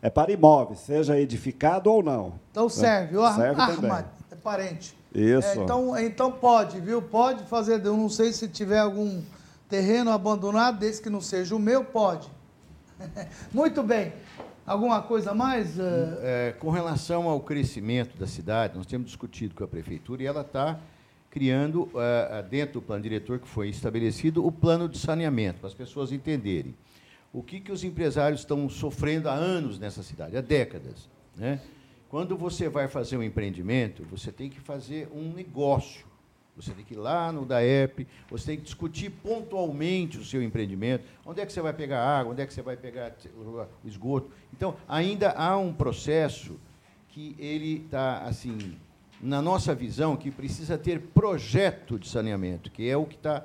é 0.00 0.08
para 0.08 0.30
imóveis, 0.30 0.78
seja 0.80 1.18
edificado 1.18 1.90
ou 1.90 2.02
não. 2.02 2.34
Então 2.52 2.68
serve. 2.68 3.16
O 3.16 3.34
serve 3.34 3.60
Ahmed 3.60 3.76
também. 3.76 4.04
é 4.30 4.36
parente. 4.36 4.96
Isso. 5.12 5.48
É, 5.48 5.56
então, 5.56 5.98
então 5.98 6.32
pode, 6.32 6.80
viu? 6.80 7.02
Pode 7.02 7.44
fazer. 7.44 7.84
Eu 7.84 7.96
não 7.96 8.08
sei 8.08 8.32
se 8.32 8.46
tiver 8.46 8.78
algum 8.78 9.20
terreno 9.68 10.12
abandonado, 10.12 10.78
desde 10.78 11.02
que 11.02 11.10
não 11.10 11.20
seja 11.20 11.56
o 11.56 11.58
meu, 11.58 11.84
pode. 11.84 12.30
Muito 13.52 13.82
bem. 13.82 14.12
Alguma 14.64 15.02
coisa 15.02 15.34
mais? 15.34 15.76
É, 15.78 16.54
com 16.60 16.70
relação 16.70 17.28
ao 17.28 17.40
crescimento 17.40 18.16
da 18.16 18.26
cidade, 18.28 18.76
nós 18.76 18.86
temos 18.86 19.08
discutido 19.08 19.54
com 19.54 19.64
a 19.64 19.68
prefeitura 19.68 20.22
e 20.22 20.26
ela 20.26 20.42
está 20.42 20.78
criando, 21.32 21.84
uh, 21.84 22.42
dentro 22.50 22.74
do 22.74 22.82
plano 22.82 23.02
diretor 23.02 23.38
que 23.38 23.48
foi 23.48 23.70
estabelecido, 23.70 24.46
o 24.46 24.52
plano 24.52 24.86
de 24.86 24.98
saneamento, 24.98 25.60
para 25.60 25.68
as 25.68 25.74
pessoas 25.74 26.12
entenderem 26.12 26.74
o 27.32 27.42
que, 27.42 27.58
que 27.58 27.72
os 27.72 27.82
empresários 27.82 28.42
estão 28.42 28.68
sofrendo 28.68 29.30
há 29.30 29.32
anos 29.32 29.78
nessa 29.78 30.02
cidade, 30.02 30.36
há 30.36 30.42
décadas. 30.42 31.08
Né? 31.34 31.58
Quando 32.10 32.36
você 32.36 32.68
vai 32.68 32.86
fazer 32.86 33.16
um 33.16 33.22
empreendimento, 33.22 34.04
você 34.10 34.30
tem 34.30 34.50
que 34.50 34.60
fazer 34.60 35.08
um 35.10 35.32
negócio. 35.32 36.04
Você 36.54 36.72
tem 36.72 36.84
que 36.84 36.92
ir 36.92 36.98
lá 36.98 37.32
no 37.32 37.46
DAEP, 37.46 38.06
você 38.28 38.48
tem 38.48 38.56
que 38.58 38.64
discutir 38.64 39.08
pontualmente 39.08 40.18
o 40.18 40.24
seu 40.26 40.42
empreendimento, 40.42 41.04
onde 41.24 41.40
é 41.40 41.46
que 41.46 41.52
você 41.52 41.62
vai 41.62 41.72
pegar 41.72 42.04
água, 42.04 42.32
onde 42.32 42.42
é 42.42 42.46
que 42.46 42.52
você 42.52 42.60
vai 42.60 42.76
pegar 42.76 43.14
o 43.34 43.88
esgoto. 43.88 44.30
Então, 44.52 44.76
ainda 44.86 45.30
há 45.30 45.56
um 45.56 45.72
processo 45.72 46.60
que 47.08 47.34
ele 47.38 47.82
está 47.86 48.18
assim 48.18 48.76
na 49.22 49.40
nossa 49.40 49.74
visão, 49.74 50.16
que 50.16 50.30
precisa 50.30 50.76
ter 50.76 50.98
projeto 50.98 51.98
de 51.98 52.08
saneamento, 52.08 52.70
que 52.70 52.88
é 52.88 52.96
o 52.96 53.06
que 53.06 53.14
está 53.14 53.44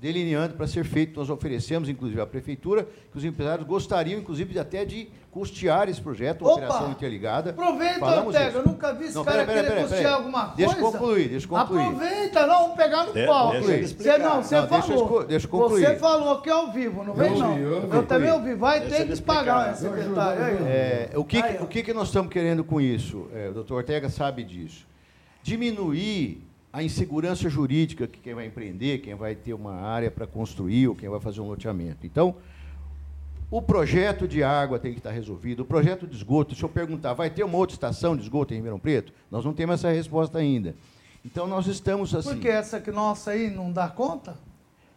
delineando 0.00 0.54
para 0.54 0.66
ser 0.66 0.84
feito. 0.84 1.18
Nós 1.18 1.28
oferecemos, 1.28 1.88
inclusive, 1.88 2.20
à 2.20 2.26
Prefeitura, 2.26 2.88
que 3.12 3.18
os 3.18 3.24
empresários 3.24 3.66
gostariam, 3.66 4.18
inclusive, 4.18 4.58
até 4.58 4.84
de 4.84 5.08
custear 5.30 5.88
esse 5.88 6.00
projeto, 6.00 6.42
uma 6.42 6.52
Opa, 6.52 6.64
operação 6.64 6.90
interligada. 6.90 7.50
Aproveita, 7.50 8.00
Falamos 8.00 8.34
Ortega, 8.34 8.58
eu 8.58 8.64
nunca 8.64 8.92
vi 8.94 9.04
esse 9.04 9.14
não, 9.14 9.24
cara 9.24 9.44
pera, 9.44 9.46
pera, 9.46 9.62
querer 9.62 9.74
pera, 9.74 9.88
custear 9.88 10.14
alguma 10.14 10.40
coisa. 10.40 10.56
Deixa 10.56 10.74
eu 10.74 10.80
concluir, 10.80 11.28
deixa 11.28 11.46
eu 11.46 11.50
concluir. 11.50 11.82
Aproveita, 11.82 12.46
não, 12.46 12.60
vamos 12.62 12.76
pegar 12.76 13.04
no 13.04 13.12
de, 13.12 13.26
pau. 13.26 13.52
Você 13.52 14.18
não, 14.18 14.42
você 14.42 14.60
não, 14.60 14.68
falou. 14.68 14.80
Deixa 14.80 14.92
eu, 14.92 15.24
deixa 15.26 15.46
eu 15.46 15.50
concluir. 15.50 15.86
Você 15.86 15.96
falou 15.96 16.40
que 16.40 16.48
é 16.48 16.52
ao 16.52 16.72
vivo, 16.72 17.04
não 17.04 17.14
vem 17.14 17.38
não. 17.38 17.58
Eu, 17.58 17.92
eu 17.92 18.06
também 18.06 18.32
ouvi, 18.32 18.54
vai 18.54 18.80
ter 18.80 19.06
que 19.06 19.22
pagar, 19.22 19.76
secretário. 19.76 20.66
É, 20.66 21.10
o 21.14 21.24
que, 21.24 21.38
o 21.60 21.66
que, 21.66 21.82
que 21.82 21.92
nós 21.92 22.08
estamos 22.08 22.32
querendo 22.32 22.64
com 22.64 22.80
isso? 22.80 23.28
É, 23.34 23.50
o 23.50 23.52
doutor 23.52 23.76
Ortega 23.76 24.08
sabe 24.08 24.42
disso. 24.42 24.88
Diminuir 25.42 26.42
a 26.72 26.82
insegurança 26.82 27.48
jurídica 27.48 28.06
que 28.06 28.20
quem 28.20 28.34
vai 28.34 28.46
empreender, 28.46 28.98
quem 28.98 29.14
vai 29.14 29.34
ter 29.34 29.54
uma 29.54 29.74
área 29.74 30.10
para 30.10 30.26
construir 30.26 30.88
ou 30.88 30.94
quem 30.94 31.08
vai 31.08 31.20
fazer 31.20 31.40
um 31.40 31.48
loteamento. 31.48 32.06
Então, 32.06 32.36
o 33.50 33.60
projeto 33.60 34.28
de 34.28 34.44
água 34.44 34.78
tem 34.78 34.92
que 34.92 34.98
estar 34.98 35.10
resolvido, 35.10 35.60
o 35.60 35.64
projeto 35.64 36.06
de 36.06 36.14
esgoto, 36.14 36.54
se 36.54 36.62
eu 36.62 36.68
perguntar, 36.68 37.14
vai 37.14 37.28
ter 37.28 37.42
uma 37.42 37.58
outra 37.58 37.74
estação 37.74 38.16
de 38.16 38.22
esgoto 38.22 38.54
em 38.54 38.58
Ribeirão 38.58 38.78
Preto? 38.78 39.12
Nós 39.30 39.44
não 39.44 39.52
temos 39.52 39.74
essa 39.74 39.90
resposta 39.90 40.38
ainda. 40.38 40.76
Então, 41.24 41.48
nós 41.48 41.66
estamos 41.66 42.14
assim... 42.14 42.30
Porque 42.30 42.48
essa 42.48 42.80
que 42.80 42.92
nossa 42.92 43.32
aí 43.32 43.50
não 43.50 43.72
dá 43.72 43.88
conta? 43.88 44.38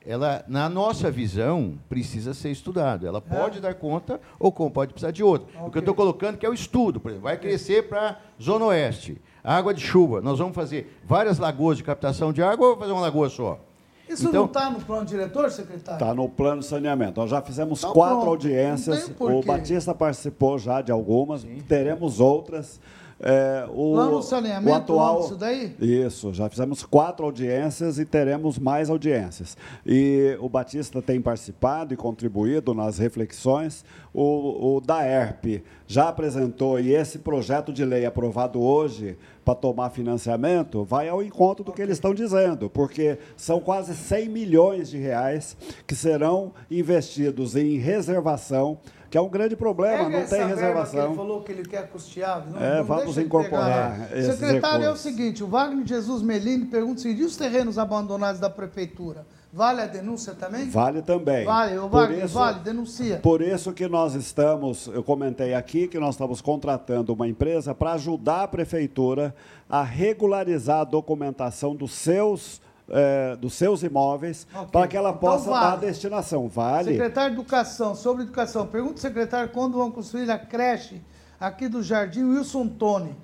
Ela, 0.06 0.44
na 0.48 0.68
nossa 0.68 1.10
visão, 1.10 1.78
precisa 1.88 2.34
ser 2.34 2.52
estudado. 2.52 3.08
Ela 3.08 3.20
é. 3.20 3.36
pode 3.36 3.62
dar 3.62 3.74
conta 3.76 4.20
ou 4.38 4.52
pode 4.52 4.94
precisar 4.94 5.12
de 5.12 5.24
outra. 5.24 5.48
Okay. 5.48 5.68
O 5.68 5.72
que 5.72 5.78
eu 5.78 5.82
estou 5.82 5.96
colocando 5.96 6.38
que 6.38 6.46
é 6.46 6.50
o 6.50 6.54
estudo. 6.54 7.00
Por 7.00 7.10
exemplo, 7.10 7.24
vai 7.24 7.38
crescer 7.38 7.88
para 7.88 8.10
a 8.10 8.18
Zona 8.42 8.66
Oeste. 8.66 9.22
Água 9.44 9.74
de 9.74 9.82
chuva. 9.82 10.22
Nós 10.22 10.40
vamos 10.40 10.56
fazer 10.56 11.00
várias 11.06 11.40
lagoas 11.40 11.78
de 11.78 11.84
captação 11.84 12.34
de 12.34 12.44
água 12.44 12.70
ou 12.70 12.78
fazer 12.78 12.92
uma 12.92 13.02
lagoa 13.02 13.30
só? 13.30 13.60
Isso 14.08 14.28
então, 14.28 14.42
não 14.42 14.46
está 14.48 14.70
no 14.70 14.82
plano 14.82 15.06
diretor, 15.06 15.50
secretário? 15.50 16.02
Está 16.02 16.14
no 16.14 16.28
plano 16.28 16.60
de 16.60 16.68
saneamento. 16.68 17.20
Nós 17.20 17.30
já 17.30 17.42
fizemos 17.42 17.80
então, 17.80 17.94
quatro 17.94 18.18
pronto. 18.18 18.30
audiências. 18.30 19.12
O 19.20 19.42
Batista 19.42 19.96
participou 19.96 20.60
já 20.60 20.82
de 20.82 20.92
algumas. 20.92 21.42
Sim. 21.42 21.62
Teremos 21.68 22.20
outras. 22.20 22.80
É, 23.20 23.66
o, 23.70 23.94
Plano 23.94 24.22
saneamento, 24.22 24.72
o 24.72 24.76
atual, 24.76 25.20
isso 25.22 25.36
daí? 25.36 25.76
Isso, 25.80 26.34
já 26.34 26.50
fizemos 26.50 26.84
quatro 26.84 27.26
audiências 27.26 27.98
e 27.98 28.06
teremos 28.06 28.60
mais 28.60 28.90
audiências. 28.90 29.58
E 29.86 30.38
o 30.40 30.50
Batista 30.50 31.02
tem 31.02 31.22
participado 31.22 31.94
e 31.94 31.98
contribuído 31.98 32.74
nas 32.74 32.98
reflexões. 32.98 33.86
O, 34.14 34.76
o 34.76 34.82
DAERP 34.82 35.64
já 35.88 36.10
apresentou, 36.10 36.80
e 36.80 36.94
esse 36.94 37.20
projeto 37.20 37.72
de 37.72 37.86
lei 37.86 38.06
aprovado 38.06 38.62
hoje 38.62 39.18
para 39.44 39.56
tomar 39.56 39.90
financiamento 39.90 40.84
vai 40.84 41.10
ao 41.10 41.22
encontro 41.22 41.64
do 41.64 41.72
que 41.72 41.82
eles 41.82 41.98
estão 41.98 42.14
dizendo, 42.14 42.70
porque 42.70 43.18
são 43.36 43.60
quase 43.60 43.96
100 43.96 44.30
milhões 44.30 44.90
de 44.90 44.98
reais 44.98 45.58
que 45.86 45.96
serão 45.96 46.54
investidos 46.70 47.56
em 47.56 47.78
reservação 47.78 48.78
que 49.14 49.18
é 49.20 49.22
um 49.22 49.30
grande 49.30 49.56
problema, 49.56 50.06
Pega 50.06 50.20
não 50.22 50.28
tem 50.28 50.48
reservação. 50.48 51.06
ele 51.06 51.16
falou 51.16 51.44
que 51.44 51.52
ele 51.52 51.62
quer 51.64 51.88
custear. 51.88 52.50
Não, 52.50 52.60
é, 52.60 52.78
não 52.78 52.84
vamos 52.84 53.16
incorporar. 53.20 54.12
É. 54.12 54.24
Secretário, 54.24 54.86
recursos. 54.86 54.86
é 54.86 54.90
o 54.90 54.96
seguinte: 54.96 55.44
o 55.44 55.48
Wagner 55.48 55.86
Jesus 55.86 56.24
Melini 56.24 56.66
pergunta 56.66 57.02
se 57.02 57.12
e 57.12 57.24
os 57.24 57.38
terrenos 57.38 57.78
abandonados 57.78 58.42
da 58.42 58.50
prefeitura? 58.50 59.24
Vale 59.54 59.82
a 59.84 59.86
denúncia 59.86 60.34
também? 60.34 60.68
Vale 60.68 61.04
também. 61.04 61.46
Vale, 61.46 61.78
o 61.78 61.88
Wagner, 61.88 62.26
isso, 62.26 62.34
vale, 62.34 62.62
denuncia. 62.62 63.18
Por 63.18 63.44
isso 63.44 63.72
que 63.72 63.88
nós 63.88 64.16
estamos, 64.16 64.88
eu 64.88 65.04
comentei 65.04 65.54
aqui 65.54 65.88
que 65.88 66.00
nós 66.00 66.16
estamos 66.16 66.42
contratando 66.42 67.14
uma 67.14 67.28
empresa 67.28 67.76
para 67.76 67.94
ajudar 67.94 68.42
a 68.42 68.48
prefeitura 68.48 69.36
a 69.70 69.84
regularizar 69.84 70.80
a 70.80 70.84
documentação 70.84 71.76
dos 71.76 71.92
seus 71.92 72.60
é, 72.90 73.36
dos 73.36 73.54
seus 73.54 73.84
imóveis 73.84 74.48
okay. 74.54 74.68
para 74.68 74.88
que 74.88 74.98
ela 74.98 75.10
então, 75.10 75.20
possa 75.20 75.50
vale. 75.50 75.66
dar 75.66 75.76
destinação. 75.78 76.48
Vale. 76.48 76.92
Secretário 76.92 77.36
de 77.36 77.42
Educação, 77.42 77.96
sobre 77.96 78.24
educação, 78.24 78.68
pergunta 78.68 78.94
ao 78.94 79.00
secretário 79.00 79.50
quando 79.50 79.78
vão 79.78 79.92
construir 79.92 80.30
a 80.30 80.38
creche 80.38 81.02
aqui 81.40 81.68
do 81.68 81.82
Jardim 81.82 82.24
Wilson 82.24 82.68
Tony. 82.68 83.16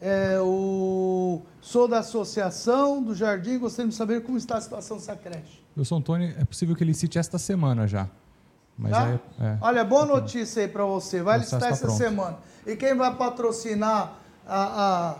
É, 0.00 0.38
o, 0.40 1.40
sou 1.60 1.88
da 1.88 2.00
associação 2.00 3.02
do 3.02 3.14
Jardim, 3.14 3.58
gostaria 3.58 3.88
de 3.88 3.94
saber 3.94 4.22
como 4.22 4.36
está 4.36 4.56
a 4.56 4.60
situação 4.60 4.98
dessa 4.98 5.16
creche. 5.16 5.64
Wilson 5.76 6.00
Tony, 6.00 6.34
é 6.38 6.44
possível 6.44 6.76
que 6.76 6.84
ele 6.84 6.94
cite 6.94 7.18
esta 7.18 7.38
semana 7.38 7.86
já. 7.86 8.08
Mas 8.78 8.92
tá? 8.92 9.08
é, 9.08 9.44
é, 9.44 9.58
Olha, 9.62 9.84
boa 9.84 10.04
notícia 10.04 10.62
aí 10.62 10.68
para 10.68 10.84
você. 10.84 11.22
Vai 11.22 11.38
licitar 11.38 11.70
essa 11.70 11.86
pronto. 11.86 11.96
semana. 11.96 12.36
E 12.66 12.76
quem 12.76 12.94
vai 12.94 13.14
patrocinar 13.14 14.16
a, 14.46 15.10
a 15.10 15.16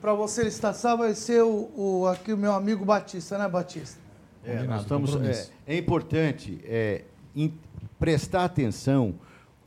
para 0.00 0.14
você 0.14 0.46
estação 0.46 0.98
vai 0.98 1.14
ser 1.14 1.42
o, 1.42 1.70
o, 1.76 2.06
aqui 2.06 2.32
o 2.32 2.36
meu 2.36 2.52
amigo 2.52 2.84
Batista, 2.84 3.38
né, 3.38 3.48
Batista? 3.48 4.00
É, 4.44 4.62
nós 4.64 4.82
estamos, 4.82 5.14
é, 5.16 5.46
é 5.66 5.76
importante 5.76 6.60
é, 6.64 7.02
in, 7.34 7.52
prestar 7.98 8.44
atenção 8.44 9.14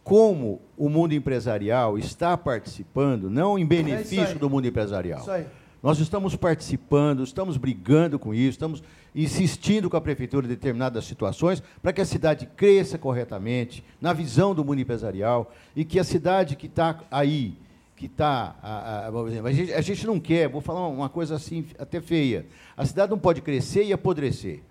como 0.04 0.62
o 0.78 0.90
mundo 0.90 1.14
empresarial 1.14 1.98
está 1.98 2.38
participando, 2.38 3.30
não 3.30 3.58
em 3.58 3.66
benefício 3.66 4.36
é 4.36 4.40
do 4.40 4.50
mundo 4.50 4.68
empresarial. 4.68 5.22
Isso 5.22 5.32
aí. 5.32 5.46
Nós 5.82 6.00
estamos 6.00 6.36
participando, 6.36 7.24
estamos 7.24 7.58
brigando 7.58 8.18
com 8.18 8.34
isso, 8.34 8.52
estamos 8.52 8.84
insistindo 9.14 9.90
com 9.90 9.96
a 9.96 10.02
prefeitura 10.02 10.46
em 10.46 10.50
determinadas 10.50 11.06
situações 11.06 11.62
para 11.82 11.94
que 11.94 12.02
a 12.02 12.06
cidade 12.06 12.50
cresça 12.56 12.98
corretamente, 12.98 13.86
na 14.02 14.12
visão 14.12 14.56
do 14.56 14.66
mundo 14.66 14.82
empresarial, 14.82 15.54
e 15.76 15.86
que 15.86 16.00
a 16.00 16.04
cidade 16.04 16.56
que 16.56 16.66
está 16.66 17.00
aí 17.12 17.56
que 17.96 18.08
está. 18.08 18.56
A, 18.62 19.08
a, 19.08 19.10
a, 19.10 19.52
gente, 19.52 19.74
a 19.74 19.82
gente 19.82 20.06
não 20.06 20.20
quer, 20.20 20.50
vou 20.50 20.62
falar 20.62 20.88
uma 20.88 21.10
coisa 21.10 21.36
assim 21.36 21.66
até 21.80 22.02
feia. 22.02 22.46
A 22.76 22.86
cidade 22.86 23.12
não 23.12 23.20
pode 23.20 23.42
crescer 23.42 23.84
e 23.84 23.94
apodrecer. 23.94 24.62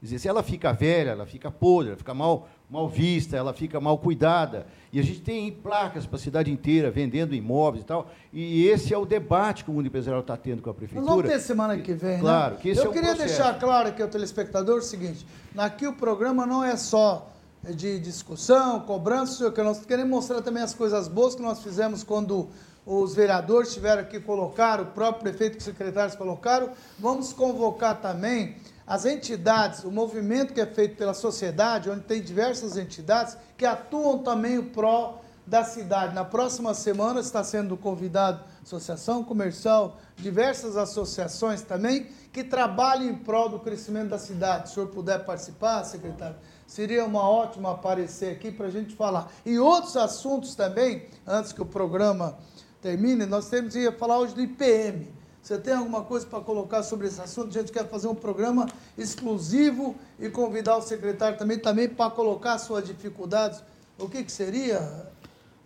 Quer 0.00 0.06
dizer, 0.06 0.18
se 0.18 0.26
ela 0.26 0.42
fica 0.42 0.72
velha, 0.72 1.10
ela 1.10 1.26
fica 1.26 1.48
podre, 1.48 1.90
ela 1.90 1.96
fica 1.96 2.12
mal, 2.12 2.48
mal 2.68 2.88
vista, 2.88 3.36
ela 3.36 3.52
fica 3.52 3.80
mal 3.80 3.96
cuidada. 3.98 4.66
E 4.92 4.98
a 4.98 5.02
gente 5.02 5.20
tem 5.20 5.52
placas 5.52 6.06
para 6.06 6.16
a 6.16 6.18
cidade 6.18 6.50
inteira 6.50 6.90
vendendo 6.90 7.36
imóveis 7.36 7.84
e 7.84 7.86
tal. 7.86 8.10
E 8.32 8.66
esse 8.66 8.92
é 8.92 8.98
o 8.98 9.06
debate 9.06 9.62
que 9.62 9.70
o 9.70 9.74
mundo 9.74 9.86
empresarial 9.86 10.20
está 10.20 10.36
tendo 10.36 10.60
com 10.60 10.70
a 10.70 10.74
prefeitura. 10.74 11.06
Nós 11.06 11.14
vamos 11.22 11.30
ter 11.30 11.38
semana 11.38 11.78
que 11.78 11.92
vem, 11.92 12.18
claro, 12.18 12.54
né? 12.54 12.60
Que 12.60 12.70
esse 12.70 12.80
Eu 12.80 12.90
é 12.90 12.94
queria 12.94 13.10
processo. 13.10 13.36
deixar 13.36 13.58
claro 13.60 13.88
aqui 13.90 14.02
ao 14.02 14.08
telespectador 14.08 14.78
o 14.78 14.82
seguinte: 14.82 15.24
aqui 15.56 15.86
o 15.86 15.92
programa 15.92 16.44
não 16.44 16.64
é 16.64 16.76
só 16.76 17.31
de 17.70 17.98
discussão, 18.00 18.80
cobrança, 18.80 19.50
que 19.52 19.62
nós 19.62 19.84
queremos 19.84 20.10
mostrar 20.10 20.42
também 20.42 20.62
as 20.62 20.74
coisas 20.74 21.06
boas 21.06 21.34
que 21.34 21.42
nós 21.42 21.62
fizemos 21.62 22.02
quando 22.02 22.48
os 22.84 23.14
vereadores 23.14 23.72
tiveram 23.72 24.04
que 24.04 24.18
colocar, 24.18 24.80
o 24.80 24.86
próprio 24.86 25.22
prefeito 25.22 25.54
e 25.54 25.58
os 25.58 25.64
secretários 25.64 26.16
colocaram. 26.16 26.70
Vamos 26.98 27.32
convocar 27.32 28.00
também 28.00 28.56
as 28.84 29.06
entidades, 29.06 29.84
o 29.84 29.90
movimento 29.92 30.52
que 30.52 30.60
é 30.60 30.66
feito 30.66 30.96
pela 30.96 31.14
sociedade, 31.14 31.88
onde 31.88 32.00
tem 32.00 32.20
diversas 32.20 32.76
entidades 32.76 33.36
que 33.56 33.64
atuam 33.64 34.18
também 34.18 34.58
o 34.58 34.64
pró 34.70 35.20
da 35.46 35.64
cidade. 35.64 36.14
Na 36.14 36.24
próxima 36.24 36.74
semana 36.74 37.20
está 37.20 37.44
sendo 37.44 37.76
convidado 37.76 38.42
Associação 38.62 39.22
Comercial, 39.22 39.98
diversas 40.16 40.76
associações 40.76 41.62
também, 41.62 42.08
que 42.32 42.42
trabalham 42.42 43.06
em 43.06 43.14
prol 43.14 43.48
do 43.48 43.60
crescimento 43.60 44.10
da 44.10 44.18
cidade. 44.18 44.68
Se 44.68 44.72
o 44.72 44.74
senhor 44.74 44.88
puder 44.88 45.24
participar, 45.24 45.84
secretário, 45.84 46.36
seria 46.72 47.04
uma 47.04 47.28
ótima 47.28 47.72
aparecer 47.72 48.32
aqui 48.32 48.50
para 48.50 48.66
a 48.66 48.70
gente 48.70 48.94
falar. 48.96 49.30
E 49.44 49.58
outros 49.58 49.94
assuntos 49.94 50.54
também, 50.54 51.04
antes 51.26 51.52
que 51.52 51.60
o 51.60 51.66
programa 51.66 52.38
termine, 52.80 53.26
nós 53.26 53.50
temos 53.50 53.74
que 53.74 53.92
falar 53.92 54.18
hoje 54.18 54.34
do 54.34 54.40
IPM. 54.40 55.06
Você 55.42 55.58
tem 55.58 55.74
alguma 55.74 56.02
coisa 56.02 56.26
para 56.26 56.40
colocar 56.40 56.82
sobre 56.82 57.08
esse 57.08 57.20
assunto? 57.20 57.48
A 57.48 57.60
gente 57.60 57.70
quer 57.70 57.86
fazer 57.88 58.08
um 58.08 58.14
programa 58.14 58.66
exclusivo 58.96 59.94
e 60.18 60.30
convidar 60.30 60.78
o 60.78 60.80
secretário 60.80 61.36
também, 61.36 61.58
também 61.58 61.88
para 61.90 62.10
colocar 62.10 62.56
suas 62.56 62.86
dificuldades. 62.86 63.62
O 63.98 64.08
que, 64.08 64.24
que 64.24 64.32
seria? 64.32 65.10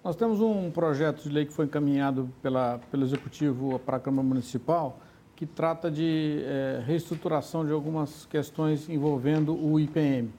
Nós 0.02 0.16
temos 0.16 0.40
um 0.40 0.72
projeto 0.72 1.22
de 1.22 1.28
lei 1.28 1.46
que 1.46 1.52
foi 1.52 1.66
encaminhado 1.66 2.28
pela, 2.42 2.80
pelo 2.90 3.04
Executivo 3.04 3.78
para 3.78 3.98
a 3.98 4.00
Câmara 4.00 4.26
Municipal 4.26 4.98
que 5.36 5.44
trata 5.44 5.90
de 5.90 6.40
é, 6.42 6.82
reestruturação 6.84 7.64
de 7.64 7.70
algumas 7.70 8.24
questões 8.24 8.88
envolvendo 8.88 9.54
o 9.54 9.78
IPM. 9.78 10.32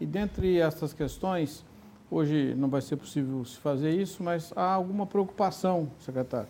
E 0.00 0.06
dentre 0.06 0.58
essas 0.58 0.92
questões, 0.92 1.64
Hoje 2.10 2.54
não 2.54 2.68
vai 2.68 2.80
ser 2.80 2.96
possível 2.96 3.44
se 3.44 3.58
fazer 3.58 3.90
isso, 3.90 4.22
mas 4.22 4.50
há 4.56 4.72
alguma 4.72 5.06
preocupação, 5.06 5.90
secretário. 6.00 6.48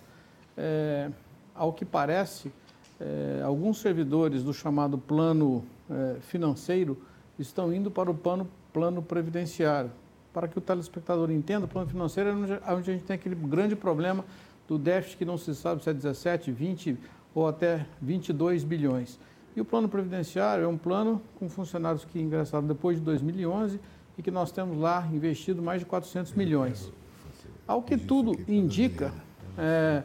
É, 0.56 1.10
ao 1.52 1.72
que 1.72 1.84
parece, 1.84 2.52
é, 3.00 3.42
alguns 3.44 3.80
servidores 3.80 4.44
do 4.44 4.54
chamado 4.54 4.96
plano 4.96 5.64
é, 5.90 6.20
financeiro 6.20 6.96
estão 7.40 7.74
indo 7.74 7.90
para 7.90 8.08
o 8.08 8.14
plano, 8.14 8.48
plano 8.72 9.02
previdenciário. 9.02 9.90
Para 10.32 10.46
que 10.46 10.56
o 10.56 10.60
telespectador 10.60 11.28
entenda, 11.32 11.66
o 11.66 11.68
plano 11.68 11.88
financeiro 11.88 12.30
é 12.30 12.72
onde, 12.72 12.90
a 12.90 12.94
gente 12.94 13.02
tem 13.02 13.14
aquele 13.14 13.34
grande 13.34 13.74
problema 13.74 14.24
do 14.68 14.78
déficit 14.78 15.16
que 15.16 15.24
não 15.24 15.36
se 15.36 15.56
sabe 15.56 15.82
se 15.82 15.90
é 15.90 15.92
17, 15.92 16.52
20 16.52 16.96
ou 17.34 17.48
até 17.48 17.84
22 18.00 18.62
bilhões. 18.62 19.18
E 19.58 19.60
o 19.60 19.64
plano 19.64 19.88
previdenciário 19.88 20.62
é 20.62 20.68
um 20.68 20.78
plano 20.78 21.20
com 21.36 21.48
funcionários 21.48 22.04
que 22.04 22.20
ingressaram 22.20 22.64
depois 22.64 22.98
de 22.98 23.02
2011 23.02 23.80
e 24.16 24.22
que 24.22 24.30
nós 24.30 24.52
temos 24.52 24.78
lá 24.78 25.04
investido 25.12 25.60
mais 25.60 25.80
de 25.80 25.86
400 25.86 26.32
milhões. 26.34 26.92
Ao 27.66 27.82
que 27.82 27.96
tudo 27.96 28.38
indica, 28.46 29.12
é, 29.58 30.04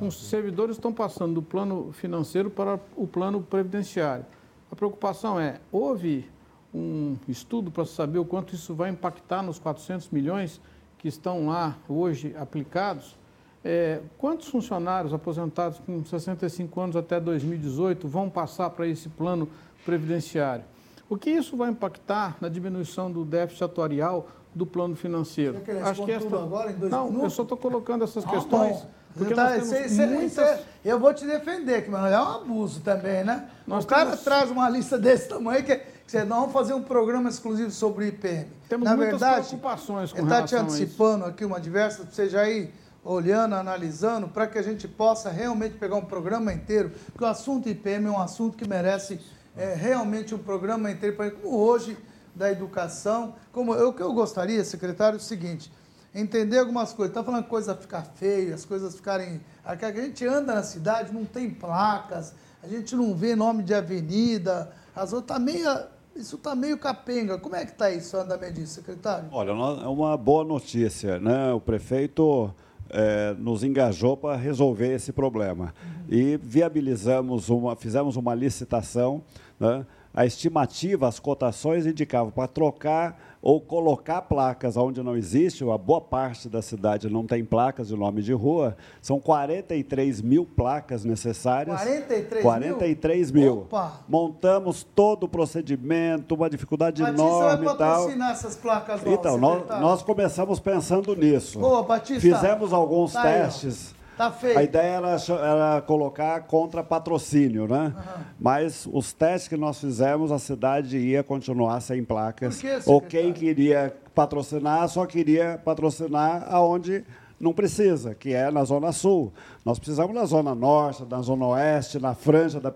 os 0.00 0.26
servidores 0.26 0.76
estão 0.76 0.90
passando 0.90 1.34
do 1.34 1.42
plano 1.42 1.92
financeiro 1.92 2.48
para 2.48 2.80
o 2.96 3.06
plano 3.06 3.42
previdenciário. 3.42 4.24
A 4.72 4.74
preocupação 4.74 5.38
é, 5.38 5.60
houve 5.70 6.26
um 6.72 7.18
estudo 7.28 7.70
para 7.70 7.84
saber 7.84 8.18
o 8.18 8.24
quanto 8.24 8.54
isso 8.54 8.74
vai 8.74 8.88
impactar 8.88 9.42
nos 9.42 9.58
400 9.58 10.08
milhões 10.08 10.62
que 10.96 11.08
estão 11.08 11.48
lá 11.48 11.76
hoje 11.86 12.34
aplicados. 12.38 13.18
É, 13.64 14.00
quantos 14.18 14.48
funcionários 14.48 15.14
aposentados 15.14 15.80
com 15.86 16.04
65 16.04 16.80
anos 16.80 16.96
até 16.96 17.18
2018 17.18 18.06
vão 18.06 18.28
passar 18.28 18.68
para 18.70 18.86
esse 18.86 19.08
plano 19.08 19.48
previdenciário? 19.86 20.64
O 21.08 21.16
que 21.16 21.30
isso 21.30 21.56
vai 21.56 21.70
impactar 21.70 22.36
na 22.40 22.48
diminuição 22.48 23.10
do 23.10 23.24
déficit 23.24 23.64
atuarial 23.64 24.28
do 24.54 24.66
plano 24.66 24.94
financeiro? 24.94 25.62
Você 25.64 25.72
Acho 25.78 26.04
que 26.04 26.12
esta... 26.12 26.36
agora 26.36 26.72
em 26.72 26.74
dois 26.74 26.92
Não, 26.92 27.06
minutos? 27.06 27.24
eu 27.24 27.30
só 27.30 27.42
estou 27.42 27.56
colocando 27.56 28.04
essas 28.04 28.24
ah, 28.24 28.28
questões. 28.28 28.76
Bom. 28.76 28.86
Porque 29.16 29.32
tá, 29.32 29.60
cê, 29.60 29.88
cê, 29.88 30.06
muitas... 30.06 30.32
cê, 30.32 30.58
eu 30.84 30.98
vou 30.98 31.14
te 31.14 31.24
defender, 31.24 31.84
que 31.84 31.90
é 31.90 31.94
um 31.94 32.34
abuso 32.34 32.80
também, 32.80 33.22
né? 33.22 33.48
Nós 33.66 33.84
o 33.84 33.86
cara 33.86 34.10
temos... 34.10 34.24
traz 34.24 34.50
uma 34.50 34.68
lista 34.68 34.98
desse 34.98 35.28
tamanho 35.28 35.62
que 35.62 35.80
você 36.06 36.24
não 36.24 36.40
vamos 36.40 36.52
fazer 36.52 36.74
um 36.74 36.82
programa 36.82 37.28
exclusivo 37.28 37.70
sobre 37.70 38.04
o 38.04 38.08
IPM. 38.08 38.46
Temos 38.68 38.84
Na 38.84 38.96
muitas 38.96 39.20
verdade, 39.20 39.46
preocupações 39.46 40.12
com 40.12 40.18
ele 40.18 40.26
está 40.26 40.42
te 40.42 40.56
antecipando 40.56 41.24
aqui 41.24 41.44
uma 41.44 41.60
diversa, 41.60 42.04
você 42.04 42.28
já 42.28 42.48
ir 42.48 42.72
olhando, 43.04 43.54
analisando, 43.54 44.28
para 44.28 44.46
que 44.46 44.58
a 44.58 44.62
gente 44.62 44.88
possa 44.88 45.30
realmente 45.30 45.76
pegar 45.76 45.96
um 45.96 46.04
programa 46.04 46.52
inteiro, 46.52 46.90
porque 47.06 47.22
o 47.22 47.26
assunto 47.26 47.68
IPM 47.68 48.06
é 48.06 48.10
um 48.10 48.20
assunto 48.20 48.56
que 48.56 48.66
merece 48.66 49.20
é, 49.56 49.74
realmente 49.74 50.34
um 50.34 50.38
programa 50.38 50.90
inteiro, 50.90 51.16
como 51.40 51.56
hoje 51.56 51.96
da 52.34 52.50
educação. 52.50 53.34
Como 53.52 53.74
eu, 53.74 53.90
o 53.90 53.92
que 53.92 54.02
eu 54.02 54.12
gostaria, 54.12 54.64
secretário, 54.64 55.16
é 55.16 55.18
o 55.18 55.22
seguinte 55.22 55.70
entender 56.14 56.58
algumas 56.58 56.92
coisas. 56.92 57.10
Está 57.10 57.24
falando 57.24 57.44
coisa 57.46 57.74
ficar 57.74 58.02
feia, 58.02 58.54
as 58.54 58.64
coisas 58.64 58.94
ficarem. 58.94 59.40
A 59.64 59.74
gente 59.74 60.24
anda 60.26 60.54
na 60.54 60.62
cidade, 60.62 61.12
não 61.12 61.24
tem 61.24 61.50
placas, 61.50 62.34
a 62.62 62.68
gente 62.68 62.94
não 62.94 63.14
vê 63.14 63.34
nome 63.34 63.62
de 63.62 63.74
avenida, 63.74 64.70
as 64.94 65.12
outras 65.12 65.36
tá 65.36 65.44
meio. 65.44 65.68
Isso 66.14 66.36
está 66.36 66.54
meio 66.54 66.78
capenga. 66.78 67.36
Como 67.38 67.56
é 67.56 67.64
que 67.64 67.72
está 67.72 67.90
isso, 67.90 68.16
andamento 68.16 68.52
disso, 68.52 68.74
secretário? 68.74 69.28
Olha, 69.32 69.50
é 69.50 69.88
uma 69.88 70.16
boa 70.16 70.44
notícia. 70.44 71.18
Né? 71.18 71.52
O 71.52 71.58
prefeito 71.58 72.54
é, 72.94 73.34
nos 73.36 73.64
engajou 73.64 74.16
para 74.16 74.36
resolver 74.36 74.94
esse 74.94 75.12
problema. 75.12 75.74
E 76.08 76.38
viabilizamos 76.40 77.50
uma, 77.50 77.74
fizemos 77.74 78.16
uma 78.16 78.34
licitação. 78.34 79.22
Né? 79.58 79.84
A 80.14 80.24
estimativa, 80.24 81.08
as 81.08 81.18
cotações 81.18 81.86
indicavam 81.86 82.30
para 82.30 82.46
trocar 82.46 83.33
ou 83.44 83.60
colocar 83.60 84.22
placas 84.22 84.74
onde 84.74 85.02
não 85.02 85.14
existe, 85.14 85.62
a 85.68 85.76
boa 85.76 86.00
parte 86.00 86.48
da 86.48 86.62
cidade 86.62 87.10
não 87.10 87.26
tem 87.26 87.44
placas 87.44 87.88
de 87.88 87.94
nome 87.94 88.22
de 88.22 88.32
rua, 88.32 88.74
são 89.02 89.20
43 89.20 90.22
mil 90.22 90.46
placas 90.46 91.04
necessárias. 91.04 91.76
43, 91.76 92.42
43 92.42 93.30
mil? 93.30 93.42
mil. 93.42 93.58
Opa. 93.64 94.00
Montamos 94.08 94.82
todo 94.82 95.24
o 95.24 95.28
procedimento, 95.28 96.34
uma 96.34 96.48
dificuldade 96.48 97.02
Batista 97.02 97.22
enorme 97.22 97.66
vai 97.66 97.76
patrocinar 97.76 98.30
essas 98.30 98.56
placas 98.56 99.02
Então, 99.04 99.36
nós, 99.36 99.68
nós, 99.78 100.02
começamos 100.02 100.58
pensando 100.58 101.14
nisso. 101.14 101.58
Boa, 101.58 101.82
Batista. 101.82 102.22
Fizemos 102.22 102.72
alguns 102.72 103.12
tá 103.12 103.24
testes. 103.24 103.88
Aí, 103.88 103.93
Tá 104.16 104.30
feio. 104.30 104.58
A 104.58 104.62
ideia 104.62 104.96
era, 104.96 105.16
era 105.16 105.80
colocar 105.82 106.40
contra 106.42 106.82
patrocínio, 106.82 107.66
né? 107.66 107.92
Uhum. 107.96 108.22
Mas 108.38 108.88
os 108.92 109.12
testes 109.12 109.48
que 109.48 109.56
nós 109.56 109.80
fizemos, 109.80 110.30
a 110.30 110.38
cidade 110.38 110.98
ia 110.98 111.22
continuar 111.22 111.80
sem 111.80 112.04
placas. 112.04 112.60
Que, 112.60 112.80
ou 112.86 113.00
quem 113.00 113.32
queria 113.32 113.94
patrocinar, 114.14 114.88
só 114.88 115.04
queria 115.04 115.60
patrocinar 115.64 116.46
aonde 116.48 117.04
não 117.40 117.52
precisa, 117.52 118.14
que 118.14 118.32
é 118.32 118.50
na 118.50 118.64
Zona 118.64 118.92
Sul. 118.92 119.32
Nós 119.64 119.78
precisamos 119.78 120.14
na 120.14 120.26
Zona 120.26 120.54
Norte, 120.54 121.06
na 121.08 121.22
Zona 121.22 121.46
Oeste, 121.46 121.98
na 121.98 122.14
franja 122.14 122.60
da, 122.60 122.72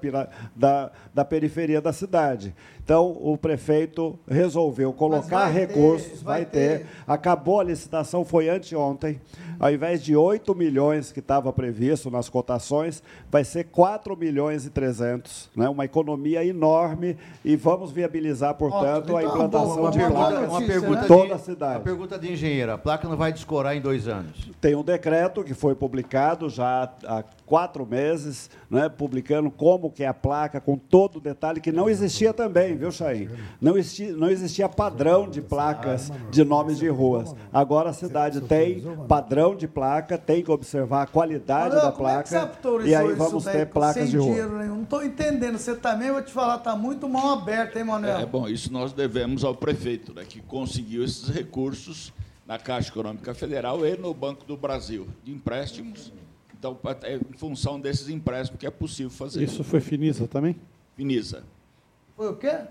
da, 0.56 0.90
da 1.12 1.24
periferia 1.24 1.82
da 1.82 1.92
cidade. 1.92 2.54
Então, 2.82 3.14
o 3.20 3.36
prefeito 3.36 4.18
resolveu 4.26 4.90
colocar 4.94 5.50
vai 5.50 5.52
recursos, 5.52 6.20
ter, 6.20 6.24
vai, 6.24 6.40
vai 6.40 6.44
ter. 6.46 6.78
ter. 6.78 6.86
Acabou 7.06 7.60
a 7.60 7.64
licitação, 7.64 8.24
foi 8.24 8.48
anteontem. 8.48 9.20
Ao 9.60 9.70
invés 9.70 10.02
de 10.02 10.16
8 10.16 10.54
milhões 10.54 11.12
que 11.12 11.18
estava 11.18 11.52
previsto 11.52 12.10
nas 12.10 12.30
cotações, 12.30 13.02
vai 13.30 13.44
ser 13.44 13.64
4 13.64 14.16
milhões 14.16 14.64
e 14.64 14.70
300. 14.70 15.50
Né? 15.54 15.68
Uma 15.68 15.84
economia 15.84 16.42
enorme 16.42 17.18
e 17.44 17.56
vamos 17.56 17.90
viabilizar, 17.90 18.54
portanto, 18.54 19.12
Ótimo. 19.12 19.16
a 19.18 19.22
então, 19.22 19.34
implantação 19.34 19.80
uma 19.82 19.90
de 19.90 19.98
placas 19.98 20.48
uma 20.48 20.62
pergunta 20.62 21.04
em 21.04 21.08
toda 21.08 21.34
a 21.34 21.38
cidade. 21.38 21.76
A 21.76 21.80
pergunta 21.80 22.18
de 22.18 22.32
engenheiro, 22.32 22.72
a 22.72 22.78
placa 22.78 23.06
não 23.06 23.16
vai 23.16 23.32
descorar 23.32 23.76
em 23.76 23.80
dois 23.82 24.08
anos? 24.08 24.48
Tem 24.60 24.74
um 24.74 24.82
decreto 24.82 25.44
que 25.44 25.52
foi 25.52 25.74
publicado 25.74 26.48
já 26.48 26.77
há 26.82 27.24
quatro 27.46 27.86
meses, 27.86 28.50
né, 28.70 28.88
publicando 28.88 29.50
como 29.50 29.90
que 29.90 30.04
é 30.04 30.06
a 30.06 30.14
placa, 30.14 30.60
com 30.60 30.76
todo 30.76 31.16
o 31.16 31.20
detalhe, 31.20 31.60
que 31.60 31.72
não 31.72 31.88
existia 31.88 32.32
também, 32.32 32.76
viu, 32.76 32.90
Chaim? 32.90 33.28
Não 33.60 33.78
existia, 33.78 34.12
não 34.12 34.28
existia 34.28 34.68
padrão 34.68 35.28
de 35.28 35.40
placas 35.40 36.12
de 36.30 36.44
nomes 36.44 36.78
de 36.78 36.88
ruas. 36.88 37.34
Agora 37.52 37.90
a 37.90 37.92
cidade 37.92 38.40
tem 38.42 38.82
padrão 39.08 39.56
de 39.56 39.66
placa, 39.66 40.18
tem 40.18 40.42
que 40.42 40.50
observar 40.50 41.02
a 41.02 41.06
qualidade 41.06 41.74
da 41.74 41.90
placa. 41.90 42.36
É 42.36 42.86
e 42.86 42.94
aí 42.94 43.12
vamos 43.14 43.44
ter 43.44 43.66
placas 43.66 44.10
de 44.10 44.18
rua. 44.18 44.46
Não 44.46 44.82
estou 44.82 45.02
entendendo. 45.04 45.58
Você 45.58 45.74
também, 45.74 46.10
vou 46.10 46.22
te 46.22 46.32
falar, 46.32 46.56
está 46.56 46.76
muito 46.76 47.08
mal 47.08 47.38
aberto, 47.38 47.78
hein, 47.78 47.84
Manuel? 47.84 48.18
É 48.18 48.26
bom, 48.26 48.48
isso 48.48 48.72
nós 48.72 48.92
devemos 48.92 49.44
ao 49.44 49.54
prefeito, 49.54 50.12
né, 50.12 50.24
que 50.28 50.40
conseguiu 50.40 51.04
esses 51.04 51.28
recursos 51.28 52.12
na 52.46 52.58
Caixa 52.58 52.88
Econômica 52.88 53.34
Federal 53.34 53.86
e 53.86 53.96
no 53.96 54.14
Banco 54.14 54.44
do 54.46 54.56
Brasil, 54.56 55.06
de 55.22 55.32
empréstimos 55.32 56.12
então, 56.58 56.76
é 57.02 57.16
em 57.16 57.38
função 57.38 57.80
desses 57.80 58.08
empréstimos 58.08 58.58
que 58.58 58.66
é 58.66 58.70
possível 58.70 59.10
fazer. 59.10 59.42
Isso 59.42 59.62
foi 59.62 59.80
Finisa 59.80 60.26
também? 60.26 60.56
Finisa. 60.96 61.44
Foi 62.16 62.28
o 62.28 62.36
quê? 62.36 62.62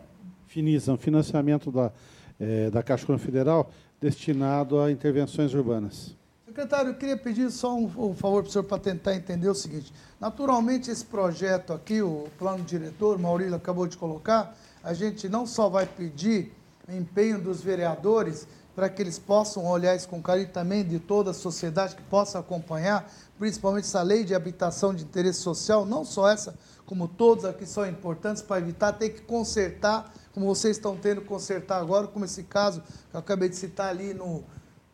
Finisa, 0.45 0.91
um 0.91 0.97
financiamento 0.97 1.71
da, 1.71 1.91
é, 2.39 2.69
da 2.69 2.83
Caixa 2.83 3.03
Econômica 3.03 3.25
Federal 3.25 3.71
destinado 3.99 4.79
a 4.79 4.91
intervenções 4.91 5.53
urbanas. 5.53 6.15
Secretário, 6.45 6.91
eu 6.91 6.95
queria 6.95 7.17
pedir 7.17 7.49
só 7.49 7.75
um, 7.75 7.85
um 7.85 8.15
favor 8.15 8.43
para 8.43 8.49
o 8.49 8.51
senhor 8.51 8.63
para 8.63 8.77
tentar 8.77 9.15
entender 9.15 9.47
o 9.47 9.55
seguinte. 9.55 9.93
Naturalmente, 10.19 10.91
esse 10.91 11.05
projeto 11.05 11.71
aqui, 11.71 12.01
o 12.01 12.27
plano 12.37 12.63
diretor, 12.63 13.15
o 13.15 13.19
Maurílio 13.19 13.55
acabou 13.55 13.87
de 13.87 13.95
colocar, 13.95 14.55
a 14.83 14.93
gente 14.93 15.29
não 15.29 15.45
só 15.45 15.69
vai 15.69 15.85
pedir 15.85 16.51
empenho 16.89 17.39
dos 17.39 17.61
vereadores 17.61 18.47
para 18.77 18.89
que 18.89 19.01
eles 19.01 19.17
possam 19.17 19.65
olhar 19.65 19.95
isso 19.95 20.07
com 20.07 20.21
carinho 20.21 20.49
também 20.49 20.83
de 20.83 20.99
toda 20.99 21.31
a 21.31 21.33
sociedade 21.33 21.95
que 21.95 22.01
possa 22.03 22.37
acompanhar, 22.37 23.11
principalmente 23.37 23.85
essa 23.85 24.01
lei 24.01 24.23
de 24.23 24.33
habitação 24.33 24.93
de 24.93 25.03
interesse 25.03 25.39
social, 25.39 25.85
não 25.85 26.03
só 26.03 26.29
essa, 26.29 26.57
como 26.85 27.07
todas 27.07 27.45
aqui 27.45 27.65
são 27.65 27.87
importantes 27.87 28.41
para 28.41 28.59
evitar 28.59 28.93
ter 28.93 29.09
que 29.09 29.21
consertar, 29.21 30.11
como 30.33 30.45
vocês 30.45 30.77
estão 30.77 30.95
tendo 30.95 31.21
que 31.21 31.27
consertar 31.27 31.79
agora, 31.79 32.07
como 32.07 32.25
esse 32.25 32.43
caso 32.43 32.81
que 33.09 33.15
eu 33.15 33.19
acabei 33.19 33.49
de 33.49 33.55
citar 33.55 33.89
ali 33.89 34.13
no, 34.13 34.43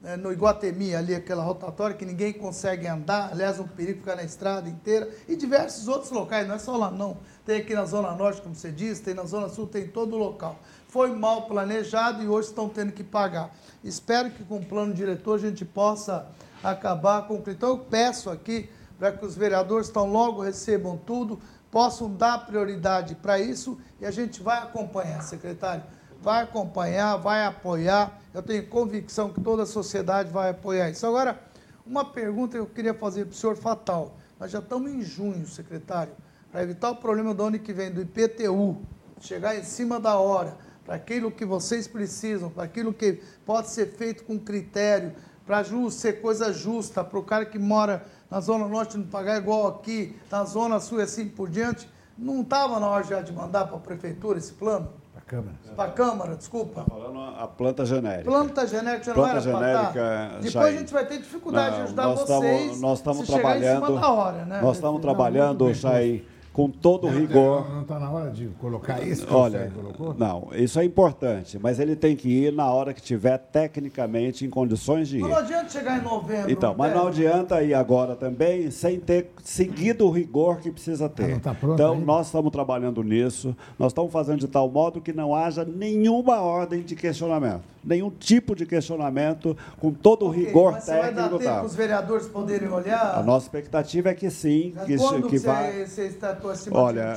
né, 0.02 0.18
no 0.18 0.34
Iguatemi, 0.34 0.94
ali 0.94 1.16
aquela 1.16 1.44
rotatória 1.44 1.96
que 1.96 2.06
ninguém 2.06 2.34
consegue 2.34 2.88
andar, 2.88 3.32
aliás, 3.32 3.60
um 3.60 3.68
perigo 3.68 4.00
ficar 4.00 4.18
na 4.18 4.24
estrada 4.24 4.68
inteira, 4.68 5.10
e 5.30 5.36
diversos 5.36 5.88
outros 5.88 6.12
locais, 6.12 6.46
não 6.46 6.56
é 6.56 6.60
só 6.60 6.76
lá 6.76 6.92
não. 6.92 7.18
Tem 7.46 7.62
aqui 7.62 7.74
na 7.74 7.86
Zona 7.86 8.14
Norte, 8.14 8.42
como 8.42 8.54
você 8.54 8.72
disse, 8.72 9.02
tem 9.02 9.14
na 9.14 9.24
Zona 9.24 9.48
Sul, 9.48 9.66
tem 9.66 9.88
todo 9.88 10.16
o 10.16 10.18
local. 10.18 10.60
Foi 10.90 11.16
mal 11.16 11.44
planejado 11.44 12.22
e 12.22 12.28
hoje 12.28 12.50
estão 12.50 12.68
tendo 12.68 12.92
que 12.92 13.04
pagar. 13.04 13.56
Espero 13.84 14.30
que 14.30 14.44
com 14.44 14.58
o 14.58 14.66
plano 14.66 14.94
diretor 14.94 15.36
a 15.36 15.42
gente 15.42 15.64
possa 15.64 16.28
acabar 16.64 17.28
com 17.28 17.36
o 17.36 17.44
Então 17.48 17.70
eu 17.70 17.78
peço 17.78 18.30
aqui 18.30 18.70
para 18.98 19.12
que 19.12 19.26
os 19.26 19.36
vereadores 19.36 19.90
tão 19.90 20.10
logo 20.10 20.42
recebam 20.42 20.98
tudo, 20.98 21.40
possam 21.70 22.10
dar 22.14 22.46
prioridade 22.46 23.16
para 23.16 23.38
isso 23.40 23.78
e 24.00 24.06
a 24.06 24.12
gente 24.12 24.42
vai 24.42 24.60
acompanhar, 24.60 25.22
secretário. 25.24 25.84
Vai 26.22 26.44
acompanhar, 26.44 27.18
vai 27.18 27.46
apoiar. 27.46 28.18
Eu 28.34 28.42
tenho 28.42 28.66
convicção 28.68 29.34
que 29.34 29.42
toda 29.42 29.64
a 29.64 29.66
sociedade 29.66 30.32
vai 30.32 30.52
apoiar 30.52 30.90
isso. 30.90 31.06
Agora, 31.06 31.38
uma 31.86 32.06
pergunta 32.06 32.54
que 32.54 32.60
eu 32.60 32.66
queria 32.66 32.94
fazer 32.94 33.26
para 33.26 33.34
o 33.34 33.36
senhor 33.36 33.58
fatal. 33.58 34.16
Nós 34.40 34.52
já 34.52 34.60
estamos 34.60 34.90
em 34.90 35.02
junho, 35.02 35.46
secretário, 35.46 36.14
para 36.52 36.64
evitar 36.64 36.92
o 36.92 36.96
problema 36.96 37.34
do 37.34 37.44
ano 37.44 37.60
que 37.60 37.74
vem 37.74 37.92
do 37.92 38.02
IPTU, 38.02 38.78
chegar 39.20 39.58
em 39.58 39.64
cima 39.64 40.00
da 40.00 40.18
hora, 40.18 40.56
para 40.86 40.96
aquilo 40.96 41.32
que 41.32 41.46
vocês 41.46 41.88
precisam, 41.88 42.50
para 42.50 42.64
aquilo 42.64 42.94
que 42.94 43.22
pode 43.46 43.70
ser 43.70 43.88
feito 43.88 44.24
com 44.24 44.40
critério, 44.40 45.14
para 45.46 45.64
ser 45.92 46.22
coisa 46.22 46.52
justa, 46.54 47.04
para 47.04 47.20
o 47.20 47.24
cara 47.24 47.46
que 47.46 47.60
mora 47.60 48.06
na 48.30 48.40
Zona 48.40 48.68
Norte 48.68 48.98
não 48.98 49.06
pagar 49.06 49.38
igual 49.38 49.68
aqui, 49.68 50.16
na 50.32 50.44
Zona 50.44 50.80
Sul 50.80 51.00
e 51.00 51.04
assim 51.04 51.28
por 51.28 51.50
diante. 51.50 51.88
Não 52.18 52.42
estava 52.42 52.80
na 52.80 52.88
hora 52.88 53.04
já 53.04 53.22
de 53.22 53.34
mandar 53.34 53.66
para 53.66 53.78
a 53.78 53.80
Prefeitura 53.80 54.38
esse 54.38 54.54
plano? 54.54 54.90
Para 55.12 55.22
a 55.22 55.26
Câmara. 55.26 55.58
Para 55.76 55.84
a 55.84 55.92
Câmara, 55.92 56.36
desculpa. 56.36 56.82
Está 56.82 56.96
falando 56.96 57.20
a 57.20 57.48
planta 57.48 57.86
genérica. 57.86 58.24
Planta 58.24 58.68
genérica 58.68 59.04
já 59.04 59.14
planta 59.14 59.42
não 59.52 59.64
era 59.64 59.84
genérica, 59.94 60.40
Depois 60.42 60.76
a 60.76 60.78
gente 60.78 60.94
vai 60.94 61.06
ter 61.06 61.18
dificuldade 61.18 61.72
não, 61.72 61.78
de 61.78 61.84
ajudar 61.84 62.04
nós 62.04 62.20
vocês. 62.20 62.70
Tamo, 62.70 62.82
nós 62.82 62.98
estamos 63.00 63.28
trabalhando. 63.28 63.96
Hora, 63.96 64.46
né? 64.46 64.62
Nós 64.62 64.76
estamos 64.78 65.02
trabalhando, 65.02 65.74
Chay, 65.74 66.26
com 66.54 66.70
todo 66.70 67.08
não, 67.08 67.20
rigor. 67.20 67.68
Não 67.70 67.82
está 67.82 68.00
na 68.00 68.12
hora 68.12 68.30
de 68.30 68.48
colocar 68.60 69.02
isso 69.02 69.26
que 69.26 69.34
Olha, 69.34 69.66
você 69.66 69.82
colocou? 69.82 70.14
Não, 70.14 70.50
isso 70.54 70.80
é 70.80 70.86
importante, 70.86 71.58
mas 71.60 71.80
ele 71.80 71.96
tem 71.96 72.16
que 72.16 72.30
ir 72.30 72.54
na 72.54 72.72
hora 72.72 72.94
que 72.94 73.02
tiver 73.02 73.40
tecnicamente 73.40 74.46
em 74.46 74.50
condições 74.52 75.10
de 75.10 75.18
ir. 75.18 75.22
não 75.22 75.36
adianta 75.36 75.70
chegar 75.70 76.00
em 76.00 76.04
novembro. 76.04 76.52
Então, 76.52 76.76
mas 76.78 76.94
não 76.94 77.08
adianta 77.08 77.64
ir 77.64 77.74
agora 77.74 78.16
também 78.16 78.70
sem 78.70 79.00
ter 79.00 79.32
seguido 79.44 80.06
o 80.06 80.12
rigor 80.12 80.60
que 80.60 80.70
precisa 80.70 81.10
ter. 81.10 81.34
Ah, 81.34 81.40
tá 81.40 81.54
pronto, 81.56 81.74
então, 81.74 81.94
ainda? 81.94 82.06
nós 82.06 82.28
estamos 82.28 82.52
trabalhando 82.52 83.02
nisso, 83.04 83.56
nós 83.80 83.92
estamos 83.92 84.12
fazendo 84.12 84.40
de 84.40 84.48
tal 84.48 84.70
modo 84.70 85.02
que 85.02 85.12
não 85.12 85.34
haja 85.34 85.66
nenhuma 85.66 86.40
ordem 86.40 86.84
de 86.84 86.96
questionamento 86.96 87.73
nenhum 87.84 88.10
tipo 88.10 88.56
de 88.56 88.66
questionamento, 88.66 89.56
com 89.80 89.92
todo 89.92 90.26
o 90.26 90.30
okay, 90.30 90.46
rigor 90.46 90.74
mas 90.74 90.86
técnico. 90.86 91.06
Mas 91.06 91.30
vai 91.32 91.40
dar 91.40 91.54
tempo 91.56 91.66
os 91.66 91.76
vereadores 91.76 92.28
poderem 92.28 92.70
olhar? 92.70 93.18
A 93.18 93.24
nossa 93.24 93.46
expectativa 93.46 94.10
é 94.10 94.14
que 94.14 94.30
sim. 94.30 94.74
Que, 94.86 94.98
quando 94.98 95.28
que, 95.28 95.38
vai... 95.40 95.86
você, 95.86 96.04
está 96.08 96.38
Olha, 96.72 97.14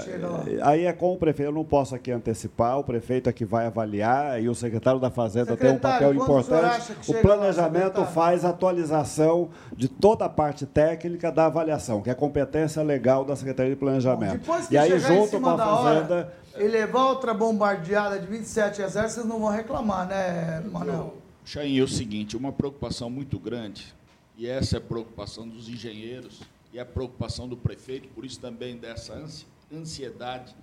aí 0.62 0.86
é 0.86 0.92
com 0.92 1.12
o 1.12 1.16
prefeito, 1.16 1.48
eu 1.48 1.54
não 1.54 1.64
posso 1.64 1.94
aqui 1.94 2.10
antecipar, 2.10 2.78
o 2.78 2.84
prefeito 2.84 3.28
é 3.28 3.32
que 3.32 3.44
vai 3.44 3.66
avaliar 3.66 4.42
e 4.42 4.48
o 4.48 4.54
secretário 4.54 5.00
da 5.00 5.10
Fazenda 5.10 5.52
secretário, 5.52 5.80
tem 5.80 5.90
um 5.90 5.92
papel 5.92 6.14
importante. 6.14 6.92
O, 7.06 7.12
o 7.12 7.14
planejamento 7.20 8.04
faz 8.06 8.44
atualização 8.44 9.50
de 9.76 9.88
toda 9.88 10.24
a 10.24 10.28
parte 10.28 10.66
técnica 10.66 11.30
da 11.30 11.46
avaliação, 11.46 12.02
que 12.02 12.10
é 12.10 12.14
competência 12.14 12.82
legal 12.82 13.24
da 13.24 13.36
Secretaria 13.36 13.72
de 13.72 13.78
Planejamento. 13.78 14.46
Bom, 14.46 14.58
e 14.70 14.78
aí, 14.78 14.98
junto 14.98 15.40
com 15.40 15.48
a 15.48 15.56
Fazenda... 15.56 16.14
Hora, 16.14 16.45
e 16.58 16.66
levar 16.66 17.06
outra 17.06 17.34
bombardeada 17.34 18.18
de 18.18 18.26
27 18.26 18.82
exércitos, 18.82 19.14
vocês 19.14 19.26
não 19.26 19.40
vão 19.40 19.50
reclamar, 19.50 20.06
né, 20.06 20.60
Manuel? 20.60 21.16
Chain, 21.44 21.78
é 21.78 21.82
o 21.82 21.88
seguinte, 21.88 22.36
uma 22.36 22.52
preocupação 22.52 23.08
muito 23.08 23.38
grande, 23.38 23.94
e 24.36 24.46
essa 24.46 24.76
é 24.76 24.78
a 24.78 24.82
preocupação 24.82 25.46
dos 25.48 25.68
engenheiros, 25.68 26.40
e 26.72 26.78
a 26.78 26.84
preocupação 26.84 27.48
do 27.48 27.56
prefeito, 27.56 28.08
por 28.08 28.24
isso 28.24 28.40
também 28.40 28.76
dessa 28.76 29.24
ansiedade 29.72 30.54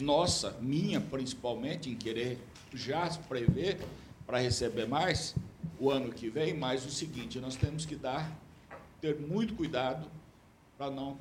nossa, 0.00 0.56
minha 0.60 1.00
principalmente, 1.00 1.90
em 1.90 1.94
querer 1.94 2.38
já 2.72 3.08
prever 3.28 3.78
para 4.26 4.38
receber 4.38 4.86
mais 4.86 5.34
o 5.78 5.90
ano 5.90 6.12
que 6.12 6.28
vem, 6.28 6.54
mas 6.54 6.84
o 6.86 6.90
seguinte, 6.90 7.38
nós 7.40 7.56
temos 7.56 7.84
que 7.84 7.94
dar, 7.94 8.30
ter 9.00 9.18
muito 9.18 9.54
cuidado 9.54 10.06
para 10.82 10.90
não 10.90 11.16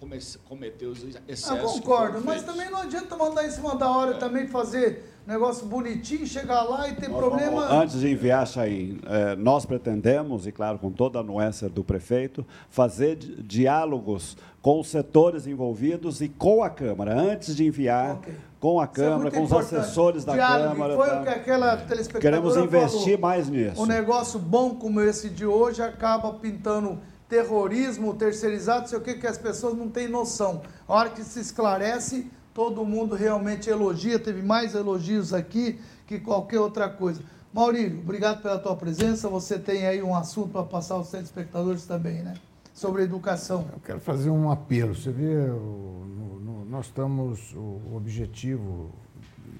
cometer 0.45 0.87
os 0.87 1.03
excessos. 1.27 1.51
Eu 1.51 1.81
concordo, 1.81 2.21
mas 2.25 2.41
também 2.41 2.71
não 2.71 2.81
adianta 2.81 3.15
mandar 3.15 3.45
em 3.45 3.51
cima 3.51 3.75
da 3.75 3.91
hora 3.91 4.15
é. 4.15 4.17
também 4.17 4.47
fazer 4.47 5.03
negócio 5.27 5.67
bonitinho, 5.67 6.25
chegar 6.25 6.63
lá 6.63 6.89
e 6.89 6.95
ter 6.95 7.07
nós 7.07 7.19
problema. 7.19 7.67
Vamos, 7.67 7.83
antes 7.83 7.99
de 7.99 8.09
enviar, 8.09 8.47
Chain, 8.47 8.99
é, 9.05 9.35
nós 9.35 9.63
pretendemos, 9.63 10.47
e 10.47 10.51
claro, 10.51 10.79
com 10.79 10.91
toda 10.91 11.19
a 11.19 11.21
anuência 11.21 11.69
do 11.69 11.83
prefeito, 11.83 12.43
fazer 12.71 13.17
diálogos 13.17 14.35
com 14.63 14.79
os 14.79 14.87
setores 14.87 15.45
envolvidos 15.45 16.21
e 16.21 16.29
com 16.29 16.63
a 16.63 16.69
Câmara, 16.69 17.13
antes 17.13 17.55
de 17.55 17.63
enviar. 17.63 18.15
Okay. 18.15 18.33
Com 18.59 18.79
a 18.79 18.83
é 18.83 18.87
Câmara, 18.87 19.29
é 19.29 19.31
com 19.31 19.43
os 19.43 19.51
assessores 19.51 20.23
da 20.23 20.33
Diálogo, 20.33 20.73
Câmara. 20.73 20.95
Foi 20.95 21.09
tá? 21.09 21.19
o 21.19 21.23
que 21.23 21.29
aquela 21.29 21.77
telespectadora 21.77 22.21
Queremos 22.21 22.57
investir 22.57 23.17
falou. 23.17 23.19
mais 23.19 23.49
nisso. 23.49 23.81
Um 23.81 23.87
negócio 23.87 24.37
bom 24.37 24.75
como 24.75 25.01
esse 25.01 25.31
de 25.31 25.47
hoje 25.47 25.81
acaba 25.81 26.31
pintando 26.33 26.99
terrorismo 27.31 28.13
terceirizado, 28.13 28.89
sei 28.89 28.97
o 28.97 29.01
que, 29.01 29.13
que 29.13 29.25
as 29.25 29.37
pessoas 29.37 29.73
não 29.73 29.87
têm 29.87 30.09
noção. 30.09 30.63
A 30.85 30.93
hora 30.93 31.09
que 31.09 31.23
se 31.23 31.39
esclarece, 31.39 32.29
todo 32.53 32.83
mundo 32.83 33.15
realmente 33.15 33.69
elogia, 33.69 34.19
teve 34.19 34.41
mais 34.41 34.75
elogios 34.75 35.33
aqui 35.33 35.79
que 36.05 36.19
qualquer 36.19 36.59
outra 36.59 36.89
coisa. 36.89 37.21
Maurílio, 37.53 38.01
obrigado 38.01 38.41
pela 38.41 38.59
tua 38.59 38.75
presença. 38.75 39.29
Você 39.29 39.57
tem 39.57 39.87
aí 39.87 40.03
um 40.03 40.13
assunto 40.13 40.49
para 40.49 40.63
passar 40.63 40.95
aos 40.95 41.09
telespectadores 41.09 41.85
também, 41.85 42.21
né? 42.21 42.33
Sobre 42.73 43.03
educação. 43.03 43.65
Eu 43.71 43.79
quero 43.79 44.01
fazer 44.01 44.29
um 44.29 44.51
apelo. 44.51 44.93
Você 44.93 45.11
vê, 45.11 45.47
no, 45.47 46.37
no, 46.37 46.65
nós 46.65 46.87
estamos, 46.87 47.53
o 47.53 47.95
objetivo 47.95 48.91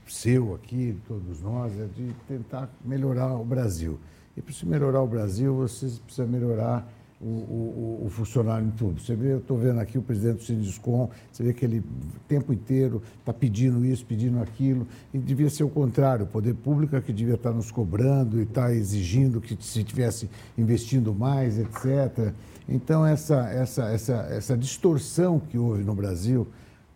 seu 0.10 0.54
aqui, 0.56 1.00
todos 1.08 1.40
nós, 1.42 1.72
é 1.80 1.86
de 1.86 2.14
tentar 2.28 2.70
melhorar 2.84 3.34
o 3.34 3.46
Brasil. 3.46 3.98
E 4.36 4.42
para 4.42 4.54
se 4.54 4.66
melhorar 4.66 5.02
o 5.02 5.08
Brasil, 5.08 5.56
vocês 5.56 6.00
precisam 6.00 6.28
melhorar 6.28 6.86
o, 7.22 7.26
o, 7.26 8.04
o, 8.06 8.10
funcionário 8.10 8.68
em 8.68 8.72
tudo. 8.72 9.00
Você 9.00 9.16
vê, 9.16 9.34
eu 9.34 9.38
estou 9.38 9.58
vendo 9.58 9.80
aqui 9.80 9.98
o 9.98 10.02
presidente 10.02 10.38
do 10.38 10.44
Sinduscom, 10.44 11.10
você 11.32 11.44
vê 11.44 11.54
que 11.54 11.64
ele 11.64 11.80
o 11.80 12.20
tempo 12.28 12.52
inteiro 12.52 13.02
está 13.20 13.32
pedindo 13.32 13.86
isso, 13.86 14.04
pedindo 14.06 14.42
aquilo, 14.42 14.88
e 15.14 15.20
devia 15.20 15.50
ser 15.50 15.64
o 15.64 15.70
contrário, 15.70 16.26
o 16.26 16.28
poder 16.28 16.56
público 16.56 16.96
é 16.96 17.02
que 17.02 17.14
devia 17.14 17.36
estar 17.36 17.52
tá 17.52 17.56
nos 17.56 17.70
cobrando 17.70 18.40
e 18.40 18.44
estar 18.44 18.68
tá 18.68 18.74
exigindo 18.74 19.40
que 19.40 19.56
se 19.64 19.84
tivesse 19.84 20.30
investindo 20.58 21.14
mais, 21.14 21.60
etc. 21.60 22.34
Então, 22.68 23.06
essa, 23.06 23.48
essa, 23.50 23.90
essa, 23.90 24.14
essa 24.32 24.58
distorção 24.58 25.40
que 25.40 25.58
houve 25.58 25.84
no 25.84 25.94
Brasil, 25.94 26.48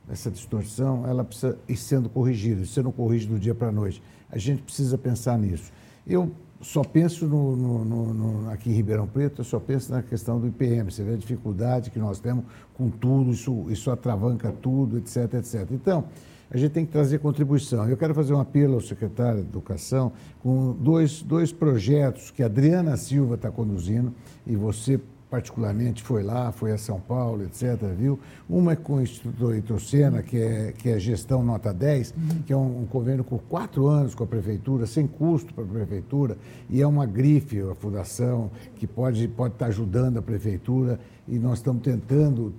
essa 0.10 0.32
distorção, 0.32 1.06
ela 1.08 1.24
precisa 1.24 1.58
ir 1.68 1.78
sendo 1.78 2.10
corrigida, 2.10 2.66
você 2.66 2.82
não 2.82 2.92
corrige 2.92 3.28
do 3.28 3.40
dia 3.40 3.54
para 3.54 3.68
a 3.68 3.72
noite. 3.72 4.02
A 4.30 4.38
gente 4.38 4.64
precisa 4.64 4.98
pensar 4.98 5.38
nisso. 5.38 5.72
Eu 6.06 6.32
só 6.62 6.84
penso 6.84 7.28
no, 7.28 7.56
no, 7.56 8.14
no, 8.14 8.50
aqui 8.50 8.70
em 8.70 8.74
Ribeirão 8.74 9.08
Preto, 9.08 9.42
eu 9.42 9.46
só 9.46 9.60
penso 9.60 9.92
na 9.92 10.02
questão 10.02 10.40
do 10.40 10.48
IPM. 10.48 10.92
Você 10.92 11.04
vê 11.04 11.14
a 11.14 11.18
dificuldade 11.18 11.92
que 11.92 12.00
nós 12.00 12.20
temos 12.20 12.46
com 12.74 12.90
tudo, 12.90 13.32
isso, 13.32 13.66
isso 13.70 13.92
atravanca 13.92 14.52
tudo, 14.52 14.98
etc, 14.98 15.34
etc. 15.36 15.68
Então, 15.72 16.06
a 16.50 16.58
gente 16.58 16.72
tem 16.72 16.86
que 16.86 16.92
trazer 16.92 17.20
contribuição. 17.20 17.88
Eu 17.90 17.98
quero 17.98 18.14
fazer 18.14 18.34
um 18.34 18.40
apelo 18.40 18.76
ao 18.76 18.82
secretário 18.82 19.42
de 19.42 19.48
Educação 19.48 20.14
com 20.42 20.74
dois, 20.74 21.22
dois 21.22 21.52
projetos 21.52 22.32
que 22.32 22.44
a 22.44 22.46
Adriana 22.46 22.96
Silva 22.98 23.36
está 23.36 23.52
conduzindo 23.52 24.14
e 24.46 24.56
você 24.56 25.00
particularmente 25.36 26.02
foi 26.02 26.24
lá, 26.24 26.50
foi 26.54 26.72
a 26.72 26.78
São 26.78 26.98
Paulo, 26.98 27.44
etc., 27.44 27.76
viu? 27.98 28.18
Uma 28.50 28.72
é 28.72 28.76
com 28.78 28.96
o 28.96 29.02
Instituto 29.02 29.52
Heitor 29.52 29.82
Senna, 29.82 30.24
que 30.24 30.38
é, 30.38 30.72
que 30.72 30.88
é 30.88 30.98
gestão 30.98 31.44
nota 31.44 31.74
10, 31.74 32.12
uhum. 32.12 32.42
que 32.46 32.54
é 32.54 32.56
um, 32.56 32.84
um, 32.84 32.86
convênio 32.86 33.22
por 33.22 33.42
quatro 33.44 33.88
anos 33.88 34.16
com 34.16 34.24
a 34.24 34.28
prefeitura, 34.28 34.86
sem 34.88 35.06
custo 35.06 35.54
para 35.54 35.66
a 35.66 35.68
prefeitura, 35.68 36.38
e 36.70 36.82
é 36.82 36.88
uma 36.88 37.06
grife, 37.06 37.60
a 37.60 37.76
fundação, 37.76 38.50
que 38.78 38.88
pode, 38.88 39.28
pode 39.28 39.56
estar 39.56 39.66
ajudando 39.66 40.20
a 40.20 40.22
prefeitura 40.22 40.98
e 41.28 41.40
nós 41.40 41.58
estamos 41.58 41.82
tentando 41.82 42.54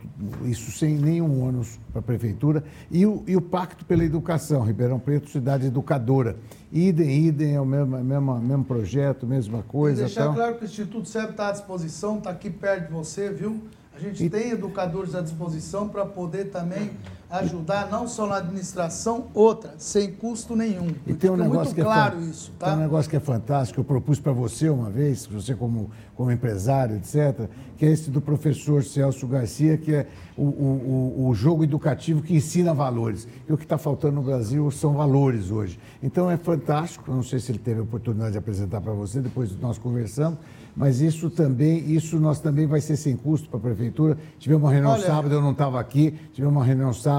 isso 0.45 0.73
sem 0.73 0.97
nenhum 0.97 1.47
ônus 1.47 1.79
para 1.93 2.01
a 2.01 2.03
prefeitura, 2.03 2.65
e 2.91 3.07
o, 3.07 3.23
e 3.27 3.37
o 3.37 3.41
Pacto 3.41 3.85
pela 3.85 4.05
Educação, 4.05 4.63
Ribeirão 4.63 4.99
Preto, 4.99 5.31
cidade 5.31 5.67
educadora. 5.67 6.37
Idem, 6.73 7.27
idem, 7.27 7.55
é 7.55 7.61
o 7.61 7.65
mesmo, 7.65 7.97
mesmo, 8.03 8.39
mesmo 8.41 8.65
projeto, 8.65 9.27
mesma 9.27 9.63
coisa. 9.63 10.03
E 10.03 10.05
deixar 10.07 10.23
então... 10.23 10.35
claro 10.35 10.57
que 10.57 10.65
o 10.65 10.67
Instituto 10.67 11.09
SEB 11.09 11.31
está 11.31 11.49
à 11.49 11.53
disposição, 11.53 12.19
está 12.19 12.31
aqui 12.31 12.51
perto 12.51 12.89
de 12.89 12.93
você, 12.93 13.31
viu? 13.31 13.63
A 13.95 14.01
gente 14.01 14.25
e... 14.25 14.29
tem 14.29 14.51
educadores 14.51 15.15
à 15.15 15.23
disposição 15.23 15.89
para 15.89 16.05
poder 16.05 16.47
também 16.47 16.91
ajudar 17.31 17.91
não 17.91 18.07
só 18.07 18.27
na 18.27 18.37
administração, 18.37 19.27
outra, 19.35 19.75
sem 19.79 20.13
custo 20.13 20.55
nenhum. 20.55 20.95
E 21.07 21.15
tem 21.15 21.31
um 21.31 21.37
negócio 21.37 21.75
que 21.75 21.81
é 21.81 21.85
claro 21.85 22.21
isso, 22.21 22.53
tá? 22.59 22.67
Tem 22.67 22.77
um 22.77 22.81
negócio 22.81 23.11
que 23.11 23.17
é 23.17 23.21
fantástico, 23.21 23.81
eu 23.81 23.85
propus 23.85 24.21
para 24.21 24.33
você 24.33 24.69
uma 24.69 24.89
vez, 24.89 25.27
você 25.27 25.55
como, 25.55 25.91
como 26.15 26.31
empresário, 26.31 26.97
etc., 26.97 27.49
que 27.77 27.85
é 27.85 27.91
esse 27.91 28.11
do 28.11 28.21
professor 28.21 28.83
Celso 28.83 29.27
Garcia, 29.27 29.77
que 29.77 29.95
é 29.95 30.07
o, 30.37 30.45
o, 30.45 31.29
o 31.29 31.35
jogo 31.35 31.65
educativo 31.65 32.23
que 32.23 32.35
ensina 32.35 32.73
valores. 32.73 33.27
E 33.49 33.53
o 33.53 33.57
que 33.57 33.65
está 33.65 33.77
faltando 33.77 34.15
no 34.15 34.23
Brasil 34.23 34.71
são 34.71 34.95
valores 34.95 35.51
hoje. 35.51 35.79
Então 36.03 36.31
é 36.31 36.37
fantástico, 36.37 37.11
não 37.11 37.23
sei 37.23 37.39
se 37.39 37.53
ele 37.53 37.59
teve 37.59 37.81
a 37.81 37.83
oportunidade 37.83 38.33
de 38.33 38.39
apresentar 38.39 38.81
para 38.81 38.93
você, 38.93 39.21
depois 39.21 39.59
nós 39.61 39.79
conversamos, 39.79 40.39
mas 40.77 41.01
isso 41.01 41.31
também, 41.31 41.79
isso 41.91 42.19
nós 42.19 42.39
também 42.39 42.67
vai 42.67 42.83
ser 42.83 42.97
sem 42.97 43.17
custo 43.17 43.49
para 43.49 43.59
a 43.59 43.63
prefeitura. 43.63 44.19
Tivemos 44.39 44.63
uma 44.65 44.71
reunião 44.71 44.93
Olha, 44.93 45.07
sábado, 45.07 45.35
eu 45.35 45.41
não 45.41 45.53
estava 45.53 45.81
aqui, 45.81 46.15
tivemos 46.33 46.55
uma 46.55 46.65
reunião 46.65 46.93
sábado, 46.93 47.16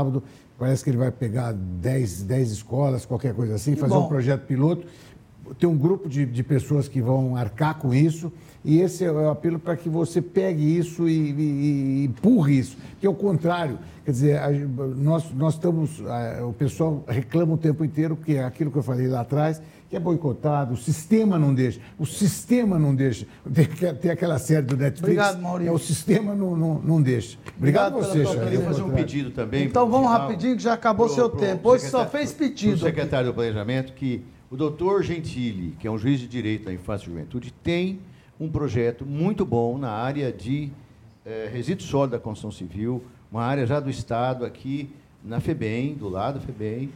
parece 0.57 0.83
que 0.83 0.89
ele 0.89 0.97
vai 0.97 1.11
pegar 1.11 1.53
10, 1.53 2.23
10 2.23 2.51
escolas, 2.51 3.05
qualquer 3.05 3.33
coisa 3.33 3.55
assim, 3.55 3.75
fazer 3.75 3.93
bom. 3.93 4.05
um 4.05 4.07
projeto 4.07 4.45
piloto. 4.45 4.87
Tem 5.57 5.69
um 5.69 5.77
grupo 5.77 6.09
de, 6.09 6.25
de 6.25 6.43
pessoas 6.43 6.87
que 6.89 7.01
vão 7.01 7.35
arcar 7.35 7.79
com 7.79 7.93
isso, 7.93 8.31
e 8.65 8.81
esse 8.81 9.05
é 9.05 9.11
o 9.11 9.29
apelo 9.29 9.57
para 9.57 9.77
que 9.77 9.87
você 9.87 10.21
pegue 10.21 10.77
isso 10.77 11.07
e, 11.07 11.31
e, 11.31 12.01
e 12.01 12.05
empurre 12.05 12.59
isso, 12.59 12.77
que 12.99 13.07
é 13.07 13.09
o 13.09 13.13
contrário. 13.13 13.79
Quer 14.03 14.11
dizer, 14.11 14.39
a, 14.39 14.49
nós, 14.51 15.31
nós 15.33 15.53
estamos. 15.53 16.01
A, 16.05 16.45
o 16.45 16.51
pessoal 16.51 17.03
reclama 17.07 17.53
o 17.53 17.57
tempo 17.57 17.85
inteiro, 17.85 18.17
que 18.17 18.35
é 18.35 18.43
aquilo 18.43 18.69
que 18.69 18.77
eu 18.77 18.83
falei 18.83 19.07
lá 19.07 19.21
atrás, 19.21 19.61
que 19.89 19.95
é 19.95 19.99
boicotado, 19.99 20.73
o 20.73 20.77
sistema 20.77 21.39
não 21.39 21.53
deixa. 21.53 21.79
O 21.97 22.05
sistema 22.05 22.77
não 22.77 22.93
deixa. 22.93 23.25
Tem, 24.01 24.11
aquela 24.11 24.37
série 24.37 24.65
do 24.65 24.75
Netflix. 24.75 25.03
Obrigado, 25.03 25.41
Maurício. 25.41 25.71
É, 25.71 25.73
o 25.73 25.79
sistema 25.79 26.35
não, 26.35 26.57
não, 26.57 26.79
não 26.79 27.01
deixa. 27.01 27.37
Obrigado, 27.57 27.95
Obrigado 27.95 28.13
você, 28.13 28.55
Eu 28.55 28.61
vou 28.61 28.69
fazer 28.69 28.81
um 28.81 28.91
pedido 28.91 29.31
também. 29.31 29.63
Então 29.63 29.89
vamos 29.89 30.09
rapidinho, 30.09 30.57
que 30.57 30.63
já 30.63 30.73
acabou 30.73 31.05
pro, 31.05 31.15
seu 31.15 31.29
pro, 31.29 31.39
tempo. 31.39 31.69
Hoje 31.69 31.89
só 31.89 32.05
fez 32.05 32.33
pedido. 32.33 32.75
O 32.75 32.79
secretário 32.79 33.27
do 33.27 33.33
Planejamento 33.33 33.93
que 33.93 34.25
o 34.51 34.57
doutor 34.57 35.03
Gentili, 35.03 35.75
que 35.79 35.87
é 35.87 35.91
um 35.91 35.97
juiz 35.97 36.19
de 36.19 36.27
direito 36.27 36.65
da 36.65 36.73
infância 36.73 37.05
e 37.05 37.07
juventude, 37.07 37.51
tem 37.63 37.99
um 38.39 38.49
projeto 38.49 39.05
muito 39.05 39.45
bom 39.45 39.77
na 39.77 39.89
área 39.89 40.31
de 40.31 40.69
eh, 41.25 41.49
resíduo 41.51 41.85
sólido 41.85 42.11
da 42.11 42.19
construção 42.19 42.51
civil, 42.51 43.03
uma 43.31 43.43
área 43.43 43.65
já 43.65 43.79
do 43.79 43.89
Estado 43.89 44.45
aqui 44.45 44.89
na 45.23 45.39
FEBEM, 45.39 45.95
do 45.95 46.07
lado 46.07 46.39
da 46.39 46.45
FEBEM, 46.45 46.89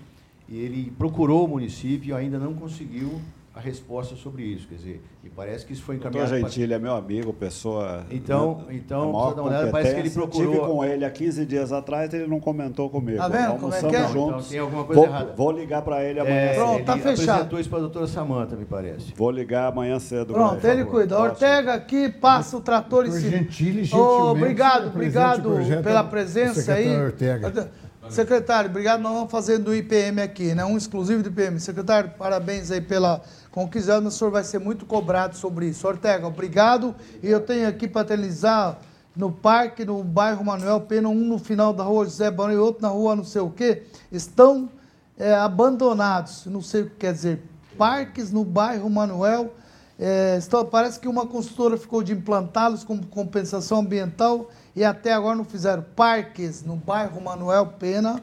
e 0.52 0.60
ele 0.60 0.92
procurou 0.98 1.46
o 1.46 1.48
município 1.48 2.10
e 2.10 2.14
ainda 2.14 2.38
não 2.38 2.54
conseguiu 2.54 3.22
a 3.56 3.60
resposta 3.62 4.16
sobre 4.18 4.44
isso. 4.44 4.68
Quer 4.68 4.76
dizer, 4.76 5.02
e 5.24 5.30
parece 5.30 5.66
que 5.66 5.72
isso 5.72 5.82
foi 5.82 5.96
encaminhado. 5.96 6.30
Doutor 6.30 6.50
Gentili 6.50 6.68
para... 6.68 6.76
é 6.76 6.80
meu 6.80 6.94
amigo, 6.94 7.32
pessoa. 7.32 8.06
Então, 8.12 8.66
então 8.70 9.12
precisa 9.12 9.36
dar 9.36 9.42
uma 9.44 9.72
parece 9.72 9.94
que 9.94 10.00
ele 10.02 10.10
procurou. 10.10 10.52
Estive 10.52 10.68
com 10.68 10.84
ele 10.84 11.06
há 11.06 11.10
15 11.10 11.46
dias 11.46 11.72
atrás, 11.72 12.14
ele 12.14 12.28
não 12.28 12.42
comentou 12.42 12.90
comigo. 12.90 13.18
Tá 13.18 13.30
vendo? 13.30 13.60
Como 13.60 13.74
é 13.74 13.80
que 13.80 13.96
é? 13.96 14.08
Juntos. 14.10 14.28
Então, 14.28 14.50
tem 14.50 14.60
alguma 14.60 14.84
coisa 14.84 15.02
vou, 15.02 15.10
errada. 15.10 15.34
Vou 15.38 15.52
ligar 15.52 15.82
para 15.84 16.04
ele 16.04 16.20
amanhã 16.20 16.36
é, 16.36 16.54
Pronto, 16.54 16.86
tá 16.86 16.98
fechado. 16.98 17.30
apresentou 17.30 17.60
isso 17.62 17.70
para 17.70 17.78
a 17.78 17.82
doutora 17.82 18.08
Samanta, 18.08 18.56
me 18.58 18.66
parece. 18.66 19.14
Vou 19.16 19.32
ligar 19.32 19.72
amanhã 19.72 20.00
cedo. 20.00 20.34
Pronto, 20.34 20.66
ele 20.68 20.84
cuida. 20.84 21.18
Ortega 21.18 21.74
aqui, 21.74 22.10
passa 22.10 22.58
o 22.58 22.62
trator 22.62 23.06
em 23.06 23.12
cima. 23.12 23.38
Gentili, 23.38 23.90
oh, 23.94 24.32
Obrigado, 24.32 24.88
obrigado 24.88 25.50
pela 25.82 26.04
presença 26.04 26.74
aí. 26.74 26.94
Ortega. 26.94 27.72
Secretário, 28.12 28.70
obrigado. 28.70 29.00
Nós 29.00 29.14
vamos 29.14 29.32
fazer 29.32 29.58
do 29.58 29.74
IPM 29.74 30.22
aqui, 30.22 30.54
né? 30.54 30.66
um 30.66 30.76
exclusivo 30.76 31.24
do 31.24 31.30
IPM. 31.30 31.58
Secretário, 31.62 32.12
parabéns 32.18 32.70
aí 32.70 32.82
pela 32.82 33.22
conquista. 33.52 33.98
O 34.00 34.12
senhor 34.12 34.30
vai 34.30 34.44
ser 34.44 34.60
muito 34.60 34.86
cobrado 34.86 35.38
sobre 35.38 35.68
isso. 35.68 35.88
Ortega, 35.88 36.28
obrigado. 36.28 36.94
E 37.24 37.30
eu 37.30 37.40
tenho 37.40 37.70
aqui 37.70 37.88
para 37.88 38.02
atelizar 38.02 38.80
no 39.16 39.32
parque, 39.32 39.86
no 39.86 40.04
bairro 40.04 40.44
Manuel 40.44 40.82
Pena, 40.82 41.08
um 41.08 41.16
no 41.16 41.40
final 41.40 41.72
da 41.72 41.84
rua 41.84 42.04
José 42.04 42.30
Barão 42.30 42.54
e 42.54 42.58
outro 42.58 42.82
na 42.82 42.90
rua 42.90 43.16
não 43.16 43.24
sei 43.24 43.42
o 43.42 43.50
quê, 43.50 43.84
estão 44.12 44.70
é, 45.18 45.34
abandonados. 45.34 46.46
Não 46.48 46.62
sei 46.62 46.82
o 46.82 46.90
que 46.90 46.96
quer 46.98 47.14
dizer. 47.14 47.42
Parques 47.78 48.30
no 48.30 48.44
bairro 48.44 48.90
Manuel. 48.90 49.54
É, 49.98 50.36
estão, 50.38 50.66
parece 50.66 51.00
que 51.00 51.08
uma 51.08 51.26
consultora 51.26 51.78
ficou 51.78 52.04
de 52.04 52.12
implantá-los 52.12 52.84
com 52.84 53.02
compensação 53.04 53.80
ambiental 53.80 54.50
e 54.76 54.84
até 54.84 55.14
agora 55.14 55.36
não 55.36 55.46
fizeram 55.46 55.84
parques 55.96 56.64
no 56.64 56.76
bairro 56.76 57.22
Manuel 57.22 57.68
Pena, 57.80 58.22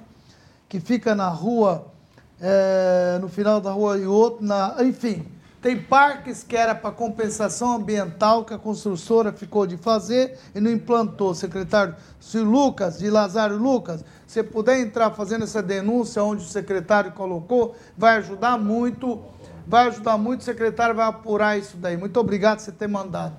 que 0.68 0.80
fica 0.80 1.14
na 1.14 1.28
rua, 1.28 1.86
é, 2.40 3.18
no 3.20 3.28
final 3.28 3.60
da 3.60 3.70
rua 3.70 3.98
e 3.98 4.06
outro, 4.06 4.44
na, 4.44 4.76
enfim, 4.80 5.26
tem 5.60 5.76
parques 5.76 6.44
que 6.44 6.56
era 6.56 6.72
para 6.72 6.92
compensação 6.92 7.74
ambiental 7.74 8.44
que 8.44 8.54
a 8.54 8.58
construtora 8.58 9.32
ficou 9.32 9.66
de 9.66 9.76
fazer 9.76 10.38
e 10.54 10.60
não 10.60 10.70
implantou. 10.70 11.34
Secretário 11.34 11.96
se 12.20 12.38
Lucas, 12.38 12.98
de 12.98 13.10
Lazário 13.10 13.56
Lucas, 13.56 14.04
se 14.24 14.42
puder 14.44 14.78
entrar 14.78 15.10
fazendo 15.10 15.44
essa 15.44 15.60
denúncia 15.60 16.22
onde 16.22 16.44
o 16.44 16.48
secretário 16.48 17.10
colocou, 17.10 17.74
vai 17.96 18.18
ajudar 18.18 18.56
muito, 18.56 19.20
vai 19.66 19.88
ajudar 19.88 20.16
muito, 20.16 20.42
o 20.42 20.44
secretário 20.44 20.94
vai 20.94 21.08
apurar 21.08 21.58
isso 21.58 21.76
daí. 21.76 21.96
Muito 21.96 22.20
obrigado 22.20 22.58
por 22.58 22.64
você 22.64 22.72
ter 22.72 22.86
mandado. 22.86 23.34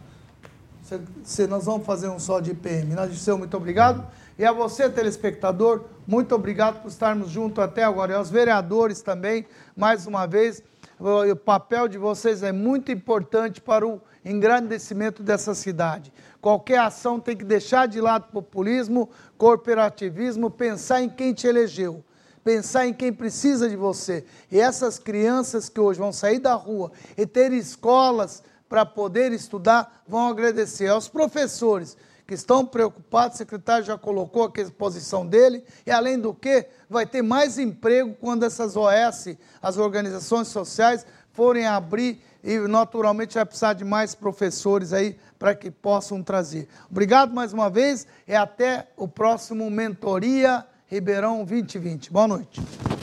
Se 1.24 1.46
nós 1.48 1.66
vamos 1.66 1.86
fazer 1.86 2.08
um 2.08 2.20
só 2.20 2.40
de 2.40 2.52
IPM. 2.52 2.96
Dissemos 3.10 3.40
muito 3.40 3.58
obrigado. 3.58 4.06
E 4.38 4.46
a 4.46 4.52
você, 4.52 4.90
telespectador, 4.90 5.86
muito 6.08 6.34
obrigado 6.34 6.82
por 6.82 6.88
estarmos 6.88 7.30
juntos 7.30 7.64
até 7.64 7.84
agora. 7.84 8.14
E 8.14 8.16
aos 8.16 8.30
vereadores 8.30 9.02
também, 9.02 9.46
mais 9.76 10.08
uma 10.08 10.26
vez, 10.26 10.64
o 11.00 11.36
papel 11.36 11.88
de 11.88 11.98
vocês 11.98 12.42
é 12.44 12.52
muito 12.52 12.92
importante 12.92 13.62
para 13.62 13.86
o 13.86 14.02
engrandecimento 14.24 15.22
dessa 15.22 15.54
cidade. 15.54 16.12
Qualquer 16.42 16.80
ação 16.80 17.20
tem 17.20 17.36
que 17.36 17.46
deixar 17.46 17.88
de 17.88 18.00
lado 18.00 18.32
populismo, 18.32 19.10
corporativismo, 19.38 20.50
pensar 20.50 21.02
em 21.02 21.10
quem 21.10 21.34
te 21.34 21.48
elegeu 21.48 22.04
pensar 22.42 22.88
em 22.88 22.94
quem 22.94 23.14
precisa 23.14 23.70
de 23.70 23.76
você. 23.76 24.26
E 24.52 24.60
essas 24.60 24.98
crianças 24.98 25.70
que 25.70 25.80
hoje 25.80 26.00
vão 26.00 26.12
sair 26.12 26.40
da 26.40 26.54
rua 26.54 26.92
e 27.18 27.26
ter 27.26 27.52
escolas 27.52 28.42
para 28.70 28.86
poder 28.86 29.34
estudar, 29.34 30.04
vão 30.08 30.28
agradecer 30.28 30.88
aos 30.88 31.10
professores 31.10 31.98
que 32.30 32.36
estão 32.36 32.64
preocupados, 32.64 33.34
o 33.34 33.38
secretário 33.40 33.84
já 33.84 33.98
colocou 33.98 34.44
aqui 34.44 34.62
a 34.62 34.70
posição 34.70 35.26
dele, 35.26 35.64
e 35.84 35.90
além 35.90 36.20
do 36.20 36.32
que, 36.32 36.68
vai 36.88 37.04
ter 37.04 37.24
mais 37.24 37.58
emprego 37.58 38.16
quando 38.22 38.46
essas 38.46 38.78
OS, 38.78 39.36
as 39.60 39.78
organizações 39.78 40.48
sociais, 40.48 41.04
forem 41.34 41.66
abrir 41.66 42.22
e 42.44 42.60
naturalmente 42.60 43.34
vai 43.34 43.46
precisar 43.46 43.74
de 43.74 43.84
mais 43.84 44.14
professores 44.14 44.94
aí 44.94 45.18
para 45.40 45.56
que 45.56 45.72
possam 45.72 46.22
trazer. 46.22 46.68
Obrigado 46.90 47.34
mais 47.34 47.52
uma 47.52 47.68
vez 47.68 48.06
e 48.28 48.36
até 48.36 48.88
o 48.96 49.08
próximo 49.08 49.68
Mentoria 49.72 50.64
Ribeirão 50.86 51.44
2020. 51.44 52.12
Boa 52.12 52.28
noite. 52.28 52.62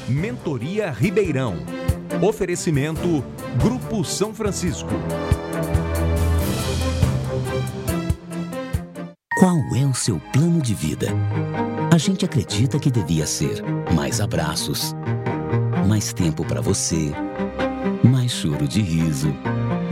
Mentoria 0.09 0.91
Ribeirão. 0.91 1.55
Oferecimento 2.23 3.25
Grupo 3.61 4.05
São 4.05 4.33
Francisco. 4.33 4.91
Qual 9.37 9.63
é 9.75 9.85
o 9.85 9.93
seu 9.93 10.19
plano 10.33 10.63
de 10.63 10.73
vida? 10.73 11.09
A 11.93 11.99
gente 11.99 12.25
acredita 12.25 12.79
que 12.79 12.91
devia 12.91 13.27
ser 13.27 13.63
mais 13.95 14.19
abraços, 14.19 14.97
mais 15.87 16.11
tempo 16.11 16.43
para 16.43 16.63
você, 16.63 17.13
mais 18.03 18.33
choro 18.33 18.67
de 18.67 18.81
riso, 18.81 19.29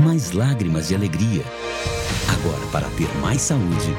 mais 0.02 0.32
lágrimas 0.32 0.88
de 0.88 0.94
alegria. 0.94 1.44
Agora, 2.26 2.66
para 2.72 2.88
ter 2.96 3.06
mais 3.18 3.42
saúde, 3.42 3.94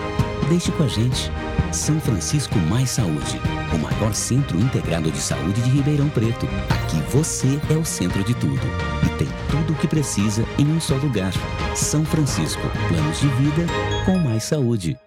deixe 0.50 0.72
com 0.72 0.82
a 0.82 0.88
gente. 0.88 1.32
São 1.72 2.00
Francisco 2.00 2.58
Mais 2.58 2.90
Saúde, 2.90 3.40
o 3.72 3.78
maior 3.78 4.16
centro 4.16 4.60
integrado 4.60 5.12
de 5.12 5.20
saúde 5.20 5.62
de 5.62 5.70
Ribeirão 5.70 6.10
Preto. 6.10 6.48
Aqui 6.72 6.98
você 7.16 7.60
é 7.70 7.78
o 7.78 7.86
centro 7.86 8.24
de 8.24 8.34
tudo 8.34 8.62
e 9.06 9.10
tem 9.20 9.28
tudo 9.52 9.74
o 9.74 9.76
que 9.76 9.88
precisa 9.88 10.44
em 10.58 10.66
um 10.66 10.82
só 10.82 10.96
lugar. 10.96 11.34
São 11.76 12.04
Francisco, 12.04 12.64
planos 12.88 13.20
de 13.20 13.28
vida 13.28 13.68
com 14.06 14.18
mais 14.18 14.44
saúde. 14.44 14.98